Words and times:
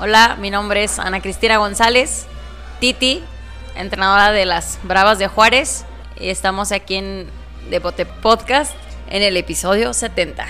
Hola, 0.00 0.36
mi 0.40 0.50
nombre 0.50 0.82
es 0.82 0.98
Ana 0.98 1.20
Cristina 1.20 1.58
González, 1.58 2.26
Titi, 2.80 3.22
entrenadora 3.76 4.32
de 4.32 4.44
las 4.44 4.80
Bravas 4.82 5.20
de 5.20 5.28
Juárez. 5.28 5.84
Y 6.18 6.30
estamos 6.30 6.72
aquí 6.72 6.96
en 6.96 7.30
Deporte 7.70 8.04
Podcast 8.04 8.74
en 9.08 9.22
el 9.22 9.36
episodio 9.36 9.94
70. 9.94 10.48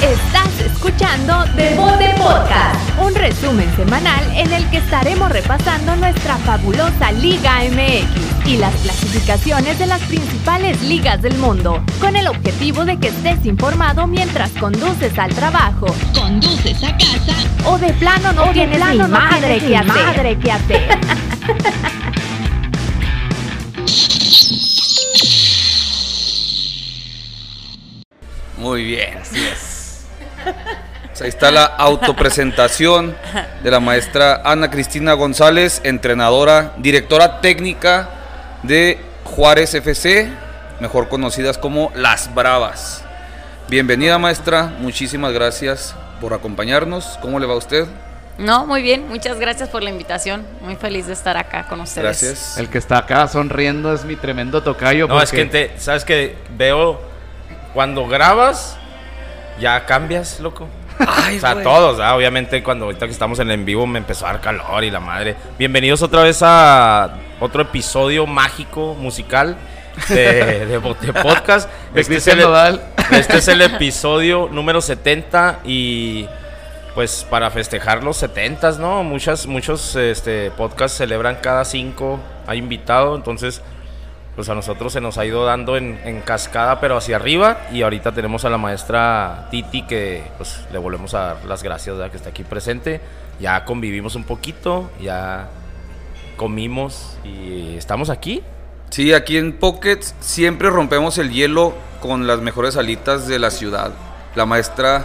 Estás 0.00 0.47
escuchando 0.88 1.44
Deporte 1.54 2.14
Podcast, 2.16 2.98
un 3.02 3.14
resumen 3.14 3.70
semanal 3.76 4.24
en 4.34 4.50
el 4.52 4.64
que 4.70 4.78
estaremos 4.78 5.30
repasando 5.30 5.94
nuestra 5.96 6.38
fabulosa 6.38 7.12
Liga 7.12 7.58
MX 7.64 8.46
y 8.46 8.56
las 8.56 8.74
clasificaciones 8.76 9.78
de 9.78 9.84
las 9.86 10.00
principales 10.02 10.80
ligas 10.82 11.20
del 11.20 11.36
mundo, 11.36 11.84
con 12.00 12.16
el 12.16 12.26
objetivo 12.26 12.86
de 12.86 12.98
que 12.98 13.08
estés 13.08 13.44
informado 13.44 14.06
mientras 14.06 14.50
conduces 14.52 15.18
al 15.18 15.34
trabajo, 15.34 15.94
conduces 16.14 16.82
a 16.82 16.96
casa 16.96 17.36
o 17.66 17.76
de 17.76 17.92
plano 17.94 18.32
no 18.32 18.50
tienes 18.52 18.78
ni 18.78 18.98
madre, 18.98 19.58
que 19.58 19.76
hacer. 19.76 19.86
madre 19.86 20.38
que 20.38 20.52
hacer. 20.52 20.98
Muy 28.56 28.84
bien, 28.84 29.18
así 29.18 29.38
es. 29.38 29.67
Pues 31.08 31.22
ahí 31.22 31.28
está 31.28 31.50
la 31.50 31.64
autopresentación 31.64 33.16
de 33.62 33.70
la 33.70 33.80
maestra 33.80 34.42
Ana 34.44 34.70
Cristina 34.70 35.14
González, 35.14 35.80
entrenadora, 35.84 36.72
directora 36.76 37.40
técnica 37.40 38.08
de 38.62 39.00
Juárez 39.24 39.74
FC, 39.74 40.28
mejor 40.80 41.08
conocidas 41.08 41.58
como 41.58 41.90
Las 41.94 42.32
Bravas. 42.34 43.02
Bienvenida 43.68 44.18
maestra, 44.18 44.72
muchísimas 44.78 45.32
gracias 45.32 45.94
por 46.20 46.32
acompañarnos. 46.34 47.18
¿Cómo 47.20 47.38
le 47.40 47.46
va 47.46 47.54
a 47.54 47.58
usted? 47.58 47.86
No, 48.38 48.64
muy 48.66 48.82
bien, 48.82 49.08
muchas 49.08 49.40
gracias 49.40 49.68
por 49.68 49.82
la 49.82 49.90
invitación. 49.90 50.46
Muy 50.62 50.76
feliz 50.76 51.06
de 51.08 51.12
estar 51.12 51.36
acá 51.36 51.66
con 51.66 51.80
ustedes. 51.80 52.04
Gracias. 52.04 52.56
El 52.58 52.68
que 52.68 52.78
está 52.78 52.98
acá 52.98 53.26
sonriendo 53.26 53.92
es 53.92 54.04
mi 54.04 54.14
tremendo 54.14 54.62
tocayo. 54.62 55.08
No, 55.08 55.20
es 55.20 55.32
que, 55.32 55.44
te- 55.46 55.72
¿sabes 55.78 56.04
que 56.04 56.36
Veo 56.56 57.00
cuando 57.74 58.06
grabas, 58.06 58.76
ya 59.60 59.84
cambias, 59.84 60.40
loco. 60.40 60.68
Ay, 60.98 61.36
O 61.36 61.40
sea, 61.40 61.52
güey. 61.52 61.64
todos, 61.64 62.00
obviamente 62.00 62.62
cuando 62.62 62.86
ahorita 62.86 63.06
que 63.06 63.12
estamos 63.12 63.38
en 63.38 63.48
el 63.48 63.54
en 63.54 63.64
vivo 63.64 63.86
me 63.86 63.98
empezó 63.98 64.26
a 64.26 64.32
dar 64.32 64.40
calor 64.40 64.82
y 64.84 64.90
la 64.90 65.00
madre. 65.00 65.36
Bienvenidos 65.58 66.02
otra 66.02 66.22
vez 66.22 66.40
a 66.42 67.14
otro 67.40 67.62
episodio 67.62 68.26
mágico, 68.26 68.94
musical 68.94 69.56
de, 70.08 70.66
de, 70.66 70.80
podcast. 71.12 71.68
De 71.94 72.00
Este 72.00 72.16
es, 72.16 72.26
el, 72.26 72.40
este 73.12 73.38
es 73.38 73.48
el 73.48 73.62
episodio 73.62 74.48
número 74.50 74.80
70 74.80 75.60
y 75.64 76.28
pues 76.94 77.24
para 77.28 77.50
festejar 77.50 78.02
los 78.02 78.16
70, 78.16 78.72
¿no? 78.72 79.04
Muchas, 79.04 79.46
muchos 79.46 79.94
este, 79.94 80.50
podcasts 80.50 80.98
celebran 80.98 81.36
cada 81.40 81.64
cinco, 81.64 82.18
hay 82.46 82.58
invitado, 82.58 83.14
entonces 83.14 83.62
pues 84.38 84.48
a 84.50 84.54
nosotros 84.54 84.92
se 84.92 85.00
nos 85.00 85.18
ha 85.18 85.26
ido 85.26 85.44
dando 85.44 85.76
en, 85.76 85.98
en 86.04 86.20
cascada, 86.20 86.78
pero 86.78 86.96
hacia 86.96 87.16
arriba. 87.16 87.62
Y 87.72 87.82
ahorita 87.82 88.12
tenemos 88.12 88.44
a 88.44 88.50
la 88.50 88.56
maestra 88.56 89.48
Titi, 89.50 89.82
que 89.82 90.22
pues 90.36 90.60
le 90.70 90.78
volvemos 90.78 91.12
a 91.14 91.18
dar 91.18 91.44
las 91.44 91.64
gracias 91.64 91.96
¿verdad? 91.96 92.12
que 92.12 92.18
está 92.18 92.28
aquí 92.28 92.44
presente. 92.44 93.00
Ya 93.40 93.64
convivimos 93.64 94.14
un 94.14 94.22
poquito, 94.22 94.92
ya 95.00 95.48
comimos 96.36 97.18
y 97.24 97.74
estamos 97.74 98.10
aquí. 98.10 98.44
Sí, 98.90 99.12
aquí 99.12 99.38
en 99.38 99.54
Pockets 99.54 100.14
siempre 100.20 100.70
rompemos 100.70 101.18
el 101.18 101.32
hielo 101.32 101.74
con 102.00 102.28
las 102.28 102.38
mejores 102.40 102.76
alitas 102.76 103.26
de 103.26 103.40
la 103.40 103.50
ciudad. 103.50 103.90
La 104.36 104.46
maestra 104.46 105.04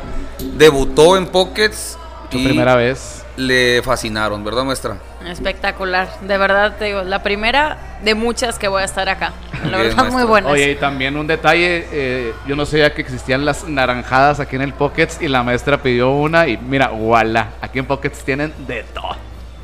debutó 0.59 1.17
en 1.17 1.25
Pockets 1.25 1.97
y 2.29 2.45
primera 2.45 2.75
vez. 2.75 3.22
Le 3.37 3.81
fascinaron, 3.83 4.43
¿verdad 4.43 4.63
maestra? 4.63 4.97
Espectacular, 5.25 6.07
de 6.21 6.37
verdad 6.37 6.75
te 6.77 6.85
digo, 6.85 7.03
la 7.03 7.23
primera 7.23 7.77
de 8.03 8.15
muchas 8.15 8.59
que 8.59 8.67
voy 8.67 8.81
a 8.81 8.85
estar 8.85 9.09
acá. 9.09 9.33
La 9.63 9.77
Bien, 9.77 9.95
verdad, 9.95 10.11
muy 10.11 10.23
buenas. 10.23 10.51
Oye, 10.51 10.71
y 10.71 10.75
también 10.75 11.17
un 11.17 11.25
detalle, 11.25 11.87
eh, 11.91 12.33
yo 12.45 12.55
no 12.55 12.65
sabía 12.65 12.93
que 12.93 13.01
existían 13.01 13.45
las 13.45 13.67
naranjadas 13.67 14.39
aquí 14.39 14.55
en 14.55 14.61
el 14.61 14.73
Pockets 14.73 15.21
y 15.21 15.27
la 15.27 15.43
maestra 15.43 15.81
pidió 15.81 16.11
una 16.11 16.47
y 16.47 16.57
mira, 16.57 16.89
voilà, 16.89 17.51
aquí 17.61 17.79
en 17.79 17.85
Pockets 17.85 18.23
tienen 18.23 18.53
de 18.67 18.83
todo. 18.83 19.15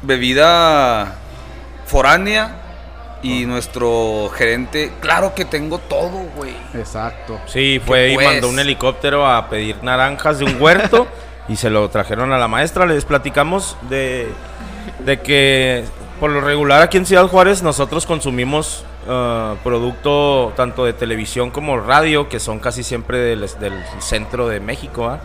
Bebida 0.01 1.15
foránea 1.85 2.55
y 3.21 3.45
nuestro 3.45 4.29
gerente, 4.33 4.93
claro 5.01 5.33
que 5.35 5.43
tengo 5.45 5.77
todo, 5.77 6.25
güey. 6.35 6.55
Exacto. 6.73 7.39
Sí, 7.45 7.81
fue 7.85 8.11
y 8.11 8.15
pues? 8.15 8.27
mandó 8.27 8.49
un 8.49 8.59
helicóptero 8.59 9.27
a 9.27 9.49
pedir 9.49 9.83
naranjas 9.83 10.39
de 10.39 10.45
un 10.45 10.61
huerto 10.61 11.07
y 11.49 11.55
se 11.55 11.69
lo 11.69 11.89
trajeron 11.89 12.31
a 12.31 12.37
la 12.37 12.47
maestra. 12.47 12.85
Les 12.85 13.03
platicamos 13.03 13.75
de, 13.89 14.29
de 15.05 15.19
que 15.19 15.83
por 16.19 16.29
lo 16.29 16.41
regular 16.41 16.81
aquí 16.81 16.97
en 16.97 17.05
Ciudad 17.05 17.27
Juárez 17.27 17.63
nosotros 17.63 18.05
consumimos 18.05 18.85
eh, 19.07 19.55
producto 19.63 20.53
tanto 20.55 20.85
de 20.85 20.93
televisión 20.93 21.49
como 21.49 21.79
radio, 21.79 22.29
que 22.29 22.39
son 22.39 22.59
casi 22.59 22.83
siempre 22.83 23.17
del, 23.17 23.41
del 23.59 23.73
centro 23.99 24.47
de 24.47 24.59
México. 24.59 25.07
¿ah? 25.07 25.19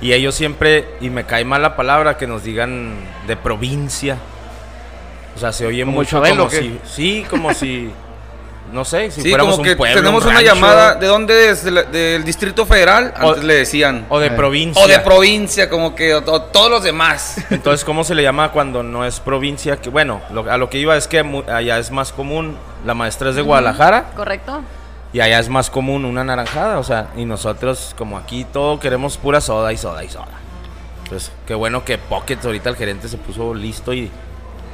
Y 0.00 0.12
ellos 0.14 0.34
siempre, 0.34 0.88
y 1.00 1.10
me 1.10 1.24
cae 1.24 1.44
mal 1.44 1.62
la 1.62 1.76
palabra, 1.76 2.16
que 2.16 2.26
nos 2.26 2.42
digan 2.42 2.94
de 3.26 3.36
provincia. 3.36 4.16
O 5.36 5.38
sea, 5.38 5.52
se 5.52 5.66
oye 5.66 5.84
¿Como 5.84 5.98
mucho 5.98 6.16
Chabelo, 6.16 6.48
como 6.48 6.50
si... 6.50 6.78
Sí, 6.84 7.26
como 7.28 7.54
si... 7.54 7.90
No 8.70 8.84
sé, 8.86 9.10
si 9.10 9.20
Sí, 9.20 9.28
fuéramos 9.28 9.56
como 9.56 9.62
un 9.64 9.68
que 9.68 9.76
pueblo, 9.76 9.96
tenemos 10.00 10.22
un 10.24 10.30
una 10.30 10.38
rancho. 10.40 10.54
llamada, 10.54 10.94
¿de 10.94 11.06
dónde 11.06 11.50
es? 11.50 11.62
¿De 11.64 11.70
la- 11.70 11.82
¿Del 11.82 12.24
Distrito 12.24 12.64
Federal? 12.64 13.12
O- 13.20 13.28
Antes 13.30 13.44
le 13.44 13.54
decían. 13.54 14.06
O 14.08 14.18
de 14.18 14.28
Eh. 14.28 14.30
provincia. 14.30 14.82
O 14.82 14.88
de 14.88 14.98
provincia, 15.00 15.68
como 15.68 15.94
que 15.94 16.14
o- 16.14 16.22
o 16.24 16.40
todos 16.42 16.70
los 16.70 16.82
demás. 16.82 17.36
Entonces, 17.50 17.84
¿cómo 17.84 18.02
se 18.02 18.14
le 18.14 18.22
llama 18.22 18.50
cuando 18.50 18.82
no 18.82 19.04
es 19.04 19.20
provincia? 19.20 19.76
Que 19.76 19.90
bueno, 19.90 20.22
lo- 20.32 20.50
a 20.50 20.56
lo 20.56 20.70
que 20.70 20.78
iba 20.78 20.96
es 20.96 21.06
que 21.06 21.18
allá 21.52 21.78
es 21.78 21.90
más 21.90 22.12
común, 22.12 22.56
la 22.86 22.94
maestra 22.94 23.28
es 23.30 23.36
de 23.36 23.42
Guadalajara 23.42 24.10
¿Correcto? 24.16 24.62
y 25.12 25.20
allá 25.20 25.38
es 25.38 25.50
más 25.50 25.68
común 25.68 26.06
una 26.06 26.24
naranjada, 26.24 26.78
o 26.78 26.84
sea, 26.84 27.08
y 27.14 27.26
nosotros 27.26 27.94
como 27.98 28.16
aquí 28.16 28.46
todo 28.50 28.80
queremos 28.80 29.18
pura 29.18 29.42
soda 29.42 29.70
y 29.74 29.76
soda 29.76 30.02
y 30.02 30.08
soda. 30.08 30.28
Entonces, 31.04 31.30
qué 31.46 31.54
bueno 31.54 31.84
que 31.84 31.98
Pocket 31.98 32.38
ahorita 32.42 32.70
el 32.70 32.76
gerente 32.76 33.06
se 33.08 33.18
puso 33.18 33.52
listo 33.52 33.92
y 33.92 34.10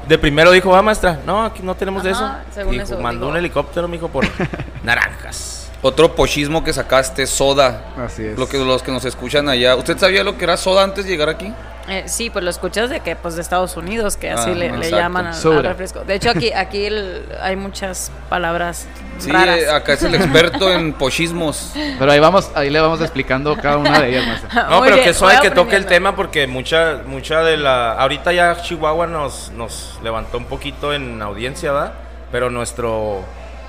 de 0.09 0.19
primero 0.19 0.51
dijo, 0.51 0.71
va 0.71 0.81
maestra, 0.83 1.21
no, 1.27 1.45
aquí 1.45 1.63
no 1.63 1.75
tenemos 1.75 2.03
de 2.03 2.11
eso. 2.13 2.31
Según 2.53 2.73
Dijo, 2.73 2.85
eso, 2.85 2.99
mandó 2.99 3.29
un 3.29 3.37
helicóptero, 3.37 3.87
mijo, 3.89 4.09
por 4.09 4.25
naranjas. 4.83 5.58
Otro 5.81 6.15
pochismo 6.17 6.65
que 6.65 6.73
sacaste, 6.73 7.27
soda. 7.27 7.85
Así 8.05 8.25
es. 8.25 8.39
Lo 8.39 8.49
que 8.49 8.59
los 8.59 8.83
que 8.83 8.91
nos 8.91 9.05
escuchan 9.05 9.49
allá. 9.49 9.77
¿Usted 9.77 9.97
sabía 9.97 10.25
lo 10.25 10.37
que 10.37 10.45
era 10.45 10.57
soda 10.57 10.83
antes 10.83 11.05
de 11.05 11.11
llegar 11.11 11.29
aquí? 11.29 11.53
Eh, 11.89 12.05
sí, 12.07 12.29
pues 12.29 12.45
lo 12.45 12.51
escuchas 12.51 12.91
de 12.91 13.01
que 13.01 13.17
pues 13.17 13.35
de 13.37 13.41
Estados 13.41 13.77
Unidos, 13.79 14.19
que 14.19 14.31
así 14.31 14.51
Ah, 14.51 14.55
le, 14.55 14.91
llaman 14.91 15.29
al, 15.29 15.63
refresco. 15.65 16.01
De 16.05 16.17
hecho, 16.17 16.29
aquí, 16.31 16.53
aquí 16.53 16.85
el- 16.85 17.25
hay 17.41 17.57
muchas 17.57 18.11
palabras 18.29 18.87
Sí, 19.19 19.31
raras. 19.31 19.59
eh, 19.59 19.71
acá 19.71 19.95
es 19.95 20.03
el 20.03 20.15
experto 20.15 20.71
en 20.71 20.93
pochismos. 20.93 21.73
Pero 21.99 22.13
ahí 22.13 22.21
vamos, 22.21 22.51
ahí 22.55 22.69
le 22.69 22.79
vamos 22.81 23.01
explicando 23.01 23.57
cada 23.57 23.79
una 23.79 24.01
de 24.01 24.11
ellas, 24.11 24.27
maestra. 24.27 24.51
No, 24.69 24.79
Muy 24.81 24.89
pero 24.89 24.97
bien, 24.97 25.09
que 25.09 25.15
suave 25.15 25.37
voy 25.39 25.49
que 25.49 25.55
toque 25.55 25.77
el 25.77 25.87
tema 25.87 26.15
porque 26.15 26.47
mucha, 26.47 27.01
mucha 27.07 27.43
de 27.43 27.57
la. 27.57 27.93
Ahorita 27.93 28.33
ya 28.33 28.61
Chihuahua 28.61 29.07
nos, 29.07 29.51
nos 29.53 29.99
levantó 30.03 30.37
un 30.37 30.45
poquito 30.45 30.93
en 30.93 31.23
audiencia, 31.23 31.73
¿verdad? 31.73 31.95
Pero 32.31 32.51
nuestro 32.51 33.25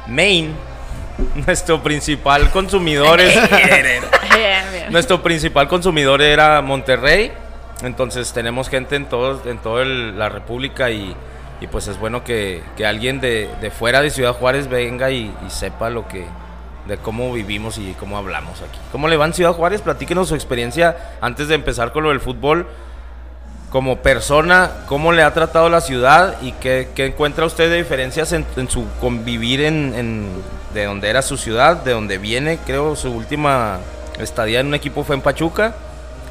main, 0.08 0.54
nuestro 1.46 1.82
principal 1.84 2.50
consumidor 2.52 3.20
es. 3.22 3.36
Nuestro 4.90 5.22
principal 5.22 5.68
consumidor 5.68 6.22
era 6.22 6.62
Monterrey. 6.62 7.32
Entonces 7.84 8.34
tenemos 8.34 8.70
gente 8.70 8.96
en 8.96 9.06
todo, 9.06 9.42
en 9.50 9.58
toda 9.60 9.86
la 9.86 10.28
República 10.30 10.90
y, 10.90 11.16
y 11.62 11.68
pues 11.68 11.88
es 11.88 11.98
bueno 11.98 12.24
que, 12.24 12.62
que 12.76 12.86
alguien 12.86 13.22
de, 13.22 13.50
de 13.62 13.72
fuera 13.72 14.02
de 14.02 14.10
Ciudad 14.10 14.34
Juárez 14.34 14.68
venga 14.68 15.12
y, 15.12 15.34
y 15.46 15.50
sepa 15.50 15.90
lo 15.90 16.08
que 16.08 16.26
de 16.88 16.98
cómo 16.98 17.32
vivimos 17.32 17.78
y 17.78 17.94
cómo 18.00 18.18
hablamos 18.18 18.62
aquí. 18.62 18.80
¿Cómo 18.92 19.08
le 19.08 19.16
va 19.16 19.26
en 19.28 19.34
Ciudad 19.34 19.54
Juárez? 19.54 19.82
Platíquenos 19.82 20.28
su 20.30 20.36
experiencia 20.36 20.98
antes 21.22 21.48
de 21.48 21.56
empezar 21.56 21.92
con 21.92 22.04
lo 22.04 22.10
del 22.10 22.20
fútbol. 22.20 22.68
Como 23.70 23.98
persona, 23.98 24.72
¿cómo 24.88 25.12
le 25.12 25.22
ha 25.22 25.32
tratado 25.34 25.70
la 25.70 25.80
ciudad 25.82 26.38
y 26.42 26.54
qué, 26.54 26.90
qué 26.96 27.06
encuentra 27.06 27.46
usted 27.46 27.70
de 27.70 27.78
diferencias 27.78 28.32
en, 28.34 28.44
en 28.58 28.68
su 28.68 28.88
convivir 29.00 29.62
en, 29.62 29.94
en- 29.96 30.59
de 30.74 30.86
donde 30.86 31.10
era 31.10 31.22
su 31.22 31.38
ciudad, 31.38 31.78
de 31.78 31.92
donde 31.92 32.18
viene? 32.18 32.58
Creo 32.66 32.96
su 32.96 33.12
última 33.12 33.80
estadía 34.20 34.60
en 34.60 34.68
un 34.68 34.74
equipo 34.76 35.04
fue 35.04 35.16
en 35.16 35.22
Pachuca. 35.22 35.74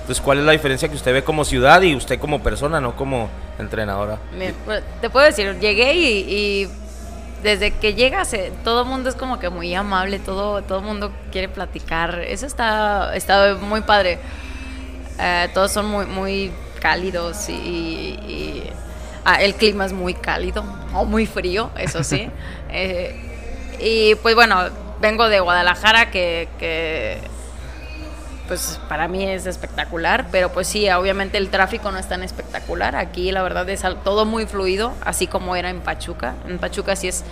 Entonces, 0.00 0.22
¿cuál 0.24 0.38
es 0.38 0.44
la 0.44 0.52
diferencia 0.52 0.88
que 0.88 0.94
usted 0.96 1.12
ve 1.12 1.22
como 1.22 1.44
ciudad 1.44 1.82
y 1.82 1.94
usted 1.94 2.18
como 2.18 2.42
persona, 2.42 2.80
no 2.80 2.96
como 2.96 3.28
entrenadora? 3.58 4.18
Bueno, 4.64 4.82
Te 5.00 5.10
puedo 5.10 5.26
decir, 5.26 5.58
llegué 5.60 5.94
y, 5.94 6.06
y 6.64 6.68
desde 7.42 7.72
que 7.72 7.94
llegas 7.94 8.34
todo 8.64 8.82
el 8.82 8.88
mundo 8.88 9.10
es 9.10 9.14
como 9.16 9.38
que 9.38 9.50
muy 9.50 9.74
amable, 9.74 10.18
todo 10.18 10.62
todo 10.62 10.78
el 10.78 10.84
mundo 10.84 11.12
quiere 11.30 11.48
platicar. 11.48 12.20
Eso 12.20 12.46
está, 12.46 13.14
está 13.14 13.54
muy 13.60 13.82
padre. 13.82 14.18
Eh, 15.18 15.48
todos 15.52 15.72
son 15.72 15.86
muy, 15.86 16.06
muy 16.06 16.52
cálidos 16.80 17.48
y, 17.48 17.52
y- 17.52 18.70
ah, 19.24 19.42
el 19.42 19.54
clima 19.56 19.84
es 19.84 19.92
muy 19.92 20.14
cálido 20.14 20.64
o 20.94 21.04
muy 21.04 21.26
frío, 21.26 21.70
eso 21.76 22.02
sí. 22.04 22.30
Eh, 22.70 23.27
y 23.80 24.14
pues 24.16 24.34
bueno, 24.34 24.64
vengo 25.00 25.28
de 25.28 25.40
Guadalajara 25.40 26.10
que, 26.10 26.48
que 26.58 27.18
pues 28.48 28.80
para 28.88 29.08
mí 29.08 29.24
es 29.24 29.46
espectacular, 29.46 30.26
pero 30.32 30.50
pues 30.50 30.66
sí, 30.68 30.88
obviamente 30.90 31.36
el 31.38 31.50
tráfico 31.50 31.90
no 31.92 31.98
es 31.98 32.08
tan 32.08 32.22
espectacular. 32.22 32.96
Aquí 32.96 33.30
la 33.30 33.42
verdad 33.42 33.68
es 33.68 33.82
todo 34.04 34.24
muy 34.24 34.46
fluido, 34.46 34.92
así 35.04 35.26
como 35.26 35.54
era 35.54 35.68
en 35.70 35.80
Pachuca. 35.80 36.34
En 36.48 36.58
Pachuca 36.58 36.96
sí 36.96 37.08
es 37.08 37.24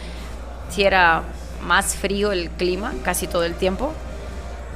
sí 0.69 0.85
era 0.85 1.23
más 1.63 1.95
frío 1.97 2.33
el 2.33 2.51
clima 2.51 2.93
casi 3.03 3.27
todo 3.27 3.45
el 3.45 3.55
tiempo. 3.55 3.93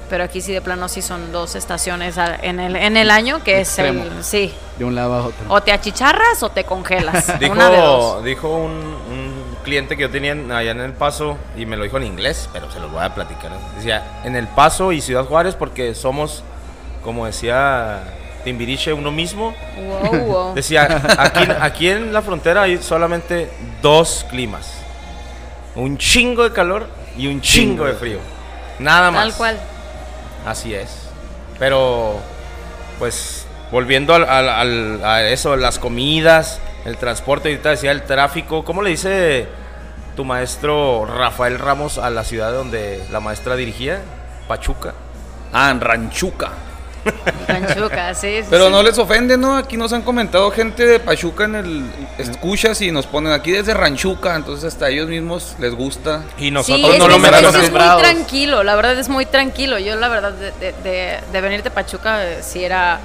Pero 0.08 0.24
aquí 0.24 0.40
sí 0.40 0.52
de 0.52 0.60
plano 0.60 0.88
sí 0.88 1.02
son 1.02 1.30
dos 1.30 1.54
estaciones 1.54 2.16
en 2.42 2.58
el, 2.58 2.74
en 2.74 2.96
el 2.96 3.12
año 3.12 3.44
que 3.44 3.60
es 3.60 3.78
el 3.78 4.10
sí, 4.24 4.52
De 4.76 4.84
un 4.84 4.96
lado 4.96 5.14
a 5.14 5.26
otro. 5.26 5.44
o 5.48 5.60
te 5.60 5.70
achicharras 5.70 6.42
o 6.42 6.48
te 6.50 6.64
congelas, 6.64 7.28
una 7.48 7.68
de 7.70 7.76
Dijo, 7.76 7.86
dos. 7.86 8.24
dijo 8.24 8.48
un, 8.56 8.72
un 8.72 9.39
cliente 9.62 9.96
que 9.96 10.02
yo 10.02 10.10
tenía 10.10 10.32
en- 10.32 10.50
allá 10.52 10.70
en 10.72 10.80
El 10.80 10.92
Paso 10.92 11.36
y 11.56 11.66
me 11.66 11.76
lo 11.76 11.84
dijo 11.84 11.96
en 11.96 12.04
inglés, 12.04 12.48
pero 12.52 12.70
se 12.70 12.80
los 12.80 12.90
voy 12.90 13.02
a 13.02 13.14
platicar. 13.14 13.50
Decía, 13.76 14.20
en 14.24 14.36
El 14.36 14.46
Paso 14.48 14.92
y 14.92 15.00
Ciudad 15.00 15.24
Juárez 15.24 15.54
porque 15.54 15.94
somos, 15.94 16.42
como 17.04 17.26
decía 17.26 18.02
Timbiriche, 18.44 18.92
uno 18.92 19.10
mismo. 19.10 19.54
Wow, 19.76 20.20
wow. 20.24 20.54
Decía, 20.54 21.02
aquí, 21.18 21.44
aquí 21.60 21.88
en 21.90 22.12
la 22.12 22.22
frontera 22.22 22.62
hay 22.62 22.78
solamente 22.78 23.50
dos 23.82 24.24
climas. 24.30 24.72
Un 25.74 25.98
chingo 25.98 26.42
de 26.44 26.52
calor 26.52 26.86
y 27.16 27.26
un 27.28 27.40
chingo 27.40 27.84
de 27.84 27.92
frío. 27.94 28.18
Nada 28.78 29.10
más. 29.10 29.22
Tal 29.24 29.34
cual. 29.34 29.58
Así 30.46 30.74
es. 30.74 31.08
Pero, 31.58 32.18
pues, 32.98 33.46
volviendo 33.70 34.14
al, 34.14 34.24
al- 34.28 34.48
al- 34.48 35.04
a 35.04 35.22
eso, 35.28 35.54
las 35.56 35.78
comidas, 35.78 36.58
el 36.84 36.96
transporte, 36.96 37.48
ahorita 37.50 37.70
decía 37.70 37.90
el 37.92 38.02
tráfico, 38.02 38.64
¿cómo 38.64 38.82
le 38.82 38.90
dice 38.90 39.46
tu 40.16 40.24
maestro 40.24 41.06
Rafael 41.06 41.58
Ramos 41.58 41.98
a 41.98 42.10
la 42.10 42.24
ciudad 42.24 42.52
donde 42.52 43.02
la 43.12 43.20
maestra 43.20 43.56
dirigía? 43.56 44.00
Pachuca. 44.48 44.94
Ah, 45.52 45.70
en 45.70 45.80
Ranchuca. 45.80 46.50
Ranchuca, 47.48 48.14
sí, 48.14 48.40
sí, 48.42 48.46
Pero 48.50 48.66
sí. 48.66 48.72
no 48.72 48.82
les 48.82 48.98
ofende, 48.98 49.36
¿no? 49.38 49.56
Aquí 49.56 49.76
nos 49.76 49.92
han 49.92 50.02
comentado 50.02 50.50
gente 50.50 50.86
de 50.86 51.00
Pachuca 51.00 51.44
en 51.44 51.54
el 51.54 51.84
escuchas 52.18 52.80
y 52.82 52.92
nos 52.92 53.06
ponen 53.06 53.32
aquí 53.32 53.52
desde 53.52 53.72
Ranchuca, 53.74 54.36
entonces 54.36 54.66
hasta 54.74 54.88
ellos 54.90 55.08
mismos 55.08 55.56
les 55.58 55.74
gusta. 55.74 56.22
Y 56.38 56.44
Sí, 56.44 56.50
nosotros 56.50 56.92
es, 56.92 56.98
no 56.98 57.08
lo 57.08 57.16
es- 57.16 57.22
es- 57.24 57.30
mencionamos. 57.30 57.62
es 57.64 57.70
muy 57.72 58.02
tranquilo, 58.02 58.62
la 58.62 58.74
verdad 58.76 58.98
es 58.98 59.08
muy 59.08 59.26
tranquilo. 59.26 59.78
Yo 59.78 59.96
la 59.96 60.08
verdad 60.08 60.32
de, 60.32 60.52
de, 60.52 60.72
de- 60.82 61.18
de 61.32 61.40
venir 61.40 61.62
de 61.62 61.70
Pachuca 61.70 62.24
eh, 62.24 62.38
sí 62.42 62.64
era... 62.64 63.00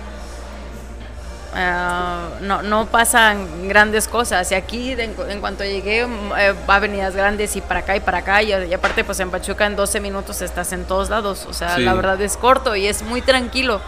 ah, 1.56 2.28
no, 2.42 2.62
no 2.62 2.86
pasan 2.88 3.68
grandes 3.68 4.08
cosas. 4.08 4.52
Y 4.52 4.56
aquí, 4.56 4.92
en, 4.98 5.14
cuanto 5.42 5.64
llegué, 5.64 6.06
mm, 6.06 6.32
eh, 6.38 6.54
avenidas 6.68 7.16
grandes 7.16 7.56
y 7.56 7.62
para 7.62 7.80
acá 7.82 7.96
y 7.96 8.00
para 8.02 8.20
acá. 8.20 8.42
Y, 8.44 8.54
y 8.54 8.74
aparte, 8.74 9.04
pues 9.04 9.20
en 9.20 9.32
Pachuca 9.32 9.66
en 9.66 9.76
12 9.76 10.00
minutos 10.00 10.42
estás 10.42 10.72
en 10.74 10.86
todos 10.86 11.10
lados. 11.10 11.46
O 11.50 11.54
sea, 11.54 11.76
Sí. 11.76 11.82
la 11.84 11.94
verdad 11.94 12.20
es 12.22 12.38
corto 12.38 12.76
y 12.76 12.88
es 12.88 13.02
muy 13.04 13.22
tranquilo. 13.22 13.82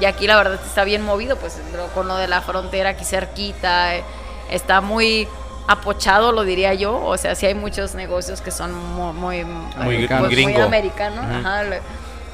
Y 0.00 0.04
aquí 0.04 0.26
la 0.26 0.36
verdad 0.36 0.60
está 0.64 0.84
bien 0.84 1.02
movido, 1.02 1.36
pues 1.36 1.58
con 1.94 2.06
lo 2.08 2.16
de 2.16 2.28
la 2.28 2.40
frontera 2.42 2.90
aquí 2.90 3.04
cerquita. 3.04 3.96
eh, 3.96 4.04
está 4.50 4.80
muy 4.80 5.26
apochado, 5.66 6.32
lo 6.32 6.44
diría 6.44 6.72
yo. 6.74 6.98
O 7.04 7.16
sea, 7.18 7.34
sí 7.34 7.46
hay 7.46 7.54
muchos 7.54 7.94
negocios 7.94 8.40
que 8.40 8.50
son 8.50 8.72
mu- 8.72 9.12
muy, 9.12 9.44
Muy 9.44 10.06
pues, 10.06 10.20
muy 10.20 10.28
gringo. 10.30 10.62
americanos. 10.62 11.24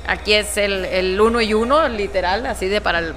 Aquí 0.07 0.35
es 0.35 0.57
el, 0.59 0.85
el 0.85 1.19
uno 1.21 1.41
y 1.41 1.55
uno, 1.55 1.89
literal, 1.89 2.45
así 2.47 2.69
de 2.69 2.81
para 2.83 2.99
el... 2.99 3.15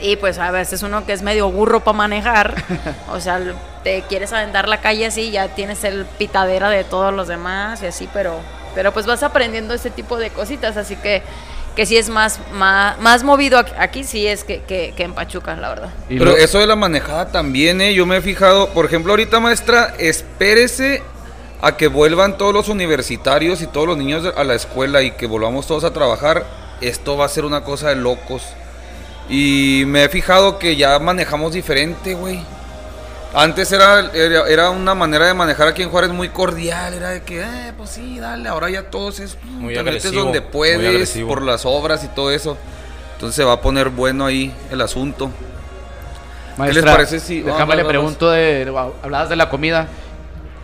Y 0.00 0.16
pues 0.16 0.38
a 0.38 0.50
veces 0.50 0.82
uno 0.82 1.06
que 1.06 1.12
es 1.12 1.22
medio 1.22 1.50
burro 1.50 1.80
para 1.80 1.96
manejar, 1.96 2.54
o 3.10 3.20
sea, 3.20 3.40
te 3.82 4.02
quieres 4.02 4.32
aventar 4.32 4.68
la 4.68 4.80
calle 4.80 5.06
así, 5.06 5.30
ya 5.30 5.48
tienes 5.48 5.84
el 5.84 6.04
pitadera 6.04 6.70
de 6.70 6.84
todos 6.84 7.12
los 7.12 7.28
demás 7.28 7.82
y 7.82 7.86
así, 7.86 8.08
pero, 8.12 8.40
pero 8.74 8.92
pues 8.92 9.06
vas 9.06 9.22
aprendiendo 9.22 9.74
ese 9.74 9.90
tipo 9.90 10.16
de 10.16 10.30
cositas, 10.30 10.76
así 10.76 10.96
que, 10.96 11.22
que 11.76 11.86
sí 11.86 11.96
es 11.96 12.08
más, 12.08 12.40
más, 12.52 12.98
más 13.00 13.22
movido 13.22 13.58
aquí, 13.58 13.72
aquí 13.78 14.04
sí 14.04 14.26
es 14.26 14.44
que, 14.44 14.62
que, 14.62 14.94
que 14.96 15.02
en 15.04 15.12
Pachuca, 15.12 15.54
la 15.56 15.68
verdad. 15.68 15.90
Y 16.08 16.18
Pero 16.18 16.36
eso 16.36 16.58
de 16.58 16.66
la 16.66 16.76
manejada 16.76 17.30
también, 17.30 17.80
¿eh? 17.80 17.94
Yo 17.94 18.06
me 18.06 18.16
he 18.16 18.22
fijado, 18.22 18.68
por 18.70 18.86
ejemplo, 18.86 19.12
ahorita 19.12 19.40
maestra, 19.40 19.94
espérese 19.98 21.02
a 21.60 21.76
que 21.76 21.88
vuelvan 21.88 22.36
todos 22.36 22.52
los 22.52 22.68
universitarios 22.68 23.62
y 23.62 23.66
todos 23.66 23.86
los 23.86 23.96
niños 23.96 24.30
a 24.36 24.44
la 24.44 24.54
escuela 24.54 25.02
y 25.02 25.12
que 25.12 25.26
volvamos 25.26 25.66
todos 25.66 25.84
a 25.84 25.92
trabajar. 25.92 26.44
Esto 26.80 27.16
va 27.16 27.24
a 27.24 27.28
ser 27.28 27.44
una 27.44 27.64
cosa 27.64 27.88
de 27.88 27.96
locos. 27.96 28.42
Y 29.28 29.84
me 29.86 30.04
he 30.04 30.08
fijado 30.08 30.58
que 30.58 30.76
ya 30.76 30.98
manejamos 30.98 31.52
diferente, 31.52 32.14
güey. 32.14 32.40
Antes 33.34 33.72
era, 33.72 34.10
era, 34.14 34.46
era 34.48 34.70
una 34.70 34.94
manera 34.94 35.26
de 35.26 35.34
manejar 35.34 35.66
aquí 35.66 35.82
en 35.82 35.90
Juárez 35.90 36.10
muy 36.10 36.28
cordial, 36.28 36.94
era 36.94 37.08
de 37.10 37.22
que, 37.22 37.40
eh, 37.40 37.72
pues 37.76 37.90
sí, 37.90 38.20
dale, 38.20 38.48
ahora 38.48 38.70
ya 38.70 38.84
todos 38.90 39.18
es, 39.18 39.36
mm, 39.42 39.48
Muy 39.60 39.74
te 39.74 39.82
metes 39.82 40.04
agresivo, 40.04 40.24
donde 40.24 40.40
puedes, 40.40 41.10
por 41.26 41.42
las 41.42 41.64
obras 41.66 42.04
y 42.04 42.08
todo 42.08 42.30
eso. 42.30 42.56
Entonces 43.14 43.34
se 43.34 43.42
va 43.44 43.54
a 43.54 43.60
poner 43.60 43.88
bueno 43.88 44.24
ahí 44.26 44.54
el 44.70 44.80
asunto. 44.80 45.30
Maestra, 46.56 46.82
les 46.84 46.92
parece 46.92 47.18
si- 47.20 47.40
Déjame 47.40 47.58
vamos, 47.60 47.76
le 47.76 47.82
vamos. 47.82 47.88
pregunto 47.90 48.30
de. 48.30 48.72
Hablabas 49.02 49.28
de 49.28 49.36
la 49.36 49.48
comida. 49.48 49.88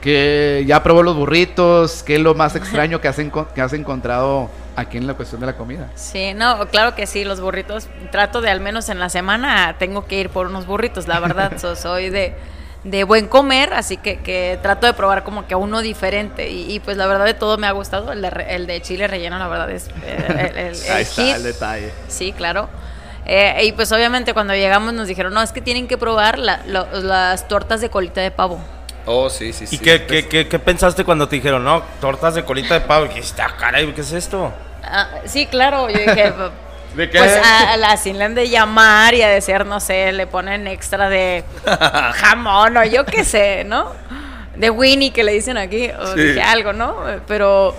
Que 0.01 0.65
ya 0.67 0.83
probó 0.83 1.03
los 1.03 1.17
burritos. 1.17 2.03
¿Qué 2.03 2.15
es 2.17 2.21
lo 2.21 2.35
más 2.35 2.57
extraño 2.57 3.01
que 3.01 3.09
has, 3.09 3.19
enco- 3.19 3.49
que 3.53 3.61
has 3.61 3.73
encontrado 3.75 4.51
aquí 4.77 4.97
en 4.97 5.07
la 5.07 5.15
cuestión 5.15 5.41
de 5.41 5.47
la 5.49 5.57
comida? 5.57 5.91
Sí, 5.95 6.33
no, 6.35 6.67
claro 6.69 6.95
que 6.95 7.07
sí, 7.07 7.25
los 7.25 7.41
burritos. 7.41 7.89
Trato 8.11 8.41
de 8.41 8.51
al 8.51 8.61
menos 8.61 8.89
en 8.89 8.99
la 8.99 9.09
semana 9.11 9.77
tengo 9.79 10.07
que 10.07 10.19
ir 10.21 10.31
por 10.31 10.47
unos 10.47 10.67
burritos, 10.67 11.07
la 11.07 11.21
verdad. 11.21 11.59
so- 11.59 11.77
soy 11.77 12.09
de, 12.09 12.35
de 12.85 13.05
buen 13.05 13.29
comer, 13.29 13.75
así 13.75 13.99
que, 13.99 14.21
que 14.21 14.59
trato 14.63 14.87
de 14.87 14.95
probar 14.95 15.23
como 15.23 15.47
que 15.47 15.55
uno 15.55 15.83
diferente. 15.83 16.49
Y, 16.51 16.73
y, 16.73 16.81
pues 16.81 16.97
la 16.97 17.07
verdad 17.07 17.27
de 17.27 17.35
todo 17.35 17.59
me 17.59 17.67
ha 17.67 17.73
gustado. 17.73 18.11
El 18.13 18.23
de, 18.23 18.31
re- 18.31 18.55
el 18.55 18.67
de 18.67 18.81
chile 18.81 19.07
relleno, 19.07 19.39
la 19.39 19.49
verdad 19.49 19.71
es 19.71 19.89
eh, 20.03 20.25
el, 20.29 20.57
el- 20.57 20.57
el 20.77 20.77
Ahí 20.93 21.03
está 21.03 21.23
hit. 21.25 21.35
el 21.37 21.43
detalle. 21.43 21.93
Sí, 22.09 22.33
claro. 22.33 22.71
Eh, 23.27 23.65
y 23.67 23.73
pues 23.73 23.93
obviamente 23.93 24.33
cuando 24.33 24.55
llegamos 24.55 24.95
nos 24.95 25.07
dijeron, 25.07 25.35
no, 25.35 25.43
es 25.43 25.53
que 25.53 25.61
tienen 25.61 25.87
que 25.89 25.99
probar 25.99 26.39
la- 26.39 26.63
lo- 26.67 26.87
las 27.03 27.47
tortas 27.49 27.83
de 27.83 27.91
colita 27.91 28.23
de 28.23 28.31
pavo. 28.31 28.59
Oh, 29.13 29.29
sí, 29.29 29.53
sí, 29.53 29.67
sí. 29.67 29.75
¿Y 29.77 29.79
qué, 29.81 30.05
qué, 30.07 30.29
qué, 30.29 30.47
qué 30.47 30.59
pensaste 30.61 31.05
cuando 31.05 31.27
te 31.29 31.37
dijeron, 31.37 31.65
no, 31.65 31.83
tortas 32.01 32.35
de 32.37 32.45
colita 32.45 32.75
de 32.75 32.81
pavo? 32.83 33.07
Y 33.07 33.09
dijiste, 33.09 33.43
ah, 33.43 33.55
caray, 33.59 33.93
¿qué 33.93 34.03
es 34.03 34.13
esto? 34.13 34.53
Ah, 34.85 35.09
sí, 35.25 35.47
claro, 35.47 35.89
yo 35.91 35.99
dije, 35.99 36.33
¿De 36.95 37.09
qué? 37.11 37.19
pues 37.19 37.37
a, 37.37 37.73
a 37.73 37.77
la 37.77 37.97
sin 37.97 38.19
le 38.19 38.25
han 38.25 38.35
de 38.35 38.49
llamar 38.49 39.15
y 39.15 39.23
a 39.23 39.29
decir, 39.29 39.65
no 39.67 39.81
sé, 39.81 40.13
le 40.13 40.27
ponen 40.29 40.67
extra 40.69 41.09
de 41.09 41.43
jamón 42.15 42.77
o 42.77 42.85
yo 42.85 43.05
qué 43.05 43.25
sé, 43.25 43.65
¿no? 43.65 43.93
De 44.57 44.71
Winnie 44.71 45.13
que 45.13 45.25
le 45.25 45.33
dicen 45.33 45.57
aquí, 45.57 45.89
o 45.91 46.15
Sí. 46.15 46.21
dije 46.23 46.43
algo, 46.43 46.73
¿no? 46.73 46.97
Pero, 47.27 47.75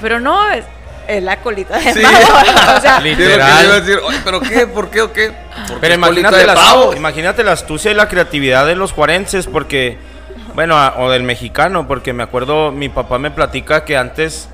pero 0.00 0.18
no, 0.20 0.50
es, 0.50 0.64
es 1.08 1.22
la 1.22 1.36
colita 1.40 1.78
de 1.78 1.92
Sí. 1.92 2.02
pavo, 2.02 2.16
o 2.78 2.80
sea, 2.80 3.00
Literal. 3.00 3.38
yo 3.60 3.64
iba 3.66 3.74
a 3.76 3.80
decir, 3.80 3.98
"Oye, 4.04 4.18
¿pero 4.24 4.40
qué? 4.40 4.66
¿Por 4.66 4.90
qué 4.90 5.02
o 5.02 5.12
qué? 5.12 5.32
Porque 5.68 5.80
Pero 5.80 5.94
imagínate, 5.94 6.46
la, 6.46 6.56
imagínate 6.96 7.42
la 7.44 7.52
astucia 7.52 7.90
y 7.90 7.94
la 7.94 8.08
creatividad 8.08 8.66
de 8.66 8.74
los 8.76 8.92
juarenses, 8.92 9.46
porque, 9.46 9.98
bueno, 10.54 10.76
a- 10.76 10.94
o 10.98 11.10
del 11.10 11.22
mexicano, 11.22 11.86
porque 11.88 12.12
me 12.12 12.22
acuerdo, 12.22 12.70
mi 12.72 12.88
papá 12.88 13.18
me 13.18 13.30
platica 13.30 13.84
que 13.84 13.96
antes 13.96 14.48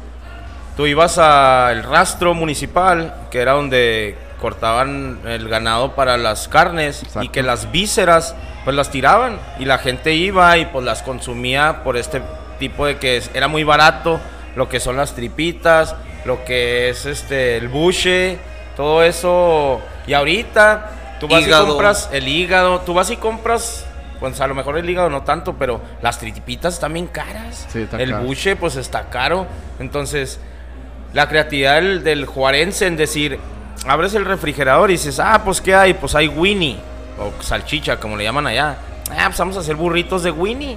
tú 0.76 0.86
ibas 0.86 1.18
al 1.18 1.82
rastro 1.82 2.32
municipal, 2.34 3.14
que 3.30 3.40
era 3.40 3.52
donde 3.52 4.16
cortaban 4.40 5.18
el 5.26 5.48
ganado 5.48 5.94
para 5.94 6.16
las 6.16 6.48
carnes, 6.48 7.02
y 7.20 7.28
que 7.28 7.42
las 7.42 7.70
vísceras, 7.70 8.34
pues 8.64 8.74
las 8.74 8.90
tiraban, 8.90 9.38
y 9.58 9.66
la 9.66 9.76
gente 9.78 10.14
iba 10.14 10.56
y 10.56 10.64
pues 10.66 10.84
las 10.84 11.02
consumía 11.02 11.82
por 11.84 11.96
este 11.98 12.22
tipo 12.58 12.86
de 12.86 12.96
que 12.96 13.18
es- 13.18 13.30
era 13.34 13.48
muy 13.48 13.64
barato, 13.64 14.18
lo 14.56 14.68
que 14.68 14.80
son 14.80 14.96
las 14.96 15.14
tripitas, 15.14 15.94
lo 16.24 16.44
que 16.44 16.88
es 16.88 17.04
este 17.06 17.58
el 17.58 17.68
buche, 17.68 18.38
todo 18.76 19.02
eso, 19.02 19.80
y 20.06 20.14
ahorita 20.14 20.90
tú 21.20 21.28
vas 21.28 21.42
Hígado. 21.42 21.64
y 21.64 21.68
compras 21.68 22.08
el 22.12 22.26
hígado, 22.26 22.80
tú 22.80 22.94
vas 22.94 23.10
y 23.10 23.16
compras, 23.18 23.84
pues 24.20 24.40
a 24.40 24.46
lo 24.46 24.54
mejor 24.54 24.78
el 24.78 24.88
hígado 24.88 25.10
no 25.10 25.22
tanto, 25.22 25.54
pero 25.58 25.80
las 26.02 26.18
tripitas 26.18 26.74
están 26.74 26.92
bien 26.92 27.06
caras. 27.06 27.66
Sí, 27.70 27.80
está 27.80 28.00
el 28.00 28.10
caro. 28.10 28.24
buche 28.24 28.54
pues 28.54 28.76
está 28.76 29.08
caro. 29.08 29.46
Entonces, 29.78 30.38
la 31.14 31.28
creatividad 31.28 31.76
del, 31.76 32.04
del 32.04 32.26
juarense 32.26 32.86
en 32.86 32.96
decir, 32.96 33.38
abres 33.86 34.14
el 34.14 34.24
refrigerador 34.26 34.90
y 34.90 34.94
dices, 34.94 35.18
ah, 35.18 35.40
pues 35.44 35.60
¿qué 35.60 35.74
hay? 35.74 35.94
Pues 35.94 36.14
hay 36.14 36.28
Winnie, 36.28 36.78
o 37.18 37.42
salchicha, 37.42 37.98
como 37.98 38.16
le 38.16 38.24
llaman 38.24 38.46
allá. 38.46 38.76
Ah, 39.10 39.24
pues 39.26 39.38
vamos 39.38 39.56
a 39.56 39.60
hacer 39.60 39.74
burritos 39.76 40.22
de 40.22 40.30
Winnie. 40.30 40.76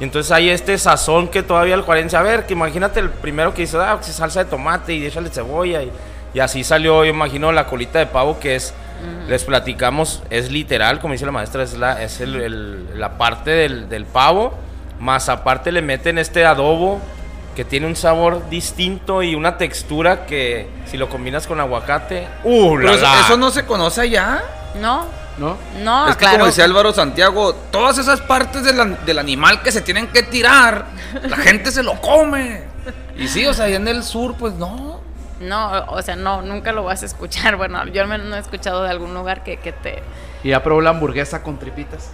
Y 0.00 0.04
entonces 0.04 0.32
hay 0.32 0.50
este 0.50 0.76
sazón 0.78 1.28
que 1.28 1.42
todavía 1.42 1.74
el 1.74 1.82
juarense, 1.82 2.16
a 2.16 2.22
ver, 2.22 2.46
que 2.46 2.54
imagínate 2.54 2.98
el 2.98 3.10
primero 3.10 3.54
que 3.54 3.62
dice, 3.62 3.78
ah, 3.78 3.96
pues 4.00 4.12
salsa 4.12 4.42
de 4.44 4.50
tomate 4.50 4.94
y 4.94 5.06
échale 5.06 5.30
cebolla. 5.30 5.82
Y, 5.82 5.92
y 6.34 6.40
así 6.40 6.64
salió, 6.64 7.04
yo 7.04 7.10
imagino, 7.10 7.52
la 7.52 7.66
colita 7.66 7.98
de 7.98 8.06
pavo 8.06 8.38
que 8.40 8.54
es, 8.56 8.74
les 9.28 9.44
platicamos, 9.44 10.22
es 10.30 10.50
literal, 10.50 11.00
como 11.00 11.12
dice 11.12 11.26
la 11.26 11.32
maestra, 11.32 11.62
es 11.64 11.74
la, 11.74 12.02
es 12.02 12.20
el- 12.20 12.36
el- 12.40 13.00
la 13.00 13.18
parte 13.18 13.50
del, 13.50 13.88
del 13.88 14.04
pavo, 14.06 14.54
más 15.00 15.28
aparte 15.28 15.72
le 15.72 15.82
meten 15.82 16.18
este 16.18 16.46
adobo 16.46 17.00
que 17.56 17.64
tiene 17.64 17.86
un 17.86 17.96
sabor 17.96 18.48
distinto 18.48 19.22
y 19.22 19.34
una 19.34 19.58
textura 19.58 20.24
que 20.24 20.68
si 20.86 20.96
lo 20.96 21.08
combinas 21.08 21.46
con 21.46 21.60
aguacate, 21.60 22.26
¡uh, 22.44 22.76
Pero 22.76 22.82
la, 22.88 22.92
eso, 22.94 23.02
la! 23.02 23.20
eso 23.20 23.36
no 23.36 23.50
se 23.50 23.66
conoce 23.66 24.00
allá. 24.02 24.42
no, 24.80 25.04
¿No? 25.38 25.56
no, 25.82 26.08
es 26.08 26.14
que 26.16 26.20
claro. 26.20 26.34
como 26.38 26.46
decía 26.46 26.64
Álvaro 26.64 26.92
Santiago, 26.92 27.54
todas 27.70 27.98
esas 27.98 28.20
partes 28.22 28.62
del, 28.64 28.78
an- 28.80 28.98
del 29.04 29.18
animal 29.18 29.62
que 29.62 29.72
se 29.72 29.80
tienen 29.82 30.06
que 30.08 30.22
tirar, 30.22 30.86
la 31.22 31.36
gente 31.38 31.70
se 31.72 31.82
lo 31.82 31.94
come. 32.00 32.62
Y 33.18 33.28
sí, 33.28 33.44
o 33.46 33.52
sea, 33.52 33.64
allá 33.66 33.76
en 33.76 33.88
el 33.88 34.02
sur, 34.04 34.34
pues 34.36 34.54
no. 34.54 35.01
No, 35.42 35.84
o 35.88 36.00
sea, 36.02 36.16
no, 36.16 36.42
nunca 36.42 36.72
lo 36.72 36.84
vas 36.84 37.02
a 37.02 37.06
escuchar. 37.06 37.56
Bueno, 37.62 37.86
yo 37.86 38.02
al 38.02 38.08
menos 38.08 38.26
no 38.26 38.36
he 38.36 38.38
escuchado 38.40 38.82
de 38.82 38.90
algún 38.90 39.12
lugar 39.14 39.42
que, 39.44 39.58
que 39.58 39.72
te... 39.72 40.02
¿Y 40.42 40.48
ya 40.50 40.62
probó 40.62 40.80
la 40.80 40.90
hamburguesa 40.90 41.42
con 41.42 41.58
tripitas? 41.58 42.10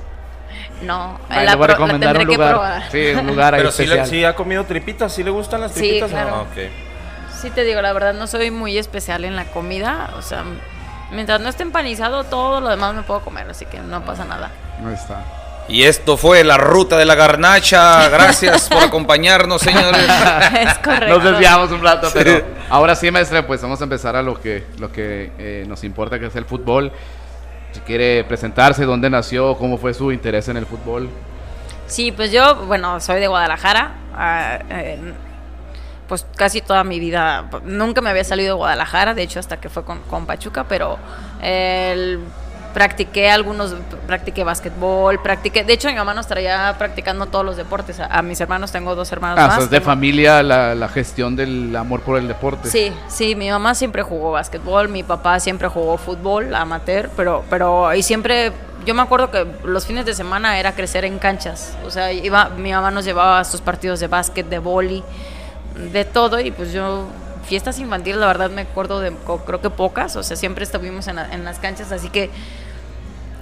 No, 0.82 1.18
Ahí 1.28 1.44
la, 1.44 1.52
le 1.52 1.56
voy 1.56 1.64
a 1.64 1.68
la 1.68 1.75
recomendar 1.75 2.16
un 2.16 2.26
que 2.26 2.35
lugar. 2.35 2.50
probar. 2.50 2.90
Sí, 2.90 3.06
un 3.18 3.26
lugar 3.26 3.54
ahí 3.54 3.61
Pero 3.61 3.73
sí, 3.73 3.87
sí 4.06 4.25
ha 4.25 4.35
comido 4.35 4.64
tripitas, 4.64 5.12
¿sí 5.12 5.23
le 5.23 5.30
gustan 5.30 5.61
las 5.61 5.73
Sí, 5.73 5.80
tripitas? 5.80 6.11
claro. 6.11 6.47
Ah. 6.50 7.35
Sí 7.40 7.50
te 7.50 7.64
digo, 7.64 7.80
la 7.82 7.92
verdad 7.92 8.14
no 8.14 8.26
soy 8.26 8.50
muy 8.50 8.76
especial 8.78 9.25
en 9.25 9.37
la 9.37 9.44
comida, 9.44 10.11
o 10.16 10.23
sea, 10.23 10.42
mientras 11.12 11.40
no 11.40 11.49
esté 11.49 11.62
empanizado, 11.62 12.25
todo 12.25 12.61
lo 12.61 12.68
demás 12.68 12.94
me 12.94 13.02
puedo 13.02 13.20
comer, 13.20 13.49
así 13.50 13.64
que 13.66 13.78
no 13.80 14.02
pasa 14.04 14.25
nada. 14.25 14.50
Ahí 14.85 14.94
está. 14.94 15.23
Y 15.68 15.82
esto 15.84 16.16
fue 16.16 16.44
la 16.44 16.56
ruta 16.56 16.96
de 16.96 17.04
la 17.04 17.14
garnacha. 17.14 18.08
Gracias 18.08 18.68
por 18.68 18.82
acompañarnos, 18.82 19.60
señores. 19.60 20.02
es 20.02 20.78
correcto. 20.78 21.08
Nos 21.08 21.25
desviamos 21.25 21.70
un 21.70 21.82
rato, 21.82 22.08
pero 22.14 22.42
ahora 22.70 22.94
sí, 22.96 23.10
maestra, 23.10 23.46
pues 23.46 23.60
vamos 23.60 23.80
a 23.80 23.84
empezar 23.84 24.16
a 24.16 24.22
lo 24.22 24.40
que, 24.40 24.64
lo 24.78 24.90
que 24.90 25.30
eh, 25.38 25.64
nos 25.68 25.84
importa, 25.84 26.18
que 26.18 26.26
es 26.26 26.37
el 26.37 26.46
fútbol. 26.46 26.90
Si 27.72 27.80
quiere 27.80 28.25
presentarse, 28.25 28.84
dónde 28.87 29.10
nació, 29.10 29.56
cómo 29.58 29.76
fue 29.76 29.92
su 29.92 30.10
interés 30.10 30.48
en 30.48 30.56
el 30.56 30.64
fútbol. 30.64 31.10
Sí, 31.87 32.12
pues 32.12 32.32
yo, 32.32 32.56
bueno, 32.66 32.98
soy 33.00 33.20
de 33.20 33.26
Guadalajara. 33.28 33.92
ah, 34.16 34.58
eh, 34.70 34.98
pues 36.08 36.25
casi 36.37 36.62
toda 36.62 36.84
mi 36.84 36.98
vida, 37.00 37.50
nunca 37.64 38.00
me 38.00 38.08
había 38.08 38.25
salido 38.25 38.54
de 38.54 38.56
Guadalajara, 38.56 39.12
de 39.12 39.22
hecho 39.22 39.38
hasta 39.40 39.60
que 39.60 39.68
fue 39.68 39.84
con, 39.84 40.00
con 40.04 40.25
Pachuca, 40.25 40.64
pero 40.66 40.96
el- 41.42 42.20
practiqué 42.75 43.30
algunos, 43.30 43.75
practiqué 44.06 44.44
básquetbol, 44.44 45.20
practiqué, 45.22 45.64
de 45.64 45.72
hecho 45.72 45.88
mi 45.88 45.94
mamá 45.94 46.14
nos 46.14 46.26
traía 46.26 46.75
practicando 46.78 47.26
todos 47.26 47.44
los 47.44 47.56
deportes, 47.56 47.98
a, 48.00 48.06
a 48.06 48.22
mis 48.22 48.40
hermanos, 48.40 48.70
tengo 48.72 48.94
dos 48.94 49.10
hermanos 49.12 49.38
Ah, 49.42 49.46
más. 49.48 49.70
de 49.70 49.78
tengo- 49.78 49.84
familia 49.87 50.42
la, 50.42 50.75
la 50.75 50.88
gestión 50.88 51.34
del 51.37 51.75
amor 51.75 52.00
por 52.02 52.18
el 52.18 52.28
deporte. 52.28 52.70
Sí, 52.70 52.92
sí, 53.08 53.34
mi 53.34 53.50
mamá 53.50 53.75
siempre 53.75 54.02
jugó 54.02 54.32
básquetbol, 54.32 54.88
mi 54.88 55.02
papá 55.02 55.40
siempre 55.40 55.68
jugó 55.68 55.96
fútbol 55.98 56.54
amateur, 56.54 57.10
pero, 57.16 57.44
pero 57.50 57.92
y 57.94 58.02
siempre, 58.02 58.52
yo 58.84 58.94
me 58.94 59.02
acuerdo 59.02 59.30
que 59.30 59.46
los 59.64 59.87
fines 59.87 60.04
de 60.06 60.14
semana 60.14 60.58
era 60.58 60.72
crecer 60.75 61.04
en 61.04 61.18
canchas, 61.18 61.76
o 61.84 61.90
sea, 61.90 62.12
iba, 62.12 62.50
mi 62.50 62.72
mamá 62.72 62.90
nos 62.90 63.04
llevaba 63.04 63.40
a 63.40 63.44
sus 63.44 63.60
partidos 63.60 63.98
de 64.00 64.06
básquet, 64.08 64.46
de 64.48 64.58
boli, 64.58 65.02
de 65.92 66.04
todo, 66.04 66.38
y 66.40 66.50
pues 66.50 66.72
yo, 66.72 67.06
fiestas 67.49 67.78
infantiles, 67.78 68.19
la 68.21 68.26
verdad 68.26 68.50
me 68.50 68.62
acuerdo 68.62 69.00
de, 69.00 69.12
creo 69.47 69.61
que 69.61 69.71
pocas, 69.71 70.14
o 70.17 70.23
sea, 70.23 70.37
siempre 70.37 70.64
estuvimos 70.64 71.09
en, 71.09 71.17
la- 71.17 71.33
en 71.33 71.45
las 71.45 71.59
canchas, 71.59 71.90
así 71.90 72.09
que, 72.11 72.31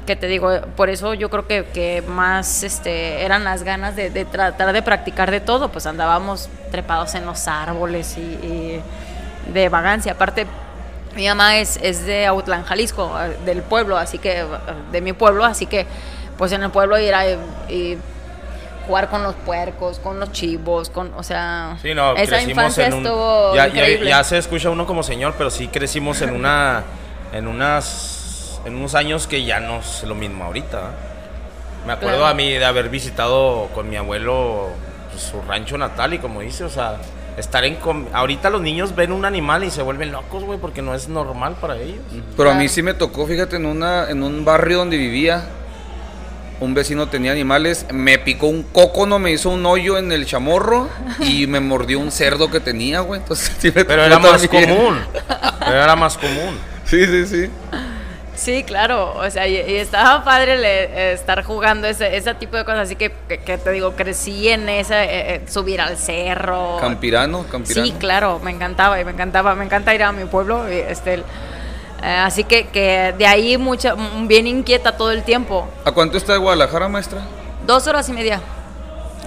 que 0.06 0.14
te 0.16 0.28
digo, 0.28 0.48
por 0.76 0.88
eso 0.88 1.14
yo 1.14 1.28
creo 1.30 1.46
que, 1.48 1.64
que 1.66 2.02
más 2.06 2.62
este, 2.62 3.24
eran 3.24 3.42
las 3.42 3.64
ganas 3.64 3.96
de, 3.96 4.08
tratar 4.24 4.72
de 4.72 4.80
practicar 4.82 5.30
de 5.30 5.40
todo, 5.40 5.70
pues 5.70 5.86
andábamos 5.86 6.48
trepados 6.70 7.14
en 7.16 7.26
los 7.26 7.48
árboles 7.48 8.16
y, 8.16 8.80
de 9.52 9.68
vagancia. 9.68 10.12
Aparte, 10.12 10.46
mi 11.14 11.26
mamá 11.28 11.56
es, 11.58 12.06
de 12.06 12.26
Autlán, 12.26 12.64
Jalisco, 12.64 13.12
del 13.44 13.62
pueblo, 13.62 13.96
así 13.96 14.18
que, 14.18 14.44
de 14.92 15.00
mi 15.00 15.12
pueblo, 15.12 15.44
así 15.44 15.66
que, 15.66 15.86
pues 16.38 16.52
en 16.52 16.62
el 16.62 16.70
pueblo 16.70 16.98
ir 16.98 17.14
a 17.14 17.24
y 17.68 17.98
jugar 18.86 19.08
con 19.10 19.22
los 19.22 19.34
puercos, 19.34 19.98
con 19.98 20.20
los 20.20 20.32
chivos, 20.32 20.90
con, 20.90 21.12
o 21.14 21.22
sea, 21.22 21.76
Sí, 21.82 21.94
no, 21.94 22.14
esa 22.14 22.26
crecimos 22.36 22.48
infancia 22.50 22.86
en 22.86 22.94
un... 22.94 23.04
estuvo 23.06 23.54
ya, 23.54 23.66
ya- 23.66 23.74
increíble. 23.74 24.08
ya 24.10 24.24
se 24.24 24.38
escucha 24.38 24.70
uno 24.70 24.86
como 24.86 25.02
señor, 25.02 25.34
pero 25.36 25.50
sí 25.50 25.68
crecimos 25.68 26.20
en 26.22 26.30
una... 26.34 26.84
En 27.32 27.46
unas... 27.46 28.60
En 28.64 28.74
unos 28.76 28.94
años 28.94 29.26
que 29.26 29.44
ya 29.44 29.60
no 29.60 29.78
es 29.80 30.02
lo 30.04 30.14
mismo 30.14 30.44
ahorita. 30.44 30.78
¿eh? 30.78 31.86
Me 31.86 31.92
acuerdo 31.92 32.16
Claro. 32.18 32.30
a 32.32 32.34
mí 32.34 32.50
de 32.52 32.64
haber 32.64 32.88
visitado 32.88 33.68
con 33.74 33.88
mi 33.88 33.94
abuelo 33.96 34.68
pues, 35.10 35.22
su 35.22 35.40
rancho 35.42 35.78
natal 35.78 36.14
y 36.14 36.18
como 36.18 36.40
dice, 36.40 36.64
o 36.64 36.68
sea, 36.68 36.96
estar 37.36 37.64
en... 37.64 37.76
com- 37.76 38.06
Ahorita 38.12 38.50
los 38.50 38.60
niños 38.62 38.94
ven 38.96 39.12
un 39.12 39.24
animal 39.24 39.62
y 39.62 39.70
se 39.70 39.82
vuelven 39.82 40.10
locos, 40.10 40.42
güey, 40.42 40.58
porque 40.58 40.82
no 40.82 40.94
es 40.94 41.08
normal 41.08 41.54
para 41.60 41.76
ellos. 41.76 42.00
Pero 42.36 42.50
a 42.50 42.54
mí 42.54 42.68
sí 42.68 42.82
me 42.82 42.94
tocó, 42.94 43.24
fíjate, 43.26 43.54
en, 43.56 43.66
una, 43.66 44.10
en 44.10 44.22
un 44.24 44.44
barrio 44.44 44.78
donde 44.78 44.96
vivía, 44.96 45.44
un 46.60 46.74
vecino 46.74 47.08
tenía 47.08 47.32
animales, 47.32 47.86
me 47.92 48.18
picó 48.18 48.46
un 48.46 48.62
cócono, 48.62 49.18
me 49.18 49.30
hizo 49.32 49.50
un 49.50 49.64
hoyo 49.66 49.98
en 49.98 50.10
el 50.12 50.26
chamorro 50.26 50.88
y 51.20 51.46
me 51.48 51.60
mordió 51.60 51.98
un 52.00 52.10
cerdo 52.10 52.50
que 52.50 52.60
tenía, 52.60 53.00
güey. 53.00 53.20
Entonces, 53.20 53.52
sí 53.58 53.72
me 53.74 53.84
Pero 53.84 54.04
era 54.04 54.18
más 54.18 54.46
común. 54.48 55.00
Pero 55.60 55.82
era 55.82 55.96
más 55.96 56.16
común. 56.16 56.58
Sí, 56.84 57.04
sí, 57.06 57.26
sí. 57.26 57.50
Sí, 58.34 58.64
claro, 58.64 59.14
o 59.16 59.30
sea, 59.30 59.48
y, 59.48 59.54
y 59.54 59.76
estaba 59.76 60.22
padre 60.22 60.58
le- 60.58 61.12
estar 61.14 61.42
jugando 61.42 61.86
ese, 61.88 62.18
ese 62.18 62.34
tipo 62.34 62.58
de 62.58 62.66
cosas, 62.66 62.80
así 62.80 62.94
que, 62.94 63.10
que, 63.28 63.38
que 63.38 63.56
te 63.56 63.70
digo, 63.70 63.92
crecí 63.96 64.50
en 64.50 64.68
esa, 64.68 65.04
eh, 65.04 65.36
eh, 65.36 65.40
subir 65.48 65.80
al 65.80 65.96
cerro. 65.96 66.76
Campirano, 66.78 67.46
campirano. 67.50 67.86
Sí, 67.86 67.94
claro, 67.98 68.38
me 68.44 68.50
encantaba 68.50 69.00
y 69.00 69.06
me 69.06 69.12
encantaba, 69.12 69.54
me 69.54 69.64
encanta 69.64 69.94
ir 69.94 70.02
a 70.02 70.12
mi 70.12 70.26
pueblo, 70.26 70.70
y, 70.70 70.76
este, 70.76 71.14
el- 71.14 71.24
así 72.02 72.44
que, 72.44 72.66
que 72.68 73.14
de 73.16 73.26
ahí 73.26 73.56
mucha, 73.58 73.90
m- 73.90 74.26
bien 74.26 74.46
inquieta 74.46 74.96
todo 74.96 75.10
el 75.10 75.22
tiempo. 75.24 75.68
¿A 75.84 75.92
cuánto 75.92 76.16
está 76.16 76.32
de 76.32 76.38
Guadalajara, 76.38 76.88
maestra? 76.88 77.20
Dos 77.66 77.86
horas 77.86 78.08
y 78.08 78.12
media. 78.12 78.40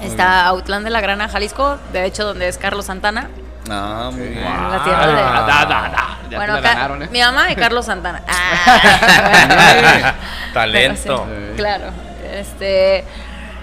Está 0.02 0.46
Autlán 0.48 0.84
de 0.86 0.90
la 0.92 1.02
Grana, 1.02 1.28
Jalisco, 1.28 1.78
de 1.92 2.06
hecho 2.06 2.24
donde 2.26 2.48
es 2.48 2.58
Carlos 2.58 2.86
Santana, 2.86 3.30
Ah, 3.70 4.10
muy 4.14 4.28
bien. 4.30 4.44
en 4.46 4.72
la 4.72 4.84
tierra 4.84 5.08
de... 5.08 5.14
Ah, 5.14 5.46
da, 5.48 5.66
da, 5.66 5.90
da. 5.90 6.18
Ya 6.30 6.38
bueno, 6.38 6.54
ganaron, 6.62 7.04
¿eh? 7.04 7.10
mi 7.12 7.20
mamá 7.20 7.52
y 7.52 7.56
Carlos 7.56 7.86
Santana. 7.86 8.24
Ah, 8.32 10.14
Talento. 10.54 11.26
Pero 11.28 11.48
sí, 11.52 11.58
claro. 11.58 11.86
Este, 12.34 13.04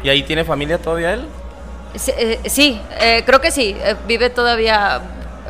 ¿Y 0.02 0.08
ahí 0.08 0.22
tiene 0.22 0.44
familia 0.44 0.78
todavía 0.78 1.12
él? 1.14 1.26
sí, 1.94 2.12
eh, 2.16 2.40
sí, 2.46 2.80
eh, 3.00 3.22
creo 3.24 3.40
que 3.40 3.50
sí. 3.50 3.76
eh, 3.80 3.96
vive 4.06 4.28
todavía. 4.30 5.00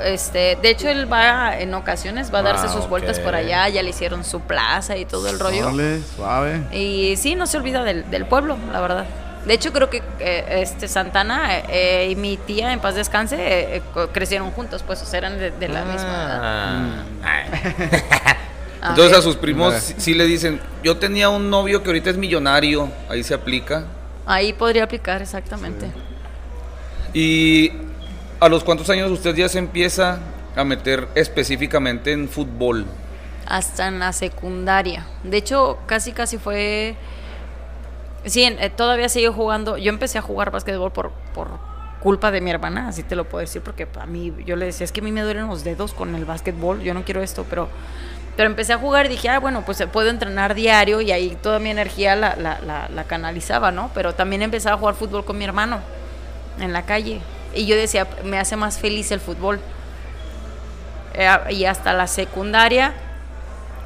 Este, 0.04 0.56
de 0.60 0.70
hecho, 0.70 0.88
él 0.88 1.10
va 1.12 1.58
en 1.58 1.72
ocasiones, 1.74 2.32
va 2.32 2.40
a 2.40 2.42
darse 2.42 2.66
Ah, 2.66 2.72
sus 2.72 2.88
vueltas 2.88 3.18
por 3.20 3.34
allá. 3.34 3.68
Ya 3.68 3.82
le 3.82 3.90
hicieron 3.90 4.24
su 4.24 4.40
plaza 4.40 4.96
y 4.96 5.04
todo 5.04 5.28
el 5.28 5.38
rollo. 5.38 5.66
Órale, 5.68 6.00
suave. 6.16 6.62
Y 6.72 7.16
sí, 7.16 7.34
no 7.34 7.46
se 7.46 7.56
olvida 7.58 7.84
del, 7.84 8.10
del 8.10 8.26
pueblo, 8.26 8.56
la 8.72 8.80
verdad. 8.80 9.06
De 9.46 9.54
hecho, 9.54 9.72
creo 9.72 9.88
que 9.88 10.02
eh, 10.18 10.44
este 10.62 10.88
Santana 10.88 11.60
eh, 11.68 12.08
y 12.10 12.16
mi 12.16 12.36
tía, 12.36 12.72
en 12.72 12.80
paz 12.80 12.96
descanse, 12.96 13.36
eh, 13.36 13.76
eh, 13.76 13.82
crecieron 14.12 14.50
juntos, 14.50 14.82
pues, 14.84 15.00
o 15.02 15.06
sea, 15.06 15.18
eran 15.18 15.38
de, 15.38 15.52
de 15.52 15.68
la 15.68 15.84
misma 15.84 16.02
edad. 16.02 16.40
Ah. 16.42 17.04
Ah, 17.24 18.36
Entonces 18.90 19.16
a 19.16 19.22
sus 19.22 19.36
primos 19.36 19.74
sí, 19.74 19.94
sí 19.98 20.14
le 20.14 20.24
dicen, 20.26 20.60
yo 20.82 20.96
tenía 20.98 21.28
un 21.28 21.48
novio 21.48 21.82
que 21.82 21.88
ahorita 21.90 22.10
es 22.10 22.16
millonario, 22.16 22.90
ahí 23.08 23.22
se 23.22 23.34
aplica. 23.34 23.84
Ahí 24.26 24.52
podría 24.52 24.82
aplicar 24.84 25.22
exactamente. 25.22 25.86
¿Y 27.14 27.70
a 28.40 28.48
los 28.48 28.64
cuántos 28.64 28.90
años 28.90 29.10
usted 29.10 29.34
ya 29.34 29.48
se 29.48 29.58
empieza 29.58 30.20
a 30.54 30.64
meter 30.64 31.08
específicamente 31.14 32.12
en 32.12 32.28
fútbol? 32.28 32.86
hasta 33.46 33.86
en 33.86 33.98
la 33.98 34.12
secundaria. 34.12 35.06
De 35.22 35.36
hecho, 35.36 35.78
casi 35.86 36.12
casi 36.12 36.36
fue... 36.36 36.96
Sí, 38.24 38.42
eh, 38.42 38.70
todavía 38.70 39.08
sigo 39.08 39.32
jugando. 39.32 39.78
Yo 39.78 39.88
empecé 39.88 40.18
a 40.18 40.22
jugar 40.22 40.50
básquetbol 40.50 40.90
por, 40.90 41.12
por 41.32 41.48
culpa 42.02 42.30
de 42.32 42.40
mi 42.40 42.50
hermana, 42.50 42.88
así 42.88 43.02
te 43.02 43.16
lo 43.16 43.24
puedo 43.24 43.40
decir, 43.40 43.62
porque 43.62 43.88
a 43.98 44.06
mí, 44.06 44.32
yo 44.44 44.56
le 44.56 44.66
decía, 44.66 44.84
es 44.84 44.92
que 44.92 45.00
a 45.00 45.04
mí 45.04 45.12
me 45.12 45.22
duelen 45.22 45.46
los 45.46 45.64
dedos 45.64 45.94
con 45.94 46.14
el 46.14 46.24
básquetbol, 46.24 46.82
yo 46.82 46.92
no 46.92 47.04
quiero 47.04 47.22
esto, 47.22 47.46
pero... 47.48 47.68
Pero 48.36 48.50
empecé 48.50 48.74
a 48.74 48.78
jugar 48.78 49.06
y 49.06 49.08
dije, 49.08 49.30
ah, 49.30 49.38
bueno, 49.38 49.64
pues 49.64 49.80
eh, 49.80 49.86
puedo 49.86 50.10
entrenar 50.10 50.54
diario 50.54 51.00
y 51.00 51.10
ahí 51.10 51.38
toda 51.42 51.58
mi 51.58 51.70
energía 51.70 52.14
la, 52.14 52.36
la, 52.36 52.60
la, 52.60 52.86
la 52.90 53.04
canalizaba, 53.04 53.72
¿no? 53.72 53.90
Pero 53.94 54.14
también 54.14 54.42
empecé 54.42 54.68
a 54.68 54.76
jugar 54.76 54.94
fútbol 54.94 55.24
con 55.24 55.38
mi 55.38 55.46
hermano 55.46 55.80
en 56.60 56.74
la 56.74 56.82
calle. 56.82 57.22
Y 57.56 57.66
yo 57.66 57.74
decía, 57.76 58.06
me 58.24 58.38
hace 58.38 58.54
más 58.56 58.78
feliz 58.78 59.10
el 59.10 59.20
fútbol. 59.20 59.60
Y 61.50 61.64
hasta 61.64 61.92
la 61.94 62.06
secundaria 62.06 62.92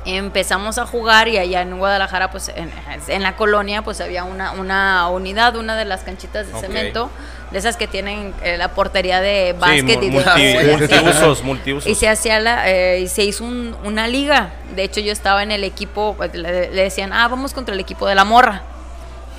empezamos 0.07 0.79
a 0.79 0.87
jugar 0.87 1.29
y 1.29 1.37
allá 1.39 1.61
en 1.61 1.77
Guadalajara, 1.79 2.31
pues 2.31 2.51
en, 2.57 2.73
en 3.09 3.23
la 3.23 3.37
colonia, 3.37 3.83
pues 3.83 4.01
había 4.01 4.25
una, 4.25 4.53
una 4.53 5.09
unidad, 5.11 5.55
una 5.57 5.77
de 5.77 5.85
las 5.85 6.01
canchitas 6.03 6.47
de 6.51 6.59
cemento, 6.59 7.11
de 7.51 7.59
esas 7.59 7.77
que 7.77 7.87
tienen 7.87 8.33
eh, 8.43 8.57
la 8.57 8.69
portería 8.69 9.21
de 9.21 9.53
básquet 9.53 10.01
sí, 10.01 10.07
y 10.07 10.11
mu- 10.11 10.19
de 10.21 10.25
multi- 10.25 10.57
así. 10.57 10.67
multiusos, 10.71 11.43
multiusos. 11.45 11.91
Y 11.91 11.95
se 11.95 12.09
hacía 12.09 12.41
la, 12.41 12.69
eh, 12.71 13.01
y 13.01 13.09
se 13.09 13.25
hizo 13.25 13.45
un- 13.45 13.77
una 13.85 14.09
liga. 14.09 14.51
De 14.75 14.83
hecho, 14.85 15.01
yo 15.01 15.13
estaba 15.13 15.43
en 15.43 15.53
el 15.53 15.65
equipo, 15.65 16.15
pues, 16.17 16.35
le, 16.35 16.71
le 16.71 16.83
decían, 16.83 17.13
ah, 17.13 17.29
vamos 17.29 17.53
contra 17.53 17.75
el 17.75 17.81
equipo 17.81 18.09
de 18.09 18.15
la 18.15 18.25
morra, 18.25 18.63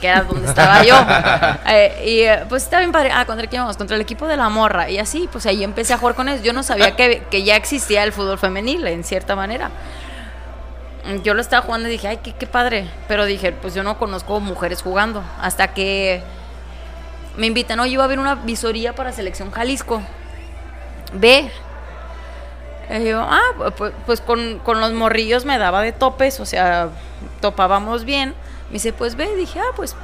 que 0.02 0.08
era 0.08 0.24
donde 0.24 0.48
estaba 0.48 0.84
yo. 0.84 0.96
Eh, 1.74 2.04
y 2.06 2.20
eh, 2.22 2.44
pues 2.50 2.64
estaba 2.64 2.82
bien 2.82 2.92
padre, 2.92 3.12
ah, 3.14 3.26
contra 3.26 3.48
quién 3.48 3.62
vamos, 3.62 3.78
contra 3.78 3.96
el 3.96 4.02
equipo 4.02 4.28
de 4.28 4.36
la 4.36 4.50
morra. 4.50 4.90
Y 4.90 4.98
así, 4.98 5.30
pues 5.32 5.46
ahí 5.46 5.64
empecé 5.64 5.94
a 5.94 5.98
jugar 5.98 6.16
con 6.16 6.28
ellos. 6.28 6.44
Yo 6.44 6.52
no 6.52 6.64
sabía 6.64 6.96
que, 6.96 7.24
que 7.30 7.44
ya 7.44 7.56
existía 7.56 8.04
el 8.04 8.12
fútbol 8.12 8.38
femenil, 8.38 8.86
en 8.88 9.04
cierta 9.04 9.36
manera. 9.36 9.70
Yo 11.24 11.34
lo 11.34 11.42
estaba 11.42 11.62
jugando 11.62 11.88
y 11.88 11.92
dije, 11.92 12.08
ay, 12.10 12.18
qué, 12.18 12.34
qué 12.34 12.48
padre. 12.48 12.90
Pero 13.08 13.26
dije, 13.26 13.54
pues 13.54 13.74
yo 13.74 13.84
no 13.84 13.98
conozco 13.98 14.40
mujeres 14.40 14.82
jugando. 14.82 15.24
Hasta 15.40 15.74
que 15.74 16.22
me 17.38 17.48
invitan, 17.48 17.80
oye, 17.80 17.94
iba 17.94 18.04
a 18.04 18.06
haber 18.06 18.20
una 18.20 18.36
visoría 18.36 18.94
para 18.94 19.12
Selección 19.12 19.52
Jalisco. 19.52 20.02
Ve. 21.14 21.50
Y 22.90 23.06
yo, 23.06 23.22
ah, 23.22 23.72
pues, 23.78 23.94
pues 24.06 24.22
con, 24.22 24.60
con 24.60 24.82
los 24.82 24.92
morrillos 24.92 25.46
me 25.46 25.58
daba 25.58 25.82
de 25.82 25.94
topes, 25.94 26.40
o 26.40 26.46
sea, 26.46 26.90
topábamos 27.40 28.04
bien. 28.04 28.36
Me 28.72 28.76
dice, 28.76 28.94
pues 28.94 29.16
ve, 29.16 29.36
dije, 29.36 29.60
ah, 29.60 29.74
pues. 29.76 29.96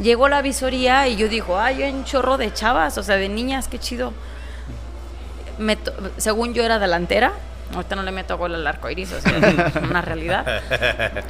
Llegó 0.00 0.28
la 0.28 0.42
visoría 0.42 1.08
y 1.08 1.16
yo 1.16 1.26
digo, 1.26 1.58
ay, 1.58 1.82
hay 1.82 1.92
un 1.94 2.04
chorro 2.04 2.36
de 2.36 2.52
chavas, 2.52 2.98
o 2.98 3.02
sea, 3.02 3.16
de 3.16 3.30
niñas, 3.30 3.66
qué 3.66 3.78
chido. 3.78 4.12
me 5.58 5.78
según 6.18 6.52
yo 6.52 6.62
era 6.62 6.78
delantera, 6.78 7.32
ahorita 7.74 7.96
no 7.96 8.02
le 8.02 8.12
meto 8.12 8.36
gol 8.36 8.54
al 8.54 8.66
arco 8.66 8.90
iris, 8.90 9.12
o 9.12 9.20
sea, 9.22 9.32
es 9.74 9.76
una 9.76 10.02
realidad. 10.02 10.44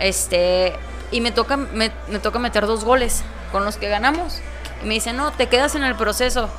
Este, 0.00 0.74
y 1.12 1.20
me 1.20 1.30
toca, 1.30 1.56
me, 1.56 1.92
me 2.08 2.18
toca 2.18 2.40
meter 2.40 2.66
dos 2.66 2.84
goles 2.84 3.22
con 3.52 3.64
los 3.64 3.76
que 3.76 3.88
ganamos. 3.88 4.40
Y 4.82 4.86
me 4.86 4.94
dicen, 4.94 5.16
no, 5.16 5.30
te 5.30 5.46
quedas 5.48 5.76
en 5.76 5.84
el 5.84 5.94
proceso. 5.94 6.50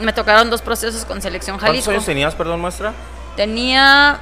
Me 0.00 0.12
tocaron 0.12 0.48
dos 0.48 0.62
procesos 0.62 1.04
con 1.04 1.20
selección 1.20 1.56
¿Cuántos 1.56 1.70
Jalisco. 1.70 1.90
años 1.90 2.04
tenías, 2.06 2.34
perdón, 2.36 2.60
maestra? 2.60 2.92
Tenía. 3.34 4.20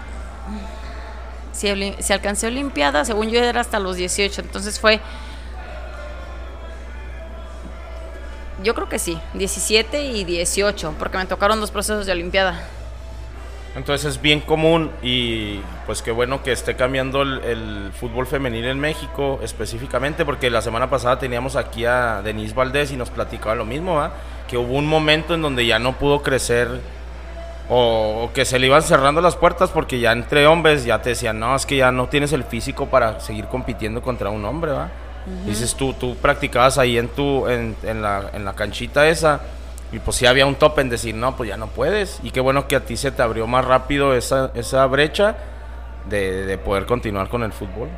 Si, 1.53 1.95
si 1.99 2.13
alcancé 2.13 2.47
Olimpiada, 2.47 3.05
según 3.05 3.31
yo 3.31 3.43
era 3.43 3.61
hasta 3.61 3.79
los 3.79 3.97
18. 3.97 4.41
Entonces 4.43 4.79
fue. 4.79 5.01
Yo 8.63 8.75
creo 8.75 8.89
que 8.89 8.99
sí, 8.99 9.19
17 9.35 10.03
y 10.05 10.25
18, 10.25 10.95
porque 10.99 11.17
me 11.17 11.27
tocaron 11.27 11.61
dos 11.61 11.71
procesos 11.71 12.05
de 12.07 12.13
Olimpiada. 12.13 12.63
Entonces 13.75 14.17
es 14.17 14.21
bien 14.21 14.41
común 14.41 14.91
y 15.01 15.61
pues 15.87 16.03
qué 16.03 16.11
bueno 16.11 16.43
que 16.43 16.51
esté 16.51 16.75
cambiando 16.75 17.23
el, 17.23 17.41
el 17.45 17.93
fútbol 17.93 18.27
femenil 18.27 18.65
en 18.65 18.81
México 18.81 19.39
específicamente 19.45 20.25
porque 20.25 20.51
la 20.51 20.61
semana 20.61 20.91
pasada 20.91 21.21
teníamos 21.21 21.55
aquí 21.55 21.85
a 21.85 22.21
Denise 22.21 22.53
Valdés 22.53 22.91
y 22.91 22.97
nos 22.97 23.11
platicaba 23.11 23.55
lo 23.55 23.65
mismo, 23.65 23.95
¿va? 23.95 24.13
que 24.51 24.59
hubo 24.59 24.75
un 24.75 24.87
momento 24.89 25.35
en 25.35 25.43
donde 25.43 25.65
ya 25.65 25.79
no 25.79 25.97
pudo 25.97 26.23
crecer 26.23 26.81
o, 27.71 28.25
o 28.25 28.33
que 28.33 28.45
se 28.45 28.59
le 28.59 28.67
iban 28.67 28.83
cerrando 28.83 29.23
las 29.23 29.37
puertas 29.37 29.71
porque 29.71 29.99
ya 30.01 30.13
entre 30.13 30.47
hombres 30.47 30.85
ya 30.85 31.01
te 31.01 31.11
decían, 31.11 31.39
no, 31.41 31.57
es 31.57 31.65
que 31.65 31.77
ya 31.77 31.91
no 31.93 32.09
tienes 32.09 32.33
el 32.33 32.45
físico 32.45 32.87
para 32.87 33.21
seguir 33.21 33.47
compitiendo 33.47 34.03
contra 34.03 34.29
un 34.29 34.45
hombre, 34.45 34.73
¿va? 34.73 34.91
Dices 35.47 35.75
tú, 35.75 35.93
tú 35.93 36.17
practicabas 36.17 36.77
ahí 36.79 36.99
en, 36.99 37.09
tu, 37.09 37.47
en, 37.47 37.77
en 37.85 38.03
la, 38.03 38.31
en 38.33 38.45
la 38.45 38.55
canchita 38.55 39.09
esa 39.09 39.41
y 39.93 39.99
pues 39.99 40.17
sí 40.17 40.27
había 40.27 40.47
un 40.47 40.55
tope 40.55 40.81
en 40.81 40.89
decir, 40.89 41.15
no, 41.15 41.37
pues 41.37 41.49
ya 41.49 41.57
no 41.57 41.69
puedes. 41.69 42.21
Y 42.23 42.31
qué 42.31 42.41
bueno 42.41 42.67
que 42.67 42.77
a 42.77 42.81
ti 42.81 42.97
se 42.97 43.13
te 43.13 43.23
abrió 43.23 43.47
más 43.47 43.65
rápido 43.65 44.15
esa, 44.15 44.51
esa 44.55 44.85
brecha 44.87 45.37
de, 46.09 46.47
de 46.47 46.59
poder 46.59 46.87
continuar 46.87 47.29
con 47.29 47.43
el 47.43 47.53
fútbol. 47.53 47.89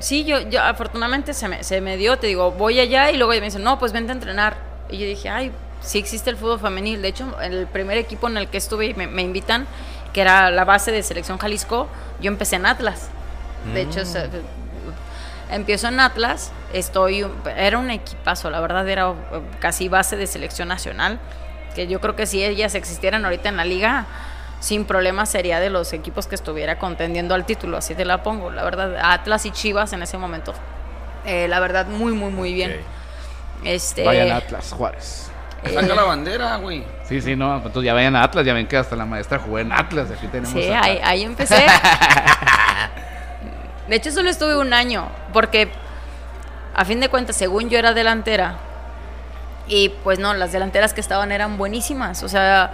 Sí, 0.00 0.24
yo, 0.24 0.40
yo 0.48 0.60
afortunadamente 0.62 1.34
se 1.34 1.48
me, 1.48 1.62
se 1.62 1.80
me 1.80 1.96
dio, 1.96 2.18
te 2.18 2.26
digo, 2.26 2.50
voy 2.50 2.80
allá 2.80 3.10
y 3.10 3.16
luego 3.16 3.32
me 3.32 3.40
dicen, 3.42 3.62
no, 3.62 3.78
pues 3.78 3.92
vente 3.92 4.12
a 4.12 4.14
entrenar. 4.14 4.56
Y 4.90 4.98
yo 4.98 5.06
dije, 5.06 5.28
ay, 5.28 5.52
sí 5.82 5.98
existe 5.98 6.30
el 6.30 6.36
fútbol 6.36 6.58
femenil. 6.60 7.02
De 7.02 7.08
hecho, 7.08 7.40
el 7.40 7.66
primer 7.66 7.98
equipo 7.98 8.28
en 8.28 8.36
el 8.36 8.48
que 8.48 8.58
estuve 8.58 8.86
y 8.86 8.94
me, 8.94 9.06
me 9.06 9.22
invitan, 9.22 9.66
que 10.12 10.20
era 10.20 10.50
la 10.50 10.64
base 10.64 10.92
de 10.92 11.02
Selección 11.02 11.38
Jalisco, 11.38 11.88
yo 12.20 12.28
empecé 12.28 12.56
en 12.56 12.66
Atlas. 12.66 13.08
De 13.72 13.82
hecho, 13.82 14.04
se- 14.04 14.28
empiezo 15.50 15.88
en 15.88 16.00
Atlas, 16.00 16.50
estoy, 16.72 17.26
era 17.56 17.78
un 17.78 17.90
equipazo, 17.90 18.50
la 18.50 18.60
verdad 18.60 18.88
era 18.88 19.14
casi 19.60 19.88
base 19.88 20.16
de 20.16 20.26
selección 20.26 20.68
nacional, 20.68 21.18
que 21.74 21.86
yo 21.86 22.00
creo 22.00 22.16
que 22.16 22.26
si 22.26 22.42
ellas 22.44 22.74
existieran 22.74 23.24
ahorita 23.24 23.48
en 23.48 23.56
la 23.56 23.64
liga, 23.64 24.06
sin 24.60 24.84
problema 24.84 25.26
sería 25.26 25.60
de 25.60 25.70
los 25.70 25.92
equipos 25.92 26.26
que 26.26 26.34
estuviera 26.34 26.78
contendiendo 26.78 27.34
al 27.34 27.44
título, 27.44 27.76
así 27.76 27.94
te 27.94 28.04
la 28.04 28.22
pongo, 28.22 28.50
la 28.50 28.62
verdad, 28.64 28.96
Atlas 29.02 29.44
y 29.46 29.50
Chivas 29.50 29.92
en 29.92 30.02
ese 30.02 30.18
momento, 30.18 30.54
eh, 31.26 31.48
la 31.48 31.60
verdad, 31.60 31.86
muy, 31.86 32.12
muy, 32.12 32.30
muy 32.30 32.52
bien. 32.54 32.70
Este, 33.64 34.04
Vayan 34.04 34.32
a 34.32 34.36
Atlas, 34.36 34.72
Juárez. 34.72 35.30
Saca 35.64 35.94
la 35.94 36.02
bandera, 36.04 36.56
güey. 36.56 36.84
Sí, 37.04 37.20
sí, 37.20 37.36
no. 37.36 37.56
Entonces 37.56 37.84
ya 37.84 37.94
vayan 37.94 38.16
a 38.16 38.24
Atlas. 38.24 38.44
Ya 38.44 38.52
ven 38.54 38.66
que 38.66 38.76
hasta 38.76 38.96
la 38.96 39.04
maestra 39.06 39.38
jugó 39.38 39.58
en 39.60 39.70
Atlas. 39.72 40.10
Aquí 40.10 40.26
tenemos. 40.26 40.52
Sí, 40.52 40.68
a- 40.70 40.82
ahí, 40.82 41.00
ahí 41.02 41.22
empecé. 41.22 41.64
De 43.88 43.96
hecho, 43.96 44.10
solo 44.12 44.30
estuve 44.30 44.56
un 44.56 44.72
año, 44.72 45.08
porque 45.32 45.70
a 46.74 46.84
fin 46.84 47.00
de 47.00 47.08
cuentas, 47.08 47.36
según 47.36 47.68
yo 47.68 47.78
era 47.78 47.92
delantera, 47.92 48.54
y 49.66 49.90
pues 50.04 50.18
no, 50.18 50.34
las 50.34 50.52
delanteras 50.52 50.94
que 50.94 51.00
estaban 51.00 51.32
eran 51.32 51.58
buenísimas, 51.58 52.22
o 52.22 52.28
sea, 52.28 52.72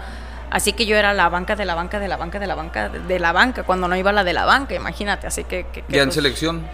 así 0.51 0.73
que 0.75 0.87
yo 0.87 0.97
era 0.97 1.15
la 1.15 1.29
banca 1.29 1.57
de 1.57 1.65
la 1.65 1.75
banca 1.75 1.99
de 1.99 2.09
la 2.09 2.17
banca 2.17 2.39
de 2.39 2.47
la 2.47 2.55
banca 2.55 2.89
de 2.91 3.19
la 3.19 3.33
banca, 3.33 3.63
cuando 3.65 3.89
no 3.89 3.97
iba 3.97 4.13
la 4.13 4.23
de 4.23 4.33
la 4.35 4.45
banca, 4.45 4.75
imagínate, 4.75 5.27
así 5.27 5.45
que... 5.45 5.67
que- 5.73 5.83
que, 5.83 5.93
Ya 5.97 6.03
en 6.03 6.09
pues, 6.09 6.15
selección. 6.15 6.67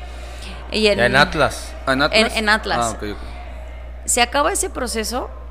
y 0.71 0.88
en, 0.88 1.16
Atlas. 1.16 1.73
¿En 1.87 2.02
Atlas? 2.02 2.21
En- 2.33 2.37
en 2.38 2.49
Atlas. 2.49 2.78
Ah, 2.80 2.90
ok, 2.90 3.02
ok. 3.12 3.18
se 4.04 4.21
acaba 4.21 4.52
ese 4.52 4.69
proceso 4.69 5.30
eh, 5.30 5.44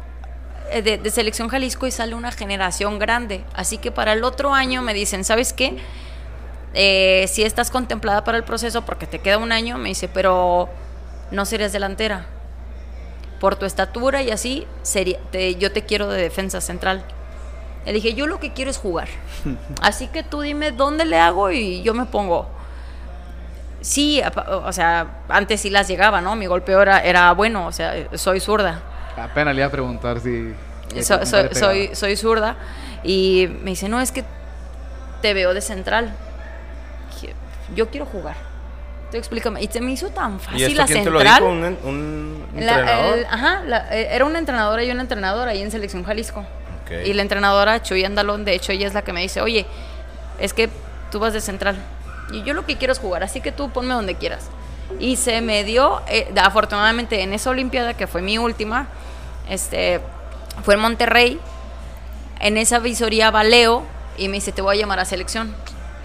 de, 0.81 0.97
de 0.97 1.09
selección 1.11 1.47
Jalisco 1.49 1.85
y 1.87 1.91
sale 1.91 2.15
una 2.15 2.31
generación 2.31 2.99
grande. 2.99 3.43
Así 3.53 3.77
que 3.77 3.91
para 3.91 4.13
el 4.13 4.23
otro 4.23 4.53
año 4.53 4.81
me 4.81 4.93
dicen, 4.93 5.23
¿sabes 5.23 5.53
qué? 5.53 5.77
Eh, 6.73 7.25
si 7.29 7.43
estás 7.43 7.69
contemplada 7.69 8.23
para 8.23 8.37
el 8.37 8.43
proceso 8.43 8.83
porque 8.83 9.05
te 9.05 9.19
queda 9.19 9.37
un 9.37 9.51
año, 9.51 9.77
me 9.77 9.89
dice, 9.89 10.07
pero 10.07 10.69
no 11.31 11.45
serías 11.45 11.71
delantera. 11.73 12.25
Por 13.39 13.55
tu 13.57 13.65
estatura 13.65 14.21
y 14.23 14.31
así, 14.31 14.65
sería, 14.83 15.19
te- 15.31 15.55
yo 15.55 15.71
te 15.71 15.83
quiero 15.85 16.07
de 16.07 16.21
defensa 16.21 16.61
central. 16.61 17.03
Le 17.85 17.91
dije, 17.91 18.13
yo 18.13 18.25
lo 18.27 18.39
que 18.39 18.53
quiero 18.53 18.71
es 18.71 18.77
jugar. 18.77 19.09
Así 19.81 20.07
que 20.07 20.23
tú 20.23 20.39
dime 20.39 20.71
dónde 20.71 21.03
le 21.03 21.19
hago 21.19 21.51
y 21.51 21.83
yo 21.83 21.93
me 21.93 22.05
pongo. 22.05 22.47
Sí, 23.81 24.21
o 24.47 24.71
sea, 24.71 25.17
antes 25.27 25.59
sí 25.59 25.69
las 25.69 25.89
llegaba, 25.89 26.21
¿no? 26.21 26.37
Mi 26.37 26.45
golpeo 26.45 26.81
era, 26.81 26.99
era 27.03 27.33
bueno, 27.33 27.67
o 27.67 27.71
sea, 27.73 27.93
soy 28.17 28.39
zurda. 28.39 28.81
Apenas 29.17 29.53
le 29.55 29.61
iba 29.61 29.67
a 29.67 29.71
preguntar 29.71 30.19
si. 30.19 30.53
So- 31.01 31.25
soy, 31.25 31.89
soy, 31.95 32.15
zurda. 32.17 32.55
Y 33.03 33.47
me 33.61 33.71
dice, 33.71 33.89
no, 33.89 33.99
es 34.01 34.11
que 34.11 34.23
te 35.21 35.33
veo 35.33 35.53
de 35.53 35.61
central. 35.61 36.13
Yo 37.75 37.89
quiero 37.89 38.05
jugar. 38.05 38.35
Tú 39.11 39.17
explícame. 39.17 39.61
Y 39.63 39.67
se 39.67 39.81
me 39.81 39.91
hizo 39.91 40.09
tan 40.09 40.35
¿Y 40.35 40.39
fácil 40.39 40.63
esto 40.63 40.77
la 40.81 40.85
quién 40.85 41.03
te 41.03 41.09
lo 41.09 41.19
central. 41.19 41.39
dijo? 41.43 41.87
¿Un, 41.89 42.43
La- 42.55 42.59
entrenador? 42.79 43.17
el- 43.19 43.25
ajá, 43.25 43.61
la- 43.65 43.95
eh, 43.97 44.07
era 44.11 44.25
una 44.25 44.39
entrenadora 44.39 44.83
y 44.83 44.91
una 44.91 45.01
entrenadora 45.01 45.51
ahí 45.51 45.61
en 45.61 45.71
Selección 45.71 46.03
Jalisco. 46.03 46.41
Ok. 46.83 47.05
Y 47.05 47.13
la 47.13 47.21
entrenadora, 47.21 47.81
Chuy 47.81 48.03
Andalón, 48.05 48.43
de 48.45 48.53
hecho, 48.55 48.71
ella 48.71 48.87
es 48.87 48.93
la 48.93 49.01
que 49.03 49.13
me 49.13 49.21
dice, 49.21 49.41
oye, 49.41 49.65
es 50.39 50.53
que 50.53 50.69
tú 51.11 51.19
vas 51.19 51.33
de 51.33 51.41
central. 51.41 51.77
Y 52.31 52.43
yo 52.43 52.53
lo 52.53 52.65
que 52.65 52.77
quiero 52.77 52.91
es 52.93 52.99
jugar, 52.99 53.23
así 53.23 53.39
que 53.41 53.51
tú 53.51 53.69
ponme 53.71 53.93
donde 53.93 54.15
quieras. 54.15 54.49
Y 54.99 55.15
se 55.15 55.41
me 55.41 55.63
dio, 55.63 56.01
eh, 56.07 56.31
afortunadamente 56.41 57.21
en 57.21 57.33
esa 57.33 57.49
Olimpiada, 57.49 57.95
que 57.95 58.07
fue 58.07 58.21
mi 58.21 58.37
última, 58.37 58.87
este, 59.49 59.99
fue 60.63 60.75
en 60.75 60.79
Monterrey, 60.81 61.39
en 62.39 62.57
esa 62.57 62.79
visoría 62.79 63.31
va 63.31 63.43
Leo 63.43 63.83
y 64.17 64.27
me 64.27 64.35
dice, 64.35 64.51
te 64.51 64.61
voy 64.61 64.77
a 64.77 64.79
llamar 64.79 64.99
a 64.99 65.05
selección. 65.05 65.55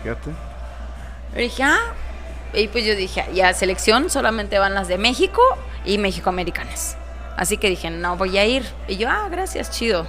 Fíjate. 0.02 0.30
Le 1.34 1.42
dije, 1.42 1.62
ah, 1.62 1.78
y 2.54 2.68
pues 2.68 2.84
yo 2.84 2.94
dije, 2.94 3.24
ya 3.34 3.52
selección 3.52 4.10
solamente 4.10 4.58
van 4.58 4.74
las 4.74 4.88
de 4.88 4.98
México 4.98 5.42
y 5.84 5.98
México 5.98 6.30
Americanas. 6.30 6.96
Así 7.36 7.56
que 7.56 7.68
dije, 7.68 7.90
no 7.90 8.16
voy 8.16 8.36
a 8.38 8.44
ir. 8.44 8.66
Y 8.88 8.96
yo, 8.96 9.08
ah, 9.10 9.28
gracias, 9.30 9.70
chido. 9.70 10.06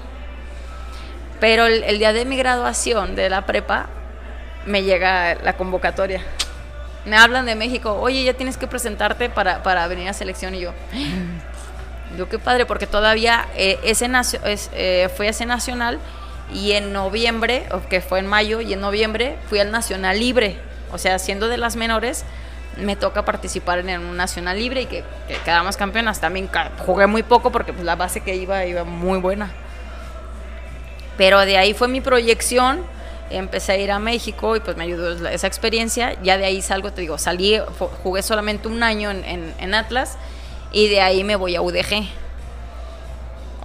Pero 1.39 1.65
el, 1.65 1.84
el 1.84 2.00
día 2.00 2.13
de 2.13 2.26
mi 2.26 2.38
graduación 2.38 3.15
de 3.15 3.30
la 3.30 3.46
prepa, 3.46 3.88
me 4.65 4.84
llega 4.84 5.36
la 5.36 5.54
convocatoria. 5.54 6.22
Me 7.10 7.17
hablan 7.17 7.48
de 7.48 7.56
México, 7.56 7.98
oye, 8.00 8.24
ya 8.24 8.36
tienes 8.36 8.56
que 8.56 8.67
presentarte 8.67 9.30
para, 9.30 9.63
para 9.63 9.88
venir 9.88 10.08
a 10.10 10.13
selección. 10.13 10.54
Y 10.54 10.60
yo, 10.60 10.74
yo 12.17 12.30
qué 12.30 12.38
padre, 12.38 12.67
porque 12.67 12.86
todavía 12.86 13.48
eh, 13.56 13.80
ese 13.84 14.08
es, 14.45 14.69
eh, 14.74 15.10
fui 15.17 15.26
a 15.26 15.32
ese 15.32 15.48
nacional 15.48 15.98
y 16.54 16.74
en 16.74 16.93
noviembre, 16.93 17.65
o 17.72 17.82
que 17.82 18.02
fue 18.02 18.19
en 18.19 18.28
mayo, 18.28 18.62
y 18.62 18.74
en 18.74 18.80
noviembre 18.80 19.38
fui 19.50 19.60
al 19.60 19.72
nacional 19.72 20.19
libre. 20.19 20.58
O 20.91 21.00
sea, 21.00 21.17
siendo 21.17 21.48
de 21.48 21.58
las 21.58 21.76
menores, 21.76 22.26
me 22.78 22.95
toca 22.95 23.26
participar 23.26 23.80
en 23.80 24.02
un 24.02 24.15
nacional 24.15 24.60
libre 24.60 24.84
y 24.84 24.86
que, 24.86 25.04
que 25.28 25.36
quedamos 25.43 25.78
campeonas. 25.78 26.22
También 26.22 26.48
jugué 26.86 27.08
muy 27.08 27.24
poco 27.24 27.52
porque 27.52 27.74
pues, 27.74 27.86
la 27.86 27.95
base 27.95 28.22
que 28.22 28.36
iba 28.36 28.65
iba 28.65 28.84
muy 28.84 29.17
buena. 29.17 29.52
Pero 31.17 31.39
de 31.39 31.58
ahí 31.58 31.74
fue 31.74 31.88
mi 31.88 32.02
proyección. 32.02 32.84
Empecé 33.32 33.74
a 33.74 33.78
ir 33.78 33.92
a 33.92 34.00
México 34.00 34.56
y 34.56 34.60
pues 34.60 34.76
me 34.78 34.84
ayudó 34.86 35.28
esa 35.30 35.48
experiencia. 35.48 36.15
Ya 36.24 36.38
de 36.38 36.46
ahí 36.46 36.62
salgo, 36.62 36.92
te 36.92 37.02
digo, 37.02 37.18
salí, 37.18 37.60
jugué 38.04 38.22
solamente 38.24 38.68
un 38.68 38.82
año 38.84 39.12
en, 39.12 39.24
en- 39.26 39.54
en 39.60 39.74
Atlas 39.76 40.18
y 40.72 40.88
de 40.88 41.02
ahí 41.02 41.24
me 41.24 41.36
voy 41.36 41.56
a 41.56 41.62
UDG. 41.62 42.08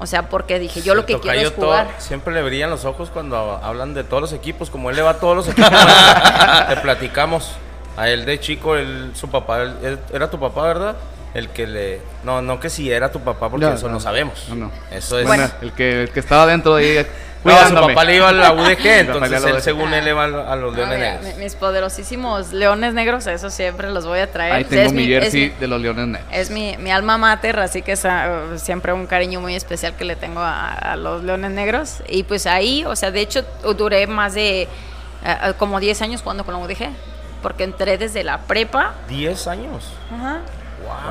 O 0.00 0.06
sea, 0.06 0.28
porque 0.28 0.58
dije, 0.58 0.82
yo 0.82 0.94
lo 0.94 1.06
que 1.06 1.18
quiero 1.20 1.40
es 1.40 1.52
jugar. 1.54 1.86
todo- 1.86 1.94
siempre 2.00 2.34
le 2.34 2.42
brillan 2.42 2.68
los 2.68 2.84
ojos 2.84 3.10
cuando 3.10 3.36
hablan 3.62 3.94
de 3.94 4.02
todos 4.04 4.20
los 4.20 4.32
equipos. 4.32 4.68
Como 4.68 4.90
él 4.90 4.96
le 4.96 5.02
va 5.02 5.10
a 5.10 5.20
todos 5.20 5.36
los 5.36 5.48
equipos, 5.48 5.70
te 6.68 6.76
platicamos. 6.78 7.52
A 7.96 8.08
él 8.08 8.24
de 8.26 8.40
chico, 8.40 8.74
él, 8.74 9.12
su 9.14 9.28
papá, 9.30 9.62
él- 9.62 9.76
él- 9.84 9.98
era 10.12 10.28
tu 10.28 10.38
papá, 10.40 10.62
¿verdad? 10.66 10.96
El 11.32 11.48
que 11.50 11.66
le... 11.68 12.00
No, 12.24 12.42
no 12.42 12.58
que 12.58 12.68
si 12.70 12.90
era 12.90 13.10
tu 13.12 13.20
papá, 13.20 13.48
porque 13.48 13.66
No, 13.66 13.72
eso 13.72 13.86
no, 13.86 13.94
no, 13.94 14.00
sabemos. 14.00 14.46
no, 14.48 14.56
no. 14.56 14.70
Eso 14.90 15.18
es... 15.20 15.26
Bueno, 15.26 15.48
el, 15.62 15.72
que, 15.72 16.02
el 16.02 16.10
que 16.10 16.18
estaba 16.20 16.44
dentro 16.46 16.74
de 16.74 16.98
ahí. 17.00 17.06
No, 17.44 17.68
su 17.68 17.74
papá 17.74 18.04
le 18.04 18.16
iba 18.16 18.28
a 18.28 18.32
la 18.32 18.52
UDG, 18.52 18.86
entonces 18.86 19.44
él 19.44 19.60
según 19.62 19.92
él 19.92 20.04
le 20.04 20.12
va 20.14 20.24
a 20.24 20.56
los 20.56 20.74
Leones 20.74 20.96
mira, 20.98 21.12
Negros. 21.16 21.36
mi- 21.36 21.44
mis 21.44 21.54
poderosísimos 21.54 22.52
leones 22.52 22.94
negros, 22.94 23.26
eso 23.26 23.50
siempre 23.50 23.90
los 23.90 24.06
voy 24.06 24.20
a 24.20 24.30
traer. 24.32 24.52
Ahí 24.54 24.64
tengo 24.64 24.82
es 24.82 24.92
mi 24.92 25.02
es 25.12 25.22
jersey 25.22 25.50
mi- 25.50 25.60
de 25.60 25.66
los 25.68 25.80
Leones 25.80 26.06
Negros. 26.08 26.28
Es 26.32 26.50
mi, 26.50 26.76
mi 26.78 26.90
alma 26.90 27.18
mater, 27.18 27.58
así 27.60 27.82
que 27.82 27.92
es 27.92 28.06
siempre 28.56 28.92
un 28.92 29.06
cariño 29.06 29.40
muy 29.40 29.54
especial 29.54 29.94
que 29.94 30.04
le 30.04 30.16
tengo 30.16 30.40
a, 30.40 30.70
a 30.72 30.96
los 30.96 31.22
Leones 31.22 31.50
Negros. 31.50 32.02
Y 32.08 32.22
pues 32.22 32.46
ahí, 32.46 32.84
o 32.86 32.96
sea, 32.96 33.10
de 33.10 33.20
hecho 33.20 33.44
duré 33.76 34.06
más 34.06 34.34
de 34.34 34.66
ah, 35.24 35.38
ah, 35.42 35.52
como 35.52 35.80
10 35.80 36.00
años 36.02 36.22
jugando 36.22 36.44
con 36.44 36.54
la 36.54 36.60
UDG, 36.60 36.88
porque 37.42 37.64
entré 37.64 37.98
desde 37.98 38.24
la 38.24 38.38
prepa. 38.38 38.94
10 39.08 39.46
años. 39.48 39.84
Ajá. 40.10 40.38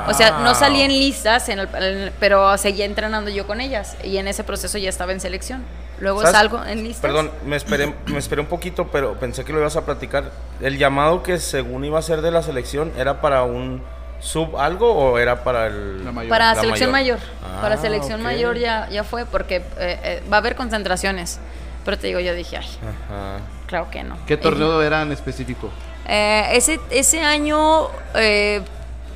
O 0.08 0.14
sea, 0.14 0.40
no 0.40 0.54
salí 0.56 0.82
en 0.82 0.92
listas, 0.92 1.50
en 1.50 1.60
el- 1.60 1.70
en- 1.76 2.14
pero 2.20 2.58
seguía 2.58 2.86
entrenando 2.86 3.30
yo 3.30 3.46
con 3.48 3.62
ellas. 3.62 3.96
Y 4.04 4.18
en 4.18 4.28
ese 4.28 4.44
proceso 4.44 4.78
ya 4.78 4.90
estaba 4.90 5.12
en 5.12 5.20
selección. 5.20 5.64
Luego 6.00 6.22
¿Sabes? 6.22 6.36
salgo 6.38 6.66
en 6.66 6.84
listas. 6.84 7.02
Perdón, 7.02 7.32
me 7.46 7.56
esperé, 7.56 7.94
me 8.08 8.18
esperé 8.18 8.42
un 8.42 8.48
poquito, 8.48 8.88
pero 8.92 9.14
pensé 9.20 9.46
que 9.46 9.54
lo 9.54 9.60
ibas 9.60 9.76
a 9.76 9.86
platicar. 9.86 10.32
¿El 10.62 10.78
llamado 10.78 11.24
que 11.24 11.38
según 11.40 11.86
iba 11.86 12.00
a 12.00 12.02
ser 12.02 12.22
de 12.22 12.32
la 12.32 12.42
selección 12.42 12.92
era 12.98 13.22
para 13.22 13.44
un 13.44 13.82
sub 14.20 14.58
algo 14.58 14.92
o 14.94 15.18
era 15.20 15.44
para 15.44 15.68
el... 15.68 16.04
La 16.06 16.12
mayor. 16.12 16.30
Para 16.30 16.54
La 16.56 16.62
selección 16.62 16.92
mayor. 16.92 17.20
mayor. 17.20 17.30
Ah, 17.58 17.62
para 17.62 17.78
selección 17.78 18.22
mayor 18.22 18.58
ya, 18.58 18.88
ya 18.90 19.04
fue, 19.04 19.26
porque 19.26 19.58
eh, 19.58 19.64
eh, 19.78 20.24
va 20.32 20.38
a 20.38 20.40
haber 20.40 20.56
concentraciones. 20.56 21.40
Pero 21.86 21.98
te 22.00 22.08
digo, 22.08 22.20
yo 22.22 22.34
dije, 22.34 22.58
ay, 22.58 22.66
Ajá. 22.82 23.40
claro 23.68 23.88
que 23.92 24.04
no. 24.04 24.18
¿Qué 24.26 24.36
Y- 24.36 24.38
torneo 24.38 24.82
era 24.82 25.02
en 25.02 25.12
específico? 25.12 25.70
Eh, 26.08 26.48
ese, 26.54 26.80
ese 26.90 27.22
año, 27.22 27.88
eh, 28.16 28.62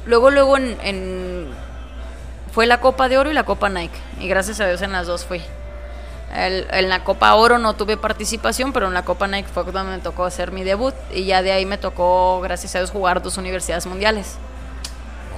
luego, 0.07 0.31
luego 0.31 0.57
en, 0.57 0.77
en- 0.81 1.47
fue 2.53 2.65
la 2.65 2.79
Copa 2.79 3.07
de 3.07 3.17
Oro 3.19 3.29
y 3.29 3.33
la 3.33 3.43
Copa 3.43 3.69
Nike. 3.69 3.97
Y 4.19 4.27
gracias 4.27 4.59
a 4.59 4.67
Dios 4.67 4.81
en 4.81 4.91
las 4.91 5.05
dos 5.07 5.25
fui. 5.25 5.41
El- 6.33 6.67
en 6.71 6.89
la 6.89 7.03
Copa 7.03 7.33
Oro 7.35 7.57
no 7.59 7.75
tuve 7.75 7.95
participación, 7.97 8.73
pero 8.73 8.87
en 8.87 8.93
la 8.93 9.03
Copa 9.05 9.27
Nike 9.27 9.47
fue 9.53 9.63
donde 9.63 9.97
me 9.97 9.99
tocó 9.99 10.25
hacer 10.25 10.51
mi 10.51 10.63
debut. 10.63 10.93
Y 11.13 11.25
ya 11.25 11.41
de 11.41 11.51
ahí 11.51 11.65
me 11.65 11.77
tocó, 11.77 12.41
gracias 12.41 12.75
a 12.75 12.79
Dios, 12.79 12.89
jugar 12.91 13.21
dos 13.21 13.37
universidades 13.37 13.85
mundiales. 13.85 14.35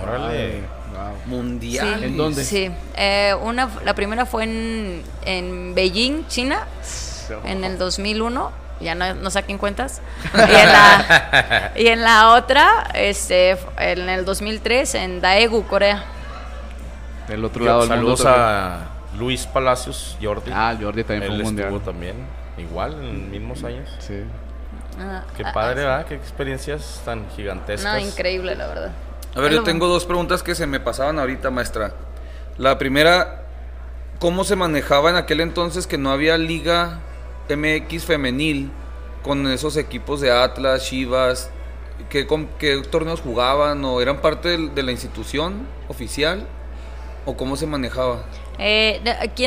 Órale. 0.01 0.61
Wow. 0.93 1.15
Mundial. 1.25 2.03
¿En 2.03 2.17
dónde? 2.17 2.43
Sí. 2.43 2.71
Eh, 2.95 3.35
una, 3.41 3.69
la 3.85 3.93
primera 3.93 4.25
fue 4.25 4.43
en, 4.45 5.03
en 5.23 5.75
Beijing, 5.75 6.25
China, 6.27 6.65
en 7.45 7.63
el 7.63 7.77
2001. 7.77 8.51
Ya 8.79 8.95
no, 8.95 9.13
no 9.15 9.29
saquen 9.29 9.57
cuentas. 9.57 10.01
Y 10.33 10.55
en 10.55 10.71
la, 10.71 11.71
y 11.75 11.87
en 11.87 12.01
la 12.01 12.33
otra, 12.33 12.89
este, 12.93 13.57
en 13.77 14.09
el 14.09 14.25
2003, 14.25 14.95
en 14.95 15.21
Daegu, 15.21 15.65
Corea. 15.65 16.03
Del 17.27 17.43
otro 17.45 17.63
lado 17.63 17.81
del 17.81 17.89
mundo. 17.89 18.17
Saludos 18.17 18.25
a 18.25 18.87
Luis 19.17 19.45
Palacios, 19.45 20.17
Jordi. 20.21 20.51
Ah, 20.53 20.75
Jordi 20.79 21.03
también 21.03 21.27
fue 21.27 21.35
Él 21.35 21.41
un 21.41 21.47
mundial. 21.47 21.81
también, 21.83 22.15
igual, 22.57 22.93
en 22.93 23.29
mismos 23.29 23.63
años. 23.63 23.89
Sí. 23.99 24.23
Ah, 24.99 25.23
Qué 25.35 25.43
ah, 25.45 25.51
padre, 25.53 25.83
ah, 25.83 25.87
¿verdad? 25.87 26.05
Qué 26.05 26.15
experiencias 26.15 27.01
tan 27.05 27.29
gigantescas. 27.31 27.93
No, 27.93 27.99
increíble, 27.99 28.55
la 28.55 28.67
verdad. 28.67 28.91
A 29.35 29.41
ver, 29.41 29.51
yo 29.51 29.63
tengo 29.63 29.87
dos 29.87 30.05
preguntas 30.05 30.41
que 30.41 30.55
se 30.55 30.65
me 30.65 30.79
pasaban 30.79 31.19
ahorita, 31.19 31.51
maestra. 31.51 31.93
La 32.57 32.77
primera, 32.77 33.43
¿cómo 34.19 34.43
se 34.43 34.55
manejaba 34.55 35.09
en 35.09 35.15
aquel 35.17 35.41
entonces 35.41 35.85
que 35.85 35.97
no 35.97 36.11
había 36.11 36.37
liga 36.37 36.99
MX 37.55 38.05
femenil 38.05 38.71
con 39.23 39.47
esos 39.47 39.77
equipos 39.77 40.21
de 40.21 40.31
Atlas, 40.31 40.85
Chivas? 40.85 41.49
¿Qué, 42.09 42.25
torneos 42.89 43.21
jugaban? 43.21 43.83
¿O 43.83 44.01
eran 44.01 44.21
parte 44.21 44.57
de 44.57 44.83
la 44.83 44.91
institución 44.91 45.67
oficial? 45.87 46.47
¿O 47.25 47.35
cómo 47.35 47.55
se 47.57 47.67
manejaba? 47.67 48.23
Eh, 48.57 49.01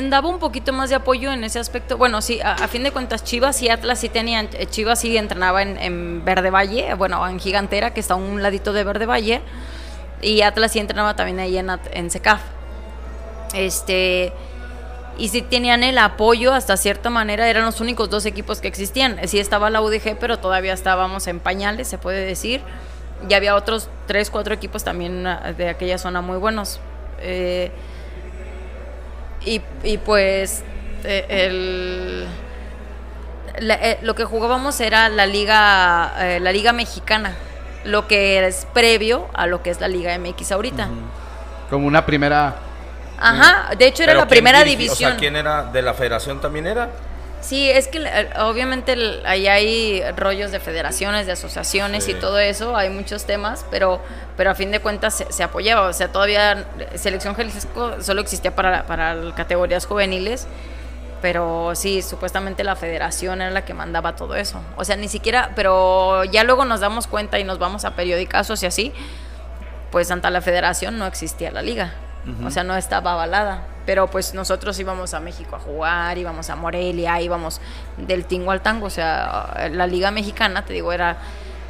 daba 0.05 0.29
un 0.29 0.39
poquito 0.39 0.73
más 0.73 0.91
de 0.91 0.97
apoyo 0.97 1.33
en 1.33 1.45
ese 1.45 1.59
aspecto, 1.59 1.99
bueno, 1.99 2.23
sí, 2.23 2.41
a, 2.43 2.67
fin 2.69 2.83
de 2.83 2.93
cuentas 2.93 3.25
Chivas 3.25 3.61
y 3.61 3.69
Atlas 3.69 4.01
sí 4.01 4.09
tenían, 4.09 4.49
eh, 4.55 4.65
Chivas 4.65 5.01
sí 5.01 5.19
entrenaba 5.19 5.61
en, 5.61 5.77
en 5.77 6.25
Verde 6.25 6.49
Valle, 6.49 6.95
bueno, 6.95 7.27
en 7.29 7.39
Gigantera, 7.39 7.93
que 7.93 8.01
está 8.01 8.15
a 8.15 8.17
un 8.17 8.43
ladito 8.43 8.73
de 8.73 8.85
Verde 8.85 9.05
Valle, 9.05 9.43
y 10.23 10.41
Atlas 10.41 10.73
sí 10.73 10.79
entrenaba 10.79 11.15
también 11.15 11.41
ahí 11.41 11.59
en 11.59 12.11
SECAF. 12.11 12.41
Este, 13.55 14.33
y 15.19 15.29
sí 15.29 15.43
tenían 15.43 15.83
el 15.83 15.99
apoyo 15.99 16.53
hasta 16.55 16.77
cierta 16.77 17.11
manera, 17.11 17.49
eran 17.49 17.65
los 17.65 17.81
únicos 17.81 18.09
dos 18.11 18.25
equipos 18.27 18.61
que 18.61 18.69
existían. 18.69 19.19
Sí 19.29 19.39
estaba 19.39 19.71
la 19.71 19.81
UDG, 19.83 20.17
pero 20.19 20.39
todavía 20.39 20.73
estábamos 20.73 21.27
en 21.27 21.39
pañales, 21.41 21.89
se 21.89 21.99
puede 21.99 22.25
decir. 22.25 22.61
Y 23.29 23.35
había 23.35 23.55
otros 23.55 23.89
tres, 24.07 24.31
cuatro 24.31 24.53
equipos 24.55 24.83
también 24.85 25.27
ah, 25.27 25.53
de 25.57 25.69
aquella 25.69 25.99
zona 25.99 26.21
muy 26.23 26.39
buenos. 26.39 26.81
Eh, 27.21 27.71
y, 29.45 29.61
y 29.85 29.99
pues 29.99 30.65
eh, 31.05 31.27
el, 31.29 32.27
la- 33.67 33.75
eh, 33.75 33.99
lo 34.03 34.15
que 34.15 34.25
jugábamos 34.25 34.81
era 34.81 35.09
la 35.09 35.27
liga, 35.27 36.15
eh, 36.21 36.41
la 36.41 36.53
liga 36.53 36.73
mexicana, 36.73 37.35
lo 37.85 38.07
que 38.09 38.45
es 38.47 38.67
previo 38.73 39.27
a 39.35 39.47
lo 39.47 39.63
que 39.63 39.71
es 39.71 39.81
la 39.81 39.89
liga 39.89 40.17
MX 40.19 40.53
ahorita. 40.53 40.89
Como 41.71 41.87
una 41.87 42.05
primera. 42.07 42.55
Ajá, 43.23 43.75
de 43.77 43.87
hecho 43.87 44.03
era 44.03 44.15
la 44.15 44.21
¿quién 44.21 44.29
primera 44.29 44.65
división. 44.65 45.11
O 45.11 45.13
sea, 45.13 45.17
¿quién 45.17 45.37
era? 45.37 45.65
¿De 45.65 45.81
la 45.83 45.95
federación 45.95 46.41
también 46.41 46.67
era? 46.67 46.91
Sí, 47.43 47.69
es 47.69 47.89
que 47.89 47.99
eh, 47.99 48.31
obviamente 48.39 49.21
ahí 49.25 49.49
hay 49.49 50.03
rollos 50.17 50.53
de 50.53 50.61
federaciones, 50.61 51.27
de 51.27 51.33
asociaciones 51.33 52.09
y 52.09 52.15
todo 52.15 52.39
eso, 52.39 52.77
hay 52.77 52.89
muchos 52.89 53.25
temas, 53.25 53.67
pero, 53.69 54.01
pero 54.37 54.53
a 54.53 54.55
fin 54.55 54.71
de 54.71 54.79
cuentas 54.79 55.15
se, 55.15 55.33
se 55.33 55.43
apoyaba, 55.43 55.89
o 55.89 55.93
sea, 55.93 56.13
todavía 56.13 56.65
Selección 56.95 57.35
Jalisco 57.35 58.01
solo 58.01 58.21
existía 58.21 58.55
para, 58.55 58.87
para 58.87 59.17
categorías 59.35 59.87
juveniles, 59.87 60.47
pero 61.21 61.73
sí, 61.75 62.01
supuestamente 62.03 62.63
la 62.63 62.77
federación 62.77 63.43
era 63.43 63.51
la 63.51 63.65
que 63.65 63.75
mandaba 63.75 64.15
todo 64.15 64.37
eso, 64.37 64.61
o 64.77 64.85
sea, 64.85 64.95
ni 64.95 65.09
siquiera, 65.09 65.51
pero 65.57 66.23
ya 66.23 66.45
luego 66.45 66.65
nos 66.65 66.79
damos 66.79 67.09
cuenta 67.09 67.41
y 67.41 67.45
nos 67.45 67.59
vamos 67.59 67.85
a 67.85 67.97
periodicazos 67.97 68.63
y 68.63 68.67
así, 68.67 68.93
pues 69.91 70.13
ante 70.13 70.31
la 70.31 70.43
federación 70.43 70.97
no 70.97 71.07
existía 71.07 71.51
la 71.51 71.63
liga. 71.63 71.93
O 72.45 72.51
sea, 72.51 72.63
no 72.63 72.77
estaba 72.77 73.13
avalada. 73.13 73.67
Pero 73.85 74.07
pues 74.07 74.33
nosotros 74.33 74.79
íbamos 74.79 75.13
a 75.13 75.21
México 75.21 75.57
a 75.57 75.59
jugar, 75.59 76.17
íbamos 76.17 76.51
a 76.51 76.57
Morelia, 76.57 77.21
íbamos 77.21 77.61
del 77.97 78.27
tingo 78.27 78.53
al 78.53 78.61
tango. 78.61 78.87
O 78.87 78.91
sea, 78.91 79.69
la 79.73 79.87
liga 79.87 80.11
mexicana, 80.11 80.65
te 80.65 80.73
digo, 80.73 80.93
era 80.93 81.19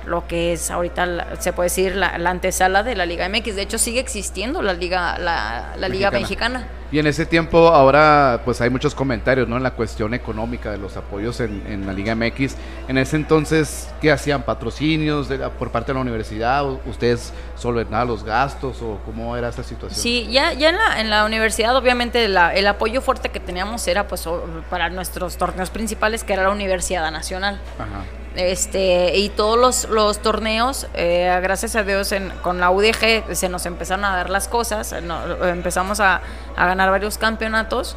lo 0.07 0.27
que 0.27 0.53
es 0.53 0.71
ahorita, 0.71 1.07
la- 1.07 1.37
se 1.41 1.53
puede 1.53 1.67
decir, 1.69 1.95
la, 1.97 2.19
la 2.19 2.31
antesala 2.31 2.83
de 2.83 2.95
la 2.97 3.07
Liga 3.07 3.29
MX. 3.29 3.57
De 3.57 3.63
hecho, 3.63 3.79
sigue 3.79 4.01
existiendo 4.01 4.63
la 4.63 4.73
Liga, 4.75 5.19
la, 5.19 5.75
la 5.77 5.89
liga 5.89 6.11
Mexicana. 6.11 6.59
mexicana. 6.61 6.79
Y 6.93 6.99
en 6.99 7.07
ese 7.07 7.25
tiempo, 7.25 7.69
ahora, 7.69 8.43
pues 8.45 8.61
hay 8.61 8.69
muchos 8.69 8.95
comentarios, 8.95 9.49
¿no? 9.49 9.57
En 9.57 9.63
la 9.63 9.71
cuestión 9.71 10.13
económica 10.13 10.71
de 10.71 10.77
los 10.77 10.99
apoyos 10.99 11.41
en, 11.41 11.65
en 11.67 11.87
la 11.87 11.95
Liga 11.95 12.15
MX. 12.15 12.55
En 12.87 12.99
ese 12.99 13.17
entonces, 13.17 13.89
¿qué 14.03 14.13
hacían? 14.13 14.43
¿Patrocinios 14.43 15.27
de 15.31 15.39
por 15.39 15.71
parte 15.73 15.93
de 15.93 15.95
la 15.95 16.01
universidad? 16.03 16.67
¿O 16.67 16.81
¿Ustedes 16.85 17.33
solventaban 17.57 18.09
los 18.09 18.25
gastos? 18.25 18.83
¿O 18.83 19.01
cómo 19.07 19.35
era 19.39 19.49
esa 19.49 19.63
situación? 19.63 19.99
Sí, 19.99 20.29
ya, 20.31 20.53
ya 20.53 20.69
en, 20.69 20.77
la, 20.77 21.01
en 21.01 21.09
la 21.09 21.25
universidad 21.25 21.75
obviamente 21.75 22.29
la- 22.29 22.55
el 22.55 22.67
apoyo 22.67 23.01
fuerte 23.01 23.31
que 23.31 23.41
teníamos 23.41 23.89
era 23.89 24.07
pues 24.07 24.29
para 24.69 24.91
nuestros 24.91 25.39
torneos 25.39 25.71
principales 25.71 26.25
que 26.25 26.35
era 26.35 26.43
la 26.43 26.51
Universidad 26.51 27.11
Nacional. 27.11 27.59
Ajá. 27.79 28.05
Este, 28.37 29.17
y 29.19 29.29
todos 29.29 29.59
los, 29.59 29.89
los 29.91 30.21
torneos, 30.23 30.87
eh, 30.95 31.39
gracias 31.43 31.77
a 31.77 31.83
Dios, 31.83 32.13
en- 32.13 32.31
con 32.43 32.61
la 32.61 32.71
UDG 32.71 33.35
se 33.35 33.49
nos 33.51 33.67
empezaron 33.67 34.05
a 34.07 34.17
dar 34.17 34.31
las 34.31 34.49
cosas, 34.49 34.95
no- 35.03 35.45
empezamos 35.47 36.01
a, 36.01 36.23
a 36.57 36.67
ganar 36.67 36.91
varios 36.91 37.19
campeonatos 37.19 37.95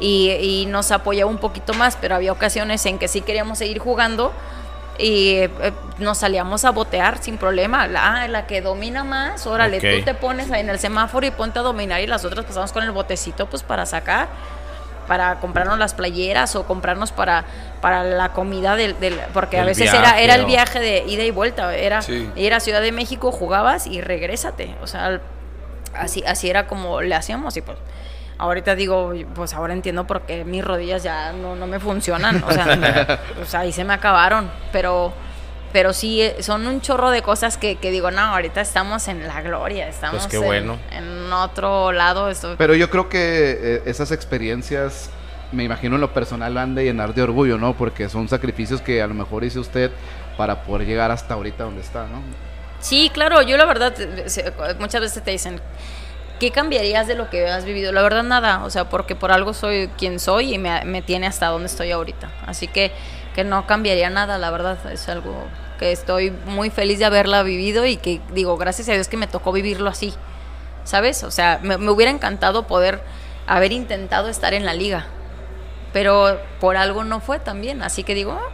y, 0.00 0.30
y 0.32 0.66
nos 0.66 0.90
apoyaba 0.90 1.30
un 1.30 1.38
poquito 1.38 1.72
más, 1.74 1.96
pero 2.00 2.16
había 2.16 2.32
ocasiones 2.32 2.84
en 2.86 2.98
que 2.98 3.06
sí 3.06 3.20
queríamos 3.20 3.58
seguir 3.58 3.78
jugando 3.78 4.32
y 4.98 5.34
eh, 5.36 5.50
nos 5.98 6.18
salíamos 6.18 6.64
a 6.64 6.70
botear 6.70 7.22
sin 7.22 7.36
problema. 7.38 7.86
La, 7.86 8.22
ah, 8.22 8.28
la 8.28 8.46
que 8.46 8.62
domina 8.62 9.04
más, 9.04 9.46
órale, 9.46 9.76
Ok. 9.76 9.98
tú 10.00 10.04
te 10.04 10.14
pones 10.14 10.50
ahí 10.50 10.62
en 10.62 10.70
el 10.70 10.78
semáforo 10.80 11.26
y 11.26 11.30
ponte 11.30 11.58
a 11.60 11.62
dominar 11.62 12.00
y 12.00 12.06
las 12.08 12.24
otras 12.24 12.44
pasamos 12.44 12.72
con 12.72 12.82
el 12.82 12.90
botecito 12.90 13.46
pues 13.46 13.62
para 13.62 13.86
sacar 13.86 14.28
para 15.06 15.36
comprarnos 15.40 15.78
las 15.78 15.94
playeras 15.94 16.56
o 16.56 16.66
comprarnos 16.66 17.12
para, 17.12 17.44
para 17.80 18.02
la 18.04 18.32
comida 18.32 18.76
del, 18.76 18.98
del- 19.00 19.20
porque 19.32 19.58
a 19.58 19.64
veces 19.64 19.88
era, 19.92 20.00
viaje, 20.00 20.24
era 20.24 20.34
el 20.34 20.42
o- 20.42 20.46
viaje 20.46 20.80
de 20.80 21.04
ida 21.06 21.22
y 21.24 21.30
vuelta, 21.30 21.74
era 21.74 22.02
Sí. 22.02 22.30
ir 22.36 22.54
a 22.54 22.60
Ciudad 22.60 22.80
de 22.80 22.92
México, 22.92 23.30
jugabas 23.32 23.86
y 23.86 24.00
regrésate, 24.00 24.74
o 24.82 24.86
sea, 24.86 25.20
así, 25.94 26.22
así 26.26 26.50
era 26.50 26.66
como 26.66 27.00
le 27.02 27.14
hacíamos 27.14 27.56
y 27.56 27.62
pues 27.62 27.78
ahorita 28.38 28.74
digo, 28.74 29.12
pues 29.34 29.54
ahora 29.54 29.72
entiendo 29.72 30.06
por 30.06 30.22
qué 30.22 30.44
mis 30.44 30.62
rodillas 30.64 31.02
ya 31.02 31.32
no, 31.32 31.56
no 31.56 31.66
me 31.66 31.80
funcionan, 31.80 32.44
o 32.46 32.52
sea, 32.52 33.18
pues 33.36 33.54
ahí 33.54 33.72
se 33.72 33.84
me 33.84 33.94
acabaron, 33.94 34.50
pero 34.72 35.12
pero 35.72 35.92
sí 35.92 36.22
eh, 36.22 36.36
son 36.42 36.66
un 36.66 36.80
chorro 36.80 37.10
de 37.10 37.22
cosas 37.22 37.56
que, 37.56 37.76
que 37.76 37.90
digo, 37.90 38.10
no, 38.10 38.20
ahorita 38.20 38.60
estamos 38.60 39.08
en 39.08 39.26
la 39.26 39.42
gloria, 39.42 39.88
estamos 39.88 40.18
Pues 40.22 40.30
qué 40.30 40.36
en- 40.36 40.44
bueno. 40.44 40.78
en, 40.90 41.32
otro 41.32 41.92
lado, 41.92 42.28
esto, 42.30 42.54
Pero 42.58 42.74
yo 42.74 42.88
creo 42.90 43.08
que 43.08 43.18
eh, 43.60 43.82
esas 43.86 44.10
experiencias, 44.12 45.10
me 45.52 45.64
imagino 45.64 45.96
en 45.96 46.00
lo 46.00 46.12
personal, 46.12 46.56
han 46.58 46.74
de 46.74 46.84
llenar 46.84 47.14
de 47.14 47.22
orgullo, 47.22 47.58
¿no? 47.58 47.74
Porque 47.74 48.08
son 48.08 48.28
sacrificios 48.28 48.80
que 48.80 49.02
a 49.02 49.06
lo 49.06 49.14
mejor 49.14 49.44
hizo 49.44 49.60
usted 49.60 49.90
para 50.36 50.62
poder 50.62 50.86
llegar 50.86 51.10
hasta 51.10 51.34
ahorita 51.34 51.64
donde 51.64 51.80
está, 51.82 52.06
¿no? 52.06 52.20
Sí, 52.80 53.10
claro, 53.12 53.42
yo 53.42 53.56
la 53.56 53.64
verdad, 53.64 53.94
muchas 54.78 55.00
veces 55.00 55.22
te 55.22 55.30
dicen, 55.30 55.60
¿qué 56.38 56.50
cambiarías 56.50 57.06
de 57.06 57.14
lo 57.14 57.30
que 57.30 57.48
has 57.48 57.64
vivido? 57.64 57.90
La 57.92 58.02
verdad 58.02 58.22
nada, 58.22 58.64
o 58.64 58.70
sea, 58.70 58.88
porque 58.88 59.16
por 59.16 59.32
algo 59.32 59.54
soy 59.54 59.88
quien 59.96 60.20
soy 60.20 60.54
y 60.54 60.58
me, 60.58 60.84
me 60.84 61.00
tiene 61.02 61.26
hasta 61.26 61.46
donde 61.46 61.66
estoy 61.66 61.90
ahorita. 61.90 62.30
Así 62.46 62.68
que, 62.68 62.92
que 63.36 63.44
no 63.44 63.66
cambiaría 63.66 64.08
nada, 64.08 64.38
la 64.38 64.50
verdad, 64.50 64.78
es 64.90 65.10
algo 65.10 65.36
que 65.78 65.92
estoy 65.92 66.30
muy 66.30 66.70
feliz 66.70 66.98
de 66.98 67.04
haberla 67.04 67.42
vivido 67.42 67.84
y 67.84 67.98
que 67.98 68.22
digo, 68.32 68.56
gracias 68.56 68.88
a 68.88 68.94
Dios 68.94 69.08
que 69.08 69.18
me 69.18 69.26
tocó 69.26 69.52
vivirlo 69.52 69.90
así, 69.90 70.14
¿sabes? 70.84 71.22
O 71.22 71.30
sea, 71.30 71.60
me, 71.62 71.76
me 71.76 71.90
hubiera 71.90 72.10
encantado 72.10 72.66
poder 72.66 73.02
haber 73.46 73.72
intentado 73.72 74.28
estar 74.28 74.54
en 74.54 74.64
la 74.64 74.72
liga, 74.72 75.04
pero 75.92 76.40
por 76.60 76.78
algo 76.78 77.04
no 77.04 77.20
fue 77.20 77.38
también, 77.38 77.82
así 77.82 78.04
que 78.04 78.14
digo, 78.14 78.32
ah, 78.32 78.50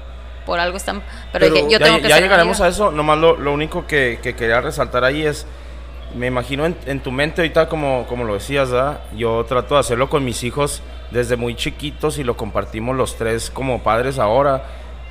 por 0.46 0.58
algo 0.58 0.76
están, 0.76 1.00
pero, 1.32 1.44
Pero 1.46 1.54
dije, 1.54 1.66
yo 1.70 1.78
ya 1.78 1.84
tengo 1.84 2.02
que 2.02 2.08
ya 2.08 2.18
llegaremos 2.18 2.60
a 2.60 2.66
eso. 2.66 2.90
Nomás 2.90 3.18
lo, 3.18 3.36
lo 3.36 3.52
único 3.52 3.86
que, 3.86 4.18
que 4.20 4.34
quería 4.34 4.60
resaltar 4.60 5.04
ahí 5.04 5.24
es 5.24 5.46
me 6.16 6.26
imagino 6.26 6.66
en, 6.66 6.76
en 6.86 6.98
tu 6.98 7.12
mente 7.12 7.42
ahorita 7.42 7.68
como, 7.68 8.04
como 8.08 8.24
lo 8.24 8.34
decías, 8.34 8.72
¿verdad? 8.72 9.00
Yo 9.14 9.44
trato 9.44 9.74
de 9.74 9.80
hacerlo 9.80 10.10
con 10.10 10.24
mis 10.24 10.42
hijos 10.42 10.82
desde 11.12 11.36
muy 11.36 11.54
chiquitos 11.54 12.18
y 12.18 12.24
lo 12.24 12.36
compartimos 12.36 12.96
los 12.96 13.16
tres 13.16 13.50
como 13.50 13.82
padres 13.82 14.18
ahora. 14.18 14.64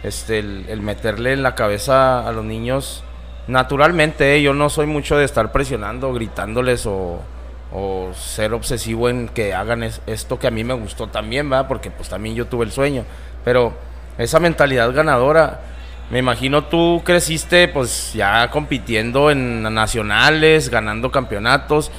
Este, 0.04 0.40
el, 0.40 0.82
meterle 0.82 1.32
en 1.34 1.44
la 1.44 1.54
cabeza 1.54 2.28
a 2.28 2.32
los 2.32 2.44
niños 2.44 3.04
naturalmente, 3.48 4.36
¿eh? 4.36 4.42
yo 4.42 4.54
no 4.54 4.70
soy 4.70 4.88
mucho 4.88 5.16
de 5.16 5.26
estar 5.26 5.52
presionando, 5.52 6.12
gritándoles 6.14 6.86
o, 6.88 7.22
ser 8.16 8.54
obsesivo 8.54 9.08
en 9.10 9.30
que 9.30 9.54
hagan 9.54 9.84
es- 9.84 10.02
esto 10.06 10.38
que 10.38 10.48
a 10.48 10.52
mí 10.52 10.64
me 10.64 10.74
gustó 10.74 11.08
también, 11.08 11.50
¿verdad? 11.50 11.68
Porque 11.70 11.90
pues 11.90 12.10
también 12.10 12.36
yo 12.36 12.46
tuve 12.48 12.66
el 12.66 12.72
sueño. 12.72 13.06
Pero 13.46 13.74
esa 14.18 14.40
mentalidad 14.40 14.92
ganadora, 14.94 15.62
me 16.10 16.20
imagino 16.20 16.66
tú 16.66 17.02
creciste 17.06 17.70
pues 17.70 18.12
ya 18.14 18.50
compitiendo 18.52 19.32
en 19.32 19.64
nacionales, 19.64 20.68
ganando 20.70 21.12
campeonatos, 21.12 21.92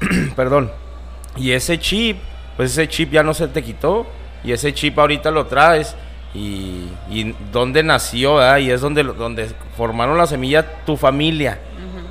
perdón. 0.36 0.72
Y 1.36 1.52
ese 1.52 1.78
chip, 1.78 2.18
pues 2.56 2.72
ese 2.72 2.88
chip 2.88 3.12
ya 3.12 3.22
no 3.22 3.34
se 3.34 3.48
te 3.48 3.62
quitó 3.62 4.06
y 4.44 4.52
ese 4.52 4.72
chip 4.72 4.98
ahorita 4.98 5.30
lo 5.30 5.46
traes. 5.46 5.96
Y, 6.34 6.88
y 7.10 7.34
dónde 7.52 7.82
nació, 7.82 8.36
¿verdad? 8.36 8.56
Y 8.56 8.70
es 8.70 8.80
donde, 8.80 9.02
donde 9.02 9.50
formaron 9.76 10.16
la 10.16 10.26
semilla 10.26 10.84
tu 10.86 10.96
familia, 10.96 11.58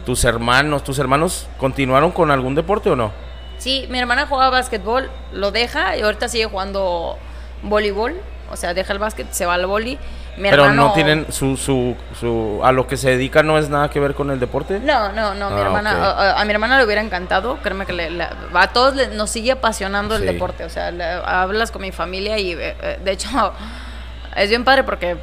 tus 0.05 0.23
hermanos. 0.25 0.83
¿Tus 0.83 0.99
hermanos 0.99 1.47
continuaron 1.57 2.11
con 2.11 2.29
algún 2.29 2.53
deporte 2.53 2.91
o 2.91 2.95
no? 2.95 3.11
Sí, 3.57 3.87
mi 3.89 3.97
hermana 3.97 4.27
jugaba 4.27 4.51
básquetbol, 4.51 5.09
lo 5.33 5.51
deja 5.51 5.97
y 5.97 6.01
ahorita 6.01 6.27
sigue 6.29 6.45
jugando 6.45 7.17
voleibol. 7.63 8.13
O 8.51 8.57
sea, 8.57 8.73
deja 8.73 8.93
el 8.93 8.99
básquet, 8.99 9.31
se 9.31 9.45
va 9.45 9.55
al 9.55 9.65
voli. 9.65 9.97
Mi 10.41 10.49
Pero 10.49 10.63
hermano- 10.63 10.87
no 10.87 10.93
tienen 10.93 11.27
su, 11.31 11.55
su, 11.55 11.95
su... 12.19 12.59
A 12.63 12.71
lo 12.71 12.87
que 12.87 12.97
se 12.97 13.11
dedica 13.11 13.43
no 13.43 13.57
es 13.59 13.69
nada 13.69 13.89
que 13.89 13.99
ver 13.99 14.15
con 14.15 14.31
el 14.31 14.39
deporte. 14.39 14.79
No, 14.79 15.11
no, 15.11 15.35
no, 15.35 15.51
mi 15.51 15.57
Ah, 15.57 15.61
hermana, 15.65 15.91
a, 15.91 16.11
a- 16.37 16.41
a 16.41 16.45
mi 16.45 16.51
hermana 16.51 16.77
le 16.79 16.85
hubiera 16.85 17.01
encantado, 17.01 17.57
créeme 17.61 17.85
que 17.85 17.93
le- 17.93 18.23
a 18.53 18.67
todos 18.73 18.95
le- 18.95 19.09
nos 19.09 19.29
sigue 19.29 19.51
apasionando 19.51 20.15
el 20.15 20.25
deporte, 20.25 20.63
o 20.65 20.69
sea, 20.69 20.89
le- 20.91 21.03
hablas 21.05 21.69
con 21.71 21.81
mi 21.83 21.91
familia 21.91 22.39
y 22.39 22.53
eh, 22.53 22.75
eh, 22.81 22.99
de 23.03 23.11
hecho 23.11 23.29
es 24.35 24.49
bien 24.49 24.63
padre 24.65 24.83
porque 24.83 25.17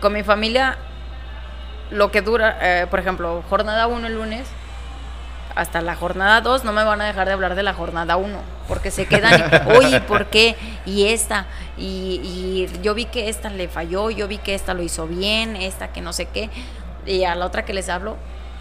con 0.00 0.12
mi 0.12 0.22
familia 0.22 0.76
lo 1.90 2.12
que 2.12 2.22
dura, 2.22 2.58
eh, 2.60 2.86
por 2.88 3.00
ejemplo, 3.00 3.42
jornada 3.50 3.88
1 3.88 4.06
el 4.06 4.14
lunes, 4.14 4.46
hasta 5.54 5.80
la 5.80 5.94
jornada 5.94 6.40
2 6.40 6.64
no 6.64 6.72
me 6.72 6.84
van 6.84 7.00
a 7.00 7.06
dejar 7.06 7.26
de 7.26 7.32
hablar 7.32 7.54
de 7.54 7.62
la 7.62 7.74
jornada 7.74 8.16
1, 8.16 8.38
porque 8.68 8.90
se 8.90 9.06
quedan, 9.06 9.66
oye, 9.76 10.00
¿por 10.00 10.26
qué? 10.26 10.56
Y 10.86 11.06
esta, 11.06 11.46
y, 11.76 12.20
y 12.22 12.82
yo 12.82 12.94
vi 12.94 13.06
que 13.06 13.28
esta 13.28 13.50
le 13.50 13.68
falló, 13.68 14.10
yo 14.10 14.28
vi 14.28 14.38
que 14.38 14.54
esta 14.54 14.74
lo 14.74 14.82
hizo 14.82 15.06
bien, 15.06 15.56
esta 15.56 15.92
que 15.92 16.00
no 16.00 16.12
sé 16.12 16.26
qué, 16.26 16.50
y 17.06 17.24
a 17.24 17.34
la 17.34 17.46
otra 17.46 17.64
que 17.64 17.72
les 17.72 17.88
hablo, 17.88 18.16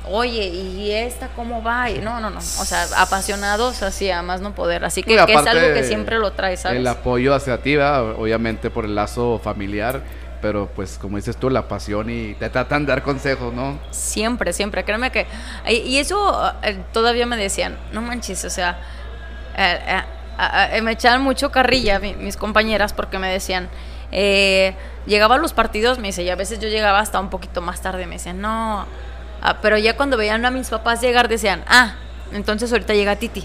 oye, 0.05 0.47
¿y 0.47 0.91
esta 0.91 1.29
cómo 1.29 1.61
va? 1.61 1.89
Y 1.89 1.99
no, 1.99 2.19
no, 2.19 2.29
no, 2.29 2.39
o 2.39 2.41
sea, 2.41 2.85
apasionados 2.97 3.83
así, 3.83 4.09
a 4.09 4.21
más 4.21 4.41
no 4.41 4.53
poder, 4.55 4.85
así 4.85 5.03
que, 5.03 5.15
es 5.15 5.47
algo 5.47 5.73
que 5.73 5.83
siempre 5.83 6.17
lo 6.19 6.31
trae, 6.31 6.57
¿sabes? 6.57 6.79
El 6.79 6.87
apoyo 6.87 7.33
hacia 7.33 7.61
ti, 7.61 7.75
¿verdad? 7.75 8.11
obviamente 8.11 8.69
por 8.69 8.85
el 8.85 8.95
lazo 8.95 9.39
familiar, 9.43 10.01
pero 10.41 10.67
pues 10.75 10.97
como 10.97 11.17
dices 11.17 11.37
tú, 11.37 11.49
la 11.49 11.67
pasión 11.67 12.09
y 12.09 12.33
te 12.35 12.49
tratan 12.49 12.85
de 12.85 12.89
dar 12.91 13.03
consejos, 13.03 13.53
¿no? 13.53 13.79
Siempre, 13.91 14.53
siempre. 14.53 14.83
Créeme 14.83 15.11
que. 15.11 15.27
Y 15.69 15.97
eso 15.97 16.51
eh, 16.63 16.81
todavía 16.93 17.25
me 17.25 17.37
decían, 17.37 17.77
no 17.91 18.01
manches, 18.01 18.43
o 18.45 18.49
sea. 18.49 18.79
eh, 19.57 20.01
eh, 20.73 20.81
me 20.81 20.91
echaban 20.93 21.21
mucho 21.21 21.51
carrilla 21.51 21.99
mi- 21.99 22.15
mis 22.15 22.37
compañeras 22.37 22.93
porque 22.93 23.19
me 23.19 23.27
decían. 23.29 23.69
llegaba 25.05 25.35
a 25.35 25.37
los 25.37 25.53
partidos, 25.53 25.99
me 25.99 26.07
dice, 26.07 26.23
y 26.23 26.29
a 26.29 26.35
veces 26.35 26.59
yo 26.59 26.67
llegaba 26.69 26.99
hasta 26.99 27.19
un 27.19 27.29
poquito 27.29 27.61
más 27.61 27.81
tarde, 27.81 28.05
me 28.05 28.15
decían, 28.15 28.41
no. 28.41 28.85
ah, 29.41 29.57
pero 29.61 29.77
ya 29.77 29.95
cuando 29.97 30.17
veían 30.17 30.45
a 30.45 30.51
mis 30.51 30.69
papás 30.69 31.01
llegar, 31.01 31.27
decían, 31.27 31.63
ah, 31.67 31.95
entonces 32.33 32.71
ahorita 32.71 32.93
llega 32.93 33.15
Titi. 33.15 33.43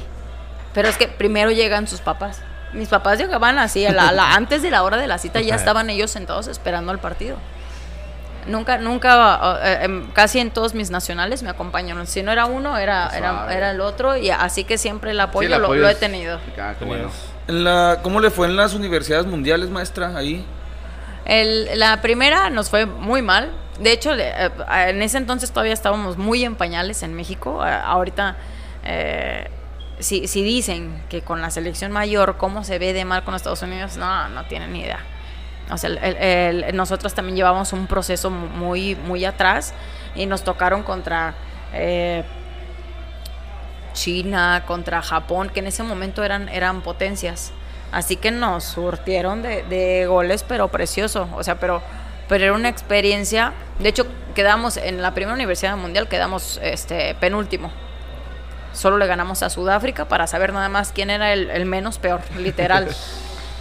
Pero 0.74 0.88
es 0.88 0.96
que 0.96 1.06
primero 1.08 1.50
llegan 1.52 1.86
sus 1.86 2.00
papás. 2.00 2.40
Mis 2.74 2.88
papás 2.88 3.18
llegaban 3.18 3.58
así, 3.58 3.86
a 3.86 3.92
la- 3.92 4.08
a 4.08 4.12
la- 4.12 4.34
antes 4.34 4.60
de 4.62 4.70
la 4.70 4.82
hora 4.82 4.96
de 4.96 5.06
la 5.06 5.18
cita 5.18 5.40
ya 5.40 5.54
estaban 5.54 5.88
ellos 5.90 6.10
sentados 6.10 6.46
esperando 6.48 6.90
al 6.92 6.98
partido. 6.98 7.36
Nunca, 8.46 8.76
nunca, 8.76 9.58
eh, 9.64 9.78
em, 9.84 10.10
casi 10.12 10.38
en 10.38 10.50
todos 10.50 10.74
mis 10.74 10.90
nacionales 10.90 11.42
me 11.42 11.48
acompañaron. 11.48 12.06
Si 12.06 12.22
no 12.22 12.30
era 12.30 12.44
uno, 12.44 12.76
era, 12.76 13.08
era, 13.16 13.70
el 13.70 13.80
otro. 13.80 14.16
Y 14.18 14.28
así 14.28 14.64
que 14.64 14.76
siempre 14.76 15.12
el 15.12 15.20
apoyo, 15.20 15.48
Sí, 15.48 15.54
el 15.54 15.60
lo- 15.60 15.66
apoyo 15.68 15.80
lo, 15.80 15.88
he 15.88 15.94
tenido. 15.94 16.38
Bueno. 16.86 17.08
En 17.48 17.64
la, 17.64 18.00
¿Cómo 18.02 18.20
le 18.20 18.30
fue 18.30 18.46
en 18.46 18.56
las 18.56 18.74
universidades 18.74 19.24
mundiales, 19.26 19.70
maestra? 19.70 20.14
Ahí. 20.14 20.44
El- 21.24 21.78
la 21.78 22.02
primera 22.02 22.50
nos 22.50 22.68
fue 22.68 22.84
muy 22.84 23.22
mal. 23.22 23.50
De 23.80 23.92
hecho, 23.92 24.12
le- 24.14 24.28
eh, 24.28 24.50
en 24.88 25.00
ese 25.00 25.16
entonces 25.16 25.50
todavía 25.50 25.72
estábamos 25.72 26.18
muy 26.18 26.44
en 26.44 26.54
pañales 26.54 27.02
en 27.02 27.14
México. 27.14 27.62
Ahorita, 27.62 28.36
eh, 28.84 29.48
si, 29.98 30.26
si 30.26 30.42
dicen 30.42 31.02
que 31.08 31.22
con 31.22 31.40
la 31.40 31.50
selección 31.50 31.92
mayor, 31.92 32.36
cómo 32.36 32.64
se 32.64 32.78
ve 32.78 32.92
de 32.92 33.04
mal 33.04 33.24
con 33.24 33.34
Estados 33.34 33.62
Unidos, 33.62 33.96
no, 33.96 34.28
no 34.28 34.44
tienen 34.46 34.72
ni 34.72 34.80
idea. 34.80 35.00
O 35.70 35.78
sea, 35.78 35.90
el- 35.90 35.98
el- 35.98 36.64
el- 36.64 36.76
nosotros 36.76 37.14
también 37.14 37.36
llevamos 37.36 37.72
un 37.72 37.86
proceso 37.86 38.30
mu- 38.30 38.48
muy, 38.48 38.94
muy 38.96 39.24
atrás 39.24 39.72
y 40.14 40.26
nos 40.26 40.42
tocaron 40.44 40.82
contra 40.82 41.34
eh, 41.72 42.22
China, 43.92 44.64
contra 44.66 45.02
Japón, 45.02 45.50
que 45.50 45.60
en 45.60 45.68
ese 45.68 45.82
momento 45.82 46.24
eran, 46.24 46.48
eran 46.48 46.80
potencias. 46.82 47.52
Así 47.92 48.16
que 48.16 48.30
nos 48.32 48.64
surtieron 48.64 49.42
de, 49.42 49.62
de 49.64 50.06
goles, 50.06 50.44
pero 50.46 50.68
precioso. 50.68 51.28
O 51.34 51.44
sea, 51.44 51.60
pero, 51.60 51.80
pero 52.28 52.44
era 52.44 52.52
una 52.54 52.68
experiencia. 52.68 53.52
De 53.78 53.88
hecho, 53.88 54.06
quedamos 54.34 54.76
en 54.76 55.00
la 55.00 55.14
primera 55.14 55.34
universidad 55.34 55.76
mundial, 55.76 56.08
quedamos 56.08 56.58
este, 56.62 57.14
penúltimo. 57.20 57.70
Solo 58.74 58.98
le 58.98 59.06
ganamos 59.06 59.42
a 59.42 59.48
Sudáfrica 59.50 60.04
para 60.06 60.26
saber 60.26 60.52
nada 60.52 60.68
más 60.68 60.92
quién 60.92 61.08
era 61.10 61.32
el, 61.32 61.48
el 61.50 61.64
menos 61.66 61.98
peor, 61.98 62.20
literal. 62.38 62.88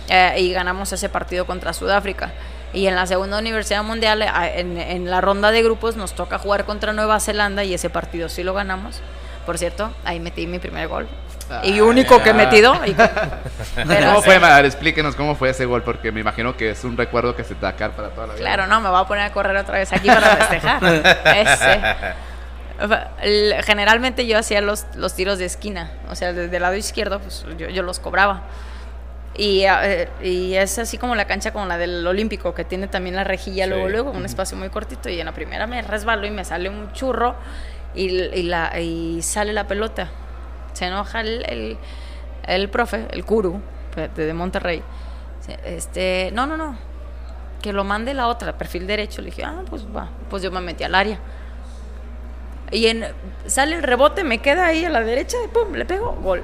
Eh, 0.09 0.35
y 0.41 0.51
ganamos 0.51 0.91
ese 0.91 1.07
partido 1.07 1.45
contra 1.45 1.71
Sudáfrica. 1.71 2.33
Y 2.73 2.87
en 2.87 2.95
la 2.95 3.07
segunda 3.07 3.37
universidad 3.37 3.83
mundial, 3.85 4.21
en, 4.21 4.77
en 4.77 5.09
la 5.09 5.21
ronda 5.21 5.51
de 5.51 5.63
grupos, 5.63 5.95
nos 5.95 6.13
toca 6.13 6.37
jugar 6.37 6.65
contra 6.65 6.91
Nueva 6.91 7.21
Zelanda 7.21 7.63
y 7.63 7.73
ese 7.73 7.89
partido 7.89 8.27
sí 8.27 8.43
lo 8.43 8.53
ganamos. 8.53 8.99
Por 9.45 9.57
cierto, 9.57 9.91
ahí 10.03 10.19
metí 10.19 10.45
mi 10.45 10.59
primer 10.59 10.89
gol. 10.89 11.07
Y 11.63 11.79
único 11.79 12.21
que 12.21 12.31
he 12.31 12.33
metido. 12.33 12.75
y- 12.85 12.93
¿Cómo 14.05 14.21
fue, 14.23 14.39
Mar? 14.39 14.65
Explíquenos 14.65 15.15
cómo 15.15 15.35
fue 15.35 15.51
ese 15.51 15.63
gol, 15.65 15.83
porque 15.83 16.11
me 16.11 16.19
imagino 16.19 16.57
que 16.57 16.71
es 16.71 16.83
un 16.83 16.97
recuerdo 16.97 17.33
que 17.35 17.45
se 17.45 17.55
te 17.55 17.61
va 17.61 17.69
a 17.69 17.73
para 17.75 18.09
toda 18.09 18.27
la 18.27 18.33
vida. 18.33 18.41
Claro, 18.43 18.67
no, 18.67 18.81
me 18.81 18.89
voy 18.89 18.99
a 18.99 19.05
poner 19.05 19.23
a 19.23 19.31
correr 19.31 19.55
otra 19.55 19.77
vez 19.79 19.93
aquí 19.93 20.07
para 20.07 20.35
festejar. 20.35 20.83
Ese. 21.37 21.79
Generalmente 23.63 24.25
yo 24.25 24.37
hacía 24.37 24.61
los, 24.61 24.85
los 24.95 25.13
tiros 25.13 25.37
de 25.37 25.45
esquina, 25.45 25.91
o 26.09 26.15
sea, 26.15 26.33
desde 26.33 26.55
el 26.55 26.61
lado 26.61 26.75
izquierdo, 26.75 27.19
pues 27.19 27.45
yo, 27.57 27.69
yo 27.69 27.83
los 27.83 27.99
cobraba. 27.99 28.43
Y, 29.35 29.63
eh, 29.65 30.09
y 30.21 30.53
es 30.53 30.77
así 30.77 30.97
como 30.97 31.15
la 31.15 31.25
cancha 31.25 31.51
como 31.51 31.65
la 31.65 31.77
del 31.77 32.05
Olímpico, 32.05 32.53
que 32.53 32.63
tiene 32.65 32.87
también 32.87 33.15
la 33.15 33.23
rejilla 33.23 33.65
luego, 33.65 33.89
luego, 33.89 34.11
un 34.11 34.25
espacio 34.25 34.57
muy 34.57 34.69
cortito. 34.69 35.09
Y 35.09 35.19
en 35.19 35.25
la 35.25 35.31
primera 35.31 35.65
me 35.65 35.81
resbalo 35.81 36.27
y 36.27 36.31
me 36.31 36.45
sale 36.45 36.69
un 36.69 36.91
churro 36.93 37.35
y, 37.95 38.09
y 38.09 38.43
la, 38.43 38.79
y 38.79 39.21
sale 39.21 39.53
la 39.53 39.65
pelota. 39.67 40.09
Se 40.73 40.85
enoja 40.85 41.21
el, 41.21 41.45
el, 41.47 41.77
el 42.45 42.69
profe, 42.69 43.07
el 43.11 43.25
Kuru, 43.25 43.59
de, 43.95 44.07
de 44.09 44.33
Monterrey. 44.33 44.83
Este, 45.65 46.31
no, 46.33 46.45
no, 46.45 46.55
no, 46.55 46.77
que 47.61 47.73
lo 47.73 47.83
mande 47.83 48.13
la 48.13 48.27
otra, 48.27 48.57
perfil 48.57 48.87
derecho. 48.87 49.21
Le 49.21 49.27
dije, 49.31 49.43
ah, 49.43 49.63
pues 49.69 49.85
va, 49.85 50.09
pues 50.29 50.43
yo 50.43 50.51
me 50.51 50.61
metí 50.61 50.83
al 50.83 50.95
área. 50.95 51.19
Y 52.73 52.87
en, 52.87 53.05
sale 53.47 53.75
el 53.77 53.83
rebote, 53.83 54.23
me 54.23 54.39
queda 54.39 54.65
ahí 54.65 54.83
a 54.83 54.89
la 54.89 55.01
derecha 55.01 55.37
y 55.45 55.47
pum, 55.47 55.73
le 55.73 55.85
pego, 55.85 56.17
gol. 56.21 56.43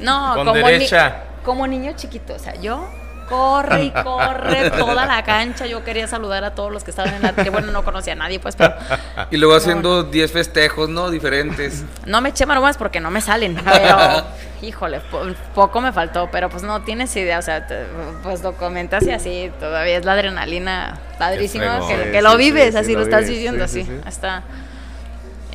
No, 0.00 0.32
Con 0.36 0.46
como, 0.46 0.60
ni- 0.66 0.72
derecha. 0.72 1.16
como 1.44 1.66
niño 1.66 1.92
chiquito, 1.96 2.34
o 2.34 2.38
sea, 2.38 2.54
yo 2.54 2.88
corre 3.28 3.84
y 3.84 3.90
corre 3.90 4.70
toda 4.76 5.06
la 5.06 5.22
cancha. 5.24 5.66
Yo 5.66 5.82
quería 5.84 6.06
saludar 6.06 6.44
a 6.44 6.54
todos 6.54 6.70
los 6.72 6.84
que 6.84 6.90
estaban 6.90 7.14
en 7.14 7.22
la. 7.22 7.32
Que 7.32 7.50
bueno, 7.50 7.72
no 7.72 7.82
conocía 7.84 8.12
a 8.12 8.16
nadie, 8.16 8.38
pues, 8.40 8.54
pero 8.56 8.74
Y 9.30 9.36
luego 9.36 9.54
haciendo 9.54 10.02
10 10.04 10.30
festejos, 10.32 10.88
¿no? 10.88 11.10
Diferentes. 11.10 11.84
no 12.06 12.20
me 12.20 12.28
eché 12.30 12.44
maromas 12.46 12.76
porque 12.76 13.00
no 13.00 13.10
me 13.10 13.20
salen. 13.20 13.56
Pero, 13.64 14.24
híjole, 14.62 15.00
po- 15.10 15.22
poco 15.54 15.80
me 15.80 15.92
faltó. 15.92 16.28
Pero 16.30 16.48
pues 16.50 16.62
no 16.62 16.82
tienes 16.82 17.14
idea, 17.16 17.38
o 17.38 17.42
sea, 17.42 17.66
te- 17.66 17.84
pues 18.22 18.42
lo 18.42 18.52
comentas 18.56 19.04
y 19.06 19.10
así 19.10 19.50
todavía 19.60 19.96
es 19.96 20.04
la 20.04 20.12
adrenalina 20.12 20.98
padrísima 21.18 21.80
que, 21.88 22.20
lo 22.22 22.36
vives, 22.36 22.72
sí, 22.74 22.78
así 22.78 22.92
lo 22.92 22.98
lo, 23.00 23.04
estás 23.04 23.22
vives, 23.22 23.36
diciendo, 23.36 23.68
sí, 23.68 23.80
así. 23.80 23.90
sí, 23.90 23.96
sí. 23.96 24.02
Hasta. 24.06 24.42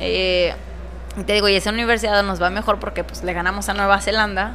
Eh, 0.00 0.54
y 1.16 1.22
te 1.24 1.32
digo, 1.34 1.48
y 1.48 1.56
esa 1.56 1.70
universidad 1.70 2.22
nos 2.22 2.40
va 2.42 2.50
mejor 2.50 2.78
porque 2.80 3.04
pues 3.04 3.22
le 3.22 3.32
ganamos 3.32 3.68
a 3.68 3.74
Nueva 3.74 4.00
Zelanda. 4.00 4.52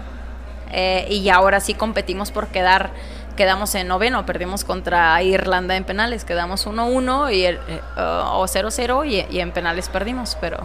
eh, 0.72 1.06
y 1.10 1.30
ahora 1.30 1.60
sí 1.60 1.74
competimos 1.76 2.32
por 2.32 2.48
quedar. 2.48 2.92
Quedamos 3.38 3.76
en 3.76 3.88
noveno, 3.88 4.26
perdimos 4.26 4.64
contra 4.64 5.22
Irlanda 5.22 5.76
en 5.76 5.84
penales, 5.84 6.24
quedamos 6.26 6.66
1-1 6.66 7.34
y 7.34 7.46
el, 7.46 7.56
eh, 7.68 7.82
o 7.98 8.46
0-0 8.48 9.06
y, 9.06 9.26
y 9.30 9.40
en 9.42 9.52
penales 9.52 9.90
perdimos, 9.90 10.38
pero 10.40 10.58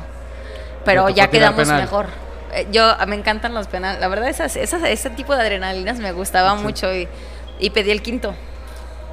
pero 0.84 1.08
ya 1.08 1.28
quedamos 1.28 1.68
penal. 1.68 1.82
mejor. 1.82 2.06
Eh, 2.52 2.68
Yo 2.72 2.94
me 3.06 3.16
encantan 3.16 3.54
los 3.54 3.66
penales, 3.66 4.00
la 4.00 4.08
verdad 4.08 4.28
esas, 4.28 4.56
esas, 4.56 4.82
ese 4.84 5.10
tipo 5.10 5.34
de 5.34 5.42
adrenalinas 5.42 5.98
me 5.98 6.12
gustaba 6.12 6.54
mucho 6.54 6.92
y, 6.94 7.08
y 7.58 7.70
pedí 7.70 7.90
el 7.90 8.02
quinto. 8.02 8.34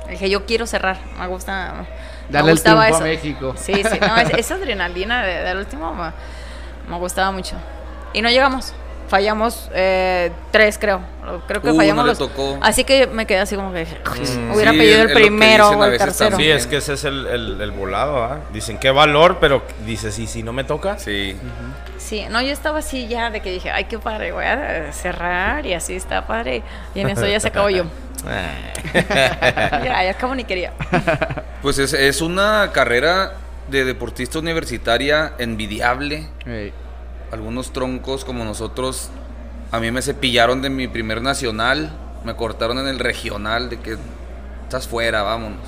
Dije, 0.09 0.29
yo 0.29 0.45
quiero 0.45 0.65
cerrar, 0.67 0.99
me 1.19 1.27
gusta. 1.27 1.85
Darle 2.29 2.51
el 2.51 2.61
triunfo 2.61 2.81
a 2.81 2.89
eso. 2.89 2.99
México. 3.01 3.53
Sí, 3.57 3.73
sí, 3.73 3.99
no, 4.01 4.17
es- 4.17 4.29
esa 4.37 4.55
adrenalina 4.55 5.23
de- 5.23 5.43
del 5.43 5.57
último 5.57 5.93
me, 5.93 6.11
me 6.89 6.97
gustaba 6.97 7.31
mucho. 7.31 7.55
Y 8.13 8.21
no 8.21 8.29
llegamos. 8.29 8.73
Fallamos 9.09 9.69
eh, 9.73 10.31
tres, 10.51 10.77
creo. 10.77 10.99
Creo 11.47 11.61
que 11.61 11.71
Uh, 11.71 11.77
fallamos 11.77 12.03
no 12.03 12.09
los- 12.09 12.17
tocó. 12.17 12.57
Así 12.61 12.83
que 12.83 13.07
me 13.07 13.25
quedé 13.25 13.39
así 13.39 13.55
como 13.55 13.71
que 13.71 13.85
Mm. 13.85 14.51
hubiera 14.53 14.71
Sí, 14.71 14.77
pedido 14.77 15.01
el 15.03 15.07
que 15.07 15.13
primero 15.13 15.65
dicen 15.69 15.81
a 15.81 15.85
o 15.85 15.85
el 15.89 15.97
tercero. 15.97 16.29
también. 16.31 16.51
Sí, 16.51 16.57
es 16.63 16.67
que 16.67 16.77
ese 16.77 16.93
es 16.93 17.03
el, 17.05 17.25
el- 17.25 17.61
el 17.61 17.71
volado, 17.71 18.21
¿ah? 18.21 18.39
Dicen, 18.51 18.77
qué 18.77 18.91
valor, 18.91 19.37
pero 19.39 19.63
dices, 19.85 20.19
¿y 20.19 20.27
si 20.27 20.43
no 20.43 20.51
me 20.51 20.65
toca? 20.65 20.99
Sí. 20.99 21.37
Sí, 21.97 22.25
no, 22.29 22.41
yo 22.41 22.51
estaba 22.51 22.79
así 22.79 23.07
ya 23.07 23.29
de 23.29 23.39
que 23.39 23.49
dije, 23.49 23.71
ay, 23.71 23.85
qué 23.85 23.97
padre, 23.97 24.33
voy 24.33 24.43
a 24.45 24.91
cerrar 24.91 25.65
y 25.65 25.73
así 25.73 25.95
está 25.95 26.27
padre. 26.27 26.63
Y 26.93 26.99
en 26.99 27.09
eso 27.09 27.25
ya 27.25 27.39
se 27.39 27.47
acabó 27.47 27.69
yo. 27.69 27.85
Ya, 28.93 30.09
acabo 30.09 30.35
ni 30.35 30.43
quería. 30.43 30.73
Pues 31.61 31.79
es, 31.79 31.93
es 31.93 32.21
una 32.21 32.71
carrera 32.71 33.33
de 33.69 33.83
deportista 33.83 34.39
universitaria 34.39 35.33
envidiable. 35.39 36.27
Algunos 37.31 37.73
troncos 37.73 38.23
como 38.23 38.45
nosotros, 38.45 39.09
a 39.71 39.79
mí 39.79 39.91
me 39.91 40.01
cepillaron 40.01 40.61
de 40.61 40.69
mi 40.69 40.87
primer 40.87 41.21
nacional, 41.21 41.91
me 42.23 42.35
cortaron 42.35 42.77
en 42.79 42.87
el 42.87 42.99
regional, 42.99 43.69
de 43.69 43.79
que 43.79 43.97
estás 44.63 44.87
fuera, 44.87 45.23
vámonos. 45.23 45.59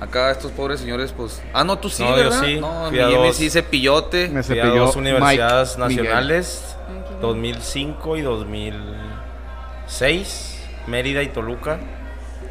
Acá 0.00 0.30
estos 0.32 0.50
pobres 0.52 0.80
señores, 0.80 1.12
pues... 1.16 1.40
Ah, 1.54 1.64
no, 1.64 1.78
tú 1.78 1.88
sí, 1.88 2.02
No, 2.02 2.10
yo 2.10 2.16
¿verdad? 2.16 2.42
sí. 2.44 2.58
No, 2.60 2.86
Fui 2.88 3.00
a 3.00 3.06
mi 3.06 3.14
dos. 3.14 3.36
sí 3.36 3.48
cepillote. 3.48 4.28
Me 4.28 4.42
Fui 4.42 4.58
a 4.58 4.64
cepilló 4.64 4.84
dos 4.86 4.96
universidades 4.96 5.78
Mike 5.78 5.88
Miguel. 5.88 6.04
nacionales, 6.04 6.76
2005 7.20 8.16
y 8.16 8.22
2006, 8.22 10.57
Mérida 10.88 11.22
y 11.22 11.28
Toluca. 11.28 11.78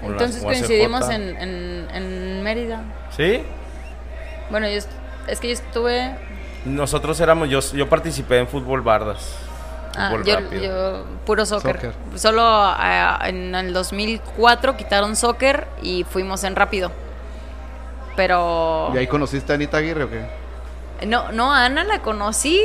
Entonces 0.01 0.43
coincidimos 0.43 1.09
en, 1.09 1.35
en, 1.37 1.87
en 1.93 2.43
Mérida. 2.43 2.83
¿Sí? 3.15 3.41
Bueno, 4.49 4.67
yo 4.69 4.79
es 5.27 5.39
que 5.39 5.47
yo 5.47 5.53
estuve... 5.53 6.15
Nosotros 6.65 7.19
éramos, 7.19 7.49
yo, 7.49 7.59
yo 7.73 7.89
participé 7.89 8.37
en 8.39 8.47
fútbol 8.47 8.81
bardas. 8.81 9.35
ah, 9.97 10.09
Fútbol 10.11 10.25
yo, 10.25 10.61
yo- 10.61 11.05
puro 11.25 11.45
soccer. 11.45 11.75
Soccer. 11.75 11.93
Solo 12.15 12.41
ah, 12.45 13.19
en 13.25 13.53
el 13.55 13.73
2004 13.73 14.77
quitaron 14.77 15.15
soccer 15.15 15.67
y 15.81 16.03
fuimos 16.03 16.43
en 16.43 16.55
rápido. 16.55 16.91
Pero... 18.15 18.91
¿Y 18.93 18.97
ahí 18.97 19.07
conociste 19.07 19.51
a 19.51 19.55
Anita 19.55 19.77
Aguirre 19.77 20.03
o 20.03 20.09
qué? 20.09 20.25
No, 21.05 21.31
no, 21.31 21.53
a 21.53 21.65
Ana 21.65 21.83
la 21.83 22.01
conocí, 22.01 22.59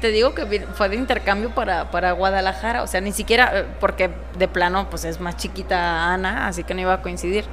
te 0.00 0.08
digo 0.08 0.34
que 0.34 0.66
fue 0.74 0.88
de 0.88 0.96
intercambio 0.96 1.50
para, 1.50 1.90
para 1.90 2.12
Guadalajara, 2.12 2.82
o 2.82 2.86
sea, 2.86 3.00
ni 3.00 3.12
siquiera, 3.12 3.50
eh, 3.54 3.64
porque 3.80 4.10
de 4.38 4.48
plano, 4.48 4.88
pues 4.90 5.04
es 5.04 5.20
más 5.20 5.36
chiquita 5.36 6.12
Ana, 6.12 6.46
así 6.48 6.64
que 6.64 6.74
no 6.74 6.80
iba 6.82 6.94
a 6.94 7.02
coincidir. 7.02 7.44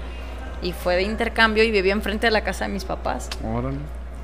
Y 0.62 0.74
fue 0.74 0.96
de 0.96 1.04
intercambio 1.04 1.64
y 1.64 1.72
vivía 1.72 1.94
enfrente 1.94 2.28
de 2.28 2.32
la 2.32 2.42
casa 2.42 2.66
de 2.66 2.72
mis 2.74 2.84
papás. 2.86 3.30
Órale. 3.44 3.78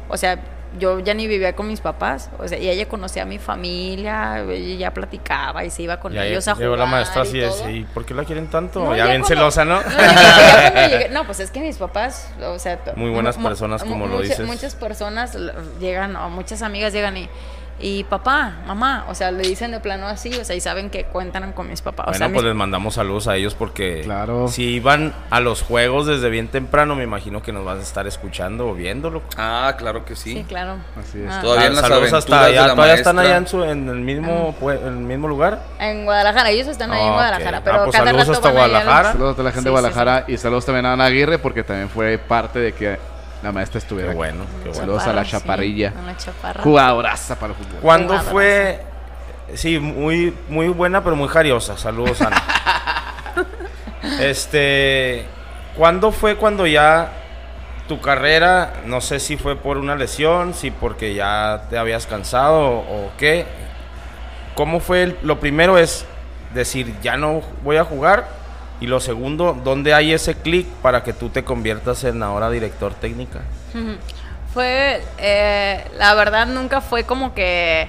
O 0.10 0.18
sea, 0.18 0.40
yo 0.80 1.00
ya 1.00 1.14
ni 1.14 1.28
vivía 1.28 1.56
con 1.56 1.68
mis 1.68 1.82
papás, 1.82 2.32
o 2.40 2.48
sea, 2.48 2.58
y 2.58 2.68
ella 2.68 2.88
conocía 2.90 3.22
a 3.22 3.26
mi 3.28 3.38
familia, 3.38 4.40
ella 4.40 4.76
ya 4.80 4.92
platicaba 4.92 5.64
y 5.64 5.70
se 5.70 5.84
iba 5.84 6.00
con 6.00 6.14
Ya 6.14 6.26
ellos 6.26 6.48
a 6.48 6.56
llegó 6.56 6.74
jugar. 6.74 6.80
la 6.80 6.86
maestra 6.88 7.22
y 7.24 7.28
así 7.28 7.38
de, 7.40 7.48
todo. 7.48 7.70
"¿Y 7.70 7.84
¿por 7.84 8.06
qué 8.06 8.16
la 8.16 8.24
quieren 8.24 8.48
tanto? 8.48 8.84
No, 8.84 8.96
ya, 8.96 9.06
bien 9.06 9.22
cuando- 9.22 9.28
celosa, 9.28 9.66
¿no? 9.66 9.82
No, 9.84 9.90
ya 9.92 10.88
llegué- 10.90 11.10
no, 11.12 11.26
pues 11.26 11.40
es 11.42 11.52
que 11.52 11.60
mis 11.60 11.78
papás, 11.78 12.28
o 12.42 12.58
sea, 12.58 12.80
Muy 12.96 13.12
buenas 13.12 13.38
personas, 13.38 13.84
como 13.84 14.08
lo 14.08 14.22
dices. 14.22 14.40
Muchas 14.40 14.74
personas 14.74 15.38
llegan, 15.80 16.16
o 16.16 16.30
muchas 16.32 16.64
amigas 16.64 16.92
llegan 16.92 17.18
y, 17.18 17.30
y 17.80 18.04
papá, 18.06 18.58
mamá, 18.66 19.06
o 19.10 19.16
sea, 19.16 19.32
le 19.32 19.44
dicen 19.48 19.72
de 19.72 19.80
plano 19.80 20.08
así, 20.08 20.34
o 20.36 20.46
sea, 20.46 20.56
y 20.56 20.62
saben 20.62 20.90
que 20.90 21.04
cuentan 21.06 21.52
con 21.54 21.70
mis 21.70 21.82
papás. 21.82 22.06
O 22.08 22.10
Bueno, 22.12 22.18
sea, 22.18 22.28
pues 22.28 22.44
mis- 22.44 22.50
les 22.50 22.56
mandamos 22.56 22.94
saludos 22.94 23.28
a 23.28 23.36
ellos 23.36 23.56
porque 23.56 24.02
Claro. 24.04 24.48
si 24.48 24.64
iban 24.76 25.14
a 25.30 25.40
los 25.40 25.62
juegos 25.64 26.06
desde 26.08 26.30
bien 26.30 26.48
temprano, 26.48 26.96
me 26.96 27.04
imagino 27.04 27.42
que 27.42 27.52
nos 27.52 27.66
vas 27.66 27.80
a 27.80 27.82
estar 27.82 28.08
escuchando 28.08 28.68
o 28.68 28.74
viéndolo. 28.74 29.22
Ah, 29.38 29.76
claro 29.78 30.06
que 30.06 30.16
sí. 30.16 30.34
sí, 30.34 30.46
claro. 30.48 30.78
Así 31.00 31.20
es. 31.22 31.30
Ah. 31.32 31.40
Todavía 31.42 31.68
en 31.68 31.76
las 31.76 31.82
Saludos 31.88 32.14
hasta 32.14 32.46
allá. 32.46 32.68
la 32.68 32.76
¿Todavía 32.76 32.94
están 32.96 33.20
allá 33.20 33.38
en, 33.38 33.48
su- 33.48 33.64
en 33.64 33.90
el, 33.90 34.00
mismo, 34.00 34.56
pue- 34.62 34.80
en 34.80 34.88
el 34.88 34.94
mismo 35.04 35.28
lugar? 35.28 35.60
En 35.80 36.06
Guadalajara, 36.06 36.50
ellos 36.52 36.68
están 36.68 36.92
ahí 36.94 37.02
en 37.02 37.08
Ok. 37.10 37.14
Guadalajara, 37.16 37.58
Ah, 37.58 37.62
pero 37.64 37.78
pues 37.86 37.92
cada 37.98 38.06
saludos 38.06 38.28
rato 38.28 38.38
hasta 38.40 38.48
van 38.52 38.56
los- 38.56 38.70
Guadalajara. 38.72 39.12
Saludos 39.14 39.40
a 39.40 39.44
la 39.44 39.52
gente 39.52 39.60
Sí, 39.60 39.64
de 39.64 39.70
sí, 39.70 39.72
Guadalajara 39.72 40.26
y 40.28 40.38
saludos 40.38 40.66
también 40.66 40.86
a 40.86 40.94
Ana 40.94 41.06
Aguirre 41.06 41.40
porque 41.40 41.64
también 41.64 41.90
fue 41.90 42.18
parte 42.18 42.60
de 42.60 42.72
que 42.74 42.98
la 43.44 43.52
maestra 43.52 43.78
estuviera 43.80 44.12
Qué 44.12 44.16
bueno, 44.16 44.46
qué 44.64 44.70
bueno. 44.70 44.74
Saludos 44.76 45.04
a 45.04 45.14
la 45.14 45.24
Chaparra, 45.26 45.26
sí, 45.26 45.32
chaparrilla. 45.32 45.94
a 46.00 46.06
la 46.08 46.18
chaparra. 46.18 46.64
Jugadoraza 46.64 47.36
para 47.40 47.54
el 47.54 47.60
fútbol. 47.60 47.80
¿Cuándo 47.82 48.08
Jugadoraza. 48.18 48.32
fue? 48.32 48.82
Sí, 49.56 49.78
muy, 49.80 50.34
muy 50.50 50.70
buena, 50.70 51.04
pero 51.04 51.16
muy 51.16 51.28
jariosa. 51.28 51.78
Saludos, 51.78 52.22
Ana. 52.22 52.42
este, 54.20 55.26
¿cuándo 55.76 56.12
fue 56.12 56.36
cuando 56.38 56.66
ya 56.68 57.12
tu 57.88 58.00
carrera, 58.00 58.74
no 58.86 59.02
sé 59.02 59.20
si 59.20 59.36
fue 59.38 59.56
por 59.58 59.78
una 59.78 59.96
lesión, 59.96 60.54
si 60.54 60.72
porque 60.72 61.14
ya 61.14 61.64
te 61.70 61.78
habías 61.78 62.08
cansado 62.08 62.60
o, 62.62 62.78
o 63.08 63.12
qué? 63.18 63.46
¿Cómo 64.56 64.80
fue? 64.80 65.04
el- 65.04 65.18
lo 65.24 65.40
primero 65.40 65.78
es 65.78 66.06
decir, 66.54 66.94
ya 67.02 67.18
no 67.18 67.42
voy 67.64 67.78
a 67.78 67.84
jugar. 67.84 68.28
Y 68.84 68.88
lo 68.88 69.00
segundo, 69.00 69.58
¿dónde 69.64 69.94
hay 69.94 70.12
ese 70.12 70.36
clic 70.36 70.68
para 70.82 71.04
que 71.04 71.14
tú 71.14 71.30
te 71.30 71.46
conviertas 71.46 72.04
en 72.04 72.22
ahora 72.22 72.50
director 72.50 72.94
técnica? 72.94 73.40
Fue, 74.54 75.02
eh, 75.20 75.86
la 75.98 76.14
verdad 76.16 76.48
nunca 76.48 76.82
fue 76.82 77.06
como 77.06 77.34
que... 77.34 77.88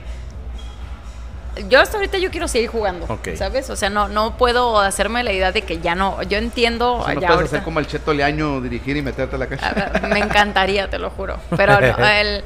Yo 1.68 1.80
hasta 1.80 1.96
ahorita 1.96 2.18
yo 2.18 2.30
quiero 2.30 2.46
seguir 2.46 2.68
jugando. 2.70 3.09
¿sabes? 3.35 3.70
O 3.70 3.74
sea, 3.74 3.90
no, 3.90 4.07
no 4.07 4.37
puedo 4.37 4.78
hacerme 4.78 5.24
la 5.24 5.33
idea 5.33 5.50
de 5.50 5.62
que 5.62 5.80
ya 5.80 5.96
no, 5.96 6.22
yo 6.22 6.38
entiendo... 6.38 6.94
O 6.98 7.04
sea, 7.07 7.14
no 7.16 7.20
ya 7.22 7.26
puedes 7.26 7.38
ahorita- 7.40 7.57
hacer 7.57 7.64
como 7.64 7.80
el 7.80 7.88
Cheto 7.88 8.14
Leaño, 8.14 8.61
dirigir 8.61 8.96
y 8.96 9.02
meterte 9.02 9.35
a 9.35 9.38
la 9.40 9.46
ver, 9.46 10.02
me 10.11 10.20
encantaría, 10.20 10.88
te 10.88 11.00
lo 11.00 11.11
juro. 11.11 11.38
Pero 11.57 11.80
no, 11.80 11.98
el- 12.07 12.44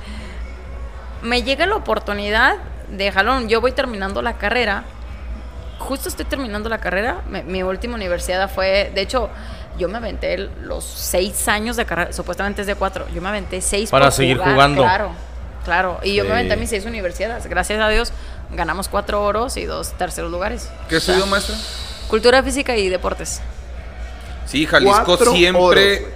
me 1.21 1.43
llega 1.43 1.67
la 1.67 1.77
oportunidad 1.77 2.57
de 2.89 3.13
jalón. 3.13 3.51
Yo 3.51 3.61
voy 3.61 3.73
terminando 3.73 4.23
la 4.23 4.39
carrera. 4.39 4.85
Justo 5.79 6.09
estoy 6.09 6.25
terminando 6.25 6.69
la 6.69 6.79
carrera. 6.79 7.23
Mi 7.47 7.63
última 7.63 7.95
universidad 7.95 8.51
fue, 8.51 8.91
de 8.95 9.01
hecho, 9.01 9.31
yo 9.79 9.89
me 9.89 9.99
aventé 9.99 10.37
los 10.63 10.85
seis 10.85 11.47
años 11.49 11.77
de 11.77 11.87
carrera. 11.87 12.13
Supuestamente 12.13 12.63
es 12.63 12.67
de 12.67 12.75
cuatro. 12.75 13.07
Yo 13.15 13.23
me 13.23 13.29
aventé 13.29 13.61
seis 13.61 13.91
Para 13.91 14.07
por 14.07 14.13
seguir 14.13 14.37
jugar, 14.39 14.53
jugando. 14.55 14.83
Claro, 14.83 15.11
claro. 15.65 16.01
Y 16.03 16.15
yo 16.15 16.25
me 16.25 16.33
aventé 16.33 16.57
mis 16.57 16.71
seis 16.71 16.85
universidades. 16.85 17.47
Gracias 17.47 17.81
a 17.81 17.89
Dios 17.89 18.13
ganamos 18.51 18.89
cuatro 18.89 19.23
oros 19.23 19.57
y 19.57 19.65
dos 19.65 19.93
terceros 19.93 20.31
lugares. 20.31 20.71
¿Qué 20.89 20.97
estudió, 20.97 21.27
maestra? 21.27 21.55
Cultura 22.09 22.43
física 22.43 22.77
y 22.77 22.89
deportes. 22.89 23.41
Sí, 24.47 24.67
Jalisco 24.67 25.05
Cuatro 25.05 25.33
siempre. 25.33 25.99
oros, 25.99 26.09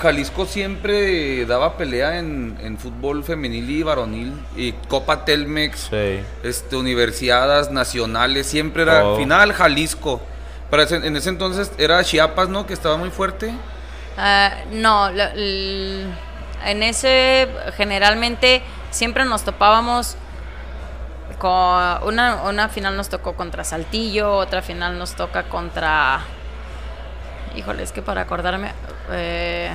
Jalisco 0.00 0.46
siempre 0.46 1.44
daba 1.46 1.76
pelea 1.76 2.18
en, 2.18 2.56
en 2.62 2.78
fútbol 2.78 3.22
femenil 3.24 3.68
y 3.70 3.82
varonil. 3.82 4.32
Y 4.56 4.72
Copa 4.88 5.24
Telmex, 5.24 5.88
Sí. 5.90 6.20
este, 6.42 6.76
universidades 6.76 7.70
nacionales, 7.70 8.46
siempre 8.46 8.82
era 8.82 9.14
final 9.16 9.52
Jalisco. 9.52 10.20
Para 10.70 10.84
ese- 10.84 10.96
en 11.06 11.16
ese 11.16 11.28
entonces 11.28 11.72
era 11.78 12.02
Chiapas, 12.04 12.48
¿no? 12.48 12.66
Que 12.66 12.74
estaba 12.74 12.96
muy 12.96 13.10
fuerte. 13.10 13.52
Ah, 14.16 14.52
no, 14.72 15.10
la- 15.10 15.32
en 15.34 16.82
ese 16.82 17.48
generalmente 17.76 18.62
siempre 18.90 19.24
nos 19.24 19.42
topábamos 19.44 20.16
con 21.38 21.50
una, 22.06 22.42
una 22.44 22.68
final 22.68 22.96
nos 22.96 23.08
tocó 23.08 23.34
contra 23.34 23.64
Saltillo, 23.64 24.34
otra 24.36 24.62
final 24.62 24.98
nos 24.98 25.14
toca 25.14 25.44
contra... 25.44 26.20
Híjole, 27.56 27.82
es 27.82 27.92
que 27.92 28.02
para 28.02 28.20
acordarme... 28.22 28.72
eh, 29.10 29.70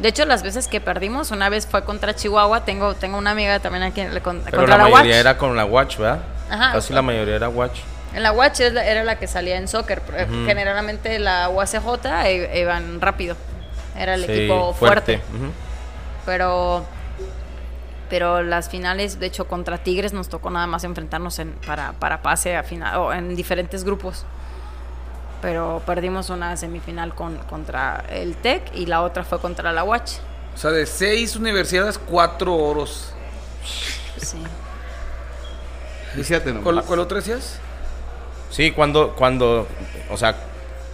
de 0.00 0.08
hecho, 0.08 0.24
las 0.24 0.42
veces 0.42 0.66
que 0.68 0.80
perdimos, 0.80 1.30
una 1.30 1.48
vez 1.48 1.66
fue 1.66 1.84
contra 1.84 2.14
Chihuahua, 2.14 2.64
tengo, 2.64 2.94
tengo 2.94 3.18
una 3.18 3.30
amiga 3.32 3.60
también 3.60 3.82
aquí 3.84 4.02
le- 4.02 4.20
con- 4.20 4.40
Pero 4.42 4.56
contra 4.58 4.76
la, 4.78 4.84
la, 4.84 4.90
mayoría 4.90 5.12
Watch. 5.12 5.20
era 5.20 5.38
con 5.38 5.56
la 5.56 5.64
Watch, 5.64 5.96
¿verdad? 5.98 6.20
Ajá. 6.50 6.72
Casi 6.72 6.92
la 6.92 7.02
mayoría 7.02 7.36
era 7.36 7.48
Watch. 7.48 7.80
En 8.14 8.22
la 8.24 8.32
Watch 8.32 8.60
era 8.60 9.04
la 9.04 9.18
que 9.18 9.26
salía 9.28 9.56
en 9.56 9.68
soccer. 9.68 10.02
eh, 10.14 10.26
Generalmente 10.46 11.18
la 11.20 11.48
UACJ 11.48 12.26
e- 12.26 12.60
iban 12.60 13.00
rápido. 13.00 13.36
Era 13.96 14.14
el 14.14 14.24
Sí, 14.26 14.32
equipo 14.32 14.72
fuerte. 14.74 15.20
Pero 16.26 16.84
pero 18.08 18.42
las 18.42 18.68
finales, 18.68 19.20
de 19.20 19.26
hecho, 19.26 19.46
contra 19.46 19.78
Tigres 19.78 20.12
nos 20.12 20.28
tocó 20.28 20.50
nada 20.50 20.66
más 20.66 20.82
enfrentarnos 20.82 21.38
en, 21.38 21.52
para, 21.64 21.92
para 21.92 22.22
pase 22.22 22.56
a 22.56 22.64
final, 22.64 22.96
o 22.96 23.12
en 23.12 23.36
diferentes 23.36 23.84
grupos. 23.84 24.24
Pero 25.40 25.82
perdimos 25.86 26.30
una 26.30 26.56
semifinal 26.56 27.14
con, 27.14 27.38
contra 27.38 28.04
el 28.10 28.36
TEC 28.36 28.74
y 28.74 28.86
la 28.86 29.02
otra 29.02 29.24
fue 29.24 29.40
contra 29.40 29.72
la 29.72 29.84
Watch. 29.84 30.12
O 30.54 30.58
sea, 30.58 30.70
de 30.70 30.84
seis 30.86 31.36
universidades, 31.36 31.98
cuatro 31.98 32.54
oros. 32.54 33.12
Sí. 34.18 34.38
¿Cuál, 36.62 36.82
cuál 36.84 37.00
otra 37.00 37.18
decías? 37.18 37.58
Sí, 38.50 38.72
cuando, 38.72 39.14
cuando, 39.14 39.68
o 40.10 40.16
sea, 40.16 40.34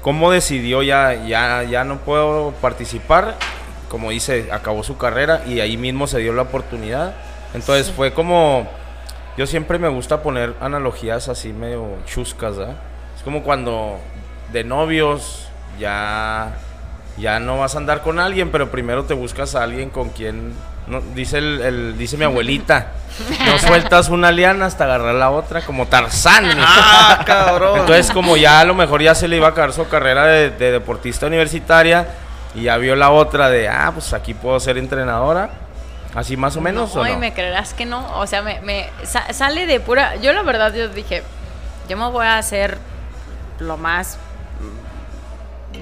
¿cómo 0.02 0.30
decidió 0.30 0.82
ya, 0.82 1.14
ya, 1.26 1.62
ya 1.62 1.84
no 1.84 1.98
puedo 1.98 2.52
participar? 2.60 3.34
Como 3.88 4.10
dice, 4.10 4.48
acabó 4.52 4.82
su 4.82 4.98
carrera 4.98 5.42
y 5.46 5.60
ahí 5.60 5.76
mismo 5.76 6.06
se 6.06 6.18
dio 6.18 6.34
la 6.34 6.42
oportunidad. 6.42 7.14
Entonces 7.54 7.90
fue 7.90 8.12
como, 8.12 8.68
yo 9.38 9.46
siempre 9.46 9.78
me 9.78 9.88
gusta 9.88 10.22
poner 10.22 10.54
analogías 10.60 11.28
así 11.28 11.52
medio 11.52 11.96
chuscas, 12.04 12.56
¿verdad? 12.56 12.76
Es 13.16 13.22
como 13.22 13.42
cuando 13.42 13.98
de 14.56 14.64
novios 14.64 15.48
ya 15.78 16.48
ya 17.18 17.38
no 17.40 17.58
vas 17.58 17.74
a 17.74 17.78
andar 17.78 18.00
con 18.02 18.18
alguien, 18.18 18.50
pero 18.50 18.70
primero 18.70 19.04
te 19.04 19.12
buscas 19.14 19.54
a 19.54 19.62
alguien 19.62 19.88
con 19.90 20.10
quien, 20.10 20.52
no, 20.86 21.00
dice, 21.14 21.38
el, 21.38 21.60
el- 21.62 21.98
dice 21.98 22.16
mi 22.18 22.24
abuelita, 22.24 22.88
no 23.46 23.58
sueltas 23.66 24.08
una 24.10 24.30
liana 24.32 24.66
hasta 24.66 24.84
agarrar 24.84 25.14
la 25.14 25.30
otra, 25.30 25.62
como 25.62 25.86
Tarzán. 25.86 26.44
¡Ah, 26.58 27.22
cabrón! 27.24 27.80
Entonces, 27.80 28.10
como 28.10 28.36
ya 28.36 28.60
a 28.60 28.64
lo 28.64 28.74
mejor 28.74 29.00
ya 29.02 29.14
se 29.14 29.28
le 29.28 29.36
iba 29.36 29.46
a 29.46 29.50
acabar 29.50 29.72
su 29.72 29.88
carrera 29.88 30.26
de, 30.26 30.50
de 30.50 30.72
deportista 30.72 31.26
universitaria 31.26 32.06
y 32.54 32.64
ya 32.64 32.76
vio 32.76 32.94
la 32.96 33.10
otra 33.10 33.48
de, 33.48 33.66
ah, 33.68 33.90
pues 33.94 34.12
aquí 34.12 34.34
puedo 34.34 34.60
ser 34.60 34.76
entrenadora, 34.76 35.48
así 36.14 36.36
más 36.36 36.54
o 36.56 36.60
menos, 36.60 36.94
no, 36.94 37.00
¿o 37.00 37.06
no? 37.06 37.18
me 37.18 37.32
creerás 37.32 37.72
que 37.72 37.86
no. 37.86 38.18
O 38.18 38.26
sea, 38.26 38.42
me, 38.42 38.60
me 38.60 38.90
sa- 39.04 39.32
sale 39.32 39.64
de 39.66 39.80
pura. 39.80 40.16
Yo, 40.16 40.34
la 40.34 40.42
verdad, 40.42 40.74
yo 40.74 40.88
dije, 40.88 41.22
yo 41.88 41.96
me 41.96 42.10
voy 42.10 42.26
a 42.26 42.36
hacer 42.36 42.76
lo 43.58 43.78
más 43.78 44.18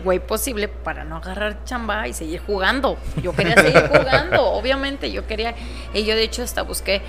güey 0.04 0.20
posible 0.20 0.68
para 0.68 1.02
no 1.04 1.16
agarrar 1.16 1.64
chamba 1.64 2.06
y 2.06 2.12
seguir 2.12 2.40
jugando. 2.46 2.96
Yo 3.22 3.32
quería 3.34 3.56
seguir 3.56 3.88
jugando, 3.92 4.44
obviamente. 4.52 5.10
Yo 5.10 5.26
quería. 5.26 5.54
Y 5.92 6.04
yo, 6.04 6.14
de 6.14 6.22
hecho, 6.22 6.42
hasta 6.42 6.62
busqué. 6.62 7.02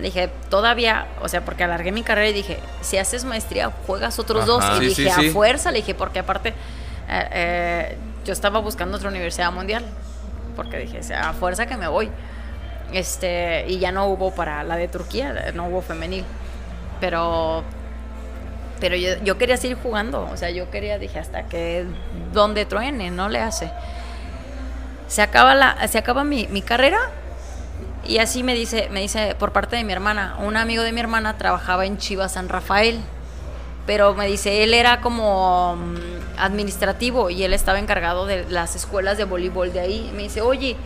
Dije, 0.00 0.28
todavía, 0.50 1.06
o 1.22 1.28
sea, 1.28 1.44
porque 1.44 1.64
alargué 1.64 1.92
mi 1.92 2.02
carrera 2.02 2.28
y 2.28 2.32
dije, 2.32 2.58
si 2.80 2.98
haces 2.98 3.24
maestría, 3.24 3.70
juegas 3.86 4.18
otros 4.18 4.46
dos. 4.46 4.64
Ajá. 4.64 4.76
Y 4.82 4.90
Sí, 4.94 5.02
dije, 5.02 5.14
sí, 5.14 5.20
sí. 5.22 5.28
a 5.28 5.32
fuerza, 5.32 5.70
le 5.70 5.78
dije, 5.78 5.94
porque 5.94 6.18
aparte, 6.20 6.48
eh, 7.08 7.28
eh, 7.32 7.96
yo 8.24 8.32
estaba 8.32 8.58
buscando 8.60 8.96
otra 8.96 9.08
universidad 9.10 9.52
mundial. 9.52 9.84
Porque 10.56 10.78
dije, 10.78 11.00
a 11.14 11.32
fuerza 11.34 11.66
que 11.66 11.76
me 11.76 11.86
voy. 11.88 12.10
Este, 12.92 13.64
y 13.68 13.78
ya 13.78 13.92
no 13.92 14.06
hubo 14.06 14.30
para 14.34 14.64
la 14.64 14.76
de 14.76 14.88
Turquía, 14.88 15.52
no 15.54 15.66
hubo 15.68 15.82
femenil. 15.82 16.24
Pero 17.00 17.62
pero 18.80 18.96
yo, 18.96 19.10
yo 19.24 19.38
quería 19.38 19.56
seguir 19.56 19.76
jugando, 19.76 20.28
o 20.32 20.36
sea, 20.36 20.50
yo 20.50 20.70
quería, 20.70 20.98
dije, 20.98 21.18
hasta 21.18 21.44
que 21.44 21.86
donde 22.32 22.64
truene, 22.64 23.10
no 23.10 23.28
le 23.28 23.40
hace. 23.40 23.70
Se 25.06 25.22
acaba 25.22 25.54
la 25.54 25.88
se 25.88 25.98
acaba 25.98 26.24
mi, 26.24 26.46
mi 26.48 26.60
carrera 26.60 26.98
y 28.06 28.18
así 28.18 28.42
me 28.42 28.54
dice 28.54 28.88
me 28.90 29.00
dice 29.00 29.34
por 29.38 29.52
parte 29.52 29.76
de 29.76 29.84
mi 29.84 29.92
hermana, 29.92 30.36
un 30.40 30.56
amigo 30.56 30.82
de 30.82 30.92
mi 30.92 31.00
hermana 31.00 31.38
trabajaba 31.38 31.86
en 31.86 31.98
Chivas 31.98 32.32
San 32.32 32.48
Rafael. 32.48 33.00
Pero 33.86 34.14
me 34.14 34.26
dice, 34.26 34.62
él 34.62 34.74
era 34.74 35.00
como 35.00 35.76
mm, 35.76 36.38
administrativo 36.38 37.30
y 37.30 37.42
él 37.42 37.54
estaba 37.54 37.78
encargado 37.78 38.26
de 38.26 38.44
las 38.50 38.76
escuelas 38.76 39.16
de 39.16 39.24
voleibol 39.24 39.72
de 39.72 39.80
ahí. 39.80 40.12
Me 40.14 40.24
dice, 40.24 40.42
oye, 40.42 40.76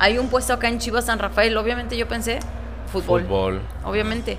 hay 0.00 0.18
un 0.18 0.28
puesto 0.28 0.54
acá 0.54 0.66
en 0.66 0.80
Chivas 0.80 1.04
San 1.04 1.20
Rafael. 1.20 1.56
Obviamente 1.56 1.96
yo 1.96 2.08
pensé, 2.08 2.40
fútbol. 2.90 3.22
Fútbol. 3.22 3.60
Obviamente. 3.84 4.36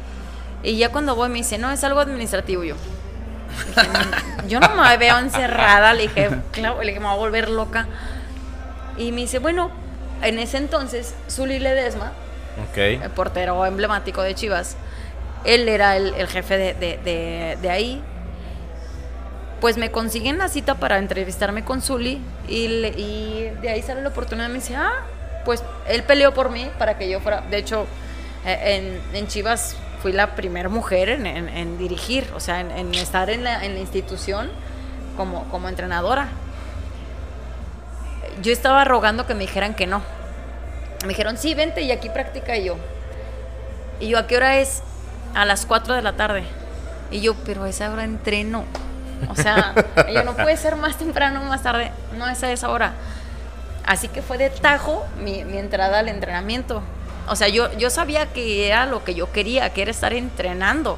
Y 0.64 0.78
ya 0.78 0.90
cuando 0.90 1.16
voy 1.16 1.30
me 1.30 1.40
dice, 1.40 1.58
no, 1.58 1.72
es 1.72 1.84
algo 1.84 2.00
administrativo 2.00 2.64
yo. 2.64 2.76
Dije, 3.76 3.90
"Mm, 3.90 4.48
yo 4.48 4.60
no 4.60 4.70
me 4.76 4.98
veo 4.98 5.18
encerrada, 5.20 5.94
le 5.94 6.04
dije, 6.04 6.30
claro, 6.52 6.80
le 6.82 6.88
dije, 6.88 7.00
me 7.00 7.08
voy 7.08 7.16
a 7.16 7.18
volver 7.18 7.50
loca. 7.50 7.88
Y 8.98 9.12
me 9.12 9.22
dice, 9.22 9.40
bueno, 9.40 9.72
en 10.22 10.38
ese 10.40 10.58
entonces, 10.58 11.16
Zuli 11.30 11.60
Ledesma, 11.60 12.12
Ok. 12.70 12.78
el 12.78 13.10
portero 13.12 13.66
emblemático 13.66 14.22
de 14.22 14.36
Chivas, 14.36 14.76
él 15.46 15.68
era 15.68 15.98
el, 15.98 16.14
el 16.14 16.28
jefe 16.28 16.58
de, 16.58 16.74
de- 16.76 16.98
de- 17.04 17.58
de 17.62 17.70
ahí. 17.70 18.04
Pues 19.60 19.78
me 19.78 19.92
consiguen 19.92 20.38
la 20.38 20.48
cita 20.48 20.76
para 20.76 20.98
entrevistarme 20.98 21.64
con 21.64 21.82
Zuli 21.82 22.20
y, 22.48 22.68
le- 22.68 22.90
y 22.90 23.52
de 23.62 23.70
ahí 23.70 23.82
sale 23.82 24.02
la 24.02 24.10
oportunidad. 24.10 24.48
Me 24.50 24.56
dice, 24.56 24.76
ah, 24.76 24.92
pues 25.46 25.64
él 25.88 26.04
peleó 26.04 26.34
por 26.34 26.50
mí 26.50 26.70
para 26.80 26.98
que 26.98 27.10
yo 27.10 27.20
fuera. 27.20 27.42
De 27.42 27.58
hecho, 27.58 27.86
eh, 28.46 29.00
en, 29.12 29.18
en 29.18 29.28
Chivas 29.28 29.76
fui 30.02 30.12
la 30.14 30.36
primera 30.36 30.70
mujer 30.70 31.10
en, 31.10 31.26
en- 31.28 31.50
en 31.50 31.78
dirigir, 31.78 32.28
o 32.36 32.40
sea, 32.40 32.60
en, 32.60 32.72
en 32.72 32.94
estar 32.96 33.30
en 33.30 33.44
la, 33.44 33.64
en 33.66 33.74
la 33.76 33.80
institución 33.80 34.50
como, 35.18 35.44
como 35.50 35.70
entrenadora. 35.70 36.30
Yo 38.42 38.52
estaba 38.52 38.84
rogando 38.86 39.28
que 39.28 39.34
me 39.34 39.42
dijeran 39.42 39.74
que 39.76 39.88
no. 39.88 40.02
Me 41.04 41.10
dijeron, 41.10 41.38
sí, 41.38 41.54
vente 41.54 41.82
y 41.82 41.92
aquí 41.92 42.10
practica 42.10 42.56
y 42.58 42.66
yo. 42.66 42.76
Y 44.00 44.10
yo, 44.10 44.18
¿a 44.20 44.28
qué 44.28 44.38
hora 44.38 44.58
es? 44.58 44.82
A 45.36 45.46
las 45.46 45.66
4 45.66 45.94
de 45.96 46.02
la 46.02 46.14
tarde. 46.14 46.44
Y 47.12 47.22
yo, 47.22 47.36
pero 47.46 47.64
a 47.64 47.70
esa 47.70 47.92
hora 47.92 48.04
entreno. 48.04 48.64
O 49.30 49.36
sea, 49.36 49.74
yo 50.14 50.24
no 50.24 50.34
puede 50.36 50.58
ser 50.58 50.76
más 50.76 50.98
temprano 50.98 51.42
o 51.42 51.46
más 51.46 51.64
tarde. 51.64 51.92
No 52.18 52.28
es 52.28 52.42
a 52.44 52.52
esa 52.52 52.70
hora. 52.70 52.94
Así 53.86 54.08
que 54.08 54.22
fue 54.22 54.38
de 54.38 54.50
tajo 54.50 55.06
mi, 55.20 55.44
mi 55.44 55.58
entrada 55.58 56.00
al 56.00 56.08
entrenamiento. 56.10 56.82
O 57.28 57.36
sea, 57.36 57.48
yo, 57.48 57.72
yo 57.78 57.90
sabía 57.90 58.28
que 58.28 58.68
era 58.68 58.86
lo 58.86 59.04
que 59.04 59.14
yo 59.14 59.32
quería, 59.32 59.72
que 59.74 59.82
era 59.84 59.92
estar 59.92 60.14
entrenando. 60.14 60.98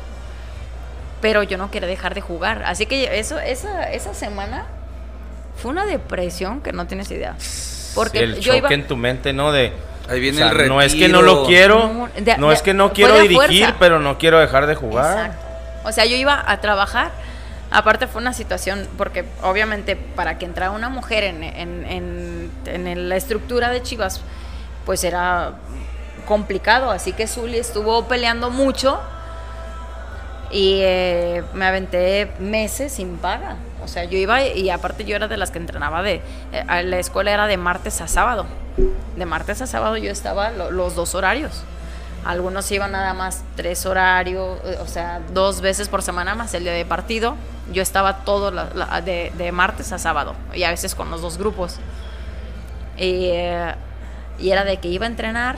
Pero 1.22 1.44
yo 1.44 1.58
no 1.58 1.72
quería 1.72 1.88
dejar 1.88 2.16
de 2.16 2.22
jugar. 2.22 2.64
Así 2.66 2.86
que 2.86 3.20
eso, 3.20 3.40
esa, 3.40 3.92
esa 3.92 4.14
semana 4.14 4.66
fue 5.62 5.72
una 5.72 5.86
depresión 5.86 6.62
que 6.62 6.74
no 6.74 6.86
tienes 6.88 7.10
idea. 7.12 7.36
Porque 7.96 8.18
Sí, 8.20 8.24
el 8.24 8.36
yo 8.36 8.42
choque 8.54 8.58
iba, 8.58 8.70
en 8.74 8.88
tu 8.88 8.98
mente, 8.98 9.32
¿no? 9.34 9.52
De, 9.52 9.72
Ahí 10.10 10.20
viene 10.20 10.44
o 10.44 10.50
sea, 10.52 10.64
el 10.64 10.68
no 10.68 10.82
es 10.82 10.96
que 10.96 11.08
no 11.08 11.22
lo 11.22 11.46
quiero, 11.46 11.88
No, 11.88 12.10
de- 12.16 12.38
no 12.38 12.50
de- 12.50 12.56
es 12.56 12.62
que 12.62 12.74
no 12.74 12.92
quiero 12.92 13.18
dirigir, 13.20 13.36
fuerza. 13.64 13.76
pero 13.80 14.00
no 14.00 14.18
quiero 14.18 14.40
dejar 14.40 14.66
de 14.68 14.76
jugar. 14.76 15.18
Exacto. 15.28 15.46
O 15.86 15.92
sea, 15.94 16.06
yo 16.06 16.16
iba 16.18 16.44
a 16.46 16.60
trabajar. 16.60 17.12
Aparte 17.72 18.08
fue 18.08 18.22
una 18.22 18.34
situación, 18.34 18.88
porque 18.98 19.24
obviamente 19.42 19.96
para 19.96 20.38
que 20.38 20.46
entrara 20.46 20.72
una 20.72 20.90
mujer 20.90 21.24
en, 21.24 21.44
en- 21.44 21.86
en- 21.86 22.52
en 22.88 23.10
la 23.10 23.16
estructura 23.16 23.70
de 23.70 23.82
Chivas, 23.82 24.20
pues 24.86 25.04
era 25.06 25.54
complicado. 26.24 26.92
Así 26.92 27.14
que 27.14 27.28
Zuli 27.28 27.58
estuvo 27.58 28.06
peleando 28.08 28.50
mucho 28.50 29.00
y 30.52 30.80
eh, 30.82 31.44
me 31.54 31.66
aventé 31.66 32.32
meses 32.40 32.94
sin 32.94 33.18
paga. 33.18 33.58
O 33.84 33.88
sea, 33.88 34.06
yo 34.06 34.18
iba 34.18 34.42
y 34.44 34.70
aparte 34.70 35.04
yo 35.04 35.16
era 35.16 35.28
de 35.28 35.38
las 35.38 35.52
que 35.52 35.58
entrenaba 35.58 36.04
de... 36.04 36.22
eh, 36.52 36.84
la 36.84 37.00
escuela 37.00 37.32
era 37.32 37.48
de 37.48 37.58
martes 37.58 38.00
a 38.02 38.08
sábado. 38.08 38.46
De 39.18 39.26
martes 39.26 39.62
a 39.62 39.68
sábado 39.68 39.98
yo 39.98 40.12
estaba 40.12 40.52
lo- 40.52 40.72
los 40.72 40.96
dos 40.96 41.16
horarios. 41.16 41.64
Algunos 42.26 42.72
iban 42.72 42.94
nada 42.94 43.14
más 43.14 43.44
tres 43.58 43.86
horarios, 43.86 44.58
eh, 44.64 44.78
o 44.82 44.88
sea, 44.88 45.20
dos 45.34 45.60
veces 45.60 45.90
por 45.90 46.02
semana 46.02 46.36
más 46.36 46.54
el 46.54 46.64
día 46.64 46.72
de 46.72 46.86
partido. 46.86 47.36
Yo 47.74 47.82
estaba 47.82 48.20
todo 48.24 48.52
de, 48.52 49.52
martes 49.52 49.92
a 49.92 49.98
sábado 49.98 50.36
y 50.54 50.64
a 50.64 50.70
veces 50.70 50.96
con 50.96 51.10
los 51.12 51.22
dos 51.22 51.38
grupos. 51.38 51.80
Y 52.98 53.28
era 53.30 54.64
de 54.64 54.78
que 54.78 54.88
iba 54.88 55.06
a 55.06 55.10
entrenar, 55.10 55.58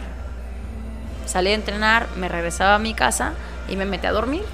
salía 1.26 1.51
a 1.53 1.55
entrenar, 1.55 2.09
me 2.15 2.30
regresaba 2.30 2.76
a 2.76 2.80
mi 2.80 2.93
casa 2.93 3.36
y 3.67 3.76
me 3.78 3.86
metí 3.86 4.07
a 4.07 4.11
dormir. 4.11 4.45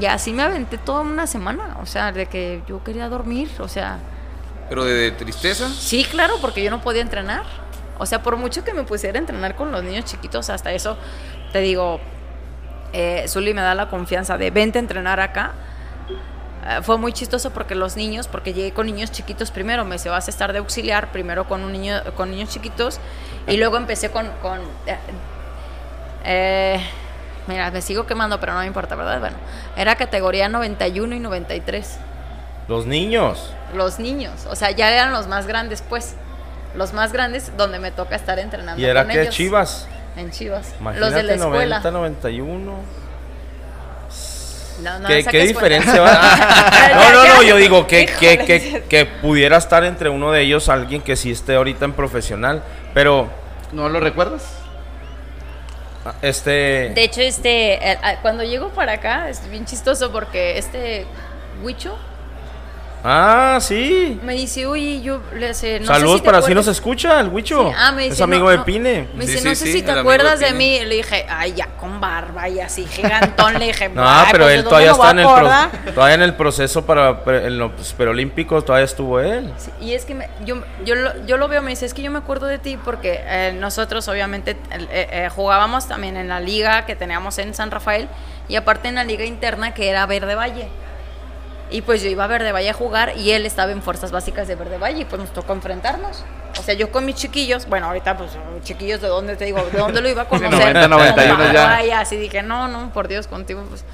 Y 0.00 0.06
así 0.06 0.32
me 0.32 0.42
aventé 0.42 0.78
toda 0.78 1.02
una 1.02 1.26
semana, 1.26 1.76
o 1.80 1.86
sea, 1.86 2.12
de 2.12 2.26
que 2.26 2.64
yo 2.66 2.82
quería 2.82 3.08
dormir, 3.08 3.50
o 3.60 3.68
sea, 3.68 4.04
Pero 4.68 4.84
de, 4.84 4.94
de 4.94 5.12
tristeza. 5.12 5.76
Sí, 5.78 6.04
claro, 6.04 6.40
porque 6.40 6.62
yo 6.62 6.70
no 6.70 6.80
podía 6.80 7.02
entrenar. 7.02 7.44
O 7.98 8.06
sea, 8.06 8.22
por 8.22 8.36
mucho 8.36 8.64
que 8.64 8.74
me 8.74 8.84
pusiera 8.84 9.18
a 9.18 9.20
entrenar 9.20 9.54
con 9.56 9.70
los 9.72 9.84
niños 9.84 10.04
chiquitos, 10.06 10.50
hasta 10.50 10.72
eso, 10.72 10.98
te 11.52 11.60
digo, 11.60 12.00
eh, 12.92 13.24
Zuli 13.28 13.54
me 13.54 13.62
da 13.62 13.74
la 13.74 13.88
confianza 13.88 14.38
de 14.38 14.50
vente 14.50 14.78
a 14.78 14.80
entrenar 14.80 15.20
acá. 15.20 15.52
Eh, 16.66 16.80
fue 16.82 16.96
muy 16.96 17.12
chistoso 17.12 17.50
porque 17.50 17.74
los 17.74 17.96
niños, 17.96 18.26
porque 18.26 18.54
llegué 18.54 18.72
con 18.72 18.86
niños 18.86 19.10
chiquitos 19.10 19.50
primero, 19.50 19.84
me 19.84 19.98
se 19.98 20.08
vas 20.08 20.28
a 20.28 20.30
estar 20.30 20.52
de 20.52 20.60
auxiliar, 20.60 21.12
primero 21.12 21.46
con 21.46 21.62
un 21.62 21.72
niño, 21.72 22.02
con 22.16 22.30
niños 22.30 22.48
chiquitos, 22.48 23.00
y 23.46 23.56
luego 23.56 23.76
empecé 23.76 24.10
con, 24.10 24.30
con 24.40 24.60
eh, 24.86 24.96
eh, 26.24 26.80
mira, 27.46 27.70
me 27.70 27.82
sigo 27.82 28.06
quemando, 28.06 28.40
pero 28.40 28.54
no 28.54 28.60
me 28.60 28.66
importa, 28.66 28.94
¿verdad? 28.94 29.20
Bueno, 29.20 29.36
era 29.76 29.94
categoría 29.96 30.48
91 30.48 31.14
y 31.14 31.20
93 31.20 31.98
Los 32.66 32.86
niños. 32.86 33.52
los 33.74 33.98
niños, 33.98 34.46
o 34.48 34.56
sea, 34.56 34.70
ya 34.70 34.90
eran 34.90 35.12
los 35.12 35.26
más 35.26 35.46
grandes, 35.46 35.82
pues. 35.82 36.14
Los 36.74 36.92
más 36.92 37.12
grandes 37.12 37.56
donde 37.56 37.78
me 37.78 37.92
toca 37.92 38.16
estar 38.16 38.36
entrenando. 38.40 38.82
¿Y 38.82 38.84
era 38.84 39.04
con 39.04 39.12
que 39.12 39.22
ellos. 39.22 39.34
Chivas? 39.34 39.86
En 40.16 40.32
Chivas. 40.32 40.74
Imagínate, 40.80 41.00
los 41.00 41.14
de 41.14 41.22
la 41.22 41.34
escuela. 41.34 41.78
90, 41.78 41.90
91. 41.92 43.03
No, 44.82 44.98
no, 44.98 45.08
¿Qué, 45.08 45.46
diferencia 45.46 46.00
va? 46.00 46.90
No, 46.94 47.12
no, 47.12 47.34
no, 47.34 47.42
yo 47.42 47.56
digo 47.56 47.86
que, 47.86 48.06
que, 48.06 48.38
que, 48.38 48.84
que 48.88 49.06
pudiera 49.06 49.56
estar 49.56 49.84
entre 49.84 50.08
uno 50.08 50.32
de 50.32 50.42
ellos 50.42 50.68
alguien 50.68 51.00
que 51.00 51.16
sí 51.16 51.30
esté 51.30 51.54
ahorita 51.54 51.84
en 51.84 51.92
profesional, 51.92 52.62
pero 52.92 53.30
¿No 53.74 53.88
lo 53.88 54.00
recuerdas? 54.00 54.60
este... 56.22 56.92
De 56.94 57.02
hecho, 57.02 57.22
este, 57.22 57.74
eh, 57.74 57.98
ah, 58.02 58.16
cuando 58.22 58.44
llego 58.44 58.68
para 58.68 58.92
acá, 58.92 59.28
es 59.28 59.48
bien 59.50 59.64
chistoso 59.64 60.12
porque 60.12 60.58
este 60.58 61.06
Huicho 61.62 61.96
Ah, 63.06 63.58
sí. 63.60 64.18
me 64.22 64.32
dice, 64.32 64.64
oye, 64.64 65.02
yo 65.02 65.20
le 65.34 65.52
sé, 65.52 65.78
no 65.78 65.86
sé 65.86 65.92
Saludos 65.92 66.16
si 66.16 66.20
te 66.22 66.24
para 66.24 66.38
si 66.38 66.54
nos 66.54 66.64
acuerdas". 66.64 66.68
escucha, 66.68 67.20
el 67.20 67.28
Huicho. 67.28 67.68
Sí, 67.68 67.74
ah, 67.78 67.92
me 67.92 68.02
dice, 68.04 68.14
es 68.14 68.20
amigo 68.22 68.44
no, 68.44 68.50
de 68.50 68.56
no. 68.56 68.64
Pine. 68.64 69.08
Me 69.14 69.26
dice, 69.26 69.38
sí, 69.40 69.44
no 69.46 69.54
sé 69.54 69.66
sí, 69.66 69.72
si 69.74 69.82
te 69.82 69.92
de 69.92 70.00
acuerdas 70.00 70.40
de, 70.40 70.52
mí. 70.54 70.80
Le 70.86 70.94
dije, 70.96 71.26
ay, 71.28 71.52
ya 71.52 71.66
con 71.76 72.00
barba 72.00 72.48
y 72.48 72.60
así, 72.60 72.86
gigantón. 72.86 73.58
Le 73.58 73.66
dije, 73.66 73.88
No, 73.94 74.02
"Ay, 74.08 74.28
pero 74.32 74.44
pues, 74.44 74.54
¿de 74.54 74.58
él 74.60 74.64
todavía 74.64 74.92
está 74.92 75.10
en 75.10 75.18
el, 75.18 75.24
pro- 75.26 75.34
acordar?". 75.36 75.70
todavía 75.94 76.14
en 76.14 76.22
el 76.22 76.34
proceso 76.34 76.86
para 76.86 77.20
en 77.26 77.58
los 77.58 77.92
preolímpicos, 77.92 78.64
todavía 78.64 78.86
estuvo 78.86 79.20
él. 79.20 79.52
Sí, 79.58 79.70
y 79.82 79.92
es 79.92 80.06
que 80.06 80.14
me- 80.14 80.28
yo, 80.46 80.62
yo, 80.86 80.94
lo, 80.94 81.26
yo 81.26 81.36
lo 81.36 81.46
veo, 81.48 81.60
me 81.60 81.72
dice, 81.72 81.84
es 81.84 81.92
que 81.92 82.00
yo 82.00 82.10
me 82.10 82.18
acuerdo 82.20 82.46
de 82.46 82.58
ti 82.58 82.78
porque 82.82 83.20
eh, 83.22 83.54
nosotros 83.60 84.08
obviamente 84.08 84.52
eh, 84.72 84.86
eh, 84.90 85.28
jugábamos 85.34 85.86
también 85.88 86.16
en 86.16 86.28
la 86.28 86.40
liga 86.40 86.86
que 86.86 86.96
teníamos 86.96 87.36
en 87.36 87.52
San 87.52 87.70
Rafael 87.70 88.08
y 88.48 88.56
aparte 88.56 88.88
en 88.88 88.94
la 88.94 89.04
liga 89.04 89.26
interna 89.26 89.74
que 89.74 89.90
era 89.90 90.06
Verde 90.06 90.34
Valle. 90.36 90.68
Y 91.74 91.82
pues 91.82 92.02
yo 92.02 92.08
iba 92.08 92.22
a 92.22 92.26
Verde 92.28 92.52
Valle 92.52 92.70
a 92.70 92.72
jugar 92.72 93.16
y 93.16 93.32
él 93.32 93.44
estaba 93.46 93.72
en 93.72 93.82
Fuerzas 93.82 94.12
Básicas 94.12 94.46
de 94.46 94.54
Verde 94.54 94.78
Valle 94.78 95.00
y 95.00 95.04
pues 95.04 95.20
nos 95.20 95.32
tocó 95.32 95.52
enfrentarnos. 95.54 96.24
O 96.58 96.62
sea, 96.62 96.74
yo 96.74 96.92
con 96.92 97.04
mis 97.04 97.16
chiquillos, 97.16 97.66
bueno, 97.66 97.86
ahorita 97.86 98.16
pues 98.16 98.30
chiquillos 98.62 99.00
de 99.00 99.08
dónde 99.08 99.34
te 99.34 99.44
digo, 99.46 99.60
de 99.72 99.76
dónde 99.78 100.00
lo 100.00 100.08
iba 100.08 100.22
a 100.22 100.24
conocer. 100.28 100.52
90, 100.72 100.86
91 100.88 101.36
Como, 101.36 101.52
ya. 101.52 101.74
ay, 101.76 101.90
así 101.90 102.16
dije, 102.16 102.42
no, 102.44 102.68
no, 102.68 102.92
por 102.92 103.08
Dios, 103.08 103.26
contigo 103.26 103.64
pues. 103.68 103.84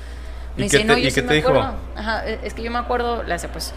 ¿Y 0.58 0.62
Me 0.62 0.68
qué 0.68 0.76
dice, 0.76 0.78
te- 0.78 0.84
no, 0.84 0.98
y 0.98 1.02
yo 1.02 1.06
qué 1.06 1.10
sí 1.12 1.20
te 1.22 1.26
me 1.28 1.34
dijo? 1.36 1.48
acuerdo. 1.48 1.74
Ajá, 1.96 2.28
e, 2.28 2.40
es 2.42 2.52
que 2.52 2.62
yo 2.62 2.70
me 2.70 2.78
acuerdo, 2.78 3.22
le 3.22 3.32
hace 3.32 3.48
pues, 3.48 3.72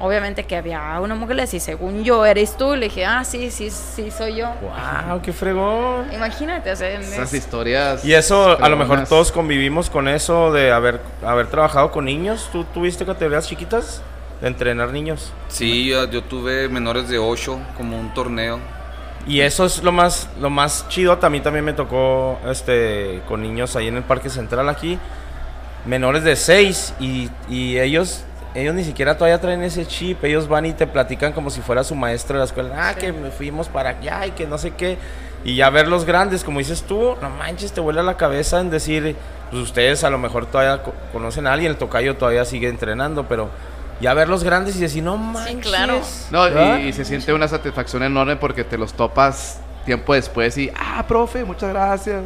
obviamente 0.00 0.44
que 0.44 0.56
había 0.56 0.98
una 1.00 1.14
mujer, 1.14 1.36
le 1.36 1.42
decía, 1.42 1.60
según 1.60 2.02
yo 2.04 2.24
eres 2.26 2.56
tú, 2.56 2.74
le 2.74 2.86
dije, 2.86 3.04
ah, 3.06 3.22
sí, 3.24 3.50
sí, 3.50 3.70
sí, 3.70 4.10
soy 4.10 4.36
yo. 4.36 4.46
¡Wow! 4.62 5.20
¡Qué 5.22 5.32
fregón! 5.32 6.12
Imagínate, 6.12 6.72
o 6.72 6.76
sea, 6.76 6.90
en- 6.90 7.02
Esas 7.02 7.32
es- 7.32 7.34
historias. 7.44 8.04
Y 8.04 8.12
eso, 8.14 8.58
a 8.62 8.68
lo 8.68 8.76
mejor 8.76 9.04
todos 9.06 9.30
convivimos 9.32 9.90
con 9.90 10.08
eso 10.08 10.52
de 10.52 10.72
haber, 10.72 11.00
haber 11.24 11.46
trabajado 11.48 11.90
con 11.92 12.04
niños. 12.06 12.48
¿Tú 12.52 12.64
tuviste 12.64 13.04
categorías 13.06 13.46
chiquitas 13.46 14.02
de 14.40 14.48
entrenar 14.48 14.90
niños? 14.92 15.32
Sí, 15.48 15.86
yo, 15.88 16.08
yo 16.10 16.22
tuve 16.24 16.68
menores 16.68 17.08
de 17.08 17.18
8 17.18 17.58
como 17.76 17.98
un 17.98 18.12
torneo. 18.14 18.58
Y 19.26 19.40
eso 19.42 19.66
es 19.66 19.82
lo 19.82 19.92
más, 19.92 20.28
lo 20.40 20.48
más 20.48 20.88
chido. 20.88 21.18
También 21.18 21.44
también 21.44 21.64
me 21.64 21.74
tocó 21.74 22.38
este 22.50 23.20
con 23.28 23.42
niños 23.42 23.76
ahí 23.76 23.88
en 23.88 23.96
el 23.98 24.02
Parque 24.02 24.30
Central 24.30 24.66
aquí. 24.70 24.98
Menores 25.84 26.24
de 26.24 26.36
6 26.36 26.94
y, 27.00 27.28
y 27.48 27.78
ellos 27.78 28.24
ellos 28.54 28.74
ni 28.74 28.84
siquiera 28.84 29.16
todavía 29.16 29.40
traen 29.40 29.62
ese 29.62 29.86
chip. 29.86 30.22
Ellos 30.24 30.48
van 30.48 30.66
y 30.66 30.72
te 30.72 30.86
platican 30.86 31.32
como 31.32 31.50
si 31.50 31.60
fuera 31.60 31.84
su 31.84 31.94
maestro 31.94 32.34
de 32.34 32.38
la 32.40 32.44
escuela. 32.46 32.88
Ah, 32.88 32.94
que 32.94 33.12
me 33.12 33.30
fuimos 33.30 33.68
para 33.68 33.90
allá 33.90 34.26
y 34.26 34.30
que 34.32 34.46
no 34.46 34.58
sé 34.58 34.72
qué. 34.72 34.98
Y 35.44 35.56
ya 35.56 35.70
ver 35.70 35.88
los 35.88 36.04
grandes, 36.04 36.44
como 36.44 36.58
dices 36.58 36.82
tú, 36.82 37.16
no 37.22 37.30
manches, 37.30 37.72
te 37.72 37.80
vuela 37.80 38.02
la 38.02 38.16
cabeza 38.16 38.60
en 38.60 38.68
decir, 38.70 39.16
pues 39.50 39.62
ustedes 39.62 40.04
a 40.04 40.10
lo 40.10 40.18
mejor 40.18 40.46
todavía 40.46 40.82
co- 40.82 40.92
conocen 41.12 41.46
a 41.46 41.52
alguien, 41.54 41.72
el 41.72 41.78
tocayo 41.78 42.16
todavía 42.16 42.44
sigue 42.44 42.68
entrenando, 42.68 43.26
pero 43.26 43.48
ya 44.02 44.12
ver 44.12 44.28
los 44.28 44.44
grandes 44.44 44.76
y 44.76 44.80
decir, 44.80 45.02
no 45.02 45.16
manches. 45.16 45.66
claro. 45.66 46.00
No, 46.30 46.78
y, 46.78 46.88
y 46.88 46.92
se 46.92 47.04
siente 47.06 47.32
una 47.32 47.48
satisfacción 47.48 48.02
enorme 48.02 48.36
porque 48.36 48.64
te 48.64 48.76
los 48.76 48.92
topas 48.92 49.60
tiempo 49.86 50.12
después 50.12 50.58
y, 50.58 50.70
ah, 50.78 51.04
profe, 51.08 51.42
muchas 51.44 51.70
gracias. 51.70 52.22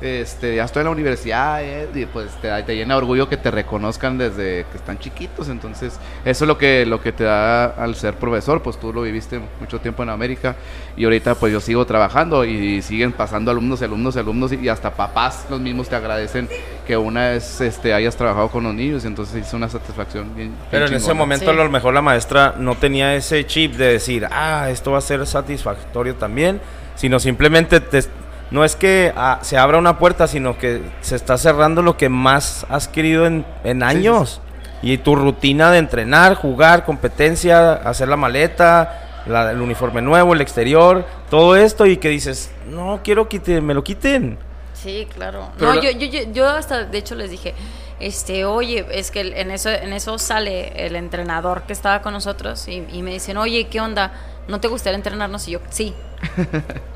Este, 0.00 0.56
ya 0.56 0.64
estoy 0.64 0.80
en 0.80 0.84
la 0.86 0.90
universidad, 0.90 1.62
eh", 1.64 1.88
y 1.94 2.04
pues 2.06 2.30
te, 2.42 2.48
da- 2.48 2.64
te 2.64 2.76
llena 2.76 2.94
de 2.94 2.98
orgullo 2.98 3.28
que 3.28 3.36
te 3.38 3.50
reconozcan 3.50 4.18
desde 4.18 4.66
que 4.70 4.76
están 4.76 4.98
chiquitos. 4.98 5.48
Entonces, 5.48 5.98
eso 6.24 6.44
es 6.44 6.48
lo 6.48 6.58
que, 6.58 6.84
lo 6.84 7.00
que 7.00 7.12
te 7.12 7.24
da 7.24 7.64
al 7.66 7.94
ser 7.94 8.14
profesor. 8.14 8.62
Pues 8.62 8.78
tú 8.78 8.92
lo 8.92 9.02
viviste 9.02 9.40
mucho 9.60 9.80
tiempo 9.80 10.02
en 10.02 10.10
América 10.10 10.56
y 10.96 11.04
ahorita 11.04 11.34
pues 11.36 11.52
yo 11.52 11.60
sigo 11.60 11.86
trabajando 11.86 12.44
y 12.44 12.82
siguen 12.82 13.12
pasando 13.12 13.50
alumnos, 13.50 13.80
alumnos, 13.82 14.16
alumnos 14.16 14.52
y 14.52 14.68
hasta 14.68 14.90
papás 14.94 15.46
los 15.48 15.60
mismos 15.60 15.88
te 15.88 15.96
agradecen 15.96 16.48
que 16.86 16.96
una 16.96 17.30
vez 17.30 17.60
este, 17.62 17.94
hayas 17.94 18.16
trabajado 18.16 18.48
con 18.48 18.64
los 18.64 18.74
niños. 18.74 19.04
Entonces, 19.06 19.46
es 19.46 19.52
una 19.54 19.68
satisfacción 19.68 20.26
bien. 20.36 20.48
bien 20.48 20.54
Pero 20.70 20.86
en 20.86 20.94
ese 20.94 21.14
momento 21.14 21.46
Sí. 21.46 21.50
a 21.50 21.54
lo 21.54 21.70
mejor 21.70 21.94
la 21.94 22.02
maestra 22.02 22.54
no 22.58 22.74
tenía 22.74 23.14
ese 23.14 23.46
chip 23.46 23.74
de 23.76 23.92
decir, 23.92 24.26
ah, 24.30 24.68
esto 24.70 24.92
va 24.92 24.98
a 24.98 25.00
ser 25.00 25.26
satisfactorio 25.26 26.14
también, 26.16 26.60
sino 26.96 27.18
simplemente 27.18 27.80
te- 27.80 28.04
no 28.50 28.64
es 28.64 28.76
que 28.76 29.12
ah, 29.16 29.38
se 29.42 29.58
abra 29.58 29.78
una 29.78 29.98
puerta, 29.98 30.26
sino 30.26 30.56
que 30.58 30.82
se 31.00 31.16
está 31.16 31.36
cerrando 31.38 31.82
lo 31.82 31.96
que 31.96 32.08
más 32.08 32.66
has 32.68 32.88
querido 32.88 33.26
en, 33.26 33.44
en 33.64 33.82
años. 33.82 34.40
Y 34.82 34.98
tu 34.98 35.16
rutina 35.16 35.70
de 35.70 35.78
entrenar, 35.78 36.34
jugar, 36.34 36.84
competencia, 36.84 37.72
hacer 37.72 38.08
la 38.08 38.16
maleta, 38.16 39.22
la- 39.26 39.50
el 39.50 39.60
uniforme 39.60 40.02
nuevo, 40.02 40.34
el 40.34 40.40
exterior, 40.40 41.04
todo 41.30 41.56
esto 41.56 41.86
y 41.86 41.96
que 41.96 42.08
dices, 42.10 42.50
no 42.68 43.00
quiero 43.02 43.28
que 43.28 43.40
te- 43.40 43.60
me 43.60 43.74
lo 43.74 43.82
quiten. 43.82 44.38
Sí, 44.74 45.08
claro. 45.12 45.48
Pero 45.58 45.70
no, 45.74 45.80
la- 45.80 45.90
yo, 45.90 46.06
yo, 46.06 46.20
yo 46.32 46.48
hasta, 46.48 46.84
de 46.84 46.98
hecho, 46.98 47.14
les 47.14 47.30
dije, 47.30 47.54
este, 47.98 48.44
oye, 48.44 48.86
es 48.92 49.10
que 49.10 49.22
en 49.40 49.50
eso, 49.50 49.70
en 49.70 49.92
eso 49.94 50.18
sale 50.18 50.86
el 50.86 50.94
entrenador 50.94 51.62
que 51.62 51.72
estaba 51.72 52.02
con 52.02 52.12
nosotros 52.12 52.68
y, 52.68 52.84
y 52.92 53.02
me 53.02 53.12
dicen, 53.12 53.38
oye, 53.38 53.66
¿qué 53.68 53.80
onda? 53.80 54.12
¿No 54.46 54.60
te 54.60 54.68
gustaría 54.68 54.96
entrenarnos? 54.96 55.48
Y 55.48 55.52
yo, 55.52 55.60
sí. 55.70 55.94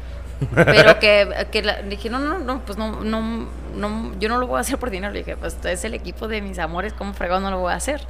Pero 0.55 0.99
que, 0.99 1.29
dije, 1.89 2.11
no, 2.11 2.19
no, 2.19 2.39
no, 2.39 2.61
pues 2.65 2.79
no, 2.79 3.01
no, 3.03 3.49
no, 3.75 4.13
yo 4.19 4.29
no 4.29 4.39
lo 4.39 4.47
voy 4.47 4.59
a 4.59 4.61
hacer 4.61 4.79
por 4.79 4.91
dinero. 4.91 5.13
Le 5.13 5.21
dije, 5.21 5.37
pues 5.37 5.57
es 5.65 5.85
el 5.85 5.95
equipo 5.95 6.29
de 6.29 6.41
mis 6.41 6.59
amores, 6.59 6.93
¿cómo 6.93 7.13
fregado 7.15 7.41
no 7.41 7.51
lo 7.51 7.59
voy 7.59 7.73
a 7.73 7.77
hacer? 7.77 8.01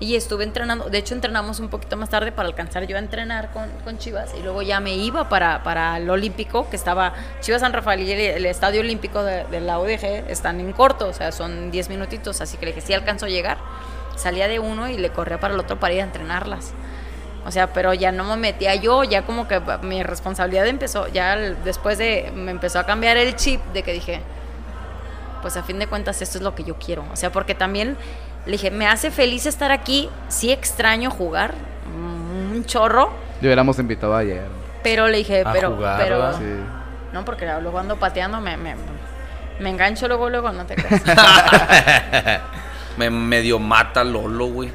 Y 0.00 0.16
estuve 0.16 0.42
entrenando, 0.42 0.90
de 0.90 0.98
hecho 0.98 1.14
entrenamos 1.14 1.60
un 1.60 1.68
poquito 1.68 1.96
más 1.96 2.10
tarde 2.10 2.32
para 2.32 2.48
alcanzar 2.48 2.84
yo 2.86 2.96
a 2.96 2.98
entrenar 2.98 3.52
con, 3.52 3.70
con 3.84 3.96
Chivas 3.96 4.34
y 4.36 4.42
luego 4.42 4.60
ya 4.60 4.80
me 4.80 4.96
iba 4.96 5.28
para, 5.28 5.62
para 5.62 5.96
el 5.98 6.10
Olímpico, 6.10 6.68
que 6.68 6.74
estaba 6.74 7.14
Chivas 7.40 7.60
San 7.60 7.72
Rafael 7.72 8.00
y 8.00 8.10
el, 8.10 8.44
Estadio 8.44 8.80
Olímpico 8.80 9.22
de, 9.22 9.44
de 9.44 9.60
la 9.60 9.78
UDG 9.78 10.28
están 10.28 10.58
en 10.58 10.72
corto, 10.72 11.08
o 11.08 11.12
sea, 11.12 11.30
son 11.30 11.70
10 11.70 11.90
minutitos, 11.90 12.40
así 12.40 12.56
que 12.56 12.66
le 12.66 12.72
dije, 12.72 12.84
sí 12.84 12.92
alcanzo 12.92 13.26
a 13.26 13.28
llegar. 13.28 13.58
Salía 14.16 14.48
de 14.48 14.58
uno 14.58 14.88
y 14.88 14.96
le 14.96 15.10
corría 15.10 15.38
para 15.40 15.54
el 15.54 15.60
otro 15.60 15.78
para 15.78 15.94
ir 15.94 16.00
a 16.00 16.04
entrenarlas. 16.04 16.74
O 17.46 17.50
sea, 17.50 17.72
pero 17.72 17.92
ya 17.92 18.10
no 18.10 18.24
me 18.24 18.36
metía 18.36 18.74
yo, 18.74 19.04
ya 19.04 19.22
como 19.22 19.46
que 19.46 19.60
mi 19.82 20.02
responsabilidad 20.02 20.66
empezó, 20.66 21.08
ya 21.08 21.36
después 21.36 21.98
de, 21.98 22.32
me 22.34 22.50
empezó 22.50 22.78
a 22.78 22.84
cambiar 22.86 23.16
el 23.18 23.36
chip 23.36 23.60
de 23.74 23.82
que 23.82 23.92
dije, 23.92 24.20
pues 25.42 25.56
a 25.58 25.62
fin 25.62 25.78
de 25.78 25.86
cuentas 25.86 26.22
esto 26.22 26.38
es 26.38 26.44
lo 26.44 26.54
que 26.54 26.64
yo 26.64 26.76
quiero. 26.76 27.04
O 27.12 27.16
sea, 27.16 27.30
porque 27.30 27.54
también 27.54 27.98
le 28.46 28.52
dije, 28.52 28.70
me 28.70 28.86
hace 28.86 29.10
feliz 29.10 29.44
estar 29.44 29.72
aquí, 29.72 30.08
sí 30.28 30.50
extraño 30.52 31.10
jugar, 31.10 31.52
un 31.94 32.64
chorro, 32.64 33.12
Le 33.42 33.48
hubiéramos 33.48 33.78
invitado 33.78 34.16
ayer. 34.16 34.46
pero 34.82 35.06
le 35.08 35.18
dije, 35.18 35.42
A 35.44 35.52
pero, 35.52 35.72
jugar, 35.74 36.00
pero, 36.02 36.32
no, 37.12 37.24
porque 37.26 37.46
luego 37.60 37.78
ando 37.78 37.96
pateando, 37.96 38.40
me, 38.40 38.56
me, 38.56 38.74
me 39.60 39.68
engancho 39.70 40.08
luego, 40.08 40.30
luego, 40.30 40.50
no 40.50 40.64
te 40.64 40.74
creas. 40.76 41.02
Me 42.96 43.10
medio 43.10 43.58
mata 43.58 44.02
Lolo, 44.04 44.46
güey. 44.46 44.72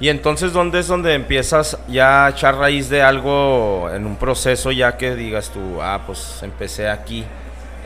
Y 0.00 0.10
entonces, 0.10 0.52
¿dónde 0.52 0.78
es 0.78 0.86
donde 0.86 1.14
empiezas 1.14 1.76
ya 1.88 2.26
a 2.26 2.30
echar 2.30 2.56
raíz 2.56 2.88
de 2.88 3.02
algo 3.02 3.90
en 3.92 4.06
un 4.06 4.16
proceso 4.16 4.70
ya 4.70 4.96
que 4.96 5.16
digas 5.16 5.50
tú, 5.50 5.82
ah, 5.82 6.02
pues 6.06 6.40
empecé 6.42 6.88
aquí? 6.88 7.24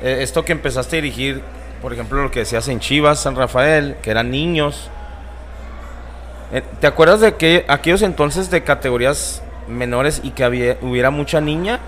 Eh, 0.03 0.19
esto 0.21 0.45
que 0.45 0.53
empezaste 0.53 0.99
a 0.99 1.01
dirigir, 1.01 1.41
por 1.81 1.93
ejemplo, 1.93 2.23
lo 2.23 2.31
que 2.31 2.41
decías 2.41 2.69
en 2.69 2.81
Chivas, 2.81 3.21
San 3.21 3.35
Rafael, 3.35 3.97
que 4.03 4.11
eran 4.11 4.31
niños. 4.31 4.91
Eh, 6.53 6.63
¿Te 6.81 6.87
acuerdas 6.87 7.21
de 7.21 7.37
que 7.37 7.65
aquellos 7.67 8.03
entonces 8.03 8.51
de 8.51 8.63
categorías 8.63 9.43
menores 9.67 10.21
y 10.23 10.33
que 10.33 10.45
había, 10.45 10.77
hubiera 10.83 11.11
mucha 11.11 11.41
niña? 11.41 11.81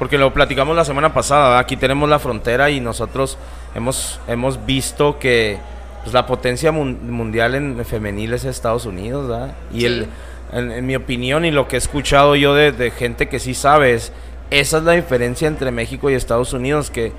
Porque 0.00 0.18
lo 0.18 0.34
platicamos 0.34 0.74
la 0.74 0.84
semana 0.84 1.14
pasada, 1.14 1.44
¿verdad? 1.44 1.58
aquí 1.60 1.76
tenemos 1.76 2.08
la 2.08 2.18
frontera 2.18 2.68
y 2.70 2.80
nosotros 2.80 3.38
hemos, 3.76 4.18
hemos 4.26 4.66
visto 4.66 5.20
que 5.20 5.60
pues, 6.02 6.12
la 6.14 6.26
potencia 6.26 6.72
mun- 6.72 7.10
mundial 7.10 7.54
en 7.54 7.84
femenil 7.84 8.32
es 8.34 8.44
Estados 8.44 8.86
Unidos, 8.86 9.28
¿verdad? 9.28 9.54
Y 9.72 9.80
Sí. 9.80 9.86
el, 9.86 10.06
en, 10.52 10.70
en 10.70 10.86
mi 10.86 10.96
opinión 10.96 11.44
y 11.44 11.50
lo 11.50 11.68
que 11.68 11.76
he 11.76 11.78
escuchado 11.78 12.36
yo 12.36 12.54
de, 12.54 12.72
de 12.72 12.90
gente 12.90 13.28
que 13.28 13.38
sí 13.38 13.54
sabe 13.54 13.94
es, 13.94 14.12
esa 14.50 14.78
es 14.78 14.84
la 14.84 14.92
diferencia 14.92 15.48
entre 15.48 15.70
México 15.70 16.10
y 16.10 16.14
Estados 16.14 16.52
Unidos, 16.52 16.90
que 16.90 17.12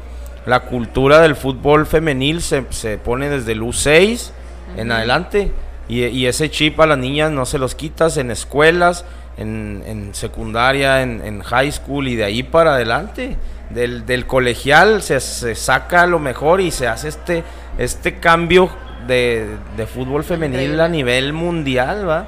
la 0.46 0.62
cultura 0.62 1.20
del 1.22 1.36
fútbol 1.36 1.86
femenil 1.88 2.42
se, 2.42 2.64
se 2.70 2.98
pone 2.98 3.30
desde 3.30 3.54
el 3.54 3.62
U6 3.62 4.32
en 4.78 4.92
adelante. 4.92 5.52
Y, 5.88 6.06
y 6.06 6.28
ese 6.28 6.50
chip 6.50 6.80
a 6.80 6.86
las 6.86 6.98
niñas 6.98 7.32
no 7.32 7.46
se 7.46 7.58
los 7.58 7.76
quitas 7.76 8.18
en 8.18 8.30
escuelas, 8.32 9.04
en, 9.38 9.84
en 9.88 10.14
secundaria, 10.14 11.02
en, 11.02 11.22
en 11.26 11.42
high 11.42 11.72
school 11.72 12.08
y 12.08 12.16
de 12.16 12.24
ahí 12.26 12.44
para 12.44 12.76
adelante. 12.76 13.36
Del, 13.74 14.06
del 14.06 14.28
colegial 14.28 15.02
se, 15.02 15.20
se 15.20 15.56
saca 15.56 16.06
lo 16.06 16.20
mejor 16.20 16.62
y 16.62 16.72
se 16.72 16.88
hace 16.88 17.08
este, 17.08 17.44
este 17.78 18.20
cambio 18.20 18.70
de, 19.08 19.58
de 19.76 19.88
fútbol 19.88 20.24
femenil 20.24 20.80
a 20.80 20.88
nivel 20.88 21.34
mundial, 21.34 22.08
¿va? 22.08 22.28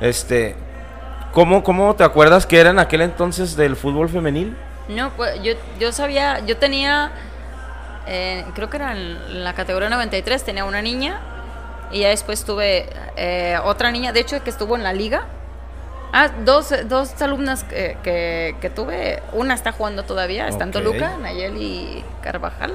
Este, 0.00 0.54
¿cómo, 1.32 1.62
¿Cómo 1.62 1.94
te 1.94 2.04
acuerdas 2.04 2.46
que 2.46 2.60
era 2.60 2.70
en 2.70 2.78
aquel 2.78 3.02
entonces 3.02 3.56
del 3.56 3.76
fútbol 3.76 4.08
femenil? 4.08 4.56
No, 4.88 5.10
pues 5.16 5.42
yo, 5.42 5.52
yo 5.78 5.92
sabía, 5.92 6.40
yo 6.46 6.56
tenía, 6.56 7.12
eh, 8.06 8.44
creo 8.54 8.70
que 8.70 8.76
era 8.76 8.92
en 8.92 9.44
la 9.44 9.54
categoría 9.54 9.90
93, 9.90 10.44
tenía 10.44 10.64
una 10.64 10.80
niña 10.80 11.20
y 11.90 12.00
ya 12.00 12.08
después 12.08 12.44
tuve 12.44 12.88
eh, 13.16 13.58
otra 13.64 13.90
niña, 13.90 14.12
de 14.12 14.20
hecho 14.20 14.42
que 14.42 14.50
estuvo 14.50 14.76
en 14.76 14.82
la 14.82 14.92
liga. 14.92 15.26
Ah, 16.12 16.30
dos, 16.44 16.72
dos 16.86 17.20
alumnas 17.20 17.64
que, 17.64 17.96
que, 18.02 18.56
que 18.60 18.70
tuve, 18.70 19.22
una 19.32 19.54
está 19.54 19.72
jugando 19.72 20.04
todavía, 20.04 20.48
está 20.48 20.64
en 20.64 20.70
Ok. 20.70 20.74
Toluca, 20.74 21.16
Nayeli 21.20 22.02
Carvajal, 22.22 22.74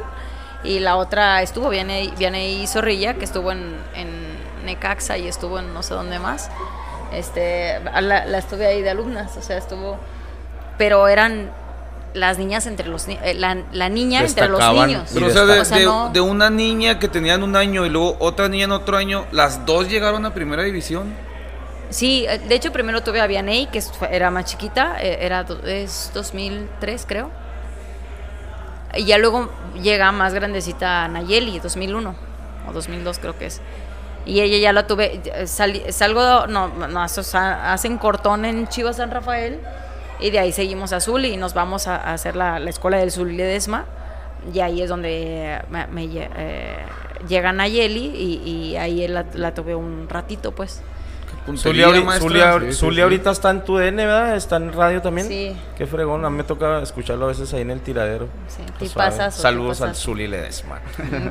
y 0.64 0.80
la 0.80 0.96
otra 0.98 1.42
estuvo, 1.42 1.70
viene, 1.70 2.12
viene 2.18 2.50
y 2.52 2.68
Zorrilla, 2.68 3.16
que 3.16 3.26
estuvo 3.26 3.52
en, 3.52 3.76
en 3.96 4.08
Necaxa 4.66 5.18
y 5.18 5.28
estuvo 5.28 5.60
en 5.60 5.74
no 5.74 5.82
sé 5.84 5.94
dónde 5.96 6.20
más. 6.20 6.50
Este, 7.12 7.80
la, 7.84 8.26
la 8.26 8.38
estuve 8.38 8.66
ahí 8.68 8.82
de 8.82 8.90
alumnas, 8.92 9.36
o 9.38 9.42
sea, 9.42 9.58
estuvo, 9.58 9.98
pero 10.78 11.08
eran 11.08 11.52
las 12.14 12.38
niñas 12.38 12.68
entre 12.68 12.88
los 12.88 13.08
eh, 13.08 13.34
la, 13.36 13.58
la 13.72 13.90
niña 13.90 14.20
entre 14.22 14.48
los 14.48 14.60
niños. 14.88 15.10
Pero, 15.14 15.26
o 15.28 15.30
sea, 15.32 15.46
de, 15.46 15.60
O 15.60 15.66
sea, 15.66 15.78
de- 15.80 15.86
no- 15.86 16.10
de 16.12 16.22
una 16.22 16.50
niña 16.52 17.00
que 17.00 17.08
tenían 17.08 17.42
un 17.44 17.56
año 17.56 17.86
y 17.86 17.90
luego 17.90 18.16
otra 18.20 18.48
niña 18.48 18.66
en 18.66 18.72
otro 18.72 18.98
año, 18.98 19.26
las 19.32 19.66
dos 19.66 19.90
llegaron 19.90 20.26
a 20.26 20.34
primera 20.34 20.62
división. 20.64 21.14
Sí, 21.94 22.26
eh, 22.28 22.40
de 22.40 22.56
hecho 22.56 22.72
primero 22.72 23.02
tuve 23.04 23.22
a 23.22 23.28
Vianey, 23.28 23.68
que 23.68 23.82
era 24.10 24.32
más 24.32 24.46
chiquita, 24.46 24.98
eh, 25.00 25.20
era 25.22 25.46
es 25.66 26.12
2003 26.14 27.06
creo. 27.08 27.30
Y 28.96 29.06
ya 29.06 29.18
luego 29.18 29.50
llega 29.82 30.12
más 30.12 30.34
grandecita 30.34 31.08
Nayeli, 31.08 31.60
2001 31.60 32.16
o 32.68 32.74
2002 32.74 33.20
creo 33.20 33.38
que 33.38 33.48
es. 33.48 33.62
Y 34.26 34.40
ella 34.40 34.58
ya 34.58 34.72
la 34.74 34.88
tuve, 34.88 35.22
eh, 35.26 35.48
salgo, 35.48 36.48
no, 36.48 36.68
no, 36.70 37.02
hacen 37.02 37.98
cortón 37.98 38.46
en 38.46 38.68
Chivas 38.68 38.98
San 38.98 39.12
Rafael 39.12 39.60
y 40.20 40.30
de 40.30 40.40
ahí 40.40 40.52
seguimos 40.52 40.94
a 40.94 41.00
Zuli 41.02 41.30
y 41.34 41.38
nos 41.38 41.54
vamos 41.54 41.88
a, 41.88 42.14
hacer 42.14 42.36
la, 42.36 42.60
la 42.60 42.70
escuela 42.70 42.98
del 42.98 43.12
Zuli 43.12 43.36
Ledesma 43.36 43.86
y 44.54 44.60
ahí 44.62 44.82
es 44.82 44.90
donde 44.90 45.62
me, 45.70 45.88
me 45.88 46.04
lle- 46.06 46.30
eh, 46.38 46.78
llegan 47.28 47.60
a 47.60 47.68
Yeli 47.68 48.06
y, 48.16 48.50
y 48.50 48.78
ahí 48.78 49.08
la, 49.08 49.26
la 49.34 49.54
tuve 49.54 49.76
un 49.76 50.08
ratito 50.08 50.52
pues. 50.54 50.82
Zuli, 51.46 51.56
Puntería, 51.58 51.88
ahori- 51.88 52.04
maestra. 52.06 52.30
Zuli 52.30 52.40
ahor- 52.40 52.62
Sí, 52.62 52.72
sí, 52.72 52.78
Zuli 52.80 52.96
sí. 52.96 53.02
ahorita 53.02 53.32
está 53.32 53.50
en 53.52 53.64
tu 53.66 53.78
DN, 53.78 54.06
¿verdad? 54.06 54.36
Está 54.38 54.56
en 54.56 54.72
radio 54.72 55.02
también. 55.02 55.28
Sí. 55.28 55.56
Qué 55.78 55.86
fregón, 55.86 56.24
a 56.24 56.30
mí 56.30 56.38
me 56.38 56.44
toca 56.46 56.82
escucharlo 56.82 57.26
a 57.26 57.28
veces 57.30 57.54
ahí 57.54 57.62
en 57.62 57.72
el 57.72 57.82
tiradero. 57.82 58.28
Sí, 58.48 58.64
Qué 58.80 58.86
tipazas, 58.88 59.36
suave. 59.36 59.38
o 59.38 59.42
Saludos 59.42 59.82
al. 59.82 59.96
Zuli 59.96 60.28
Ledesma. 60.28 60.80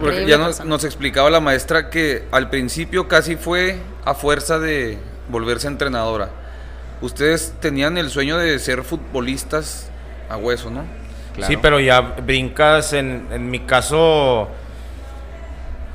Porque 0.01 0.27
ya 0.27 0.37
nos, 0.37 0.85
explicaba 0.85 1.31
la 1.31 1.41
maestra 1.41 1.89
que 1.89 2.25
al 2.31 2.51
principio 2.51 3.09
casi 3.09 3.37
fue 3.37 3.79
a 4.05 4.13
fuerza 4.15 4.59
de 4.59 4.99
volverse 5.31 5.67
entrenadora. 5.69 6.29
Ustedes 7.01 7.55
tenían 7.61 7.97
el 7.97 8.11
sueño 8.11 8.37
de 8.37 8.59
ser 8.59 8.83
futbolistas 8.85 9.89
a 10.29 10.37
hueso, 10.37 10.71
¿no? 10.71 10.85
Claro. 11.35 11.51
Sí, 11.51 11.57
pero 11.61 11.81
ya 11.81 12.01
brincas, 12.03 12.93
en, 12.93 13.27
en 13.33 13.51
mi 13.51 13.61
caso, 13.61 14.49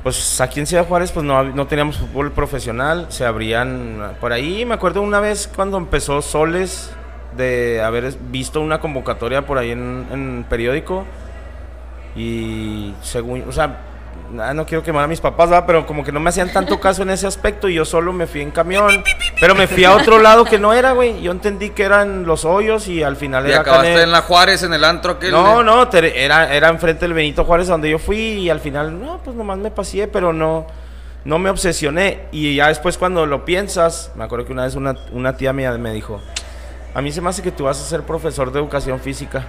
pues 0.02 0.40
aquí 0.40 0.60
en 0.60 0.66
Ciudad 0.66 0.86
Juárez 0.86 1.12
pues 1.12 1.24
no, 1.24 1.42
no 1.42 1.66
teníamos 1.66 1.98
fútbol 1.98 2.32
profesional, 2.32 3.06
se 3.08 3.24
abrían 3.24 4.16
por 4.20 4.32
ahí, 4.32 4.64
me 4.64 4.74
acuerdo 4.74 5.02
una 5.02 5.20
vez 5.20 5.50
cuando 5.54 5.76
empezó 5.76 6.22
Soles 6.22 6.90
de 7.36 7.82
haber 7.82 8.14
visto 8.30 8.60
una 8.60 8.80
convocatoria 8.80 9.44
por 9.46 9.58
ahí 9.58 9.70
en, 9.70 10.06
en 10.10 10.46
periódico 10.48 11.04
y 12.16 12.94
según, 13.02 13.44
o 13.48 13.52
sea, 13.52 13.87
ah, 14.40 14.52
no 14.54 14.66
quiero 14.66 14.82
quemar 14.82 15.04
a 15.04 15.06
mis 15.06 15.20
papás, 15.20 15.48
¿verdad? 15.50 15.64
pero 15.66 15.86
como 15.86 16.04
que 16.04 16.12
no 16.12 16.20
me 16.20 16.28
hacían 16.30 16.52
tanto 16.52 16.78
caso 16.80 17.02
en 17.02 17.10
ese 17.10 17.26
aspecto 17.26 17.68
y 17.68 17.74
yo 17.74 17.84
solo 17.84 18.12
me 18.12 18.26
fui 18.26 18.40
en 18.42 18.50
camión, 18.50 19.02
pero 19.40 19.54
me 19.54 19.66
fui 19.66 19.84
a 19.84 19.94
otro 19.94 20.18
lado 20.18 20.44
que 20.44 20.58
no 20.58 20.72
era, 20.72 20.92
güey, 20.92 21.20
yo 21.22 21.32
entendí 21.32 21.70
que 21.70 21.82
eran 21.84 22.24
los 22.26 22.44
hoyos 22.44 22.88
y 22.88 23.02
al 23.02 23.16
final 23.16 23.46
Y 23.46 23.50
era 23.52 23.60
acabaste 23.60 24.02
en 24.02 24.12
la 24.12 24.22
Juárez, 24.22 24.62
en 24.62 24.74
el 24.74 24.84
antro 24.84 25.12
aquel. 25.12 25.30
No, 25.32 25.62
no, 25.62 25.88
te- 25.88 26.24
era, 26.24 26.54
era 26.54 26.68
enfrente 26.68 27.00
del 27.06 27.14
Benito 27.14 27.44
Juárez 27.44 27.68
donde 27.68 27.90
yo 27.90 27.98
fui 27.98 28.18
y 28.18 28.50
al 28.50 28.60
final, 28.60 29.00
no, 29.00 29.18
pues 29.24 29.36
nomás 29.36 29.58
me 29.58 29.70
pasé, 29.70 30.08
pero 30.08 30.32
no, 30.32 30.66
no 31.24 31.38
me 31.38 31.50
obsesioné. 31.50 32.26
Y 32.32 32.56
ya 32.56 32.68
después 32.68 32.98
cuando 32.98 33.26
lo 33.26 33.44
piensas, 33.44 34.12
me 34.16 34.24
acuerdo 34.24 34.46
que 34.46 34.52
una 34.52 34.64
vez 34.64 34.74
una, 34.74 34.94
una 35.12 35.36
tía 35.36 35.52
mía 35.52 35.72
me 35.78 35.92
dijo, 35.92 36.20
a 36.94 37.00
mí 37.02 37.12
se 37.12 37.20
me 37.20 37.28
hace 37.30 37.42
que 37.42 37.52
tú 37.52 37.64
vas 37.64 37.80
a 37.80 37.84
ser 37.84 38.02
profesor 38.02 38.50
de 38.52 38.58
educación 38.58 38.98
física. 39.00 39.44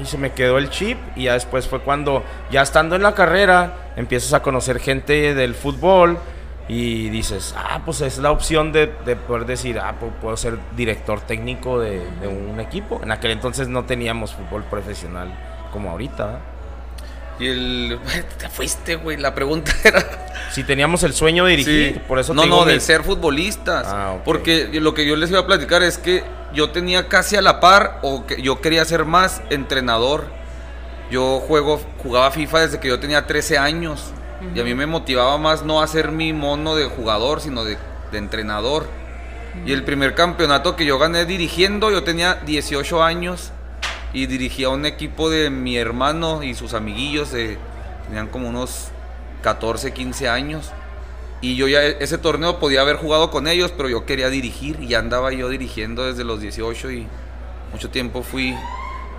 Y 0.00 0.06
se 0.06 0.18
me 0.18 0.32
quedó 0.32 0.58
el 0.58 0.70
chip 0.70 0.98
y 1.14 1.24
ya 1.24 1.34
después 1.34 1.68
fue 1.68 1.80
cuando, 1.80 2.24
ya 2.50 2.62
estando 2.62 2.96
en 2.96 3.02
la 3.02 3.14
carrera, 3.14 3.92
empiezas 3.96 4.32
a 4.32 4.42
conocer 4.42 4.80
gente 4.80 5.34
del 5.34 5.54
fútbol 5.54 6.18
y 6.66 7.10
dices, 7.10 7.54
ah, 7.56 7.80
pues 7.84 8.00
es 8.00 8.18
la 8.18 8.30
opción 8.30 8.72
de, 8.72 8.92
de 9.04 9.16
poder 9.16 9.46
decir, 9.46 9.78
ah, 9.78 9.94
pues 10.00 10.12
puedo 10.20 10.36
ser 10.36 10.58
director 10.76 11.20
técnico 11.20 11.78
de, 11.78 12.00
de 12.20 12.26
un 12.26 12.58
equipo. 12.58 13.00
En 13.02 13.12
aquel 13.12 13.32
entonces 13.32 13.68
no 13.68 13.84
teníamos 13.84 14.34
fútbol 14.34 14.64
profesional 14.64 15.32
como 15.72 15.90
ahorita. 15.90 16.40
Y 17.38 17.46
el. 17.48 17.98
Te 18.38 18.48
fuiste, 18.48 18.96
güey. 18.96 19.16
La 19.16 19.34
pregunta 19.34 19.72
era. 19.84 20.04
Si 20.52 20.62
teníamos 20.64 21.02
el 21.02 21.12
sueño 21.14 21.44
de 21.46 21.50
dirigir, 21.56 21.94
Sí. 21.94 22.00
por 22.06 22.18
eso 22.18 22.32
no, 22.34 22.42
te 22.42 22.46
digo 22.46 22.60
no, 22.60 22.64
de 22.66 22.74
mi- 22.74 22.80
ser 22.80 23.02
futbolistas. 23.02 23.86
Ah, 23.88 24.12
ok. 24.16 24.22
Porque 24.24 24.68
lo 24.80 24.94
que 24.94 25.06
yo 25.06 25.16
les 25.16 25.30
iba 25.30 25.40
a 25.40 25.46
platicar 25.46 25.82
es 25.82 25.98
que 25.98 26.22
yo 26.52 26.70
tenía 26.70 27.08
casi 27.08 27.34
a 27.36 27.42
la 27.42 27.58
par 27.60 27.98
o 28.02 28.24
que 28.26 28.40
yo 28.40 28.60
quería 28.60 28.84
ser 28.84 29.04
más 29.04 29.42
entrenador. 29.50 30.26
Yo 31.10 31.40
juego, 31.40 31.80
jugaba 32.02 32.30
FIFA 32.30 32.60
desde 32.60 32.80
que 32.80 32.88
yo 32.88 32.98
tenía 33.00 33.26
13 33.26 33.58
años. 33.58 34.12
Y 34.54 34.60
a 34.60 34.64
mí 34.64 34.74
me 34.74 34.86
motivaba 34.86 35.38
más 35.38 35.62
no 35.64 35.80
hacer 35.82 36.10
mi 36.12 36.32
mono 36.32 36.74
de 36.76 36.84
jugador, 36.86 37.40
sino 37.40 37.64
de, 37.64 37.78
de 38.12 38.18
entrenador. 38.18 38.86
Y 39.64 39.72
el 39.72 39.84
primer 39.84 40.14
campeonato 40.14 40.76
que 40.76 40.84
yo 40.84 40.98
gané 40.98 41.24
dirigiendo, 41.24 41.90
yo 41.90 42.02
tenía 42.04 42.34
18 42.44 43.02
años 43.02 43.52
y 44.14 44.26
dirigía 44.26 44.70
un 44.70 44.86
equipo 44.86 45.28
de 45.28 45.50
mi 45.50 45.76
hermano 45.76 46.42
y 46.42 46.54
sus 46.54 46.72
amiguillos, 46.72 47.32
de, 47.32 47.58
tenían 48.06 48.28
como 48.28 48.48
unos 48.48 48.88
14, 49.42 49.92
15 49.92 50.28
años. 50.30 50.72
Y 51.42 51.56
yo 51.56 51.68
ya 51.68 51.82
e- 51.82 51.96
ese 52.00 52.16
torneo 52.16 52.58
podía 52.58 52.80
haber 52.80 52.96
jugado 52.96 53.30
con 53.30 53.46
ellos, 53.48 53.72
pero 53.76 53.90
yo 53.90 54.06
quería 54.06 54.30
dirigir 54.30 54.80
y 54.80 54.94
andaba 54.94 55.32
yo 55.32 55.48
dirigiendo 55.50 56.06
desde 56.06 56.24
los 56.24 56.40
18 56.40 56.90
y 56.92 57.06
mucho 57.72 57.90
tiempo 57.90 58.22
fui 58.22 58.56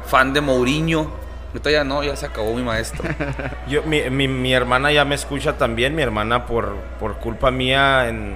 fan 0.07 0.33
de 0.33 0.41
Mourinho. 0.41 1.11
Ahorita 1.49 1.71
ya 1.71 1.83
no, 1.83 2.03
ya 2.03 2.15
se 2.15 2.25
acabó 2.25 2.53
mi 2.55 2.63
maestro. 2.63 3.03
Yo, 3.69 3.81
mi, 3.83 4.01
mi- 4.09 4.27
mi 4.27 4.53
hermana 4.53 4.91
ya 4.91 5.05
me 5.05 5.15
escucha 5.15 5.57
también, 5.57 5.95
mi 5.95 6.01
hermana 6.01 6.45
por, 6.45 6.75
por 6.99 7.15
culpa 7.19 7.49
mía, 7.49 8.09
en, 8.09 8.35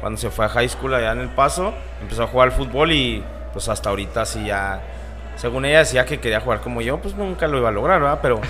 cuando 0.00 0.16
se 0.20 0.30
fue 0.30 0.44
a 0.44 0.48
high 0.48 0.68
school 0.68 0.94
allá 0.94 1.10
en 1.12 1.18
El 1.20 1.28
Paso, 1.30 1.74
empezó 2.00 2.22
a 2.22 2.26
jugar 2.28 2.50
al 2.50 2.54
fútbol 2.54 2.92
y 2.92 3.24
pues 3.52 3.68
hasta 3.68 3.90
ahorita 3.90 4.24
sí 4.26 4.44
ya, 4.46 4.80
según 5.36 5.64
ella 5.64 5.80
decía 5.80 6.04
que 6.04 6.20
quería 6.20 6.40
jugar 6.40 6.60
como 6.60 6.80
yo, 6.82 6.98
pues 6.98 7.14
nunca 7.14 7.46
lo 7.48 7.58
iba 7.58 7.68
a 7.68 7.72
lograr, 7.72 8.00
¿verdad? 8.00 8.18
Pero 8.22 8.40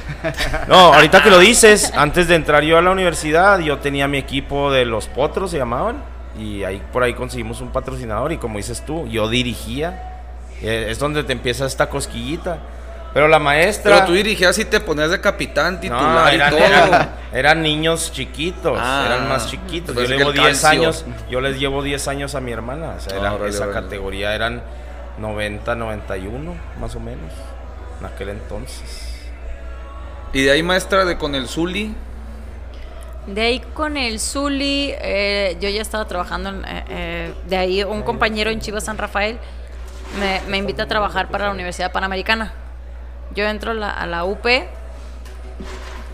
no, 0.68 0.94
ahorita 0.94 1.22
que 1.22 1.30
lo 1.30 1.38
dices, 1.38 1.92
antes 1.96 2.28
de 2.28 2.34
entrar 2.34 2.62
yo 2.64 2.76
a 2.78 2.82
la 2.82 2.90
universidad, 2.90 3.58
yo 3.60 3.78
tenía 3.78 4.08
mi 4.08 4.18
equipo 4.18 4.70
de 4.72 4.84
los 4.84 5.06
potros, 5.08 5.50
se 5.50 5.58
llamaban, 5.58 6.02
y 6.38 6.64
ahí 6.64 6.82
por 6.92 7.02
ahí 7.02 7.14
conseguimos 7.14 7.60
un 7.60 7.70
patrocinador 7.70 8.32
y 8.32 8.38
como 8.38 8.56
dices 8.58 8.82
tú, 8.84 9.06
yo 9.08 9.28
dirigía, 9.28 10.08
Eh, 10.64 10.86
es 10.90 10.98
donde 11.00 11.24
te 11.24 11.32
empieza 11.32 11.66
esta 11.66 11.88
cosquillita. 11.88 12.58
Pero 13.12 13.26
la 13.26 13.40
maestra... 13.40 13.94
Pero 13.96 14.06
tú 14.06 14.12
dirigías 14.12 14.56
y 14.60 14.64
te 14.64 14.78
ponías 14.78 15.10
de 15.10 15.20
capitán, 15.20 15.74
No, 15.74 15.80
titular 15.80 16.32
eran, 16.32 16.52
y 16.52 16.56
todo. 16.56 16.64
eran- 16.66 17.10
eran 17.32 17.62
niños 17.62 18.12
chiquitos, 18.12 18.78
Ah, 18.80 19.02
eran 19.06 19.28
más 19.28 19.48
chiquitos. 19.50 19.92
pues 19.92 20.08
Yo 20.08 20.16
llevo 20.16 20.30
el 20.30 20.36
10 20.36 20.46
calcio. 20.60 20.68
años, 20.68 21.04
yo 21.28 21.40
les 21.40 21.58
llevo 21.58 21.82
10 21.82 22.06
años 22.06 22.36
a 22.36 22.40
mi 22.40 22.52
hermana. 22.52 22.94
O 22.96 23.00
sea, 23.00 23.18
era- 23.18 23.36
esa 23.48 23.70
categoría 23.72 24.34
eran 24.36 24.62
90, 25.18 25.74
91, 25.74 26.54
más 26.80 26.94
o 26.96 27.00
menos, 27.00 27.32
en 28.00 28.06
aquel 28.06 28.30
entonces. 28.30 29.08
Y 30.32 30.42
de 30.44 30.50
ahí 30.52 30.62
maestra 30.62 31.04
de 31.04 31.18
con 31.18 31.34
el 31.34 31.46
Zuli. 31.48 31.94
De 33.26 33.40
ahí 33.42 33.60
con 33.74 33.96
el 33.96 34.18
Zuli, 34.18 34.92
eh, 34.98 35.56
yo 35.60 35.68
ya 35.68 35.82
estaba 35.82 36.06
trabajando, 36.06 36.48
en, 36.48 36.64
eh, 36.64 36.84
eh, 36.88 37.34
de 37.46 37.56
ahí 37.56 37.84
un 37.84 38.02
compañero 38.02 38.50
en 38.50 38.60
Chivas 38.60 38.84
San 38.84 38.98
Rafael 38.98 39.38
me, 40.18 40.40
me 40.48 40.56
invita 40.56 40.82
a 40.84 40.88
trabajar 40.88 41.28
para 41.28 41.44
la 41.46 41.50
Universidad 41.52 41.92
Panamericana. 41.92 42.52
Yo 43.34 43.46
entro 43.46 43.70
a 43.70 43.74
la, 43.74 43.90
a 43.90 44.06
la 44.06 44.24
UP, 44.24 44.44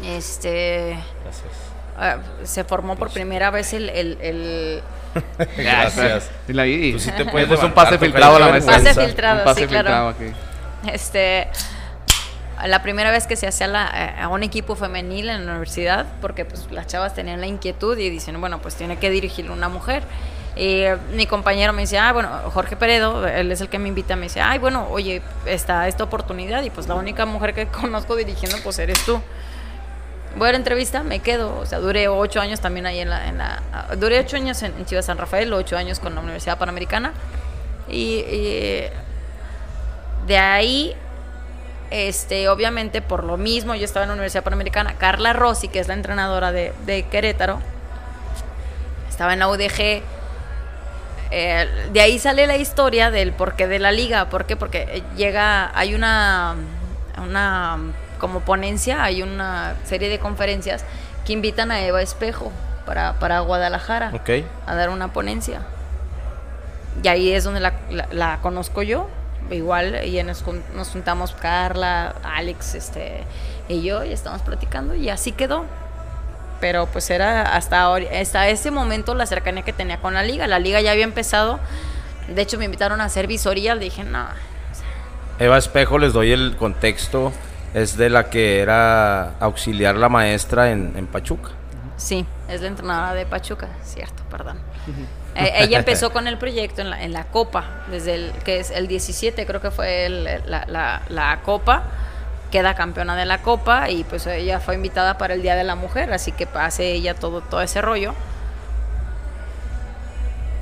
este, 0.05 0.99
Gracias. 1.25 2.49
se 2.51 2.65
formó 2.65 2.97
por 2.97 3.11
primera 3.11 3.51
vez 3.51 3.73
el, 3.73 3.89
el- 3.89 4.19
el- 4.21 4.83
Gracias. 5.57 6.31
Y 6.49 6.53
la- 6.53 6.67
y- 6.67 6.93
Tú 6.93 6.99
sí 6.99 7.11
te 7.17 7.25
puedes 7.25 7.49
pues 7.49 7.63
un 7.63 7.73
pase 7.73 7.99
filtrado 7.99 8.37
a 8.37 8.39
la 8.41 8.49
maestra. 8.49 8.75
Pase 8.79 8.95
filtrado, 9.07 9.39
Un 9.41 9.45
pase 9.45 9.61
sí, 9.63 9.67
claro. 9.67 9.85
filtrado 9.89 10.09
aquí. 10.11 10.33
este, 10.93 11.49
la 12.67 12.83
primera 12.83 13.11
vez 13.11 13.27
que 13.27 13.37
se 13.37 13.47
hacía 13.47 13.67
la- 13.69 13.91
eh, 13.95 14.21
a 14.23 14.29
un 14.29 14.43
equipo 14.43 14.75
femenil 14.75 15.29
en 15.29 15.47
la 15.47 15.53
universidad, 15.53 16.07
porque 16.21 16.45
pues 16.45 16.67
las 16.71 16.87
chavas 16.87 17.15
tenían 17.15 17.41
la 17.41 17.47
inquietud 17.47 17.97
y 17.99 18.11
dicen, 18.11 18.41
bueno, 18.41 18.59
pues 18.61 18.75
tiene 18.75 18.97
que 18.99 19.11
dirigirlo 19.11 19.53
una 19.53 19.69
mujer. 19.69 20.03
Y 20.57 20.81
eh, 20.83 20.97
mi 21.15 21.27
compañero 21.27 21.73
me 21.73 21.83
dice, 21.83 21.99
ah, 21.99 22.13
bueno, 22.13 22.29
Jorge 22.53 22.75
Peredo, 22.75 23.27
él 23.29 23.53
es 23.53 23.61
el 23.61 23.69
que 23.69 23.79
me 23.79 23.87
invita, 23.89 24.17
me 24.17 24.25
dice, 24.25 24.41
ay, 24.41 24.59
bueno, 24.59 24.89
oye, 24.91 25.23
está 25.47 25.87
esta 25.87 26.03
oportunidad 26.03 26.63
y 26.65 26.71
pues 26.71 26.89
la 26.89 26.95
única 26.97 27.27
mujer 27.27 27.55
que 27.55 27.67
conozco 27.69 28.17
dirigiendo, 28.17 28.59
pues 28.65 28.79
eres 28.81 28.99
tú. 29.05 29.21
Voy 30.39 30.49
a 30.49 30.53
la 30.53 30.59
entrevista, 30.59 31.03
me 31.03 31.19
quedo, 31.19 31.59
o 31.59 31.67
sea, 31.67 31.81
duré 31.81 32.07
ocho 32.09 32.41
años 32.41 32.61
también 32.61 32.87
ahí 32.87 33.01
en 33.01 33.11
la... 33.11 33.29
En 33.29 33.41
ah, 33.41 33.61
duré 33.97 34.21
ocho 34.21 34.37
años 34.37 34.63
en, 34.63 34.73
en 34.79 34.87
Chivas 34.87 35.07
San 35.07 35.19
Rafael, 35.19 35.53
ocho 35.53 35.77
años 35.77 35.99
con 35.99 36.15
la 36.15 36.21
Universidad 36.21 36.59
Panamericana. 36.59 37.13
Y, 37.91 38.23
de 40.27 40.37
ahí, 40.37 40.95
este, 41.91 42.49
obviamente 42.49 43.01
por 43.01 43.25
lo 43.25 43.37
mismo, 43.37 43.75
yo 43.75 43.85
estaba 43.85 44.05
en 44.05 44.09
la 44.09 44.15
Universidad 44.15 44.45
Panamericana, 44.45 44.95
Carla 44.95 45.33
Rossi, 45.33 45.69
que 45.69 45.79
es 45.79 45.89
la 45.89 45.95
entrenadora 45.95 46.53
de, 46.53 47.07
Querétaro, 47.11 47.61
estaba 49.09 49.33
en 49.33 49.39
la 49.39 49.49
UDG. 49.49 50.03
eh, 51.31 51.69
de 51.93 52.01
ahí 52.01 52.19
sale 52.19 52.47
la 52.47 52.57
historia 52.57 53.11
del 53.11 53.33
porqué 53.33 53.67
de 53.67 53.79
la 53.79 53.91
liga. 53.91 54.29
¿Por 54.29 54.45
qué? 54.45 54.57
Porque 54.57 55.03
llega, 55.17 55.71
hay 55.77 55.95
una, 55.95 56.57
una 57.17 57.79
como 58.19 58.41
ponencia, 58.41 59.03
hay 59.03 59.23
una 59.23 59.75
serie 59.85 60.09
de 60.09 60.19
conferencias 60.19 60.85
que 61.25 61.33
invitan 61.33 61.71
a 61.71 61.81
Eva 61.81 62.03
Espejo 62.03 62.53
para, 62.87 63.15
para 63.19 63.41
Guadalajara 63.41 64.13
Ok. 64.15 64.45
a 64.67 64.75
dar 64.75 64.91
una 64.91 65.13
ponencia. 65.13 65.63
Y 67.03 67.09
ahí 67.09 67.33
es 67.33 67.45
donde 67.45 67.61
la, 67.61 67.75
la- 67.91 68.09
la 68.11 68.39
conozco 68.43 68.83
yo. 68.83 69.09
Igual, 69.51 70.05
y 70.05 70.23
nos, 70.25 70.45
nos 70.75 70.89
juntamos 70.91 71.33
Carla, 71.33 72.15
Alex, 72.23 72.75
este, 72.75 73.23
y 73.69 73.83
yo, 73.83 74.05
y 74.05 74.13
estamos 74.13 74.43
platicando, 74.43 74.95
y 74.95 75.09
así 75.09 75.33
quedó. 75.33 75.65
Pero 76.61 76.87
pues 76.87 77.09
era 77.09 77.55
hasta, 77.55 77.95
hasta 77.95 78.49
ese 78.49 78.71
momento 78.71 79.15
la 79.15 79.25
cercanía 79.27 79.63
que 79.63 79.73
tenía 79.73 79.99
con 80.01 80.13
la 80.13 80.23
liga. 80.23 80.47
La 80.49 80.59
liga 80.59 80.81
ya 80.81 80.91
había 80.91 81.05
empezado. 81.05 81.61
De 82.27 82.43
hecho, 82.43 82.59
me 82.59 82.65
invitaron 82.67 83.01
a 83.01 83.05
hacer 83.05 83.27
visoría. 83.27 83.75
Le 83.77 83.85
dije, 83.85 84.03
no, 84.05 84.27
Eva 85.39 85.57
Espejo, 85.57 85.99
les 85.99 86.13
doy 86.13 86.33
el 86.33 86.57
contexto, 86.57 87.33
es 87.75 87.97
de 87.97 88.11
la 88.11 88.31
que 88.31 88.61
era 88.61 89.39
auxiliar 89.41 89.95
la 89.97 90.09
maestra 90.09 90.71
en, 90.71 90.95
en 90.97 91.07
Pachuca. 91.07 91.51
Sí, 91.97 92.25
es 92.49 92.61
la 92.61 92.69
entrenadora 92.69 93.15
de 93.15 93.27
Pachuca, 93.27 93.69
cierto, 93.83 94.23
perdón. 94.31 94.59
Eh, 95.35 95.53
ella 95.59 95.79
empezó 95.81 96.11
con 96.13 96.27
el 96.29 96.39
proyecto 96.39 96.81
en 96.81 96.91
la, 96.91 97.03
en 97.03 97.13
la 97.13 97.25
Copa, 97.25 97.65
desde 97.91 98.15
el 98.15 98.33
que 98.45 98.61
es 98.61 98.71
el 98.71 98.87
17, 98.89 99.45
creo 99.47 99.61
que 99.61 99.71
fue 99.71 100.07
el- 100.07 100.25
la, 100.47 100.65
la- 100.67 101.03
la 101.09 101.41
Copa, 101.43 101.83
queda 102.51 102.75
campeona 102.75 103.15
de 103.17 103.27
la 103.27 103.43
Copa 103.43 103.91
y 103.91 104.05
pues 104.05 104.27
ella 104.27 104.61
fue 104.61 104.75
invitada 104.77 105.19
para 105.19 105.35
el 105.35 105.43
Día 105.43 105.55
de 105.57 105.65
la 105.65 105.75
Mujer, 105.75 106.13
así 106.13 106.33
que 106.33 106.49
hace 106.55 106.93
ella 106.93 107.15
todo, 107.15 107.41
todo 107.43 107.61
ese 107.61 107.83
rollo. 107.83 108.15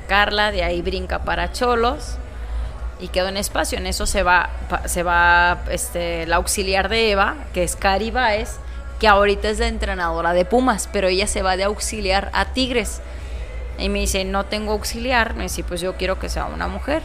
Carla 0.07 0.51
de 0.51 0.63
ahí 0.63 0.81
brinca 0.81 1.19
para 1.19 1.51
Cholos 1.51 2.17
y 2.99 3.09
quedó 3.09 3.27
en 3.29 3.37
espacio. 3.37 3.77
En 3.77 3.85
eso 3.87 4.05
se 4.05 4.23
va, 4.23 4.49
se 4.85 5.03
va 5.03 5.59
este, 5.69 6.25
la 6.25 6.37
auxiliar 6.37 6.89
de 6.89 7.11
Eva, 7.11 7.35
que 7.53 7.63
es 7.63 7.75
Cari 7.75 8.11
Baez, 8.11 8.57
que 8.99 9.07
ahorita 9.07 9.49
es 9.49 9.59
la 9.59 9.67
entrenadora 9.67 10.33
de 10.33 10.45
Pumas, 10.45 10.89
pero 10.91 11.07
ella 11.07 11.27
se 11.27 11.41
va 11.43 11.55
de 11.57 11.63
auxiliar 11.65 12.29
a 12.33 12.45
Tigres. 12.45 13.01
Y 13.79 13.89
me 13.89 13.99
dice, 13.99 14.25
no 14.25 14.45
tengo 14.45 14.71
auxiliar. 14.71 15.35
Me 15.35 15.43
dice, 15.43 15.63
pues 15.63 15.81
yo 15.81 15.95
quiero 15.97 16.17
que 16.19 16.29
sea 16.29 16.45
una 16.45 16.67
mujer. 16.67 17.03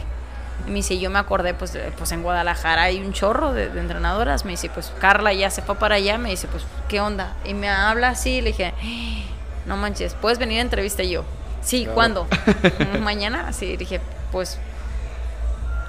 Y 0.65 0.69
me 0.69 0.75
dice, 0.77 0.97
yo 0.97 1.09
me 1.11 1.19
acordé, 1.19 1.53
pues, 1.53 1.73
de- 1.73 1.91
pues 1.97 2.11
en 2.11 2.23
Guadalajara 2.23 2.83
hay 2.83 2.99
un 2.99 3.13
chorro 3.13 3.53
de, 3.53 3.69
de 3.69 3.79
entrenadoras. 3.79 4.43
Me 4.45 4.51
dice, 4.51 4.69
pues 4.69 4.91
Carla 4.99 5.33
ya 5.33 5.51
se 5.51 5.61
fue 5.61 5.75
para 5.75 5.95
allá. 5.95 6.17
Me 6.17 6.29
dice, 6.29 6.47
pues, 6.47 6.63
¿qué 6.87 6.99
onda? 7.01 7.33
Y 7.45 7.53
me 7.53 7.69
habla 7.69 8.09
así. 8.09 8.41
Le 8.41 8.47
dije, 8.53 8.73
"Ah, 8.75 9.31
no 9.67 9.77
manches, 9.77 10.15
¿puedes 10.15 10.39
venir 10.39 10.57
a 10.59 10.61
entrevista? 10.61 11.03
Y 11.03 11.11
yo, 11.11 11.25
sí, 11.61 11.85
¿cuándo? 11.93 12.27
Mañana. 13.01 13.45
Así 13.49 13.77
dije, 13.77 14.01
pues, 14.31 14.57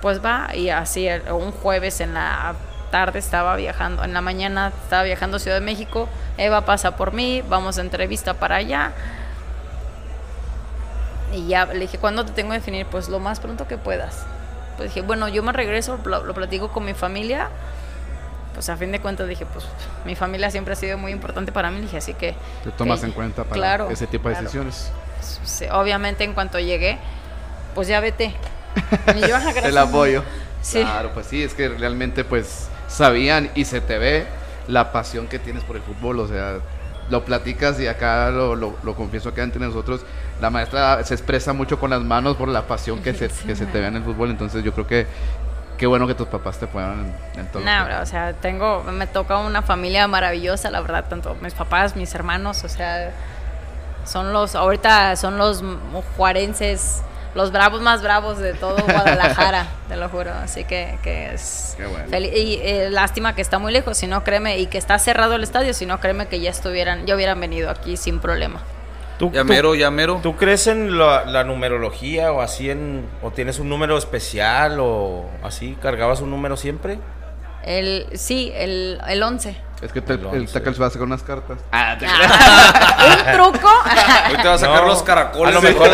pues 0.05 0.23
va. 0.23 0.55
Y 0.55 0.69
así, 0.69 1.09
un 1.33 1.51
jueves 1.51 2.03
en 2.03 2.13
la 2.13 2.57
tarde 2.91 3.19
estaba 3.19 3.57
viajando, 3.57 4.05
en 4.05 4.13
la 4.13 4.21
mañana 4.21 4.71
estaba 4.83 5.03
viajando 5.03 5.39
a 5.39 5.41
Ciudad 5.41 5.57
de 5.61 5.65
México. 5.65 6.11
Eva 6.37 6.67
pasa 6.67 6.95
por 6.95 7.15
mí, 7.15 7.43
vamos 7.49 7.79
a 7.79 7.81
entrevista 7.81 8.35
para 8.35 8.57
allá. 8.57 8.93
Y 11.33 11.49
ya 11.49 11.65
le 11.65 11.79
dije, 11.81 11.97
¿cuándo 11.97 12.27
te 12.27 12.33
tengo 12.33 12.51
que 12.51 12.59
definir? 12.59 12.85
Pues 12.85 13.09
lo 13.09 13.19
más 13.19 13.41
pronto 13.41 13.67
que 13.67 13.79
puedas. 13.79 14.27
Pues 14.77 14.91
dije, 14.91 15.01
bueno, 15.01 15.27
yo 15.29 15.43
me 15.43 15.53
regreso, 15.55 15.99
lo, 16.05 16.23
lo 16.23 16.35
platico 16.35 16.69
con 16.69 16.85
mi 16.85 16.93
familia. 16.93 17.49
Pues 18.53 18.69
a 18.69 18.77
fin 18.77 18.93
de 18.93 19.01
cuentas 19.01 19.27
dije, 19.27 19.47
pues 19.47 19.65
mi 20.05 20.17
familia 20.17 20.51
siempre 20.51 20.75
ha 20.75 20.77
sido 20.77 20.99
muy 20.99 21.13
importante 21.13 21.51
para 21.51 21.71
mí. 21.71 21.81
Dije, 21.81 21.97
así 21.97 22.13
que... 22.13 22.35
Te 22.63 22.73
tomas 22.73 23.01
que- 23.01 23.07
en 23.07 23.13
cuenta 23.13 23.45
para 23.45 23.55
claro, 23.55 23.89
ese 23.89 24.07
tipo 24.07 24.29
de 24.29 24.35
claro. 24.35 24.45
decisiones. 24.45 24.93
Obviamente 25.73 26.25
en 26.25 26.35
cuanto 26.35 26.59
llegué, 26.61 26.99
pues 27.75 27.89
ya 27.89 28.01
vete. 28.01 28.35
Y 29.17 29.21
yo, 29.29 29.37
"Ah, 29.37 29.49
El 29.49 29.55
gracias". 29.55 29.77
apoyo. 29.77 30.23
Sí. 30.63 30.81
Claro, 30.81 31.11
pues 31.13 31.27
sí, 31.27 31.43
es 31.43 31.55
que 31.55 31.69
realmente 31.69 32.25
pues 32.25 32.69
sabían 32.89 33.51
y 33.55 33.65
se 33.67 33.81
te 33.81 33.99
ve 33.99 34.27
la 34.69 34.93
pasión 34.93 35.27
que 35.27 35.39
tienes 35.39 35.63
por 35.65 35.77
el 35.77 35.83
fútbol, 35.83 36.21
o 36.21 36.29
sea, 36.29 36.55
lo 37.11 37.25
platicas 37.25 37.79
y 37.81 37.87
acá 37.87 38.31
lo, 38.31 38.57
lo, 38.57 38.75
lo 38.83 38.95
confieso 38.95 39.29
acá 39.29 39.43
entre 39.43 39.61
nosotros, 39.61 40.01
la 40.41 40.49
maestra 40.49 41.05
se 41.05 41.13
expresa 41.13 41.53
mucho 41.53 41.79
con 41.79 41.91
las 41.91 42.01
manos 42.01 42.37
por 42.37 42.49
la 42.49 42.63
pasión 42.63 43.03
que 43.03 43.13
se, 43.13 43.29
que 43.29 43.55
se 43.57 43.67
te 43.67 43.79
ve 43.81 43.87
en 43.89 43.97
el 43.97 44.03
fútbol, 44.05 44.31
entonces 44.31 44.65
yo 44.65 44.73
creo 44.73 44.87
que 44.87 45.07
qué 45.77 45.87
bueno 45.87 46.07
que 46.07 46.15
tus 46.15 46.29
papás 46.29 46.57
te 46.59 46.65
apoyaron 46.65 47.01
en, 47.35 47.41
en 47.41 47.47
todo. 47.49 47.63
Bro, 47.63 48.01
o 48.03 48.07
sea, 48.07 48.33
tengo, 48.33 48.85
me 48.85 49.07
toca 49.07 49.37
una 49.39 49.61
familia 49.61 50.09
maravillosa, 50.09 50.71
la 50.71 50.81
verdad, 50.81 51.05
tanto 51.11 51.37
mis 51.43 51.53
papás, 51.53 51.95
mis 51.95 52.15
hermanos, 52.15 52.65
o 52.65 52.69
sea, 52.71 53.11
son 54.07 54.33
los, 54.33 54.55
ahorita 54.55 55.17
son 55.17 55.37
los 55.37 55.63
juarenses, 56.17 57.03
los 57.35 57.51
bravos 57.53 57.81
más 57.83 58.03
bravos 58.03 58.39
de 58.39 58.55
todo 58.55 58.77
Guadalajara, 58.85 59.67
te 59.89 59.97
lo 59.97 60.09
juro, 60.09 60.33
así 60.33 60.65
que, 60.65 60.99
que 61.03 61.33
es 61.35 61.75
Qué 61.77 61.87
bueno. 61.87 62.09
feliz. 62.09 62.33
Y 62.35 62.61
eh, 62.63 62.89
lástima 62.91 63.35
que 63.35 63.43
está 63.43 63.59
muy 63.59 63.73
lejos, 63.73 63.97
si 63.99 64.07
no 64.07 64.23
créeme, 64.25 64.59
y 64.59 64.67
que 64.67 64.79
está 64.79 64.99
cerrado 64.99 65.35
el 65.35 65.43
estadio, 65.43 65.75
si 65.75 65.87
no 65.87 66.01
créeme 66.01 66.27
que 66.29 66.41
ya 66.41 66.51
estuvieran, 66.51 67.07
ya 67.07 67.15
hubieran 67.15 67.41
venido 67.41 67.71
aquí 67.71 67.97
sin 67.97 68.21
problema. 68.21 68.61
¿Tú, 69.19 69.31
Ya 69.33 69.43
tú- 69.43 69.47
mero, 69.49 69.75
ya 69.77 69.91
mero. 69.91 70.19
¿Tú 70.23 70.35
crees 70.37 70.67
en 70.67 70.99
la, 70.99 71.25
la 71.25 71.45
numerología 71.45 72.33
o 72.33 72.41
así 72.41 72.69
en 72.71 73.07
o 73.23 73.31
tienes 73.31 73.59
un 73.61 73.69
número 73.69 73.97
especial 73.97 74.79
o 74.81 75.27
así 75.43 75.77
cargabas 75.81 76.21
un 76.21 76.31
número 76.31 76.57
siempre? 76.57 76.99
El, 77.65 78.07
sí, 78.15 78.53
el, 78.57 79.01
el 79.09 79.23
11. 79.23 79.57
Es 79.83 79.93
que 79.93 80.01
te, 80.01 80.15
El 80.15 80.27
el. 80.33 80.49
Tackles 80.51 80.81
va 80.81 80.87
a 80.87 80.91
sacar 80.91 81.07
unas 81.07 81.23
cartas. 81.23 81.59
Ah, 81.71 81.97
¿Un 81.99 83.33
truco? 83.35 83.69
Ahorita 84.27 84.49
va 84.49 84.55
a 84.55 84.59
sacar 84.59 84.83
No, 84.83 84.87
los 84.89 85.03
caracoles. 85.03 85.55
a 85.55 85.61
lo 85.61 85.63
mejor. 85.63 85.89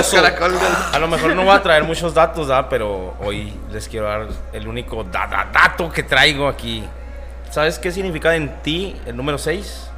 A 0.92 0.98
lo 0.98 1.08
mejor 1.08 1.34
no 1.34 1.44
voy 1.44 1.54
a 1.56 1.62
traer 1.62 1.84
muchos 1.84 2.14
datos, 2.14 2.46
¿verdad? 2.48 2.66
pero 2.70 3.14
hoy 3.20 3.52
les 3.72 3.88
quiero 3.88 4.06
dar 4.06 4.26
el 4.52 4.68
único 4.68 5.02
da- 5.04 5.26
da- 5.26 5.48
dato 5.52 5.90
que 5.90 6.02
traigo 6.02 6.46
aquí. 6.46 6.84
¿Sabes 7.50 7.78
qué 7.80 7.90
significa 7.90 8.34
en 8.36 8.62
ti 8.62 9.00
el 9.06 9.16
número 9.16 9.38
6? 9.38 9.90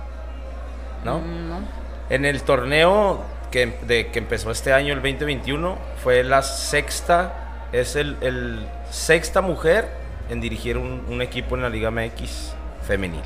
¿No? 1.05 1.19
no. 1.21 1.61
En 2.09 2.25
el 2.25 2.43
torneo 2.43 3.23
que, 3.51 3.79
de, 3.87 4.11
que 4.11 4.19
empezó 4.21 4.51
este 4.51 4.73
año, 4.73 4.95
el 4.95 5.03
2021, 5.03 5.77
fue 6.03 6.25
la 6.25 6.43
sexta, 6.43 7.33
es 7.73 7.97
el, 7.97 8.17
el 8.23 8.67
sexta 8.91 9.41
mujer 9.43 9.91
en 10.31 10.41
dirigir 10.41 10.79
un, 10.79 11.05
un 11.09 11.21
equipo 11.21 11.57
en 11.57 11.63
la 11.63 11.69
Liga 11.69 11.91
MX 11.91 12.55
femenil. 12.87 13.21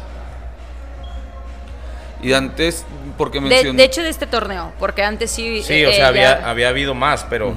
Y 2.22 2.32
antes, 2.32 2.84
porque 3.18 3.40
De, 3.40 3.48
mencioné. 3.48 3.76
de 3.78 3.84
hecho, 3.84 4.02
de 4.02 4.08
este 4.08 4.26
torneo, 4.26 4.72
porque 4.78 5.02
antes 5.02 5.30
sí. 5.30 5.62
Sí, 5.62 5.74
eh, 5.74 5.86
o 5.86 5.90
sea, 5.92 5.98
eh, 5.98 6.08
había, 6.08 6.40
ya- 6.40 6.50
había 6.50 6.68
habido 6.70 6.94
más, 6.94 7.24
pero 7.28 7.54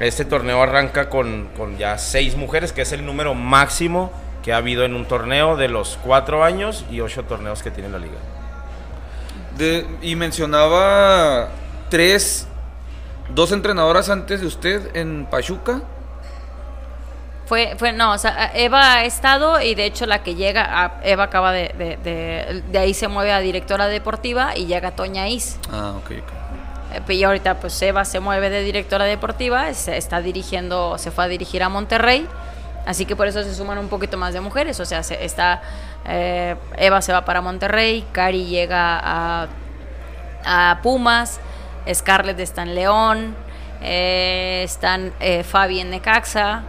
este 0.00 0.24
torneo 0.24 0.62
arranca 0.62 1.08
con, 1.08 1.48
con 1.56 1.78
ya 1.78 1.96
seis 1.98 2.36
mujeres, 2.36 2.72
que 2.72 2.82
es 2.82 2.92
el 2.92 3.04
número 3.06 3.34
máximo 3.34 4.12
que 4.42 4.52
ha 4.52 4.58
habido 4.58 4.84
en 4.84 4.94
un 4.94 5.06
torneo 5.06 5.56
de 5.56 5.68
los 5.68 5.98
cuatro 6.04 6.44
años 6.44 6.84
y 6.90 7.00
ocho 7.00 7.24
torneos 7.24 7.62
que 7.62 7.70
tiene 7.70 7.88
la 7.88 7.98
liga. 7.98 8.18
de- 9.56 9.86
y 10.02 10.16
mencionaba 10.16 11.48
tres, 11.88 12.46
dos 13.34 13.52
entrenadoras 13.52 14.10
antes 14.10 14.40
de 14.40 14.46
usted 14.48 14.94
en 14.96 15.26
Pachuca. 15.30 15.82
Fue, 17.46 17.74
fue, 17.78 17.92
no, 17.92 18.12
o 18.12 18.18
sea, 18.18 18.52
Eva 18.54 18.94
ha 18.94 19.04
estado 19.04 19.60
y 19.60 19.74
de 19.74 19.84
hecho 19.84 20.06
la 20.06 20.22
que 20.22 20.34
llega, 20.34 20.64
a- 20.84 21.00
Eva 21.04 21.24
acaba 21.24 21.52
de, 21.52 21.74
de, 21.76 21.96
de, 21.98 22.62
de 22.70 22.78
ahí 22.78 22.94
se 22.94 23.06
mueve 23.08 23.32
a 23.32 23.40
directora 23.40 23.86
deportiva 23.86 24.56
y 24.56 24.64
llega 24.64 24.92
Toña 24.92 25.28
Is. 25.28 25.58
Ah, 25.70 25.92
ok, 25.98 26.10
ok. 26.22 26.32
Eh, 27.10 27.12
Y 27.14 27.22
ahorita 27.22 27.60
pues 27.60 27.80
Eva 27.82 28.06
se 28.06 28.18
mueve 28.20 28.48
de 28.48 28.62
directora 28.62 29.04
deportiva, 29.04 29.74
se 29.74 29.98
está 29.98 30.22
dirigiendo, 30.22 30.96
se 30.96 31.10
fue 31.10 31.24
a 31.24 31.28
dirigir 31.28 31.62
a 31.62 31.68
Monterrey, 31.68 32.26
así 32.86 33.04
que 33.04 33.14
por 33.14 33.26
eso 33.26 33.42
se 33.42 33.54
suman 33.54 33.76
un 33.76 33.88
poquito 33.88 34.16
más 34.16 34.32
de 34.32 34.40
mujeres, 34.40 34.80
o 34.80 34.86
sea, 34.86 35.02
se, 35.02 35.22
está, 35.22 35.60
eh, 36.06 36.56
Eva 36.78 37.02
se 37.02 37.12
va 37.12 37.26
para 37.26 37.42
Monterrey, 37.42 38.06
Cari 38.12 38.46
llega 38.46 38.98
a, 39.02 39.48
a 40.46 40.78
Pumas, 40.82 41.40
Scarlett 41.92 42.40
está 42.40 42.62
en 42.62 42.74
León, 42.74 43.36
eh, 43.82 44.62
están 44.64 45.12
eh, 45.20 45.42
Fabi 45.44 45.80
en 45.80 45.90
Necaxa, 45.90 46.62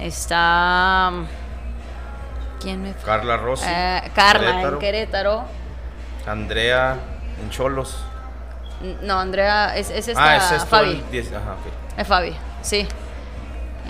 está... 0.00 1.12
¿Quién 2.60 2.82
me 2.82 2.94
fue? 2.94 3.02
Carla 3.04 3.36
Rossi, 3.36 3.64
Eh, 3.68 4.02
Carla 4.14 4.40
Querétaro, 4.50 4.72
en 4.74 4.78
Querétaro. 4.80 5.44
Andrea 6.26 6.96
en 7.42 7.50
Cholos. 7.50 7.96
No, 9.02 9.18
Andrea, 9.20 9.76
es, 9.76 9.90
es 9.90 10.08
esta 10.08 10.32
ah, 10.32 10.36
es 10.36 10.48
todo 10.48 10.66
Fabi. 10.66 11.02
el 11.12 11.20
ajá. 11.34 11.54
Es 11.96 12.06
Fabi, 12.06 12.36
sí. 12.62 12.86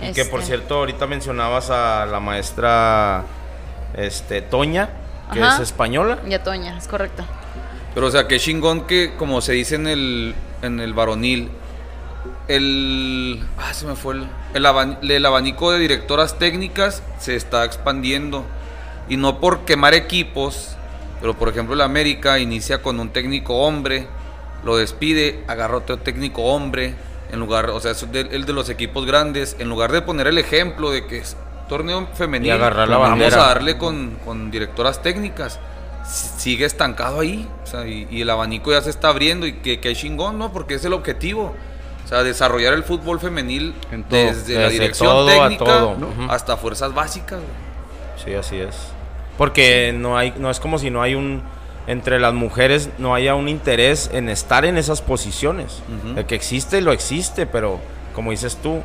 Y 0.01 0.13
que 0.13 0.25
por 0.25 0.39
Este, 0.41 0.55
cierto, 0.55 0.75
ahorita 0.75 1.07
mencionabas 1.07 1.69
a 1.71 2.05
la 2.05 2.19
maestra 2.19 3.23
este, 3.95 4.41
Toña, 4.41 4.89
que 5.33 5.41
Ajá. 5.41 5.55
es 5.55 5.61
española. 5.61 6.19
Ya 6.27 6.43
Toña, 6.43 6.77
es 6.77 6.87
correcto. 6.87 7.25
Pero 7.95 8.07
o 8.07 8.11
sea, 8.11 8.27
qué 8.27 8.39
chingón 8.39 8.85
que, 8.85 9.15
como 9.17 9.41
se 9.41 9.53
dice 9.53 9.75
en 9.75 9.87
el, 9.87 10.35
en 10.61 10.79
el 10.79 10.93
varonil, 10.93 11.49
el... 12.47 13.43
Ah, 13.57 13.73
se 13.73 13.85
me 13.85 13.95
fue 13.95 14.15
el... 14.15 14.27
El, 14.53 14.65
aban- 14.65 14.99
el 15.01 15.25
abanico 15.25 15.71
de 15.71 15.79
directoras 15.79 16.37
técnicas 16.39 17.03
se 17.19 17.35
está 17.35 17.65
expandiendo. 17.65 18.45
Y 19.09 19.17
no 19.17 19.39
por 19.39 19.59
quemar 19.65 19.93
equipos, 19.93 20.75
pero 21.21 21.33
por 21.35 21.49
ejemplo 21.49 21.73
el 21.75 21.81
América 21.81 22.39
inicia 22.39 22.81
con 22.81 22.99
un 22.99 23.09
técnico 23.09 23.55
hombre, 23.57 24.07
lo 24.63 24.75
despide, 24.77 25.43
agarra 25.47 25.77
otro 25.77 25.97
técnico 25.97 26.43
hombre, 26.43 26.95
en 27.31 27.39
lugar, 27.39 27.69
o 27.69 27.79
sea, 27.79 27.91
es 27.91 28.11
de- 28.11 28.21
el 28.31 28.45
de 28.45 28.53
los 28.53 28.69
equipos 28.69 29.05
grandes, 29.05 29.55
en 29.59 29.69
lugar 29.69 29.91
de 29.91 30.01
poner 30.01 30.27
el 30.27 30.37
ejemplo 30.37 30.91
de 30.91 31.05
que 31.07 31.19
es 31.19 31.37
torneo 31.69 32.07
Y 32.43 32.49
agarrar 32.49 32.87
la 32.87 32.97
vamos 32.97 33.19
bandera. 33.19 33.43
a 33.43 33.47
darle 33.47 33.77
con, 33.77 34.17
con 34.25 34.51
directoras 34.51 35.01
técnicas. 35.01 35.59
Sigue 36.05 36.63
estancado 36.65 37.19
ahí, 37.19 37.47
o 37.63 37.67
sea, 37.67 37.85
y, 37.85 38.07
y 38.09 38.21
el 38.21 38.29
abanico 38.29 38.71
ya 38.71 38.81
se 38.81 38.89
está 38.89 39.09
abriendo 39.09 39.45
y 39.45 39.53
que, 39.53 39.81
que 39.81 39.93
shingón, 39.93 40.37
¿no? 40.39 40.53
Porque 40.53 40.75
es 40.75 40.85
el 40.85 40.93
objetivo. 40.93 41.53
O 42.07 42.09
sea, 42.09 42.23
desarrollar 42.23 42.73
el 42.73 42.83
fútbol 42.83 43.19
femenil 43.19 43.75
En 43.91 44.05
todo. 44.05 44.17
desde, 44.17 44.53
la 44.53 44.59
Desde 44.61 44.73
dirección 44.73 45.09
todo 45.09 45.29
a 45.29 45.49
técnica 45.49 45.65
todo. 45.65 45.89
Ujú. 45.89 46.31
hasta 46.31 46.55
fuerzas 46.55 46.93
básicas. 46.93 47.39
Sí, 48.23 48.33
así 48.33 48.55
es. 48.61 48.75
Porque 49.37 49.93
no 49.93 50.17
hay, 50.17 50.33
no 50.37 50.49
es 50.49 50.61
como 50.61 50.79
si 50.79 50.89
no 50.89 51.01
hay 51.01 51.15
un 51.15 51.43
entre 51.85 52.19
las 52.19 52.33
mujeres 52.33 52.89
no 52.97 53.13
haya 53.13 53.35
un 53.35 53.47
interés 53.49 54.09
en 54.13 54.29
estar 54.29 54.63
en 54.63 54.77
esas 54.77 55.01
posiciones. 55.01 55.81
Ujú. 56.05 56.15
De 56.15 56.25
que 56.25 56.35
existe, 56.35 56.79
lo 56.81 56.93
existe, 56.93 57.45
pero 57.45 57.79
como 58.15 58.31
dices 58.31 58.55
tú, 58.63 58.81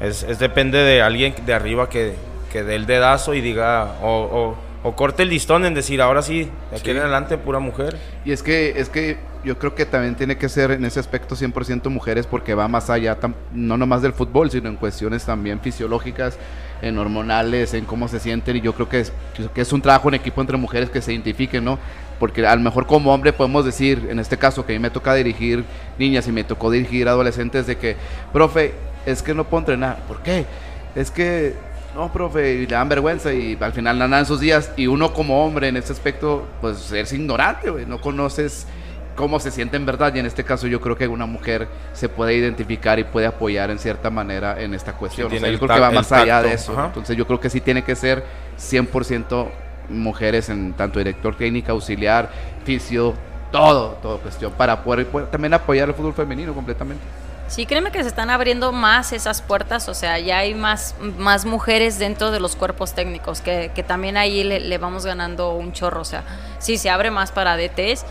es, 0.00 0.24
es 0.24 0.38
depende 0.40 0.78
de 0.78 1.02
alguien 1.02 1.34
de 1.46 1.54
arriba 1.54 1.88
que, 1.88 2.14
que 2.52 2.62
dé 2.64 2.74
el 2.74 2.86
dedazo 2.86 3.34
y 3.34 3.40
diga, 3.40 3.94
o, 4.02 4.08
o- 4.08 4.56
o 4.88 4.94
corte 4.94 5.24
el 5.24 5.30
listón 5.30 5.64
en 5.64 5.74
decir, 5.74 6.00
ahora 6.00 6.22
sí, 6.22 6.44
de 6.70 6.76
aquí 6.76 6.84
Sí. 6.84 6.90
en 6.92 6.98
adelante 6.98 7.36
pura 7.38 7.58
mujer. 7.58 7.96
Y 8.24 8.30
es 8.30 8.42
que, 8.44 8.78
es 8.78 8.88
que 8.88 9.16
yo 9.44 9.58
creo 9.58 9.74
que 9.74 9.84
también 9.84 10.14
tiene 10.14 10.36
que 10.38 10.48
ser 10.48 10.70
en 10.70 10.84
ese 10.84 11.00
aspecto 11.00 11.34
100% 11.34 11.90
mujeres 11.90 12.26
porque 12.26 12.54
va 12.54 12.68
más 12.68 12.88
allá, 12.88 13.18
tam- 13.18 13.34
no 13.52 13.76
nomás 13.76 14.02
del 14.02 14.12
fútbol, 14.12 14.48
sino 14.50 14.68
en 14.68 14.76
cuestiones 14.76 15.24
también 15.24 15.58
fisiológicas, 15.60 16.38
en 16.82 16.98
hormonales, 16.98 17.74
en 17.74 17.84
cómo 17.84 18.06
se 18.06 18.20
sienten. 18.20 18.56
Y 18.56 18.60
yo 18.60 18.74
creo 18.74 18.88
que 18.88 19.00
es, 19.00 19.12
que 19.54 19.60
es 19.60 19.72
un 19.72 19.82
trabajo 19.82 20.08
en 20.08 20.14
equipo 20.14 20.40
entre 20.40 20.56
mujeres 20.56 20.88
que 20.90 21.02
se 21.02 21.12
identifiquen, 21.12 21.64
¿no? 21.64 21.78
Porque 22.20 22.46
a 22.46 22.54
lo 22.54 22.62
mejor 22.62 22.86
como 22.86 23.12
hombre 23.12 23.32
podemos 23.32 23.64
decir, 23.64 24.06
en 24.08 24.20
este 24.20 24.36
caso 24.38 24.64
que 24.64 24.72
a 24.74 24.76
mí 24.76 24.80
me 24.80 24.90
toca 24.90 25.14
dirigir 25.14 25.64
niñas 25.98 26.28
y 26.28 26.32
me 26.32 26.44
tocó 26.44 26.70
dirigir 26.70 27.08
adolescentes, 27.08 27.66
de 27.66 27.76
que, 27.76 27.96
profe, 28.32 28.72
es 29.04 29.22
que 29.22 29.34
no 29.34 29.44
puedo 29.44 29.62
entrenar. 29.62 29.98
¿Por 30.06 30.22
qué? 30.22 30.46
Es 30.94 31.10
que 31.10 31.54
no, 31.96 32.12
profe, 32.12 32.52
y 32.52 32.66
le 32.66 32.66
dan 32.66 32.88
vergüenza 32.90 33.32
y 33.32 33.56
al 33.58 33.72
final 33.72 33.98
nada 33.98 34.18
en 34.18 34.26
sus 34.26 34.38
días. 34.38 34.70
Y 34.76 34.86
uno 34.86 35.14
como 35.14 35.44
hombre 35.44 35.68
en 35.68 35.78
este 35.78 35.92
aspecto, 35.92 36.46
pues 36.60 36.92
eres 36.92 37.12
ignorante, 37.14 37.70
güey. 37.70 37.86
No 37.86 38.00
conoces 38.00 38.66
cómo 39.16 39.40
se 39.40 39.50
siente 39.50 39.78
en 39.78 39.86
verdad. 39.86 40.14
Y 40.14 40.18
en 40.18 40.26
este 40.26 40.44
caso 40.44 40.66
yo 40.66 40.78
creo 40.80 40.96
que 40.96 41.08
una 41.08 41.24
mujer 41.24 41.68
se 41.94 42.10
puede 42.10 42.34
identificar 42.34 42.98
y 42.98 43.04
puede 43.04 43.26
apoyar 43.26 43.70
en 43.70 43.78
cierta 43.78 44.10
manera 44.10 44.60
en 44.60 44.74
esta 44.74 44.92
cuestión. 44.92 45.30
Sí, 45.30 45.38
O 45.38 45.40
sea, 45.40 45.50
yo 45.50 45.58
creo 45.58 45.74
que 45.74 45.80
va 45.80 45.90
más 45.90 46.12
allá 46.12 46.42
de 46.42 46.52
eso. 46.52 46.72
ajá. 46.72 46.86
Entonces 46.88 47.16
yo 47.16 47.26
creo 47.26 47.40
que 47.40 47.48
sí 47.48 47.62
tiene 47.62 47.82
que 47.82 47.96
ser 47.96 48.22
100% 48.58 49.48
mujeres 49.88 50.50
en 50.50 50.74
tanto 50.74 50.98
director 50.98 51.34
técnica, 51.34 51.72
auxiliar, 51.72 52.30
fisio, 52.64 53.14
todo, 53.50 53.92
todo 54.02 54.18
cuestión, 54.18 54.52
para 54.52 54.82
poder, 54.82 55.06
poder 55.06 55.28
también 55.30 55.54
apoyar 55.54 55.88
el 55.88 55.94
fútbol 55.94 56.12
femenino 56.12 56.52
completamente. 56.52 57.02
Sí, 57.48 57.64
créeme 57.64 57.92
que 57.92 58.02
se 58.02 58.08
están 58.08 58.28
abriendo 58.30 58.72
más 58.72 59.12
esas 59.12 59.40
puertas, 59.40 59.88
o 59.88 59.94
sea, 59.94 60.18
ya 60.18 60.38
hay 60.38 60.54
más, 60.54 60.96
más 60.98 61.44
mujeres 61.44 61.96
dentro 61.98 62.32
de 62.32 62.40
los 62.40 62.56
cuerpos 62.56 62.92
técnicos, 62.92 63.40
que, 63.40 63.70
que 63.72 63.84
también 63.84 64.16
ahí 64.16 64.42
le, 64.42 64.78
vamos 64.78 65.06
ganando 65.06 65.54
un 65.54 65.72
chorro, 65.72 66.00
o 66.00 66.04
sea, 66.04 66.24
sí, 66.58 66.76
se 66.76 66.90
abre 66.90 67.12
más 67.12 67.30
para 67.30 67.56
DTs, 67.56 68.04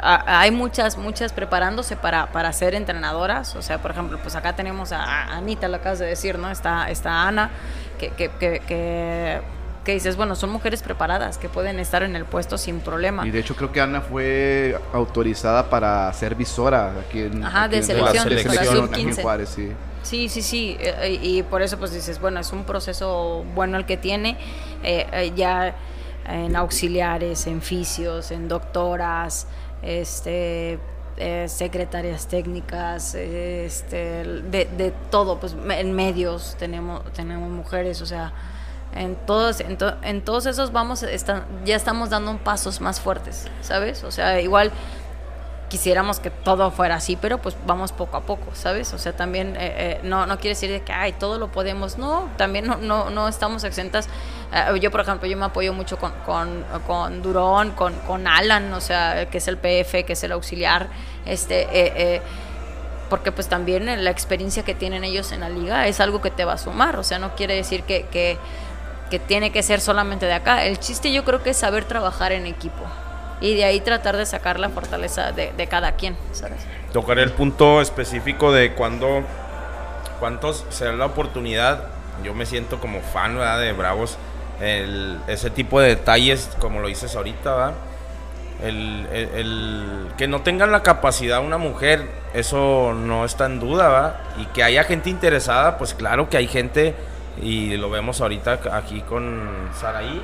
hay 0.00 0.52
muchas, 0.52 0.96
muchas 0.96 1.32
preparándose 1.32 1.96
para, 1.96 2.30
para 2.30 2.52
ser 2.52 2.74
entrenadoras, 2.74 3.56
o 3.56 3.62
sea, 3.62 3.78
por 3.78 3.90
ejemplo, 3.90 4.18
pues 4.22 4.36
acá 4.36 4.54
tenemos 4.54 4.92
a, 4.92 5.02
a 5.02 5.36
Anita, 5.36 5.66
lo 5.66 5.76
acabas 5.76 5.98
de 5.98 6.06
decir, 6.06 6.38
¿no? 6.38 6.48
Está, 6.48 6.88
está 6.88 7.26
Ana, 7.26 7.50
que, 7.98 8.10
que, 8.10 8.30
que, 8.38 8.60
que, 8.60 9.40
que 9.88 9.94
dices, 9.94 10.16
bueno, 10.16 10.34
son 10.36 10.50
mujeres 10.50 10.82
preparadas, 10.82 11.38
que 11.38 11.48
pueden 11.48 11.78
estar 11.80 12.02
en 12.02 12.14
el 12.14 12.26
puesto 12.26 12.58
sin 12.58 12.80
problema. 12.80 13.26
Y 13.26 13.30
de 13.30 13.38
hecho 13.38 13.56
creo 13.56 13.72
que 13.72 13.80
Ana 13.80 14.02
fue 14.02 14.78
autorizada 14.92 15.70
para 15.70 16.12
ser 16.12 16.34
visora 16.34 16.92
aquí 17.00 17.22
en, 17.22 17.42
Ajá, 17.42 17.62
aquí 17.62 17.70
de 17.70 17.76
en- 17.78 17.84
selección, 17.84 18.24
para 18.28 18.42
selección 18.42 18.84
aquí 18.84 19.00
en 19.00 19.08
sub-15. 19.14 19.22
Juárez, 19.22 19.48
sí. 19.48 19.72
Sí, 20.02 20.28
sí, 20.28 20.42
sí, 20.42 20.76
eh, 20.78 21.18
y 21.22 21.42
por 21.42 21.62
eso 21.62 21.78
pues 21.78 21.94
dices, 21.94 22.20
bueno, 22.20 22.38
es 22.38 22.52
un 22.52 22.64
proceso 22.64 23.46
bueno 23.54 23.78
el 23.78 23.86
que 23.86 23.96
tiene, 23.96 24.36
eh, 24.82 25.06
eh, 25.10 25.32
ya 25.34 25.74
en 26.26 26.54
auxiliares, 26.54 27.46
en 27.46 27.62
fisios, 27.62 28.30
en 28.30 28.46
doctoras, 28.46 29.46
este, 29.80 30.78
eh, 31.16 31.46
secretarias 31.48 32.28
técnicas, 32.28 33.14
este, 33.14 33.96
de, 34.24 34.66
de 34.66 34.92
todo, 35.10 35.40
pues 35.40 35.56
en 35.70 35.92
medios 35.94 36.56
tenemos, 36.58 37.10
tenemos 37.14 37.48
mujeres, 37.50 38.02
o 38.02 38.06
sea, 38.06 38.34
en 38.94 39.16
todos, 39.16 39.60
en, 39.60 39.76
to- 39.78 39.96
en 40.02 40.22
todos 40.22 40.46
esos 40.46 40.72
vamos, 40.72 41.02
están, 41.02 41.44
ya 41.64 41.76
estamos 41.76 42.10
dando 42.10 42.36
pasos 42.38 42.80
más 42.80 43.00
fuertes, 43.00 43.46
¿sabes? 43.60 44.02
O 44.04 44.10
sea, 44.10 44.40
igual 44.40 44.72
quisiéramos 45.68 46.18
que 46.18 46.30
todo 46.30 46.70
fuera 46.70 46.94
así, 46.94 47.16
pero 47.16 47.36
pues 47.38 47.54
vamos 47.66 47.92
poco 47.92 48.16
a 48.16 48.22
poco, 48.22 48.46
¿sabes? 48.54 48.94
O 48.94 48.98
sea, 48.98 49.12
también 49.12 49.48
eh, 49.56 49.74
eh, 49.76 50.00
no, 50.02 50.24
no 50.24 50.36
quiere 50.38 50.50
decir 50.54 50.70
de 50.70 50.80
que, 50.80 50.92
ay, 50.94 51.12
todo 51.12 51.38
lo 51.38 51.48
podemos, 51.52 51.98
no, 51.98 52.30
también 52.38 52.66
no, 52.66 52.76
no, 52.76 53.10
no 53.10 53.28
estamos 53.28 53.64
exentas. 53.64 54.08
Eh, 54.54 54.80
yo, 54.80 54.90
por 54.90 55.02
ejemplo, 55.02 55.28
yo 55.28 55.36
me 55.36 55.44
apoyo 55.44 55.74
mucho 55.74 55.98
con, 55.98 56.12
con, 56.24 56.64
con 56.86 57.20
Durón, 57.20 57.72
con, 57.72 57.92
con 58.06 58.26
Alan, 58.26 58.72
o 58.72 58.80
sea, 58.80 59.28
que 59.28 59.36
es 59.38 59.48
el 59.48 59.58
PF, 59.58 60.04
que 60.06 60.14
es 60.14 60.22
el 60.24 60.32
auxiliar, 60.32 60.88
este... 61.26 61.66
eh, 62.16 62.22
porque 63.10 63.32
pues 63.32 63.48
también 63.48 64.04
la 64.04 64.10
experiencia 64.10 64.64
que 64.64 64.74
tienen 64.74 65.02
ellos 65.02 65.32
en 65.32 65.40
la 65.40 65.48
liga 65.48 65.86
es 65.86 65.98
algo 65.98 66.20
que 66.20 66.30
te 66.30 66.44
va 66.44 66.52
a 66.52 66.58
sumar, 66.58 66.96
o 66.98 67.02
sea, 67.02 67.18
no 67.18 67.34
quiere 67.36 67.54
decir 67.54 67.82
que, 67.84 68.04
que, 68.10 68.36
que 69.10 69.18
tiene 69.18 69.50
que 69.52 69.62
ser 69.62 69.80
solamente 69.80 70.26
de 70.26 70.34
acá. 70.34 70.64
El 70.64 70.78
chiste 70.78 71.12
yo 71.12 71.24
creo 71.24 71.42
que 71.42 71.50
es 71.50 71.56
saber 71.56 71.84
trabajar 71.84 72.32
en 72.32 72.46
equipo 72.46 72.84
y 73.40 73.54
de 73.54 73.64
ahí 73.64 73.80
tratar 73.80 74.16
de 74.16 74.26
sacar 74.26 74.58
la 74.58 74.68
fortaleza 74.68 75.32
de, 75.32 75.52
de 75.52 75.66
cada 75.66 75.92
quien, 75.92 76.16
¿sabes? 76.32 76.58
Tocaré 76.92 77.22
el 77.22 77.32
punto 77.32 77.80
específico 77.80 78.52
de 78.52 78.72
cuando, 78.74 79.22
cuántos 80.20 80.64
se 80.70 80.84
da 80.86 80.92
la 80.92 81.06
oportunidad. 81.06 81.84
Yo 82.24 82.34
me 82.34 82.46
siento 82.46 82.80
como 82.80 83.00
fan 83.00 83.36
¿verdad? 83.36 83.60
de 83.60 83.72
Bravos. 83.72 84.18
El- 84.60 85.18
ese 85.28 85.50
tipo 85.50 85.80
de 85.80 85.88
detalles, 85.88 86.50
como 86.58 86.80
lo 86.80 86.88
dices 86.88 87.14
ahorita, 87.14 87.54
¿verdad? 87.54 87.74
El, 88.62 89.06
el- 89.12 89.28
el- 89.34 90.08
que 90.16 90.26
no 90.26 90.42
tengan 90.42 90.72
la 90.72 90.82
capacidad 90.82 91.40
una 91.40 91.58
mujer, 91.58 92.08
eso 92.34 92.92
no 92.92 93.24
está 93.24 93.46
en 93.46 93.60
duda. 93.60 94.20
Y 94.38 94.46
que 94.46 94.64
haya 94.64 94.82
gente 94.82 95.10
interesada, 95.10 95.78
pues 95.78 95.94
claro 95.94 96.28
que 96.28 96.36
hay 96.38 96.48
gente, 96.48 96.96
y 97.42 97.76
lo 97.76 97.90
vemos 97.90 98.20
ahorita 98.20 98.60
aquí 98.72 99.00
con 99.02 99.48
Saraí, 99.78 100.20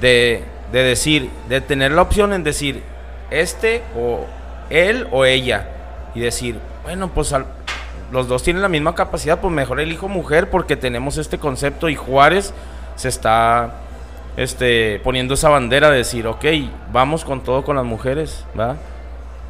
de, 0.00 0.44
de 0.72 0.82
decir, 0.82 1.30
de 1.48 1.60
tener 1.60 1.92
la 1.92 2.02
opción 2.02 2.32
en 2.32 2.44
decir, 2.44 2.82
este 3.30 3.82
o 3.96 4.26
él 4.70 5.08
o 5.10 5.24
ella, 5.24 5.68
y 6.14 6.20
decir, 6.20 6.58
bueno, 6.84 7.08
pues 7.08 7.34
los 8.10 8.28
dos 8.28 8.42
tienen 8.42 8.62
la 8.62 8.68
misma 8.68 8.94
capacidad, 8.94 9.40
pues 9.40 9.52
mejor 9.52 9.80
elijo 9.80 10.08
mujer 10.08 10.50
porque 10.50 10.76
tenemos 10.76 11.18
este 11.18 11.38
concepto 11.38 11.88
y 11.88 11.96
Juárez 11.96 12.52
se 12.96 13.08
está 13.08 13.74
este, 14.36 15.00
poniendo 15.04 15.34
esa 15.34 15.48
bandera 15.48 15.90
de 15.90 15.98
decir, 15.98 16.26
ok, 16.26 16.44
vamos 16.92 17.24
con 17.24 17.42
todo 17.42 17.64
con 17.64 17.76
las 17.76 17.84
mujeres, 17.84 18.44
¿va? 18.58 18.76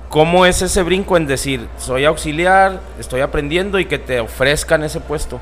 ¿Cómo 0.08 0.46
es 0.46 0.62
ese 0.62 0.82
brinco 0.82 1.18
en 1.18 1.26
decir, 1.26 1.68
soy 1.76 2.06
auxiliar, 2.06 2.80
estoy 2.98 3.20
aprendiendo 3.20 3.78
y 3.78 3.84
que 3.84 3.98
te 3.98 4.20
ofrezcan 4.20 4.82
ese 4.82 5.00
puesto? 5.00 5.38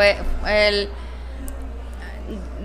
El... 0.00 0.88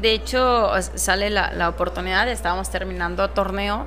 De 0.01 0.11
hecho, 0.11 0.71
sale 0.95 1.29
la, 1.29 1.69
oportunidad, 1.69 2.27
estábamos 2.27 2.69
terminando 2.69 3.29
torneo 3.29 3.85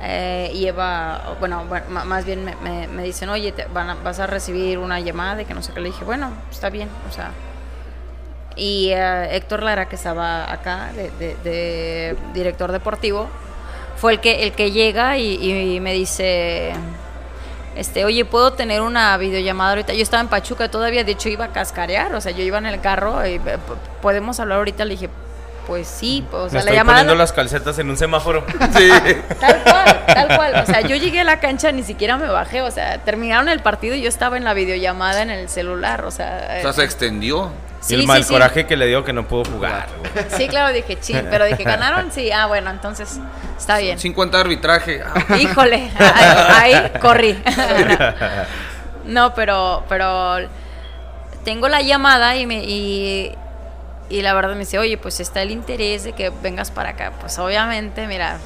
eh, 0.00 0.50
y 0.54 0.66
Eva, 0.66 1.36
bueno, 1.40 1.64
más 1.88 2.24
bien 2.24 2.44
me, 2.44 2.86
me- 2.86 3.02
dicen, 3.02 3.28
oye, 3.28 3.52
vas 3.72 4.20
a 4.20 4.26
recibir 4.26 4.78
una 4.78 5.00
llamada 5.00 5.42
y 5.42 5.44
que 5.44 5.54
no 5.54 5.62
sé 5.62 5.72
qué. 5.72 5.80
Le 5.80 5.88
dije, 5.88 6.04
bueno, 6.04 6.30
está 6.50 6.70
bien, 6.70 6.88
o 7.08 7.12
sea. 7.12 7.30
Y 8.54 8.90
eh, 8.90 9.34
Héctor 9.36 9.62
Lara, 9.62 9.88
que 9.88 9.96
estaba 9.96 10.50
acá, 10.52 10.92
de, 10.94 11.10
de- 11.12 11.36
de 11.42 12.16
director 12.34 12.70
deportivo, 12.70 13.28
fue 13.96 14.12
el 14.12 14.20
que, 14.20 14.44
el 14.44 14.52
que 14.52 14.70
llega 14.70 15.18
y 15.18 15.80
me 15.80 15.92
dice, 15.94 16.72
este, 17.74 18.04
oye, 18.04 18.24
¿puedo 18.24 18.52
tener 18.52 18.82
una 18.82 19.16
videollamada 19.16 19.70
ahorita? 19.70 19.94
Yo 19.94 20.02
estaba 20.02 20.22
en 20.22 20.28
Pachuca 20.28 20.70
todavía, 20.70 21.04
de 21.04 21.12
hecho 21.12 21.28
iba 21.28 21.46
a 21.46 21.52
cascarear, 21.52 22.14
o 22.14 22.20
sea, 22.20 22.32
yo 22.32 22.42
iba 22.42 22.58
en 22.58 22.66
el 22.66 22.80
carro 22.80 23.26
y 23.26 23.34
eh, 23.34 23.40
¿podemos 24.00 24.38
hablar 24.40 24.58
ahorita? 24.58 24.84
Le 24.84 24.94
dije, 24.94 25.08
pues 25.66 25.86
sí, 25.88 26.26
pues, 26.30 26.42
o 26.44 26.48
sea, 26.50 26.58
Me 26.60 26.64
la 26.64 26.70
estoy 26.70 26.76
llamada... 26.76 26.98
poniendo 26.98 27.14
las 27.14 27.32
calcetas 27.32 27.78
en 27.78 27.90
un 27.90 27.96
semáforo. 27.96 28.44
Sí. 28.76 28.90
Tal 29.40 29.62
cual, 29.62 30.04
tal 30.06 30.36
cual. 30.36 30.54
O 30.62 30.66
sea, 30.66 30.80
yo 30.82 30.96
llegué 30.96 31.20
a 31.20 31.24
la 31.24 31.40
cancha, 31.40 31.70
ni 31.72 31.82
siquiera 31.82 32.16
me 32.16 32.26
bajé. 32.26 32.62
O 32.62 32.70
sea, 32.70 32.98
terminaron 32.98 33.48
el 33.48 33.60
partido 33.60 33.94
y 33.94 34.02
yo 34.02 34.08
estaba 34.08 34.36
en 34.36 34.44
la 34.44 34.54
videollamada 34.54 35.22
en 35.22 35.30
el 35.30 35.48
celular. 35.48 36.04
O 36.04 36.10
sea, 36.10 36.56
O 36.58 36.62
sea, 36.62 36.72
se 36.72 36.84
extendió. 36.84 37.50
sí, 37.80 37.92
y 37.92 37.96
el 37.96 38.00
sí, 38.02 38.06
mal 38.06 38.24
sí. 38.24 38.32
coraje 38.32 38.66
que 38.66 38.76
le 38.76 38.86
dio 38.86 39.04
que 39.04 39.12
no 39.12 39.26
pudo 39.28 39.44
jugar. 39.44 39.86
güey. 39.98 40.24
Sí, 40.36 40.48
claro, 40.48 40.72
dije, 40.72 40.98
ching, 41.00 41.26
pero 41.30 41.44
dije, 41.44 41.62
¿ganaron? 41.64 42.10
Sí, 42.12 42.30
ah, 42.32 42.46
bueno, 42.46 42.70
entonces 42.70 43.20
está 43.58 43.78
bien. 43.78 43.98
50 43.98 44.40
arbitraje. 44.40 45.02
Ah, 45.04 45.36
Híjole, 45.36 45.90
ahí, 45.98 46.74
ahí 46.74 46.92
corrí. 47.00 47.42
No, 49.04 49.34
pero, 49.34 49.82
pero 49.88 50.36
tengo 51.44 51.68
la 51.68 51.82
llamada 51.82 52.36
y 52.36 52.46
me 52.46 52.62
y, 52.64 53.34
y 54.08 54.22
la 54.22 54.34
verdad 54.34 54.52
me 54.52 54.58
dice, 54.60 54.78
oye, 54.78 54.98
pues 54.98 55.20
está 55.20 55.42
el 55.42 55.50
interés 55.50 56.04
de 56.04 56.12
que 56.12 56.30
vengas 56.42 56.70
para 56.70 56.90
acá. 56.90 57.12
Pues 57.20 57.38
obviamente, 57.38 58.06
mira, 58.06 58.38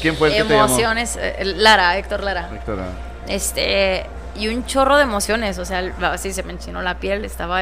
¿Quién 0.00 0.16
fue 0.16 0.28
el 0.28 0.34
que 0.36 0.44
te 0.44 0.48
llamó? 0.54 0.66
emociones. 0.66 1.16
eh, 1.20 1.42
Lara, 1.56 1.96
Héctor 1.98 2.22
Lara. 2.22 2.50
Héctor, 2.54 2.78
ah. 2.80 2.88
Este, 3.26 4.04
y 4.36 4.48
un 4.48 4.64
chorro 4.66 4.96
de 4.96 5.04
emociones, 5.04 5.58
o 5.58 5.64
sea, 5.64 5.82
así 6.12 6.32
se 6.32 6.42
me 6.42 6.52
enchinó 6.52 6.82
la 6.82 6.98
piel, 7.00 7.24
estaba, 7.24 7.60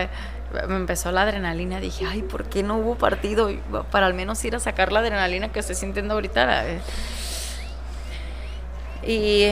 me 0.68 0.76
empezó 0.76 1.12
la 1.12 1.22
adrenalina, 1.22 1.78
dije, 1.80 2.04
ay, 2.10 2.22
¿por 2.22 2.44
qué 2.46 2.62
no 2.62 2.76
hubo 2.76 2.96
partido? 2.96 3.50
Para 3.90 4.06
al 4.06 4.14
menos 4.14 4.44
ir 4.44 4.56
a 4.56 4.60
sacar 4.60 4.90
la 4.92 5.00
adrenalina 5.00 5.48
que 5.50 5.60
estoy 5.60 5.76
sintiendo 5.76 6.14
ahorita. 6.14 6.66
eh. 6.68 6.80
Y, 9.04 9.46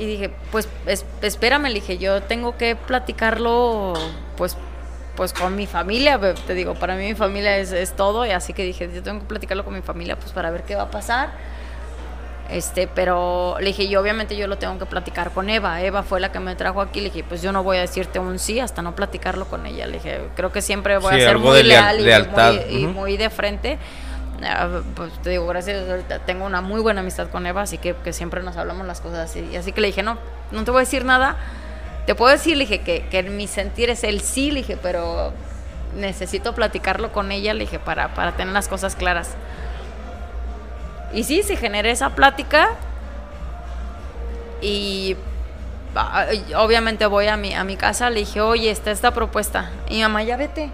y 0.00 0.06
dije, 0.06 0.30
pues 0.50 0.68
es- 0.86 1.04
espérame, 1.22 1.64
le 1.68 1.74
dije, 1.74 1.98
yo 1.98 2.22
tengo 2.22 2.56
que 2.56 2.76
platicarlo, 2.76 3.94
pues 4.36 4.56
pues 5.16 5.32
con 5.32 5.54
mi 5.56 5.66
familia, 5.66 6.18
te 6.46 6.54
digo, 6.54 6.74
para 6.74 6.96
mí 6.96 7.04
mi 7.04 7.14
familia 7.14 7.56
es, 7.58 7.72
es 7.72 7.92
todo, 7.94 8.26
y 8.26 8.30
así 8.30 8.52
que 8.52 8.64
dije, 8.64 8.90
yo 8.92 9.02
tengo 9.02 9.20
que 9.20 9.26
platicarlo 9.26 9.64
con 9.64 9.74
mi 9.74 9.82
familia, 9.82 10.16
pues 10.16 10.32
para 10.32 10.50
ver 10.50 10.62
qué 10.64 10.74
va 10.74 10.82
a 10.84 10.90
pasar. 10.90 11.30
Este, 12.50 12.86
pero 12.86 13.56
le 13.58 13.66
dije, 13.68 13.88
yo 13.88 14.00
obviamente 14.02 14.36
yo 14.36 14.46
lo 14.46 14.58
tengo 14.58 14.78
que 14.78 14.84
platicar 14.84 15.30
con 15.30 15.48
Eva. 15.48 15.80
Eva 15.80 16.02
fue 16.02 16.20
la 16.20 16.30
que 16.30 16.40
me 16.40 16.54
trajo 16.54 16.82
aquí. 16.82 17.00
Le 17.00 17.06
dije, 17.10 17.24
pues 17.26 17.40
yo 17.40 17.52
no 17.52 17.62
voy 17.62 17.78
a 17.78 17.80
decirte 17.80 18.18
un 18.18 18.38
sí 18.38 18.60
hasta 18.60 18.82
no 18.82 18.94
platicarlo 18.94 19.46
con 19.46 19.64
ella. 19.64 19.86
Le 19.86 19.94
dije, 19.94 20.20
creo 20.36 20.52
que 20.52 20.60
siempre 20.60 20.98
voy 20.98 21.14
Sí, 21.16 21.22
a 21.22 21.28
ser 21.28 21.38
muy 21.38 21.62
leal- 21.62 22.02
leal 22.04 22.28
y, 22.28 22.30
muy, 22.68 22.76
y 22.80 22.84
Ujú. 22.84 22.92
muy 22.94 23.16
de 23.16 23.30
frente. 23.30 23.78
Ah, 24.46 24.68
Pues 24.94 25.10
te 25.22 25.30
digo, 25.30 25.46
gracias, 25.46 25.88
ahorita 25.88 26.18
tengo 26.26 26.44
una 26.44 26.60
muy 26.60 26.82
buena 26.82 27.00
amistad 27.00 27.28
con 27.30 27.46
Eva, 27.46 27.62
así 27.62 27.78
que, 27.78 27.94
que 28.04 28.12
siempre 28.12 28.42
nos 28.42 28.58
hablamos 28.58 28.86
las 28.86 29.00
cosas 29.00 29.30
así. 29.30 29.48
Y 29.50 29.56
así 29.56 29.72
que 29.72 29.80
le 29.80 29.86
dije, 29.86 30.02
no, 30.02 30.18
no 30.52 30.64
te 30.64 30.70
voy 30.70 30.80
a 30.80 30.84
decir 30.84 31.06
nada. 31.06 31.36
Te 32.06 32.14
puedo 32.14 32.30
decir, 32.32 32.56
le 32.56 32.64
dije, 32.64 32.80
que, 32.82 33.06
que 33.08 33.22
mi 33.22 33.46
sentir 33.46 33.90
es 33.90 34.04
el 34.04 34.20
sí, 34.20 34.50
le 34.50 34.60
dije, 34.60 34.76
pero 34.76 35.32
necesito 35.96 36.54
platicarlo 36.54 37.12
con 37.12 37.32
ella, 37.32 37.54
le 37.54 37.60
dije, 37.60 37.78
para, 37.78 38.14
para 38.14 38.32
tener 38.32 38.52
las 38.52 38.68
cosas 38.68 38.96
claras. 38.96 39.30
Y 41.12 41.24
sí, 41.24 41.42
se 41.42 41.56
genera 41.56 41.90
esa 41.90 42.10
plática 42.14 42.68
y 44.60 45.16
obviamente 46.56 47.06
voy 47.06 47.28
a 47.28 47.36
mi, 47.36 47.54
a 47.54 47.64
mi 47.64 47.76
casa, 47.76 48.10
le 48.10 48.20
dije, 48.20 48.40
oye, 48.40 48.70
está 48.70 48.90
esta 48.90 49.12
propuesta. 49.12 49.70
Y 49.88 49.96
mi 49.96 50.02
mamá, 50.02 50.22
ya 50.22 50.36
vete. 50.36 50.70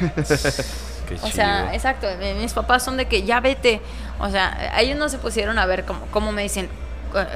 Qué 1.06 1.18
O 1.20 1.30
sea, 1.30 1.68
chido. 1.68 1.70
exacto, 1.72 2.08
eh, 2.08 2.34
mis 2.40 2.52
papás 2.54 2.82
son 2.84 2.96
de 2.96 3.06
que 3.06 3.24
ya 3.24 3.40
vete. 3.40 3.80
O 4.18 4.30
sea, 4.30 4.74
ellos 4.80 4.98
no 4.98 5.08
se 5.08 5.18
pusieron 5.18 5.58
a 5.58 5.66
ver 5.66 5.84
cómo, 5.84 6.06
cómo 6.10 6.32
me 6.32 6.42
dicen, 6.42 6.68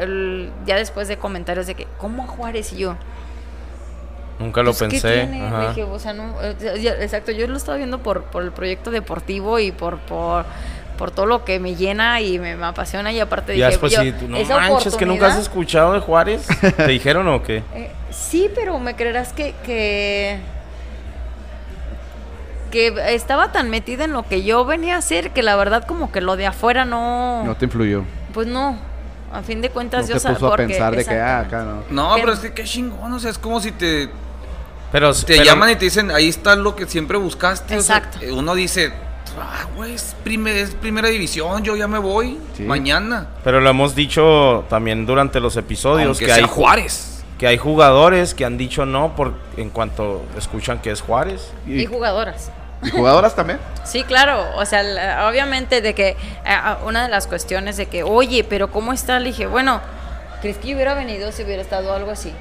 el- 0.00 0.50
ya 0.66 0.76
después 0.76 1.08
de 1.08 1.18
comentarios 1.18 1.66
de 1.66 1.74
que, 1.74 1.86
¿cómo 1.98 2.24
a 2.24 2.26
Juárez? 2.26 2.72
Y 2.72 2.78
yo, 2.78 2.96
Nunca 4.38 4.62
lo 4.62 4.70
pues, 4.72 4.82
¿qué 4.82 4.88
pensé. 4.88 5.26
tiene? 5.26 5.46
ajá. 5.46 5.60
Le 5.62 5.68
dije, 5.68 5.82
o 5.84 5.98
sea, 5.98 6.12
no, 6.12 6.34
eh, 6.42 6.96
exacto, 7.00 7.32
yo 7.32 7.46
lo 7.48 7.56
estaba 7.56 7.76
viendo 7.76 7.98
por, 7.98 8.24
por 8.24 8.42
el 8.44 8.52
proyecto 8.52 8.90
deportivo 8.90 9.58
y 9.58 9.72
por, 9.72 9.98
por, 9.98 10.44
por 10.96 11.10
todo 11.10 11.26
lo 11.26 11.44
que 11.44 11.58
me 11.58 11.74
llena 11.74 12.20
y 12.20 12.38
me, 12.38 12.56
me 12.56 12.66
apasiona. 12.66 13.12
Y 13.12 13.20
aparte 13.20 13.56
ya 13.56 13.68
dije, 13.70 13.88
yo, 13.88 14.00
sí, 14.02 14.12
tú, 14.12 14.28
no 14.28 14.38
manches, 14.44 14.96
que 14.96 15.06
nunca 15.06 15.26
has 15.26 15.38
escuchado 15.38 15.92
de 15.92 16.00
Juárez. 16.00 16.46
¿Te 16.76 16.86
dijeron 16.86 17.26
o 17.28 17.42
qué? 17.42 17.62
Eh, 17.74 17.90
sí, 18.10 18.50
pero 18.54 18.78
me 18.78 18.94
creerás 18.94 19.32
que, 19.32 19.54
que 19.64 20.38
que 22.70 23.14
estaba 23.14 23.50
tan 23.52 23.70
metida 23.70 24.04
en 24.04 24.12
lo 24.12 24.24
que 24.24 24.42
yo 24.42 24.64
venía 24.64 24.96
a 24.96 24.98
hacer 24.98 25.30
que 25.30 25.42
la 25.42 25.56
verdad 25.56 25.84
como 25.84 26.12
que 26.12 26.20
lo 26.20 26.36
de 26.36 26.46
afuera 26.46 26.84
no, 26.84 27.42
No 27.44 27.56
te 27.56 27.64
influyó. 27.64 28.04
pues 28.34 28.46
no. 28.46 28.78
A 29.32 29.42
fin 29.42 29.60
de 29.60 29.68
No 29.68 29.74
cuentas 29.74 30.06
te 30.06 30.12
yo 30.14 30.20
puso 30.20 30.52
a 30.52 30.56
pensar 30.56 30.96
de 30.96 31.04
que, 31.04 31.18
ah, 31.18 31.40
acá 31.40 31.62
no. 31.62 31.82
No, 31.90 32.14
¿Qué? 32.14 32.20
pero 32.22 32.32
es 32.32 32.40
que 32.40 32.52
qué 32.52 32.64
chingón, 32.64 33.12
o 33.12 33.18
sea, 33.18 33.30
es 33.30 33.38
como 33.38 33.60
si 33.60 33.72
te, 33.72 34.08
Pero, 34.92 35.12
te 35.14 35.24
pero- 35.26 35.44
llaman 35.44 35.70
y 35.70 35.76
te 35.76 35.84
dicen, 35.86 36.10
ahí 36.10 36.28
está 36.28 36.56
lo 36.56 36.74
que 36.76 36.86
siempre 36.86 37.18
buscaste. 37.18 37.76
o 37.76 37.82
sea, 37.82 37.98
Exacto. 37.98 38.18
eh, 38.24 38.32
uno 38.32 38.54
dice, 38.54 38.92
ah, 39.40 39.66
güey, 39.76 39.94
es, 39.94 40.16
primer- 40.24 40.56
es 40.56 40.74
primera 40.74 41.08
división, 41.08 41.62
yo 41.62 41.76
ya 41.76 41.86
me 41.86 41.98
voy 41.98 42.38
Sí. 42.56 42.62
mañana. 42.62 43.28
Pero 43.44 43.60
lo 43.60 43.68
hemos 43.70 43.94
dicho 43.94 44.64
también 44.70 45.04
durante 45.06 45.40
los 45.40 45.56
episodios 45.56 46.06
Aunque 46.08 46.26
que 46.26 46.32
sea 46.34 46.44
hay, 46.44 46.50
Juárez. 46.50 47.22
que 47.38 47.46
hay 47.46 47.58
jugadores 47.58 48.34
que 48.34 48.44
han 48.44 48.56
dicho 48.56 48.86
no 48.86 49.14
por 49.14 49.34
en 49.56 49.70
cuanto 49.70 50.22
escuchan 50.36 50.80
que 50.80 50.90
es 50.90 51.00
Juárez. 51.02 51.52
Y 51.66 51.84
jugadoras. 51.86 52.50
¿Y 52.82 52.90
jugadoras 52.90 53.34
también? 53.36 53.58
Sí, 53.84 54.04
claro, 54.04 54.44
o 54.56 54.64
sea, 54.66 54.82
la- 54.82 55.28
obviamente 55.28 55.80
de 55.80 55.94
que 55.94 56.16
ah, 56.44 56.78
una 56.86 57.02
de 57.04 57.08
las 57.08 57.26
cuestiones 57.26 57.76
de 57.78 57.86
que, 57.86 58.02
oye, 58.02 58.44
pero 58.44 58.70
¿cómo 58.70 58.92
está? 58.92 59.18
Le 59.18 59.30
dije, 59.30 59.46
bueno, 59.46 59.80
¿crees 60.42 60.58
que 60.58 60.74
hubiera 60.74 60.94
venido 60.94 61.32
si 61.32 61.42
hubiera 61.42 61.62
estado 61.62 61.94
algo 61.94 62.10
así? 62.10 62.32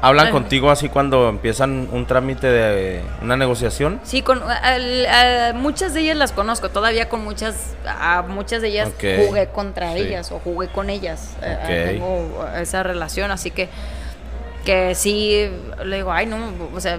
¿Hablan 0.00 0.30
contigo 0.30 0.70
así 0.70 0.88
cuando 0.88 1.28
empiezan 1.28 1.88
un 1.90 2.06
trámite 2.06 2.46
de 2.46 3.02
una 3.20 3.36
negociación? 3.36 4.00
Sí, 4.04 4.22
con 4.22 4.40
a 4.42 5.52
muchas 5.54 5.92
de 5.94 6.00
ellas 6.02 6.16
las 6.16 6.30
conozco, 6.32 6.68
todavía 6.68 7.08
con 7.08 7.24
muchas, 7.24 7.74
a 7.84 8.22
muchas 8.28 8.62
de 8.62 8.68
ellas 8.68 8.90
jugué 9.26 9.48
contra 9.48 9.92
Sí. 9.94 10.00
ellas 10.00 10.30
o 10.30 10.38
jugué 10.38 10.68
con 10.68 10.88
ellas. 10.88 11.36
eh, 11.42 11.58
eh, 11.68 11.90
tengo 11.94 12.46
esa 12.56 12.82
relación, 12.84 13.30
así 13.32 13.50
que 13.50 13.68
que 14.64 14.94
sí 14.94 15.50
le 15.84 15.96
digo, 15.96 16.12
ay 16.12 16.26
no, 16.26 16.36
o 16.74 16.80
sea, 16.80 16.98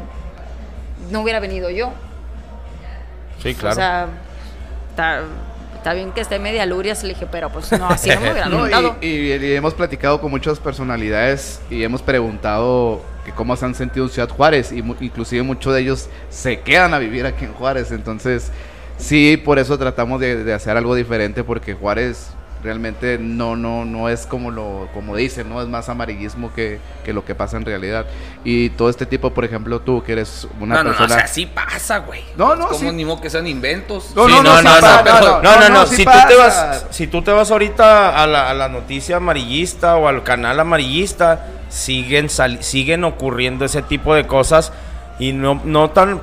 no 1.09 1.21
hubiera 1.21 1.39
venido 1.39 1.69
yo. 1.69 1.93
Sí, 3.41 3.53
claro. 3.55 3.73
O 3.73 3.75
sea, 3.75 4.07
está 5.79 5.93
bien 5.93 6.11
que 6.11 6.21
esté 6.21 6.37
media 6.39 6.65
lurias, 6.65 7.01
le 7.03 7.09
dije, 7.09 7.25
pero 7.31 7.49
pues 7.49 7.71
no, 7.71 7.87
así 7.89 8.09
no 8.09 8.19
me 8.21 8.31
hubiera 8.31 8.47
No, 8.49 8.67
y, 9.01 9.07
y- 9.07 9.33
y 9.33 9.53
hemos 9.55 9.73
platicado 9.73 10.21
con 10.21 10.29
muchas 10.29 10.59
personalidades 10.59 11.59
y 11.69 11.83
hemos 11.83 12.01
preguntado 12.01 13.01
que 13.25 13.31
cómo 13.31 13.55
se 13.55 13.65
han 13.65 13.73
sentido 13.75 14.05
en 14.05 14.11
Ciudad 14.11 14.29
Juárez 14.29 14.71
y 14.71 14.81
mu- 14.81 14.95
inclusive 14.99 15.41
muchos 15.43 15.73
de 15.73 15.81
ellos 15.81 16.09
se 16.29 16.59
quedan 16.61 16.93
a 16.93 16.99
vivir 16.99 17.25
aquí 17.25 17.45
en 17.45 17.53
Juárez. 17.53 17.91
Entonces, 17.91 18.51
sí, 18.97 19.37
por 19.43 19.57
eso 19.59 19.77
tratamos 19.77 20.19
de, 20.19 20.43
de 20.43 20.53
hacer 20.53 20.75
algo 20.77 20.95
diferente 20.95 21.43
porque 21.43 21.73
Juárez 21.73 22.29
realmente 22.61 23.17
no 23.17 23.55
no 23.55 23.85
no 23.85 24.09
es 24.09 24.25
como 24.25 24.51
lo 24.51 24.89
como 24.93 25.15
dicen, 25.15 25.47
no 25.47 25.61
es 25.61 25.67
más 25.69 25.87
amarillismo 25.87 26.53
que, 26.53 26.79
que 27.05 27.13
lo 27.13 27.23
que 27.23 27.33
pasa 27.35 27.55
en 27.57 27.63
realidad. 27.65 28.05
Y 28.43 28.69
todo 28.71 28.89
este 28.89 29.05
tipo, 29.05 29.31
por 29.33 29.45
ejemplo, 29.45 29.79
tú 29.79 30.03
que 30.03 30.11
eres 30.11 30.47
una 30.59 30.75
No, 30.75 30.83
no, 30.83 30.89
no, 30.91 30.97
persona 30.97 31.15
o 31.15 31.17
sea, 31.19 31.27
sí 31.27 31.45
pasa, 31.45 31.99
güey. 31.99 32.21
No, 32.37 32.55
no, 32.55 32.65
Es 32.71 32.77
como 32.77 32.89
sí. 32.89 32.95
ni 32.95 33.05
modo 33.05 33.21
que 33.21 33.29
sean 33.29 33.47
inventos. 33.47 34.13
No, 34.15 34.27
Sí, 34.27 34.33
no, 34.33 34.43
no, 34.43 34.57
sí 34.57 34.63
pasa, 34.65 35.03
no, 35.03 35.19
no, 35.21 35.41
no, 35.41 35.59
no, 35.59 35.69
no, 35.69 35.85
si 35.87 36.03
tú 36.03 36.11
te 36.27 36.35
vas, 36.35 36.85
si 36.89 37.07
tú 37.07 37.21
te 37.21 37.31
vas 37.31 37.49
ahorita 37.51 38.21
a 38.21 38.27
la, 38.27 38.49
a 38.49 38.53
la 38.53 38.67
noticia 38.69 39.17
amarillista 39.17 39.95
o 39.95 40.07
al 40.07 40.23
canal 40.23 40.59
amarillista, 40.59 41.45
siguen 41.69 42.29
sali- 42.29 42.61
siguen 42.61 43.03
ocurriendo 43.05 43.63
ese 43.65 43.81
tipo 43.81 44.13
de 44.15 44.27
cosas 44.27 44.73
y 45.19 45.31
no, 45.33 45.61
no 45.63 45.91
tan 45.91 46.19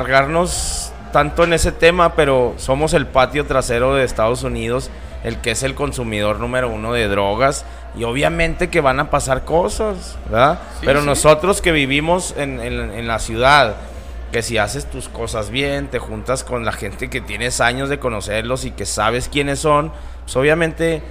alargarnos 0.00 0.92
tanto 1.12 1.44
en 1.44 1.52
ese 1.52 1.72
tema, 1.72 2.14
pero 2.14 2.54
somos 2.56 2.94
el 2.94 3.06
patio 3.06 3.44
trasero 3.46 3.94
de 3.94 4.04
Estados 4.04 4.42
Unidos, 4.44 4.90
el 5.24 5.38
que 5.38 5.50
es 5.52 5.62
el 5.62 5.74
consumidor 5.74 6.40
número 6.40 6.68
uno 6.70 6.92
de 6.92 7.08
drogas 7.08 7.64
y 7.98 8.04
obviamente 8.04 8.70
que 8.70 8.80
van 8.80 9.00
a 9.00 9.10
pasar 9.10 9.44
cosas, 9.44 10.16
¿verdad? 10.30 10.58
Sí, 10.80 10.86
pero 10.86 11.00
sí. 11.00 11.06
nosotros 11.06 11.60
que 11.60 11.72
vivimos 11.72 12.34
en, 12.36 12.60
en- 12.60 12.90
en 12.92 13.06
la 13.08 13.18
ciudad, 13.18 13.74
que 14.32 14.42
si 14.42 14.58
haces 14.58 14.86
tus 14.88 15.08
cosas 15.08 15.50
bien, 15.50 15.88
te 15.88 15.98
juntas 15.98 16.44
con 16.44 16.64
la 16.64 16.72
gente 16.72 17.10
que 17.10 17.20
tienes 17.20 17.60
años 17.60 17.88
de 17.88 17.98
conocerlos 17.98 18.64
y 18.64 18.70
que 18.70 18.86
sabes 18.86 19.28
quiénes 19.28 19.58
son, 19.58 19.92
pues 20.24 20.36
obviamente 20.36 21.02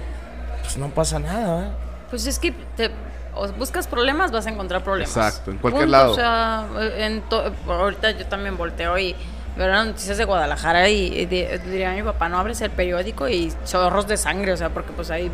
pues 0.62 0.76
no 0.78 0.88
pasa 0.88 1.18
nada. 1.18 1.56
¿verdad? 1.56 1.72
Pues 2.08 2.26
es 2.26 2.38
que 2.38 2.52
te, 2.76 2.90
o 3.34 3.46
buscas 3.52 3.86
problemas, 3.86 4.32
vas 4.32 4.46
a 4.46 4.50
encontrar 4.50 4.82
problemas. 4.82 5.14
Exacto, 5.16 5.50
en 5.50 5.58
cualquier 5.58 5.84
Punto, 5.84 5.92
lado. 5.98 6.12
O 6.12 6.14
sea, 6.14 6.66
en 6.96 7.20
to- 7.28 7.52
ahorita 7.68 8.10
yo 8.12 8.26
también 8.26 8.56
volteo 8.56 8.98
y 8.98 9.14
veo 9.56 9.68
las 9.68 9.86
noticias 9.86 10.18
de 10.18 10.24
Guadalajara 10.24 10.88
y, 10.88 11.06
y 11.18 11.26
di- 11.26 11.46
diría 11.66 11.92
a 11.92 11.94
mi 11.94 12.02
papá, 12.02 12.28
no 12.28 12.38
abres 12.38 12.60
el 12.60 12.70
periódico 12.70 13.28
y 13.28 13.52
chorros 13.64 14.06
de 14.08 14.16
sangre, 14.16 14.52
o 14.52 14.56
sea, 14.56 14.70
porque 14.70 14.92
pues 14.92 15.10
hay 15.10 15.30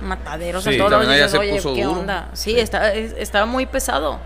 mataderos 0.00 0.64
Sí, 0.64 0.70
en 0.70 0.78
todos 0.78 0.92
allá 0.94 1.12
dices, 1.14 1.30
se 1.30 1.38
Oye, 1.38 1.52
puso 1.52 1.74
¿qué 1.74 1.84
duro". 1.84 2.00
onda? 2.00 2.28
Sí, 2.32 2.58
Está, 2.58 2.92
es- 2.92 3.14
está 3.16 3.46
muy 3.46 3.66
pesado. 3.66 4.18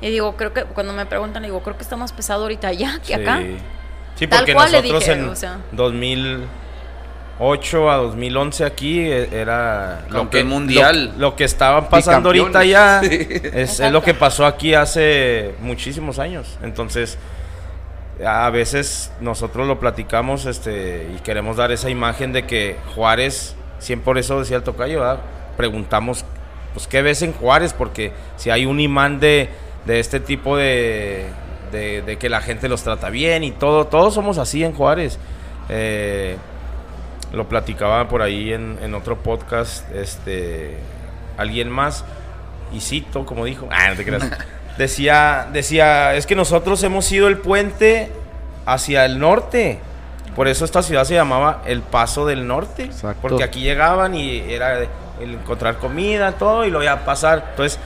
Y 0.00 0.10
digo, 0.10 0.36
creo 0.36 0.52
que 0.52 0.62
cuando 0.64 0.92
me 0.92 1.04
preguntan, 1.06 1.42
digo, 1.42 1.60
creo 1.62 1.76
que 1.76 1.82
está 1.82 1.96
más 1.96 2.12
pesado 2.12 2.42
ahorita 2.42 2.68
allá 2.68 3.00
que 3.04 3.14
acá. 3.16 3.40
Sí. 4.16 4.26
Porque 4.26 4.52
cual 4.54 4.70
nosotros 4.70 5.00
dije, 5.00 5.12
en 5.12 5.28
o 5.30 5.34
sea. 5.34 5.58
2008 5.72 7.90
a 7.90 7.96
2011 7.96 8.64
aquí 8.64 9.00
eh, 9.00 9.28
era 9.32 10.02
lo 10.10 10.28
que 10.30 10.44
mundial. 10.44 11.12
Lo, 11.16 11.30
lo 11.30 11.36
que 11.36 11.44
estaban 11.44 11.88
pasando 11.88 12.28
ahorita 12.28 12.64
ya 12.64 13.00
Bicampeones. 13.00 13.54
es, 13.54 13.80
es 13.80 13.92
lo 13.92 14.02
que 14.02 14.14
pasó 14.14 14.44
aquí 14.46 14.74
hace 14.74 15.54
muchísimos 15.60 16.18
años. 16.18 16.58
Entonces, 16.62 17.16
a 18.26 18.50
veces 18.50 19.12
nosotros 19.20 19.66
lo 19.66 19.80
platicamos 19.80 20.46
este 20.46 21.10
y 21.14 21.20
queremos 21.20 21.56
dar 21.56 21.72
esa 21.72 21.90
imagen 21.90 22.32
de 22.32 22.44
que 22.44 22.76
Juárez, 22.94 23.56
siempre 23.78 24.04
por 24.04 24.18
eso 24.18 24.38
decía 24.38 24.56
el 24.56 24.62
tocayo, 24.62 25.02
preguntamos, 25.56 26.24
pues, 26.74 26.86
¿qué 26.86 27.02
ves 27.02 27.22
en 27.22 27.32
Juárez? 27.32 27.72
Porque 27.72 28.12
si 28.36 28.50
hay 28.50 28.66
un 28.66 28.80
imán 28.80 29.20
de, 29.20 29.48
de 29.86 30.00
este 30.00 30.20
tipo 30.20 30.56
de, 30.56 31.26
de, 31.72 32.02
de 32.02 32.16
que 32.16 32.28
la 32.28 32.40
gente 32.40 32.68
los 32.68 32.82
trata 32.82 33.10
bien 33.10 33.44
y 33.44 33.52
todo, 33.52 33.86
todos 33.86 34.14
somos 34.14 34.38
así 34.38 34.64
en 34.64 34.72
Juárez. 34.72 35.18
Eh, 35.68 36.36
lo 37.32 37.48
platicaba 37.48 38.08
por 38.08 38.22
ahí 38.22 38.52
en, 38.52 38.78
en 38.82 38.94
otro 38.94 39.18
podcast, 39.18 39.88
este, 39.94 40.78
alguien 41.36 41.70
más, 41.70 42.04
y 42.72 42.80
cito, 42.80 43.24
como 43.24 43.44
dijo, 43.44 43.68
ah, 43.70 43.90
no 43.90 43.96
te 43.96 44.04
creas. 44.04 44.30
Decía, 44.78 45.46
decía, 45.52 46.14
es 46.14 46.26
que 46.26 46.34
nosotros 46.34 46.82
hemos 46.82 47.04
sido 47.04 47.28
el 47.28 47.38
puente 47.38 48.10
hacia 48.66 49.04
el 49.04 49.18
norte. 49.18 49.78
Por 50.34 50.48
eso 50.48 50.64
esta 50.64 50.82
ciudad 50.82 51.04
se 51.04 51.14
llamaba 51.14 51.62
El 51.66 51.82
Paso 51.82 52.24
del 52.26 52.46
Norte. 52.46 52.84
Exacto. 52.84 53.18
Porque 53.20 53.44
aquí 53.44 53.60
llegaban 53.60 54.14
y 54.14 54.38
era 54.52 54.78
el 54.78 55.34
encontrar 55.34 55.76
comida, 55.76 56.32
todo, 56.32 56.64
y 56.64 56.70
lo 56.70 56.82
iba 56.82 56.92
a 56.92 57.04
pasar. 57.04 57.46
Entonces, 57.50 57.78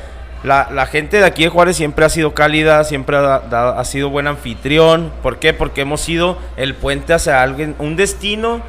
la, 0.45 0.69
la 0.71 0.87
gente 0.87 1.17
de 1.19 1.25
aquí 1.25 1.43
de 1.45 1.49
Juárez 1.49 1.77
siempre 1.77 2.05
ha 2.05 2.09
sido 2.11 2.35
cálida, 2.35 2.85
siempre 2.85 3.17
ha, 3.17 3.41
da- 3.41 3.79
ha 3.81 3.85
sido 3.85 4.11
buen 4.11 4.27
anfitrión. 4.29 5.11
¿Por 5.23 5.39
qué? 5.39 5.53
Porque 5.55 5.81
hemos 5.81 6.01
sido 6.03 6.39
el 6.57 6.75
puente 6.75 7.15
hacia 7.15 7.43
alguien, 7.43 7.75
un 7.79 7.97
destino, 7.97 8.61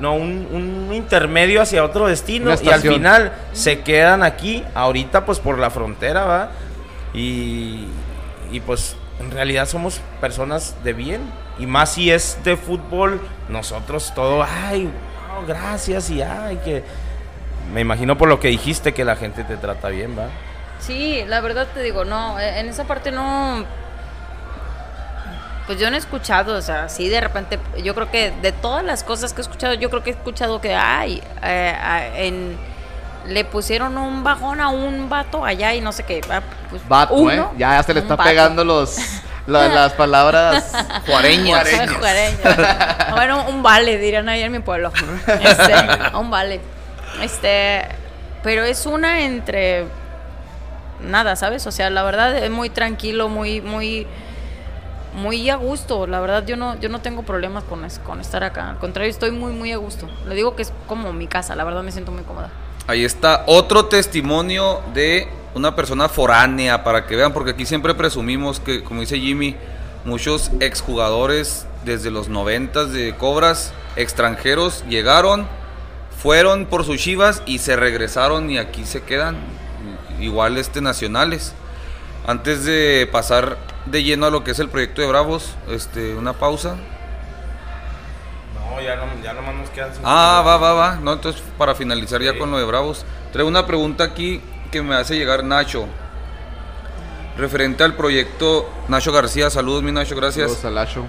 no, 0.00 0.14
un, 0.14 0.48
un 0.50 0.94
intermedio 0.94 1.60
hacia 1.60 1.84
otro 1.84 2.06
destino. 2.08 2.46
Y 2.64 2.68
al 2.72 2.80
final 2.94 3.32
se 3.52 3.80
quedan 3.80 4.22
aquí, 4.22 4.64
ahorita 4.74 5.26
pues 5.26 5.38
por 5.38 5.58
la 5.58 5.68
frontera, 5.70 6.24
¿va? 6.24 6.50
Y, 7.14 7.86
y 8.50 8.60
pues 8.60 8.96
en 9.20 9.30
realidad 9.30 9.66
somos 9.66 10.00
personas 10.20 10.76
de 10.82 10.92
bien. 10.92 11.20
Y 11.58 11.66
más 11.66 11.92
si 11.92 12.10
es 12.10 12.38
de 12.42 12.56
fútbol, 12.56 13.20
nosotros 13.48 14.12
todo, 14.14 14.42
ay, 14.42 14.84
wow, 14.84 15.46
gracias 15.46 16.08
y 16.10 16.22
ay, 16.22 16.58
que... 16.64 16.82
me 17.72 17.82
imagino 17.82 18.16
por 18.16 18.28
lo 18.28 18.40
que 18.40 18.48
dijiste 18.48 18.94
que 18.94 19.04
la 19.04 19.16
gente 19.16 19.44
te 19.44 19.56
trata 19.56 19.88
bien, 19.88 20.18
¿va? 20.18 20.28
Sí, 20.80 21.22
la 21.26 21.40
verdad 21.40 21.68
te 21.72 21.82
digo, 21.82 22.04
no, 22.04 22.38
eh, 22.38 22.60
en 22.60 22.68
esa 22.68 22.84
parte 22.84 23.12
no. 23.12 23.64
Pues 25.66 25.78
yo 25.78 25.90
no 25.90 25.96
he 25.96 25.98
escuchado, 25.98 26.56
o 26.56 26.62
sea, 26.62 26.88
sí, 26.88 27.08
de 27.08 27.20
repente, 27.20 27.58
yo 27.84 27.94
creo 27.94 28.10
que 28.10 28.32
de 28.42 28.50
todas 28.50 28.82
las 28.82 29.04
cosas 29.04 29.32
que 29.34 29.40
he 29.40 29.42
escuchado, 29.42 29.74
yo 29.74 29.90
creo 29.90 30.02
que 30.02 30.10
he 30.10 30.14
escuchado 30.14 30.60
que, 30.60 30.74
ay, 30.74 31.22
eh, 31.42 32.12
en, 32.16 32.56
le 33.26 33.44
pusieron 33.44 33.98
un 33.98 34.24
bajón 34.24 34.60
a 34.60 34.70
un 34.70 35.08
vato 35.08 35.44
allá 35.44 35.74
y 35.74 35.80
no 35.80 35.92
sé 35.92 36.02
qué. 36.04 36.22
Pues, 36.70 36.88
Vato, 36.88 37.14
uno, 37.14 37.32
¿eh? 37.32 37.44
Ya 37.58 37.82
se 37.82 37.92
le 37.94 38.00
está 38.00 38.16
vato. 38.16 38.28
pegando 38.28 38.64
los, 38.64 38.96
la- 39.46 39.68
las 39.74 39.92
palabras 39.94 40.72
Juareñas. 41.06 41.68
Juareñas. 41.98 43.10
bueno, 43.12 43.44
un 43.48 43.62
vale, 43.62 43.98
dirían 43.98 44.28
ahí 44.28 44.42
en 44.42 44.52
mi 44.52 44.60
pueblo. 44.60 44.92
Este, 45.26 45.74
un 46.16 46.30
vale. 46.30 46.60
Este, 47.22 47.82
pero 48.42 48.62
es 48.64 48.86
una 48.86 49.22
entre 49.22 49.86
nada, 51.02 51.34
¿sabes? 51.36 51.66
O 51.66 51.72
sea, 51.72 51.90
la 51.90 52.02
verdad 52.02 52.36
es 52.36 52.50
muy 52.50 52.70
tranquilo, 52.70 53.28
muy, 53.28 53.60
muy, 53.60 54.06
muy 55.14 55.50
a 55.50 55.56
gusto. 55.56 56.06
La 56.06 56.20
verdad, 56.20 56.44
yo 56.46 56.56
no, 56.56 56.78
yo 56.78 56.88
no 56.88 57.00
tengo 57.00 57.22
problemas 57.22 57.64
con, 57.64 57.84
es- 57.84 57.98
con 57.98 58.20
estar 58.20 58.44
acá. 58.44 58.70
Al 58.70 58.78
contrario, 58.78 59.10
estoy 59.10 59.32
muy, 59.32 59.52
muy 59.52 59.72
a 59.72 59.76
gusto. 59.76 60.08
Le 60.26 60.34
digo 60.34 60.54
que 60.54 60.62
es 60.62 60.72
como 60.86 61.12
mi 61.12 61.26
casa. 61.26 61.56
La 61.56 61.64
verdad, 61.64 61.82
me 61.82 61.90
siento 61.92 62.12
muy 62.12 62.22
cómoda. 62.22 62.50
Ahí 62.86 63.04
está 63.04 63.44
otro 63.46 63.86
testimonio 63.86 64.80
de 64.94 65.28
una 65.54 65.74
persona 65.74 66.08
foránea 66.08 66.84
para 66.84 67.06
que 67.06 67.16
vean, 67.16 67.32
porque 67.32 67.50
aquí 67.52 67.66
siempre 67.66 67.94
presumimos 67.94 68.60
que, 68.60 68.82
como 68.84 69.00
dice 69.00 69.18
Jimmy, 69.18 69.56
muchos 70.04 70.50
exjugadores 70.60 71.66
desde 71.84 72.10
los 72.10 72.28
noventas 72.28 72.92
de 72.92 73.14
Cobras 73.16 73.72
extranjeros 73.96 74.84
llegaron, 74.88 75.46
fueron 76.22 76.66
por 76.66 76.84
sus 76.84 76.98
chivas 76.98 77.42
y 77.46 77.58
se 77.58 77.76
regresaron 77.76 78.50
y 78.50 78.58
aquí 78.58 78.84
se 78.84 79.02
quedan, 79.02 79.36
igual 80.20 80.58
este 80.58 80.80
nacionales. 80.80 81.54
Antes 82.26 82.64
de 82.64 83.08
pasar 83.10 83.56
de 83.86 84.02
lleno 84.02 84.26
a 84.26 84.30
lo 84.30 84.44
que 84.44 84.50
es 84.50 84.58
el 84.58 84.68
proyecto 84.68 85.00
de 85.00 85.08
Bravos, 85.08 85.54
este, 85.70 86.14
una 86.14 86.34
pausa. 86.34 86.76
No, 88.54 88.80
ya, 88.80 88.96
no, 88.96 89.04
ya 89.22 89.32
nomás 89.32 89.54
nos 89.56 89.70
quedan 89.70 89.90
Ah, 90.04 90.42
va, 90.46 90.56
va, 90.58 90.72
va. 90.74 90.96
No, 90.96 91.14
entonces 91.14 91.42
para 91.58 91.74
finalizar 91.74 92.20
ya 92.22 92.32
Sí. 92.32 92.38
con 92.38 92.50
lo 92.50 92.58
de 92.58 92.64
Bravos, 92.64 93.04
traigo 93.32 93.48
una 93.48 93.66
pregunta 93.66 94.04
aquí 94.04 94.40
que 94.70 94.82
me 94.82 94.94
hace 94.94 95.16
llegar 95.16 95.44
Nacho. 95.44 95.86
Referente 97.36 97.84
al 97.84 97.94
proyecto 97.94 98.68
Nacho 98.88 99.12
García, 99.12 99.50
saludos 99.50 99.82
mi 99.82 99.92
Nacho, 99.92 100.16
gracias. 100.16 100.48
Saludos 100.50 100.64
al 100.64 100.74
Lacho. 100.74 101.04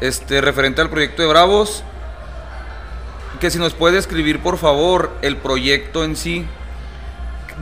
Este, 0.00 0.40
referente 0.40 0.80
al 0.80 0.90
proyecto 0.90 1.22
de 1.22 1.28
Bravos, 1.28 1.84
que 3.40 3.50
si 3.50 3.58
nos 3.58 3.74
puede 3.74 3.98
escribir 3.98 4.40
por 4.40 4.58
favor 4.58 5.12
el 5.22 5.36
proyecto 5.36 6.04
en 6.04 6.16
sí, 6.16 6.46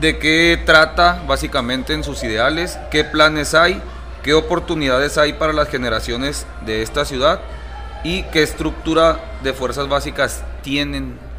de 0.00 0.18
qué 0.18 0.60
trata 0.64 1.22
básicamente 1.26 1.92
en 1.92 2.04
sus 2.04 2.22
ideales, 2.22 2.78
qué 2.90 3.04
planes 3.04 3.54
hay, 3.54 3.82
qué 4.22 4.34
oportunidades 4.34 5.18
hay 5.18 5.34
para 5.34 5.52
las 5.52 5.68
generaciones 5.68 6.46
de 6.64 6.82
esta 6.82 7.04
ciudad 7.04 7.40
y 8.04 8.22
qué 8.24 8.42
estructura 8.42 9.20
de 9.42 9.52
fuerzas 9.52 9.88
básicas 9.88 10.42
tienen. 10.62 11.29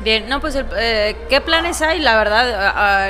Bien, 0.00 0.28
no, 0.28 0.40
pues, 0.40 0.54
el- 0.54 0.66
eh, 0.76 1.16
¿qué 1.30 1.40
planes 1.40 1.80
hay? 1.80 2.00
La 2.00 2.16
verdad, 2.18 2.52
ah, 2.54 3.06
ah, 3.06 3.08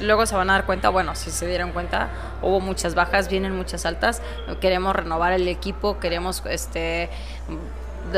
luego 0.00 0.24
se 0.24 0.36
van 0.36 0.50
a 0.50 0.52
dar 0.52 0.64
cuenta, 0.64 0.88
bueno, 0.88 1.16
si 1.16 1.32
se 1.32 1.46
dieron 1.48 1.72
cuenta, 1.72 2.10
hubo 2.42 2.60
muchas 2.60 2.94
bajas, 2.94 3.28
vienen 3.28 3.56
muchas 3.56 3.84
altas, 3.86 4.22
queremos 4.60 4.94
renovar 4.94 5.32
el 5.32 5.48
equipo, 5.48 5.98
queremos, 5.98 6.44
este, 6.48 7.10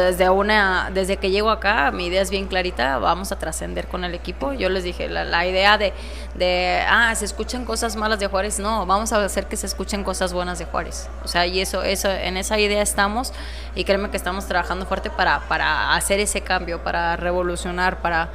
desde 0.01 0.31
una, 0.31 0.91
desde 0.93 1.17
que 1.17 1.31
llego 1.31 1.51
acá, 1.51 1.91
mi 1.91 2.07
idea 2.07 2.23
es 2.23 2.31
bien 2.31 2.47
clarita, 2.47 2.99
vamos 2.99 3.33
a 3.33 3.39
trascender 3.39 3.87
con 3.87 4.05
el 4.05 4.15
equipo. 4.15 4.53
Yo 4.53 4.69
les 4.69 4.85
dije, 4.85 5.09
la, 5.09 5.25
la 5.25 5.47
idea 5.47 5.79
de, 5.79 5.93
de, 6.35 6.83
ah, 6.89 7.15
se 7.15 7.25
escuchan 7.25 7.65
cosas 7.65 7.97
malas 7.97 8.19
de 8.21 8.27
Juárez, 8.27 8.59
no, 8.59 8.87
vamos 8.87 9.13
a 9.13 9.25
hacer 9.25 9.47
que 9.47 9.57
se 9.57 9.67
escuchen 9.67 10.05
cosas 10.05 10.33
buenas 10.33 10.59
de 10.59 10.65
Juárez. 10.65 11.09
O 11.25 11.29
sea, 11.29 11.47
y 11.47 11.61
eso, 11.61 11.83
eso, 11.83 12.11
en 12.11 12.37
esa 12.37 12.59
idea 12.59 12.83
estamos 12.83 13.33
y 13.75 13.85
créeme 13.85 14.11
que 14.11 14.17
estamos 14.17 14.47
trabajando 14.47 14.87
fuerte 14.87 15.11
para, 15.11 15.41
para 15.49 15.95
hacer 15.95 16.21
ese 16.21 16.41
cambio, 16.41 16.83
para 16.83 17.17
revolucionar, 17.17 18.01
para, 18.01 18.31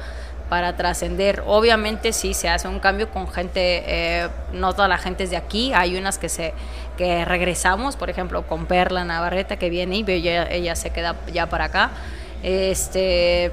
para 0.48 0.76
trascender. 0.76 1.42
Obviamente 1.46 2.12
sí 2.12 2.34
se 2.34 2.48
hace 2.48 2.68
un 2.68 2.78
cambio 2.78 3.10
con 3.10 3.28
gente, 3.28 3.82
eh, 3.86 4.28
no 4.52 4.72
toda 4.72 4.88
la 4.88 4.98
gente 4.98 5.24
es 5.24 5.30
de 5.30 5.36
aquí, 5.36 5.72
hay 5.72 5.96
unas 5.96 6.18
que 6.18 6.28
se 6.28 6.54
que 6.96 7.24
regresamos, 7.24 7.96
por 7.96 8.10
ejemplo, 8.10 8.46
con 8.46 8.66
Perla 8.66 9.04
Navarreta 9.04 9.56
que 9.56 9.70
viene 9.70 9.96
y 9.96 10.04
ella, 10.06 10.46
ella 10.50 10.76
se 10.76 10.90
queda 10.90 11.16
ya 11.32 11.46
para 11.48 11.66
acá. 11.66 11.90
Este 12.42 13.52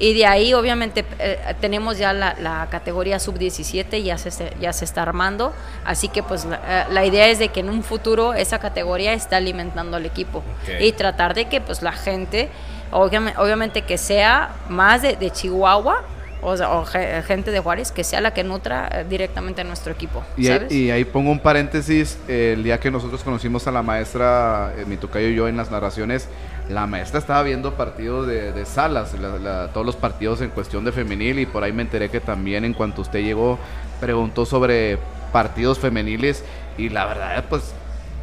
y 0.00 0.14
de 0.14 0.26
ahí, 0.26 0.54
obviamente, 0.54 1.04
eh, 1.18 1.38
tenemos 1.60 1.98
ya 1.98 2.12
la, 2.12 2.36
la 2.38 2.68
categoría 2.70 3.18
sub-17, 3.18 4.02
ya 4.02 4.16
se, 4.16 4.52
ya 4.60 4.72
se 4.72 4.84
está 4.84 5.02
armando. 5.02 5.52
Así 5.84 6.08
que, 6.08 6.22
pues, 6.22 6.44
la, 6.44 6.56
eh, 6.56 6.84
la 6.90 7.04
idea 7.04 7.28
es 7.28 7.38
de 7.38 7.48
que 7.48 7.60
en 7.60 7.68
un 7.68 7.82
futuro 7.82 8.34
esa 8.34 8.58
categoría 8.58 9.12
está 9.12 9.36
alimentando 9.36 9.96
al 9.96 10.06
equipo. 10.06 10.38
Ok. 10.38 10.80
Y 10.80 10.92
tratar 10.92 11.34
de 11.34 11.46
que, 11.46 11.60
pues, 11.60 11.82
la 11.82 11.92
gente, 11.92 12.48
obviamente, 12.92 13.40
obviamente 13.40 13.82
que 13.82 13.98
sea 13.98 14.50
más 14.68 15.02
de, 15.02 15.16
de 15.16 15.30
Chihuahua, 15.30 16.02
o, 16.42 16.56
sea, 16.56 16.70
o 16.72 16.84
ge- 16.84 17.22
gente 17.22 17.50
de 17.50 17.60
Juárez, 17.60 17.92
que 17.92 18.04
sea 18.04 18.20
la 18.20 18.32
que 18.34 18.44
nutra 18.44 18.88
eh, 18.92 19.06
directamente 19.08 19.60
a 19.60 19.64
nuestro 19.64 19.92
equipo. 19.92 20.22
Y 20.36 20.48
ahí, 20.48 20.54
¿sabes? 20.58 20.72
y 20.72 20.90
ahí 20.90 21.04
pongo 21.04 21.30
un 21.30 21.40
paréntesis, 21.40 22.18
el 22.28 22.62
día 22.62 22.78
que 22.80 22.90
nosotros 22.90 23.22
conocimos 23.22 23.66
a 23.66 23.72
la 23.72 23.82
maestra, 23.82 24.72
eh, 24.78 24.84
mi 24.86 24.96
tocayo 24.96 25.28
y 25.28 25.34
yo 25.34 25.48
en 25.48 25.56
las 25.56 25.70
narraciones, 25.70 26.28
la 26.68 26.86
maestra 26.86 27.18
estaba 27.18 27.42
viendo 27.42 27.74
partidos 27.74 28.26
de, 28.26 28.52
de 28.52 28.64
salas, 28.66 29.14
la- 29.18 29.38
la- 29.38 29.68
todos 29.72 29.86
los 29.86 29.96
partidos 29.96 30.40
en 30.42 30.50
cuestión 30.50 30.84
de 30.84 30.92
femenil 30.92 31.38
y 31.38 31.46
por 31.46 31.64
ahí 31.64 31.72
me 31.72 31.82
enteré 31.82 32.10
que 32.10 32.20
también 32.20 32.64
en 32.64 32.74
cuanto 32.74 33.02
usted 33.02 33.20
llegó 33.20 33.58
preguntó 34.00 34.44
sobre 34.46 34.98
partidos 35.32 35.78
femeniles 35.78 36.44
y 36.76 36.88
la 36.90 37.06
verdad 37.06 37.44
pues 37.48 37.72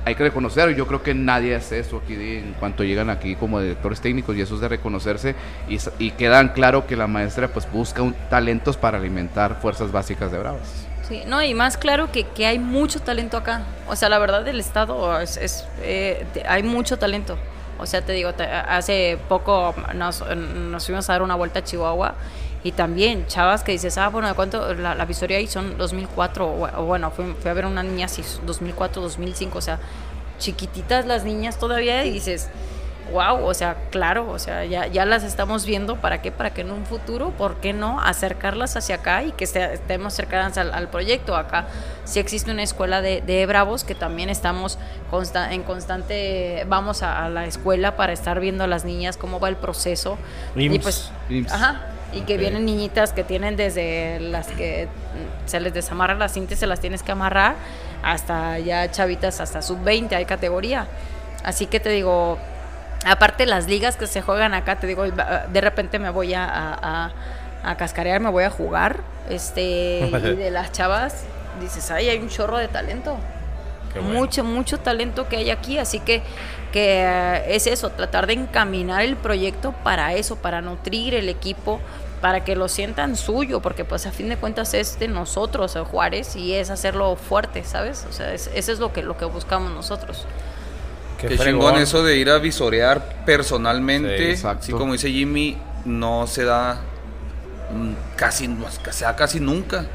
hay 0.05 0.15
que 0.15 0.23
reconocer, 0.23 0.75
yo 0.75 0.85
creo 0.87 1.01
que 1.03 1.13
nadie 1.13 1.55
hace 1.55 1.79
eso 1.79 2.01
aquí 2.03 2.13
en 2.13 2.53
cuanto 2.59 2.83
llegan 2.83 3.09
aquí 3.09 3.35
como 3.35 3.59
directores 3.59 3.99
técnicos 4.01 4.35
y 4.37 4.41
eso 4.41 4.55
es 4.55 4.61
de 4.61 4.67
reconocerse 4.67 5.35
y, 5.67 5.77
y 5.99 6.11
quedan 6.11 6.49
claro 6.49 6.85
que 6.85 6.95
la 6.95 7.07
maestra 7.07 7.47
pues 7.47 7.69
busca 7.71 8.01
un- 8.03 8.15
talentos 8.29 8.77
para 8.77 8.97
alimentar 8.99 9.59
fuerzas 9.61 9.91
básicas 9.91 10.31
de 10.31 10.37
Bravas. 10.37 10.85
Sí, 11.07 11.23
no, 11.27 11.41
y 11.43 11.53
más 11.53 11.77
claro 11.77 12.11
que, 12.11 12.23
que 12.23 12.45
hay 12.47 12.57
mucho 12.59 12.99
talento 12.99 13.37
acá. 13.37 13.63
O 13.87 13.95
sea, 13.95 14.09
la 14.09 14.17
verdad 14.19 14.43
del 14.43 14.59
Estado 14.59 15.19
es, 15.19 15.37
es, 15.37 15.67
eh, 15.81 16.25
hay 16.47 16.63
mucho 16.63 16.97
talento. 16.97 17.37
O 17.77 17.85
sea, 17.85 18.01
te 18.01 18.13
digo, 18.13 18.33
te- 18.33 18.45
hace 18.45 19.17
poco 19.27 19.75
nos, 19.95 20.23
nos 20.35 20.85
fuimos 20.85 21.09
a 21.09 21.13
dar 21.13 21.21
una 21.21 21.35
vuelta 21.35 21.59
a 21.59 21.63
Chihuahua 21.63 22.15
y 22.65 22.71
también 22.71 23.27
chavas 23.27 23.63
que 23.63 23.71
dices, 23.71 23.97
ah, 23.99 24.09
bueno, 24.09 24.27
¿de 24.27 24.33
cuánto? 24.33 24.73
La, 24.73 24.95
la 24.95 25.05
visoria 25.05 25.37
ahí 25.37 25.45
son 25.47 25.77
2004, 25.77 26.45
o, 26.47 26.81
o 26.81 26.85
bueno, 26.85 27.11
fui, 27.11 27.25
fui 27.39 27.49
a 27.51 27.53
ver 27.53 27.65
una 27.67 27.83
niña 27.83 28.07
así, 28.07 28.23
2004, 28.45 29.01
2005, 29.03 29.57
o 29.57 29.61
sea, 29.61 29.79
chiquititas 30.39 31.05
las 31.05 31.23
niñas 31.23 31.57
todavía 31.59 32.03
y 32.05 32.11
dices, 32.11 32.49
wow, 33.13 33.45
o 33.45 33.53
sea, 33.53 33.75
claro, 33.91 34.27
o 34.31 34.39
sea, 34.39 34.65
ya, 34.65 34.87
ya 34.87 35.05
las 35.05 35.23
estamos 35.23 35.63
viendo, 35.65 35.97
¿para 35.97 36.23
qué? 36.23 36.31
Para 36.31 36.53
que 36.55 36.61
en 36.61 36.71
un 36.71 36.87
futuro, 36.87 37.29
¿por 37.37 37.57
qué 37.57 37.71
no 37.71 38.01
acercarlas 38.01 38.75
hacia 38.75 38.95
acá 38.95 39.21
y 39.23 39.31
que 39.31 39.43
estemos 39.43 40.13
cercanas 40.15 40.57
al, 40.57 40.73
al 40.73 40.87
proyecto? 40.89 41.35
Acá 41.35 41.67
sí 42.03 42.19
existe 42.19 42.49
una 42.51 42.63
escuela 42.63 43.01
de, 43.01 43.21
de 43.21 43.45
Bravos 43.45 43.83
que 43.83 43.93
también 43.93 44.29
estamos 44.31 44.79
consta- 45.11 45.51
en 45.53 45.61
constante, 45.61 46.65
vamos 46.67 47.03
a, 47.03 47.25
a 47.25 47.29
la 47.29 47.45
escuela 47.45 47.95
para 47.95 48.11
estar 48.11 48.39
viendo 48.39 48.63
a 48.63 48.67
las 48.67 48.85
niñas 48.85 49.17
cómo 49.17 49.39
va 49.39 49.49
el 49.49 49.55
proceso. 49.57 50.17
Y 50.55 50.63
IMSS. 50.65 50.81
pues, 50.81 51.11
IMSS. 51.29 51.51
ajá, 51.53 51.81
y 52.15 52.21
que 52.21 52.37
vienen 52.37 52.65
niñitas 52.65 53.11
que 53.13 53.23
tienen 53.23 53.55
desde 53.57 54.19
las 54.21 54.47
que 54.47 54.87
se 55.45 55.59
les 55.59 55.73
desamarra 55.73 56.15
la 56.15 56.29
cinta 56.29 56.53
y 56.53 56.57
se 56.57 56.65
las 56.65 56.79
tienes 56.79 57.03
que 57.03 57.11
amarrar, 57.11 57.55
hasta 58.03 58.57
ya 58.59 58.89
chavitas, 58.89 59.41
hasta 59.41 59.61
sub-20 59.61 60.13
hay 60.13 60.25
categoría. 60.25 60.87
Así 61.43 61.65
que 61.67 61.79
te 61.79 61.89
digo, 61.89 62.39
aparte 63.05 63.45
las 63.45 63.67
ligas 63.67 63.97
que 63.97 64.07
se 64.07 64.21
juegan 64.21 64.53
acá, 64.53 64.77
te 64.77 64.87
digo, 64.87 65.03
de 65.05 65.61
repente 65.61 65.99
me 65.99 66.09
voy 66.09 66.33
a, 66.33 66.45
a, 66.45 67.11
a- 67.63 67.75
cascarear, 67.77 68.19
me 68.21 68.29
voy 68.29 68.45
a 68.45 68.49
jugar, 68.49 69.01
este, 69.29 70.07
y 70.07 70.11
de 70.35 70.51
las 70.51 70.71
chavas, 70.71 71.23
dices, 71.59 71.91
ay, 71.91 72.09
hay 72.09 72.19
un 72.19 72.29
chorro 72.29 72.57
de 72.57 72.67
talento 72.67 73.17
bueno. 73.93 74.09
mucho, 74.09 74.43
mucho 74.43 74.79
talento 74.79 75.27
que 75.27 75.37
hay 75.37 75.49
aquí, 75.49 75.77
así 75.79 75.99
que, 75.99 76.21
que 76.71 77.43
es 77.47 77.65
eso, 77.67 77.89
tratar 77.91 78.27
de 78.27 78.33
encaminar 78.33 79.01
el 79.03 79.15
proyecto 79.15 79.71
para 79.83 80.13
eso, 80.13 80.35
para 80.35 80.61
nutrir 80.61 81.15
el 81.15 81.29
equipo, 81.29 81.79
para 82.25 82.43
que 82.43 82.55
lo 82.55 82.67
sientan 82.67 83.15
suyo, 83.15 83.61
porque 83.61 83.85
pues 83.85 84.07
a 84.07 84.11
fin 84.11 84.29
de 84.29 84.37
cuentas 84.37 84.73
es 84.73 84.97
de 84.97 85.07
nosotros, 85.07 85.75
eh, 85.75 85.81
Juárez, 85.81 86.35
y 86.35 86.55
es 86.55 86.71
hacerlo 86.71 87.15
fuerte, 87.17 87.63
¿sabes? 87.63 88.03
O 88.09 88.11
sea, 88.11 88.33
es- 88.33 88.49
eso 88.55 88.71
es 88.71 88.79
lo 88.79 88.91
que, 88.91 89.03
lo 89.03 89.15
que 89.15 89.25
buscamos 89.25 89.71
nosotros. 89.71 90.25
Qué 91.21 91.27
Qué 91.27 91.37
chingón 91.37 91.75
eso 91.75 92.01
de 92.03 92.17
ir 92.17 92.31
a 92.31 92.39
visorear 92.39 92.99
personalmente. 93.27 94.17
Sí, 94.17 94.23
exacto. 94.23 94.63
Así 94.63 94.71
como 94.71 94.93
dice 94.93 95.11
Jimmy, 95.11 95.55
no 95.85 96.25
se 96.25 96.45
da 96.45 96.79
mm, 97.71 97.91
casi, 98.15 98.49
se 98.89 99.05
da 99.05 99.15
casi 99.15 99.39
nunca. 99.39 99.85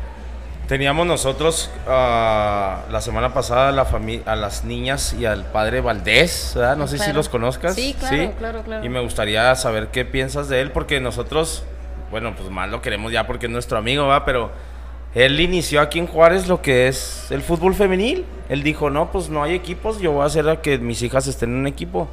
Teníamos 0.69 1.09
nosotros 1.09 1.69
ah, 1.89 2.82
la 2.93 3.01
semana 3.01 3.35
pasada 3.35 3.70
a, 3.70 3.73
la 3.73 3.89
a 4.27 4.36
las 4.36 4.62
niñas 4.65 5.15
y 5.19 5.24
al 5.27 5.47
padre 5.47 5.81
Valdés, 5.81 6.52
¿verdad? 6.55 6.77
No 6.77 6.86
sé 6.86 6.97
si 6.97 7.02
Claro. 7.07 7.16
los 7.16 7.28
conozcas. 7.28 7.74
Sí, 7.74 7.97
claro, 7.98 8.32
claro, 8.39 8.62
claro. 8.62 8.85
Y 8.85 8.89
me 8.89 9.01
gustaría 9.01 9.52
saber 9.57 9.89
qué 9.89 10.05
piensas 10.05 10.48
de 10.48 10.61
él, 10.61 10.70
porque 10.70 11.01
nosotros 11.01 11.65
bueno, 12.11 12.35
pues 12.37 12.51
más 12.51 12.69
lo 12.70 12.82
queremos 12.82 13.12
ya 13.12 13.27
porque 13.27 13.47
es 13.47 13.53
nuestro 13.53 13.78
amigo, 13.78 14.07
va, 14.07 14.24
pero 14.24 14.51
él 15.15 15.39
inició 15.41 15.81
aquí 15.81 15.99
en 15.99 16.07
Juárez 16.07 16.47
lo 16.49 16.62
que 16.62 16.89
es 16.89 17.31
el 17.31 17.43
fútbol 17.43 17.74
femenil. 17.74 18.24
Él 18.49 18.62
dijo, 18.62 18.91
no, 18.91 19.11
pues 19.12 19.28
no 19.28 19.43
hay 19.43 19.55
equipos, 19.55 20.01
yo 20.01 20.12
voy 20.12 20.23
a 20.23 20.27
hacer 20.27 20.49
a 20.49 20.61
que 20.61 20.78
mis 20.78 21.03
hijas 21.03 21.27
estén 21.27 21.51
en 21.51 21.57
un 21.57 21.66
equipo. 21.66 22.09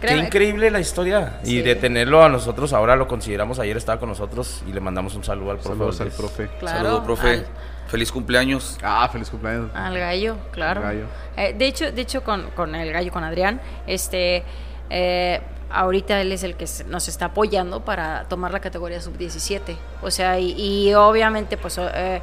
Qué 0.00 0.08
Créeme- 0.08 0.26
increíble 0.26 0.70
la 0.70 0.80
historia. 0.80 1.40
Y 1.44 1.62
de 1.62 1.74
tenerlo 1.74 2.22
a 2.22 2.28
nosotros, 2.28 2.72
ahora 2.72 2.96
lo 2.96 3.08
consideramos, 3.08 3.58
ayer 3.58 3.76
estaba 3.76 3.98
con 3.98 4.08
nosotros 4.10 4.62
y 4.68 4.72
le 4.72 4.80
mandamos 4.80 5.14
un 5.14 5.24
saludo 5.24 5.52
al 5.52 5.56
profe. 5.58 5.70
Saludos 5.78 6.00
al 6.00 6.08
profe. 6.10 6.48
Claro. 6.58 6.76
Saludos, 6.78 7.04
profe. 7.04 7.28
al- 7.28 7.46
Feliz 7.88 8.10
cumpleaños. 8.10 8.76
Ah, 8.82 9.08
feliz 9.12 9.30
cumpleaños. 9.30 9.70
Al 9.72 9.96
gallo, 9.96 10.36
claro. 10.50 10.80
Al 10.80 10.86
gallo. 10.96 11.06
Eh, 11.36 11.54
de 11.56 11.66
hecho, 11.68 11.92
de 11.92 12.02
hecho 12.02 12.24
con, 12.24 12.50
con 12.50 12.74
el 12.74 12.92
gallo, 12.92 13.12
con 13.12 13.22
Adrián, 13.22 13.60
este, 13.86 14.42
eh, 14.90 15.40
ahorita 15.70 16.20
él 16.20 16.32
es 16.32 16.42
el 16.42 16.56
que 16.56 16.66
nos 16.86 17.08
está 17.08 17.26
apoyando 17.26 17.84
para 17.84 18.24
tomar 18.28 18.52
la 18.52 18.60
categoría 18.60 19.00
sub-17. 19.00 19.76
O 20.02 20.10
sea, 20.10 20.38
y, 20.38 20.92
obviamente, 20.94 21.56
pues, 21.56 21.78
eh, 21.78 22.22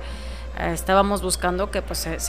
eh, 0.58 0.72
estábamos 0.72 1.24
buscando 1.24 1.72
que 1.72 1.82
pues 1.82 2.00
se, 2.00 2.20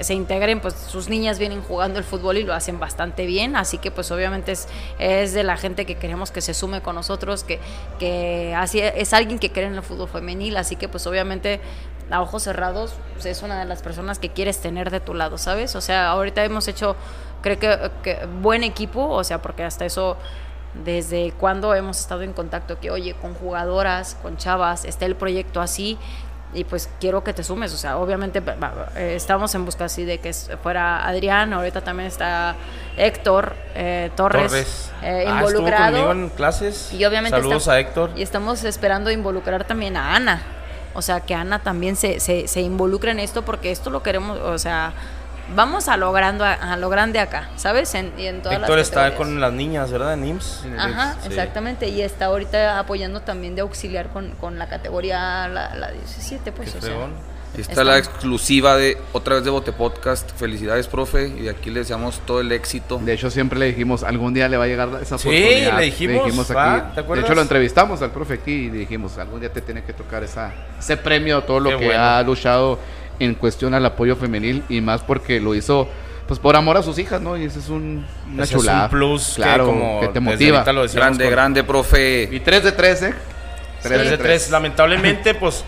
se, 0.00 0.14
integren, 0.14 0.60
pues 0.60 0.74
sus 0.74 1.10
niñas 1.10 1.38
vienen 1.38 1.62
jugando 1.62 1.98
el 1.98 2.04
fútbol 2.04 2.38
y 2.38 2.42
lo 2.42 2.54
hacen 2.54 2.80
bastante 2.80 3.26
bien, 3.26 3.56
así 3.56 3.76
que 3.76 3.90
pues 3.90 4.10
obviamente 4.10 4.52
es, 4.52 4.68
es 4.98 5.34
de 5.34 5.42
la 5.42 5.58
gente 5.58 5.84
que 5.84 5.96
queremos 5.96 6.30
que 6.30 6.40
se 6.40 6.54
sume 6.54 6.80
con 6.80 6.94
nosotros, 6.94 7.44
que, 7.44 7.60
que 7.98 8.54
así 8.56 8.80
es 8.80 9.12
alguien 9.12 9.38
que 9.38 9.52
cree 9.52 9.66
en 9.66 9.74
el 9.74 9.82
fútbol 9.82 10.08
femenil, 10.08 10.56
así 10.56 10.76
que 10.76 10.88
pues 10.88 11.06
obviamente 11.06 11.60
a 12.10 12.22
ojos 12.22 12.44
cerrados 12.44 12.94
pues, 13.12 13.26
es 13.26 13.42
una 13.42 13.58
de 13.58 13.66
las 13.66 13.82
personas 13.82 14.18
que 14.18 14.30
quieres 14.30 14.62
tener 14.62 14.90
de 14.90 15.00
tu 15.00 15.12
lado, 15.12 15.36
¿sabes? 15.36 15.76
O 15.76 15.82
sea, 15.82 16.08
ahorita 16.08 16.42
hemos 16.44 16.68
hecho, 16.68 16.96
creo 17.42 17.58
que, 17.58 17.90
que 18.02 18.26
buen 18.40 18.64
equipo, 18.64 19.10
o 19.10 19.24
sea, 19.24 19.42
porque 19.42 19.62
hasta 19.62 19.84
eso 19.84 20.16
desde 20.84 21.32
cuando 21.38 21.74
hemos 21.74 21.98
estado 22.00 22.22
en 22.22 22.32
contacto 22.32 22.78
que, 22.78 22.90
oye, 22.90 23.14
con 23.14 23.34
jugadoras, 23.34 24.16
con 24.22 24.36
chavas, 24.36 24.84
está 24.84 25.06
el 25.06 25.16
proyecto 25.16 25.60
así 25.60 25.98
y 26.54 26.64
pues 26.64 26.88
quiero 26.98 27.22
que 27.22 27.34
te 27.34 27.44
sumes, 27.44 27.74
o 27.74 27.76
sea, 27.76 27.98
obviamente 27.98 28.42
eh, 28.96 29.12
estamos 29.14 29.54
en 29.54 29.66
busca 29.66 29.84
así 29.84 30.04
de 30.06 30.18
que 30.18 30.32
fuera 30.32 31.06
Adrián, 31.06 31.52
ahorita 31.52 31.82
también 31.82 32.06
está 32.06 32.56
Héctor 32.96 33.54
eh, 33.74 34.10
Torres, 34.16 34.44
Torres. 34.50 34.92
eh, 35.02 35.24
Ah, 35.26 35.42
estuvo 35.42 35.48
involucrado. 35.50 35.92
conmigo 36.06 36.12
en 36.12 36.28
clases. 36.30 36.90
Y 36.94 37.04
obviamente 37.04 37.36
Saludos 37.36 37.62
está- 37.64 37.72
a 37.72 37.80
Héctor. 37.80 38.10
Y 38.16 38.22
estamos 38.22 38.64
esperando 38.64 39.10
involucrar 39.10 39.64
también 39.64 39.96
a 39.98 40.14
Ana. 40.16 40.42
O 40.94 41.02
sea, 41.02 41.20
que 41.20 41.34
Ana 41.34 41.58
también 41.58 41.96
se, 41.96 42.18
se, 42.18 42.48
se 42.48 42.60
involucre 42.62 43.10
en 43.10 43.20
esto 43.20 43.42
porque 43.44 43.70
esto 43.70 43.90
lo 43.90 44.02
queremos, 44.02 44.38
o 44.38 44.56
sea, 44.58 44.92
vamos 45.54 45.88
a 45.88 45.96
lo, 45.96 46.12
grande, 46.12 46.44
a 46.44 46.76
lo 46.76 46.88
grande 46.90 47.18
acá, 47.20 47.48
¿sabes? 47.56 47.94
En, 47.94 48.12
y 48.18 48.26
en 48.26 48.42
todas 48.42 48.58
las 48.60 48.68
Héctor 48.68 48.78
está 48.80 48.94
categorías. 49.04 49.18
con 49.18 49.40
las 49.40 49.52
niñas, 49.52 49.90
¿verdad? 49.90 50.14
En 50.14 50.26
IMSS. 50.26 50.64
Ajá, 50.78 51.16
Sí. 51.22 51.28
exactamente. 51.28 51.88
Y 51.88 52.02
está 52.02 52.26
ahorita 52.26 52.78
apoyando 52.78 53.20
también 53.20 53.54
de 53.54 53.62
auxiliar 53.62 54.08
con, 54.08 54.30
con 54.40 54.58
la 54.58 54.68
categoría, 54.68 55.48
la, 55.48 55.74
la 55.74 55.90
17, 55.90 56.52
pues, 56.52 56.72
Qué 56.72 56.78
o 56.78 56.80
sea. 56.82 56.90
está 57.56 57.72
Está- 57.72 57.84
la 57.84 57.96
exclusiva 57.98 58.76
de 58.76 58.98
otra 59.12 59.36
vez 59.36 59.44
de 59.44 59.50
Bote 59.50 59.72
Podcast. 59.72 60.30
Felicidades, 60.36 60.86
profe. 60.86 61.28
Y 61.28 61.40
de 61.42 61.50
aquí 61.50 61.70
le 61.70 61.80
deseamos 61.80 62.20
todo 62.26 62.40
el 62.40 62.52
éxito. 62.52 62.98
De 63.02 63.14
hecho, 63.14 63.30
siempre 63.30 63.58
le 63.58 63.66
dijimos, 63.66 64.02
algún 64.04 64.34
día 64.34 64.48
le 64.48 64.56
va 64.58 64.64
a 64.64 64.68
llegar 64.68 64.88
esa 65.00 65.16
Sí, 65.18 65.28
oportunidad. 65.28 65.78
le 65.78 65.84
dijimos, 65.86 66.54
¿va? 66.56 66.92
¿Te 66.94 67.02
de 67.02 67.20
hecho, 67.20 67.34
lo 67.34 67.40
entrevistamos 67.42 68.02
al 68.02 68.10
profe 68.10 68.34
aquí 68.34 68.52
y 68.52 68.70
le 68.70 68.78
dijimos, 68.80 69.16
algún 69.18 69.40
día 69.40 69.50
te 69.52 69.62
tiene 69.62 69.82
que 69.82 69.92
tocar 69.94 70.22
esa, 70.22 70.52
ese 70.78 70.96
premio 70.98 71.38
a 71.38 71.46
todo 71.46 71.58
lo 71.58 71.70
Qué 71.70 71.78
que 71.78 71.84
bueno. 71.86 72.02
ha 72.02 72.22
luchado 72.22 72.78
en 73.18 73.34
cuestión 73.34 73.74
al 73.74 73.84
apoyo 73.86 74.16
femenil 74.16 74.62
y 74.68 74.80
más 74.80 75.02
porque 75.02 75.40
lo 75.40 75.54
hizo 75.54 75.88
pues 76.26 76.38
por 76.38 76.56
amor 76.56 76.76
a 76.76 76.82
sus 76.82 76.98
hijas, 76.98 77.20
¿no? 77.22 77.36
Y 77.38 77.44
ese 77.44 77.58
es 77.58 77.68
un, 77.70 78.04
una 78.32 78.44
Ese 78.44 78.54
es 78.54 78.60
chulada. 78.60 78.84
un 78.84 78.90
plus 78.90 79.32
claro, 79.36 79.64
que 79.64 79.70
como 79.70 80.00
que 80.00 80.08
te 80.08 80.20
motiva. 80.20 80.58
ahorita 80.58 80.72
lo 80.74 80.86
Grande, 80.88 81.24
con- 81.24 81.30
grande, 81.32 81.64
profe. 81.64 82.28
Y 82.30 82.40
3 82.40 82.64
de 82.64 82.72
3, 82.72 83.02
¿eh? 83.02 83.14
3 83.82 84.10
de 84.10 84.18
3. 84.18 84.50
Lamentablemente, 84.50 85.34
pues 85.40 85.64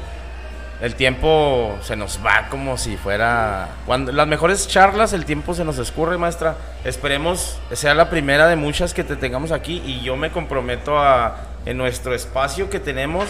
el 0.83 0.95
tiempo 0.97 1.79
se 1.83 1.97
nos 1.97 2.21
va 2.25 2.49
como 2.51 2.77
si 2.77 2.99
fuera. 2.99 3.69
Cuando 3.87 4.13
las 4.13 4.27
mejores 4.27 4.69
charlas, 4.69 5.15
el 5.15 5.25
tiempo 5.25 5.55
se 5.55 5.65
nos 5.65 5.79
escurre, 5.79 6.19
maestra. 6.19 6.57
Esperemos 6.85 7.59
sea 7.73 7.95
la 7.95 8.11
primera 8.11 8.47
de 8.47 8.57
muchas 8.57 8.93
que 8.93 9.03
te 9.03 9.17
tengamos 9.17 9.53
aquí. 9.53 9.83
Y 9.87 10.01
yo 10.03 10.15
me 10.17 10.31
comprometo 10.31 10.99
a, 10.99 11.37
en 11.65 11.79
nuestro 11.79 12.15
espacio 12.15 12.69
que 12.69 12.81
tenemos 12.81 13.27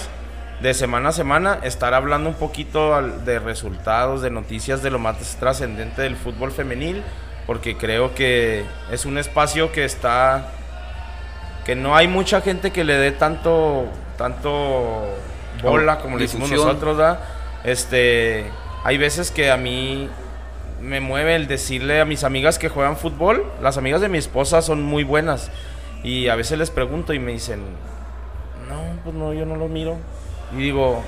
de 0.61 0.75
semana 0.75 1.09
a 1.09 1.13
semana, 1.13 1.59
estar 1.63 1.95
hablando 1.95 2.29
un 2.29 2.35
poquito 2.37 3.01
de 3.03 3.39
resultados, 3.39 4.23
de 4.23 4.31
noticias 4.31 4.83
de 4.83 4.91
lo 4.91 4.99
más 4.99 5.17
trascendente 5.37 6.03
del 6.03 6.17
fútbol 6.17 6.53
femenil. 6.53 7.03
Porque 7.47 7.77
creo 7.77 8.15
que 8.15 8.65
es 8.93 9.07
un 9.07 9.19
espacio 9.19 9.73
que 9.73 9.85
está 9.85 10.53
que 11.65 11.75
no 11.75 11.97
hay 11.97 12.09
mucha 12.09 12.41
gente 12.41 12.71
que 12.71 12.85
le 12.85 12.95
dé 12.97 13.13
tanto 13.13 13.87
tanto 14.17 15.05
bola 15.63 15.99
como 15.99 16.17
le 16.17 16.23
decimos 16.23 16.51
nosotros 16.51 16.97
¿verdad? 16.97 17.21
este 17.65 18.47
hay 18.85 18.99
veces 18.99 19.31
que 19.31 19.51
a 19.51 19.57
mí 19.57 20.09
me 20.81 21.01
mueve 21.01 21.37
el 21.37 21.47
decirle 21.47 22.01
a 22.01 22.05
mis 22.05 22.25
amigas 22.25 22.59
que 22.59 22.69
juegan 22.69 22.97
fútbol 22.97 23.45
las 23.63 23.77
amigas 23.77 24.01
de 24.01 24.09
mi 24.09 24.19
esposa 24.19 24.63
son 24.63 24.83
muy 24.83 25.05
buenas 25.05 25.51
y 26.03 26.29
a 26.29 26.35
veces 26.35 26.59
les 26.59 26.71
pregunto 26.71 27.13
y 27.13 27.19
me 27.19 27.33
dicen 27.33 27.61
no 28.69 28.81
pues 29.05 29.15
no 29.15 29.35
yo 29.35 29.45
no 29.45 29.57
lo 29.57 29.69
miro 29.69 29.99
y 30.53 30.57
digo 30.57 31.03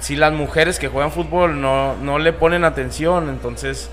si 0.00 0.16
las 0.16 0.32
mujeres 0.32 0.78
que 0.78 0.88
juegan 0.88 1.12
fútbol 1.12 1.60
no 1.60 1.96
no 1.96 2.18
le 2.18 2.32
ponen 2.32 2.64
atención 2.64 3.28
entonces 3.28 3.90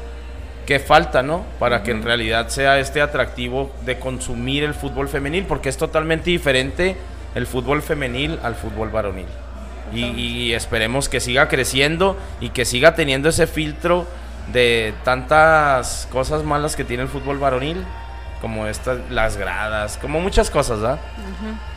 qué 0.69 0.77
falta, 0.77 1.23
¿no? 1.23 1.45
Para 1.57 1.81
que 1.81 1.89
en 1.89 2.03
realidad 2.03 2.49
sea 2.49 2.77
este 2.77 3.01
atractivo 3.01 3.71
de 3.87 3.97
consumir 3.97 4.63
el 4.63 4.75
fútbol 4.75 5.09
femenil, 5.09 5.45
porque 5.45 5.67
es 5.67 5.77
totalmente 5.77 6.29
diferente 6.29 6.95
el 7.33 7.47
fútbol 7.47 7.81
femenil 7.81 8.37
al 8.43 8.53
fútbol 8.53 8.89
varonil. 8.89 9.25
Y, 9.91 10.05
y 10.05 10.53
esperemos 10.53 11.09
que 11.09 11.21
siga 11.21 11.47
creciendo 11.47 12.17
y 12.39 12.49
que 12.49 12.65
siga 12.65 12.93
teniendo 12.93 13.29
ese 13.29 13.47
filtro 13.47 14.05
de 14.53 14.93
tantas 15.03 16.07
cosas 16.11 16.43
malas 16.43 16.75
que 16.75 16.83
tiene 16.83 17.01
el 17.01 17.09
fútbol 17.09 17.39
varonil, 17.39 17.83
como 18.41 18.67
estas, 18.67 18.97
las 19.09 19.35
gradas, 19.37 19.97
como 19.97 20.19
muchas 20.21 20.49
cosas, 20.49 20.79
¿verdad? 20.79 20.99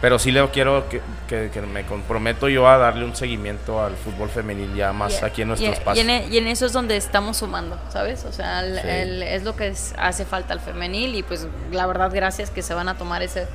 Pero 0.00 0.18
sí 0.18 0.30
le 0.30 0.48
quiero 0.50 0.88
que, 0.88 1.00
que- 1.28 1.50
que 1.52 1.60
me 1.62 1.84
comprometo 1.84 2.48
yo 2.48 2.68
a 2.68 2.78
darle 2.78 3.04
un 3.04 3.16
seguimiento 3.16 3.82
al 3.84 3.94
fútbol 3.96 4.28
femenil 4.30 4.74
ya 4.74 4.92
más 4.92 5.22
aquí 5.22 5.42
en 5.42 5.48
nuestro 5.48 5.68
y, 5.70 5.72
espacio. 5.72 6.02
Y 6.02 6.04
en, 6.04 6.10
e- 6.10 6.26
y 6.30 6.38
en 6.38 6.46
eso 6.46 6.66
es 6.66 6.72
donde 6.72 6.96
estamos 6.96 7.36
sumando, 7.38 7.78
¿sabes? 7.88 8.24
O 8.24 8.32
sea, 8.32 8.60
el- 8.60 8.76
Sí. 8.80 8.86
el- 8.88 9.22
es 9.22 9.42
lo 9.44 9.56
que 9.56 9.68
es- 9.68 9.94
hace 9.98 10.24
falta 10.24 10.52
al 10.52 10.60
femenil 10.60 11.14
y 11.16 11.22
pues 11.22 11.46
la 11.72 11.86
verdad 11.86 12.10
gracias 12.12 12.50
que 12.50 12.62
se 12.62 12.74
van 12.74 12.88
a 12.88 12.96
tomar 12.96 13.22
ese, 13.22 13.46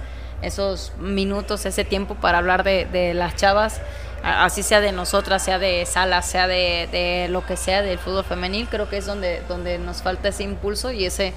esos 0.42 0.92
minutos, 1.00 1.66
ese 1.66 1.84
tiempo 1.86 2.16
para 2.16 2.38
hablar 2.40 2.64
de, 2.64 2.86
de 2.86 3.14
las 3.14 3.36
chavas, 3.36 3.82
así 4.24 4.64
sea 4.64 4.82
de 4.82 4.92
nosotras, 4.92 5.44
sea 5.44 5.60
de 5.60 5.86
salas, 5.86 6.26
sea 6.30 6.48
de, 6.48 6.88
de 6.92 7.28
lo 7.30 7.46
que 7.46 7.56
sea 7.58 7.82
del 7.82 8.00
fútbol 8.00 8.24
femenil, 8.26 8.68
creo 8.70 8.90
que 8.90 8.98
es 8.98 9.06
donde, 9.06 9.42
donde 9.48 9.78
nos 9.80 10.02
falta 10.02 10.28
ese 10.30 10.44
impulso 10.44 10.92
y 10.92 11.06
ese 11.06 11.34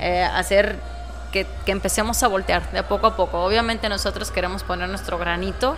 eh, 0.00 0.22
hacer 0.22 0.76
que, 1.32 1.46
que 1.64 1.72
empecemos 1.72 2.22
a 2.22 2.28
voltear 2.28 2.70
de 2.72 2.82
poco 2.82 3.06
a 3.06 3.16
poco. 3.16 3.44
Obviamente 3.44 3.88
nosotros 3.88 4.30
queremos 4.30 4.62
poner 4.62 4.88
nuestro 4.88 5.18
granito, 5.18 5.76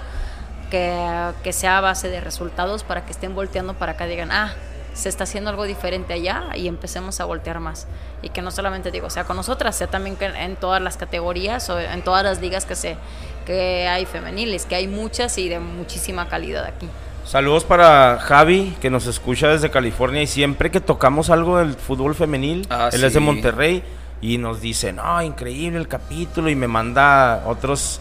que, 0.70 1.31
que 1.43 1.53
sea 1.53 1.79
a 1.79 1.81
base 1.81 2.09
de 2.09 2.20
resultados 2.20 2.85
para 2.85 3.05
que 3.05 3.12
estén 3.12 3.35
volteando 3.35 3.74
para 3.74 3.93
acá 3.93 4.07
digan, 4.07 4.31
ah, 4.33 4.53
se 4.95 5.09
está 5.09 5.24
haciendo 5.24 5.51
algo 5.51 5.65
diferente 5.65 6.12
allá 6.12 6.45
y 6.55 6.69
empecemos 6.69 7.20
a 7.20 7.24
voltear 7.24 7.61
más. 7.61 7.87
Y 8.23 8.29
que 8.29 8.43
no 8.43 8.51
solamente 8.51 8.91
digo, 8.91 9.11
sea 9.11 9.24
con 9.24 9.37
nosotras, 9.37 9.77
sea 9.77 9.87
también 9.87 10.16
que 10.16 10.27
en 10.27 10.57
todas 10.57 10.81
las 10.81 10.97
categorías 10.97 11.69
o 11.70 11.79
en 11.81 12.03
todas 12.03 12.24
las 12.24 12.41
ligas 12.41 12.65
que, 12.66 12.77
se, 12.77 12.97
que 13.47 13.89
hay 13.89 14.07
femeniles, 14.07 14.66
que 14.66 14.74
hay 14.74 14.89
muchas 14.89 15.37
y 15.39 15.49
de 15.49 15.61
muchísima 15.61 16.29
calidad 16.29 16.65
aquí. 16.65 16.89
Saludos 17.24 17.65
para 17.65 18.19
Javi, 18.19 18.77
que 18.81 18.91
nos 18.91 19.07
escucha 19.07 19.49
desde 19.49 19.70
California 19.70 20.23
y 20.23 20.27
siempre 20.27 20.70
que 20.70 20.81
tocamos 20.81 21.31
algo 21.31 21.59
del 21.59 21.74
fútbol 21.74 22.15
femenil, 22.15 22.66
Ah, 22.69 22.91
él 22.93 23.05
es 23.05 23.15
de. 23.15 23.20
Monterrey 23.20 23.85
y 24.23 24.39
nos 24.39 24.61
dice, 24.61 24.93
no, 24.93 25.20
increíble 25.20 25.78
el 25.78 25.89
capítulo 25.89 26.49
y 26.49 26.55
me 26.55 26.69
manda 26.69 27.43
otros 27.44 28.01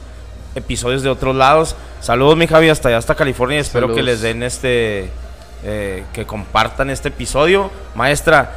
episodios 0.53 1.01
de 1.01 1.09
otros 1.09 1.35
lados. 1.35 1.75
Saludos 1.99 2.37
mi 2.37 2.45
Javi 2.45 2.69
hasta 2.69 2.89
allá, 2.89 2.99
hasta 2.99 3.15
California 3.15 3.57
y 3.57 3.61
espero 3.61 3.93
que 3.93 4.03
les 4.03 4.21
den 4.21 4.43
este, 4.43 5.09
eh, 5.63 6.03
que 6.13 6.25
compartan 6.25 6.91
este 6.91 7.09
episodio. 7.09 7.71
Maestra, 7.95 8.51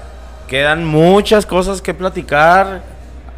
quedan 0.47 0.85
muchas 0.85 1.47
cosas 1.47 1.81
que 1.81 1.95
platicar. 1.95 2.83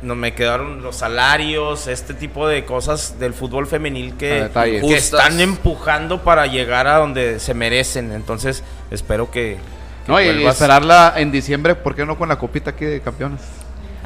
No 0.02 0.16
me 0.16 0.34
quedaron 0.34 0.82
los 0.82 0.96
salarios, 0.96 1.86
este 1.86 2.12
tipo 2.12 2.48
de 2.48 2.64
cosas 2.64 3.20
del 3.20 3.32
fútbol 3.32 3.66
femenil 3.68 4.14
que, 4.16 4.42
detalle. 4.42 4.80
que 4.80 4.96
están 4.96 5.40
empujando 5.40 6.22
para 6.22 6.46
llegar 6.46 6.88
a 6.88 6.96
donde 6.96 7.38
se 7.38 7.54
merecen. 7.54 8.12
Entonces, 8.12 8.64
espero 8.90 9.30
que, 9.30 9.56
que 10.04 10.12
No, 10.12 10.20
y 10.20 10.44
esperarla 10.46 11.14
en 11.16 11.30
diciembre, 11.30 11.76
¿por 11.76 11.94
qué 11.94 12.04
no 12.04 12.18
con 12.18 12.28
la 12.28 12.38
copita 12.38 12.70
aquí 12.70 12.84
de 12.84 13.00
campeones? 13.00 13.40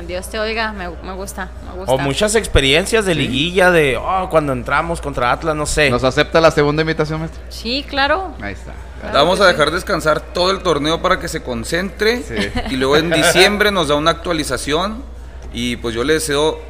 Dios 0.06 0.28
te 0.28 0.38
oiga, 0.38 0.72
me, 0.72 0.88
me 0.88 1.12
gusta, 1.14 1.48
me 1.68 1.76
gusta. 1.78 1.92
O 1.92 1.98
muchas 1.98 2.34
experiencias 2.34 3.04
de 3.04 3.14
liguilla, 3.14 3.70
de 3.70 3.96
oh, 3.96 4.28
cuando 4.30 4.52
entramos 4.52 5.00
contra 5.00 5.30
Atlas, 5.32 5.54
no 5.56 5.66
sé. 5.66 5.90
¿Nos 5.90 6.04
acepta 6.04 6.40
la 6.40 6.50
segunda 6.50 6.82
invitación, 6.82 7.20
maestro? 7.20 7.40
Sí, 7.48 7.84
claro. 7.88 8.34
Ahí 8.40 8.52
está. 8.52 8.72
Claro 9.00 9.14
Vamos 9.18 9.40
a 9.40 9.46
sí. 9.46 9.52
dejar 9.52 9.70
descansar 9.70 10.20
todo 10.20 10.50
el 10.50 10.58
torneo 10.62 11.00
para 11.00 11.18
que 11.18 11.28
se 11.28 11.42
concentre. 11.42 12.22
Sí. 12.22 12.34
Y 12.70 12.76
luego 12.76 12.96
en 12.96 13.10
diciembre 13.10 13.70
nos 13.70 13.88
da 13.88 13.94
una 13.94 14.10
actualización. 14.10 15.02
Y 15.52 15.76
pues 15.76 15.94
yo 15.94 16.04
le 16.04 16.12
deseo 16.14 16.60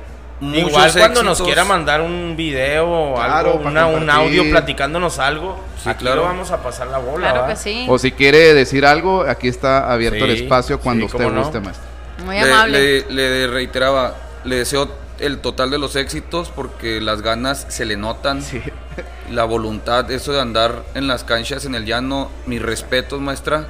muchos 0.41 0.69
Igual 0.71 0.93
cuando 0.97 1.23
nos 1.23 1.43
quiera 1.43 1.65
mandar 1.65 2.01
un 2.01 2.35
video 2.37 2.89
o 2.91 3.15
Claro, 3.17 3.51
algo, 3.59 3.69
una- 3.69 3.87
un 3.89 4.09
audio 4.09 4.49
platicándonos 4.49 5.19
algo, 5.19 5.59
Sí, 5.83 5.89
aquí 5.91 6.03
claro. 6.05 6.23
vamos 6.23 6.51
a 6.51 6.63
pasar 6.63 6.87
la 6.87 6.99
bola. 6.99 7.33
Claro 7.33 7.47
que 7.49 7.57
sí. 7.57 7.85
O 7.89 7.99
si 7.99 8.13
quiere 8.13 8.55
decir 8.55 8.87
algo, 8.87 9.23
aquí 9.29 9.49
está 9.49 9.93
abierto 9.93 10.25
el 10.25 10.31
espacio 10.31 10.79
cuando 10.81 11.07
sí, 11.09 11.13
usted 11.13 11.25
cómo 11.25 11.37
no. 11.37 11.43
guste, 11.43 11.61
maestro. 11.61 11.90
Muy 12.25 12.37
Le- 12.37 12.43
amable. 12.43 13.05
Le, 13.09 13.11
le 13.11 13.47
reiteraba, 13.47 14.17
le 14.45 14.57
deseo 14.57 14.91
el 15.19 15.39
total 15.39 15.71
de 15.71 15.79
los 15.79 15.97
éxitos 15.97 16.51
porque 16.55 17.01
las 17.01 17.21
ganas 17.23 17.67
se 17.69 17.85
le 17.85 17.97
notan. 17.97 18.43
Sí. 18.43 18.63
La 19.31 19.45
voluntad, 19.45 20.11
eso 20.11 20.33
de 20.33 20.41
andar 20.41 20.83
en 20.95 21.07
las 21.07 21.23
canchas, 21.23 21.65
en 21.65 21.75
el 21.77 21.85
llano, 21.87 22.31
mis 22.47 22.61
respetos, 22.61 23.21
maestra. 23.21 23.67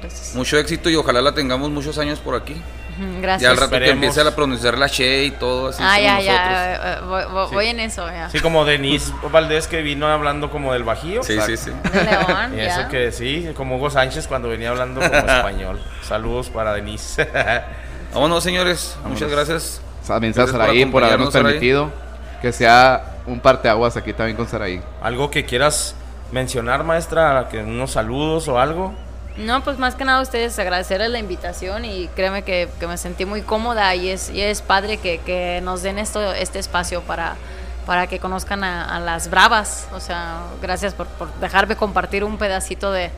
Gracias. 0.00 0.34
Mucho 0.34 0.58
éxito 0.58 0.90
y 0.90 0.96
ojalá 0.96 1.22
la 1.22 1.32
tengamos 1.32 1.70
muchos 1.70 1.96
años 1.98 2.18
por 2.18 2.34
aquí. 2.34 2.52
Ujú, 2.52 3.14
Ya 3.14 3.20
Gracias. 3.20 3.50
al 3.50 3.56
rato 3.56 3.78
que 3.78 3.88
empiece 3.90 4.20
a 4.20 4.34
pronunciar 4.36 4.76
la 4.76 4.88
Che 4.88 5.24
y 5.24 5.30
todo 5.30 5.68
así. 5.68 5.82
ah, 5.82 5.94
como 5.94 6.02
ya, 6.02 6.12
nosotros. 6.14 6.26
ya. 6.26 6.74
eh, 6.74 7.00
voy, 7.06 7.24
voy- 7.32 7.48
Sí. 7.48 7.54
voy 7.54 7.66
en 7.68 7.80
eso, 7.80 8.06
ya. 8.08 8.28
Sí, 8.28 8.40
como 8.40 8.64
Denise 8.66 9.12
Valdés 9.32 9.66
que 9.66 9.80
vino 9.80 10.06
hablando 10.08 10.50
como 10.50 10.72
del 10.74 10.82
Bajío. 10.84 11.22
Sí, 11.22 11.38
sí, 11.46 11.56
sí. 11.56 11.70
De 11.92 12.04
León, 12.04 12.52
Y 12.52 12.56
ya. 12.58 12.80
eso 12.80 12.88
que 12.90 13.10
sí, 13.12 13.48
como 13.56 13.76
Hugo 13.76 13.88
Sánchez 13.88 14.26
cuando 14.28 14.48
venía 14.50 14.68
hablando 14.70 15.00
como 15.00 15.14
español. 15.26 15.80
Saludos 16.02 16.50
para 16.50 16.74
Denise. 16.74 17.26
Vámonos, 18.12 18.42
señores. 18.42 18.96
Muchas 19.04 19.30
gracias. 19.30 19.80
También 20.06 20.32
a 20.32 20.36
Gracias 20.36 20.56
por 20.56 20.66
Saraí 20.66 20.86
por 20.86 21.04
habernos 21.04 21.32
Saraí. 21.32 21.52
permitido 21.52 21.90
que 22.40 22.52
sea 22.52 23.16
un 23.26 23.40
parteaguas 23.40 23.96
aquí 23.96 24.12
también 24.14 24.36
con 24.36 24.48
Saraí. 24.48 24.80
¿Algo 25.02 25.30
que 25.30 25.44
quieras 25.44 25.94
mencionar, 26.32 26.82
maestra? 26.84 27.48
Que 27.50 27.58
unos 27.58 27.90
saludos 27.92 28.48
o 28.48 28.58
algo. 28.58 28.94
No, 29.36 29.62
pues 29.62 29.78
más 29.78 29.94
que 29.94 30.04
nada 30.04 30.18
a 30.18 30.22
ustedes 30.22 30.58
agradecerles 30.58 31.10
la 31.10 31.18
invitación 31.18 31.84
y 31.84 32.08
créeme 32.16 32.42
que, 32.42 32.68
que 32.80 32.86
me 32.86 32.96
sentí 32.96 33.24
muy 33.24 33.42
cómoda 33.42 33.94
y 33.94 34.08
es, 34.08 34.30
y 34.30 34.40
es 34.40 34.62
padre 34.62 34.96
que, 34.96 35.18
que 35.18 35.60
nos 35.62 35.82
den 35.82 35.98
esto, 35.98 36.32
este 36.32 36.58
espacio 36.58 37.02
para, 37.02 37.36
para 37.86 38.06
que 38.08 38.18
conozcan 38.18 38.64
a, 38.64 38.96
a 38.96 38.98
las 38.98 39.30
bravas. 39.30 39.86
O 39.92 40.00
sea, 40.00 40.40
gracias 40.60 40.94
por, 40.94 41.06
por 41.06 41.32
dejarme 41.34 41.76
compartir 41.76 42.24
un 42.24 42.36
pedacito 42.38 42.90
de, 42.90 43.10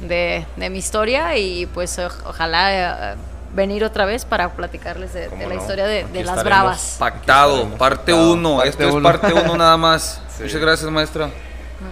de, 0.00 0.46
de 0.54 0.70
mi 0.70 0.78
historia 0.78 1.36
y 1.36 1.66
pues 1.66 1.98
ojalá 1.98 3.12
eh, 3.12 3.16
venir 3.54 3.84
otra 3.84 4.04
vez 4.04 4.24
para 4.24 4.48
platicarles 4.50 5.12
de, 5.12 5.28
de 5.28 5.46
la 5.46 5.54
no, 5.54 5.60
historia 5.60 5.86
de, 5.86 6.04
de 6.04 6.24
las 6.24 6.44
bravas. 6.44 6.96
Pactado, 6.98 7.64
parte 7.76 8.12
pactado. 8.12 8.32
1. 8.32 8.56
Parte 8.56 8.68
Esto 8.70 8.88
es 8.88 8.94
uno. 8.94 9.02
parte 9.02 9.32
1 9.32 9.56
nada 9.56 9.76
más. 9.76 10.20
Sí. 10.40 10.44
Muchas 10.44 10.60
gracias, 10.62 10.90
maestra. 10.90 11.28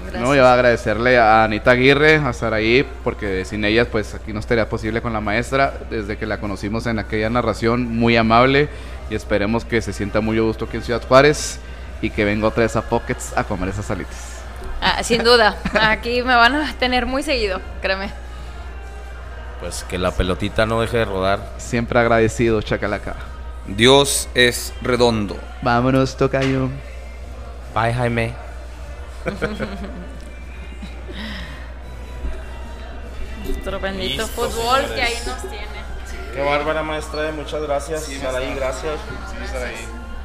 Gracias. 0.04 0.22
No, 0.22 0.34
yo 0.34 0.40
voy 0.42 0.48
a 0.48 0.54
agradecerle 0.54 1.18
a 1.18 1.44
Anita 1.44 1.72
Aguirre, 1.72 2.16
a 2.16 2.32
Saraí, 2.32 2.86
porque 3.04 3.44
sin 3.44 3.62
ellas 3.62 3.88
pues 3.92 4.14
aquí 4.14 4.32
no 4.32 4.40
estaría 4.40 4.66
posible 4.70 5.02
con 5.02 5.12
la 5.12 5.20
maestra. 5.20 5.74
Desde 5.90 6.16
que 6.16 6.24
la 6.24 6.40
conocimos 6.40 6.86
en 6.86 6.98
aquella 6.98 7.28
narración, 7.28 7.94
muy 7.94 8.16
amable 8.16 8.70
y 9.10 9.14
esperemos 9.14 9.66
que 9.66 9.82
se 9.82 9.92
sienta 9.92 10.22
muy 10.22 10.38
a 10.38 10.40
gusto 10.40 10.64
aquí 10.64 10.78
en 10.78 10.82
Ciudad 10.82 11.02
Juárez 11.06 11.58
y 12.00 12.08
que 12.08 12.24
venga 12.24 12.48
otra 12.48 12.62
vez 12.62 12.74
a 12.76 12.82
Pockets 12.88 13.36
a 13.36 13.44
comer 13.44 13.68
esas 13.68 13.84
salitas. 13.84 14.16
Ah, 14.80 15.02
sin 15.02 15.22
duda, 15.24 15.56
aquí 15.78 16.22
me 16.22 16.34
van 16.34 16.54
a 16.54 16.72
tener 16.78 17.04
muy 17.04 17.22
seguido, 17.22 17.60
créeme. 17.82 18.10
Pues 19.60 19.84
que 19.84 19.98
la 19.98 20.12
pelotita 20.12 20.66
no 20.66 20.80
deje 20.80 20.98
de 20.98 21.04
rodar. 21.04 21.40
Siempre 21.58 21.98
agradecido, 21.98 22.62
Chacalaca. 22.62 23.16
Dios 23.66 24.28
es 24.34 24.72
redondo. 24.82 25.36
Vámonos, 25.62 26.16
Tocayo. 26.16 26.68
Bye, 27.74 27.92
Jaime. 27.92 28.34
Nuestro 33.44 33.80
bendito 33.80 34.22
Listo, 34.22 34.26
fútbol 34.28 34.80
señores. 34.80 34.90
que 34.92 35.02
ahí 35.02 35.14
nos 35.26 35.40
tiene. 35.42 35.78
Qué 36.34 36.40
bárbara, 36.42 36.82
maestra. 36.82 37.32
Muchas 37.32 37.62
gracias. 37.62 38.04
Saraí, 38.04 38.54
gracias. 38.54 38.94
Sí, 39.30 39.46
Saraí. 39.52 39.97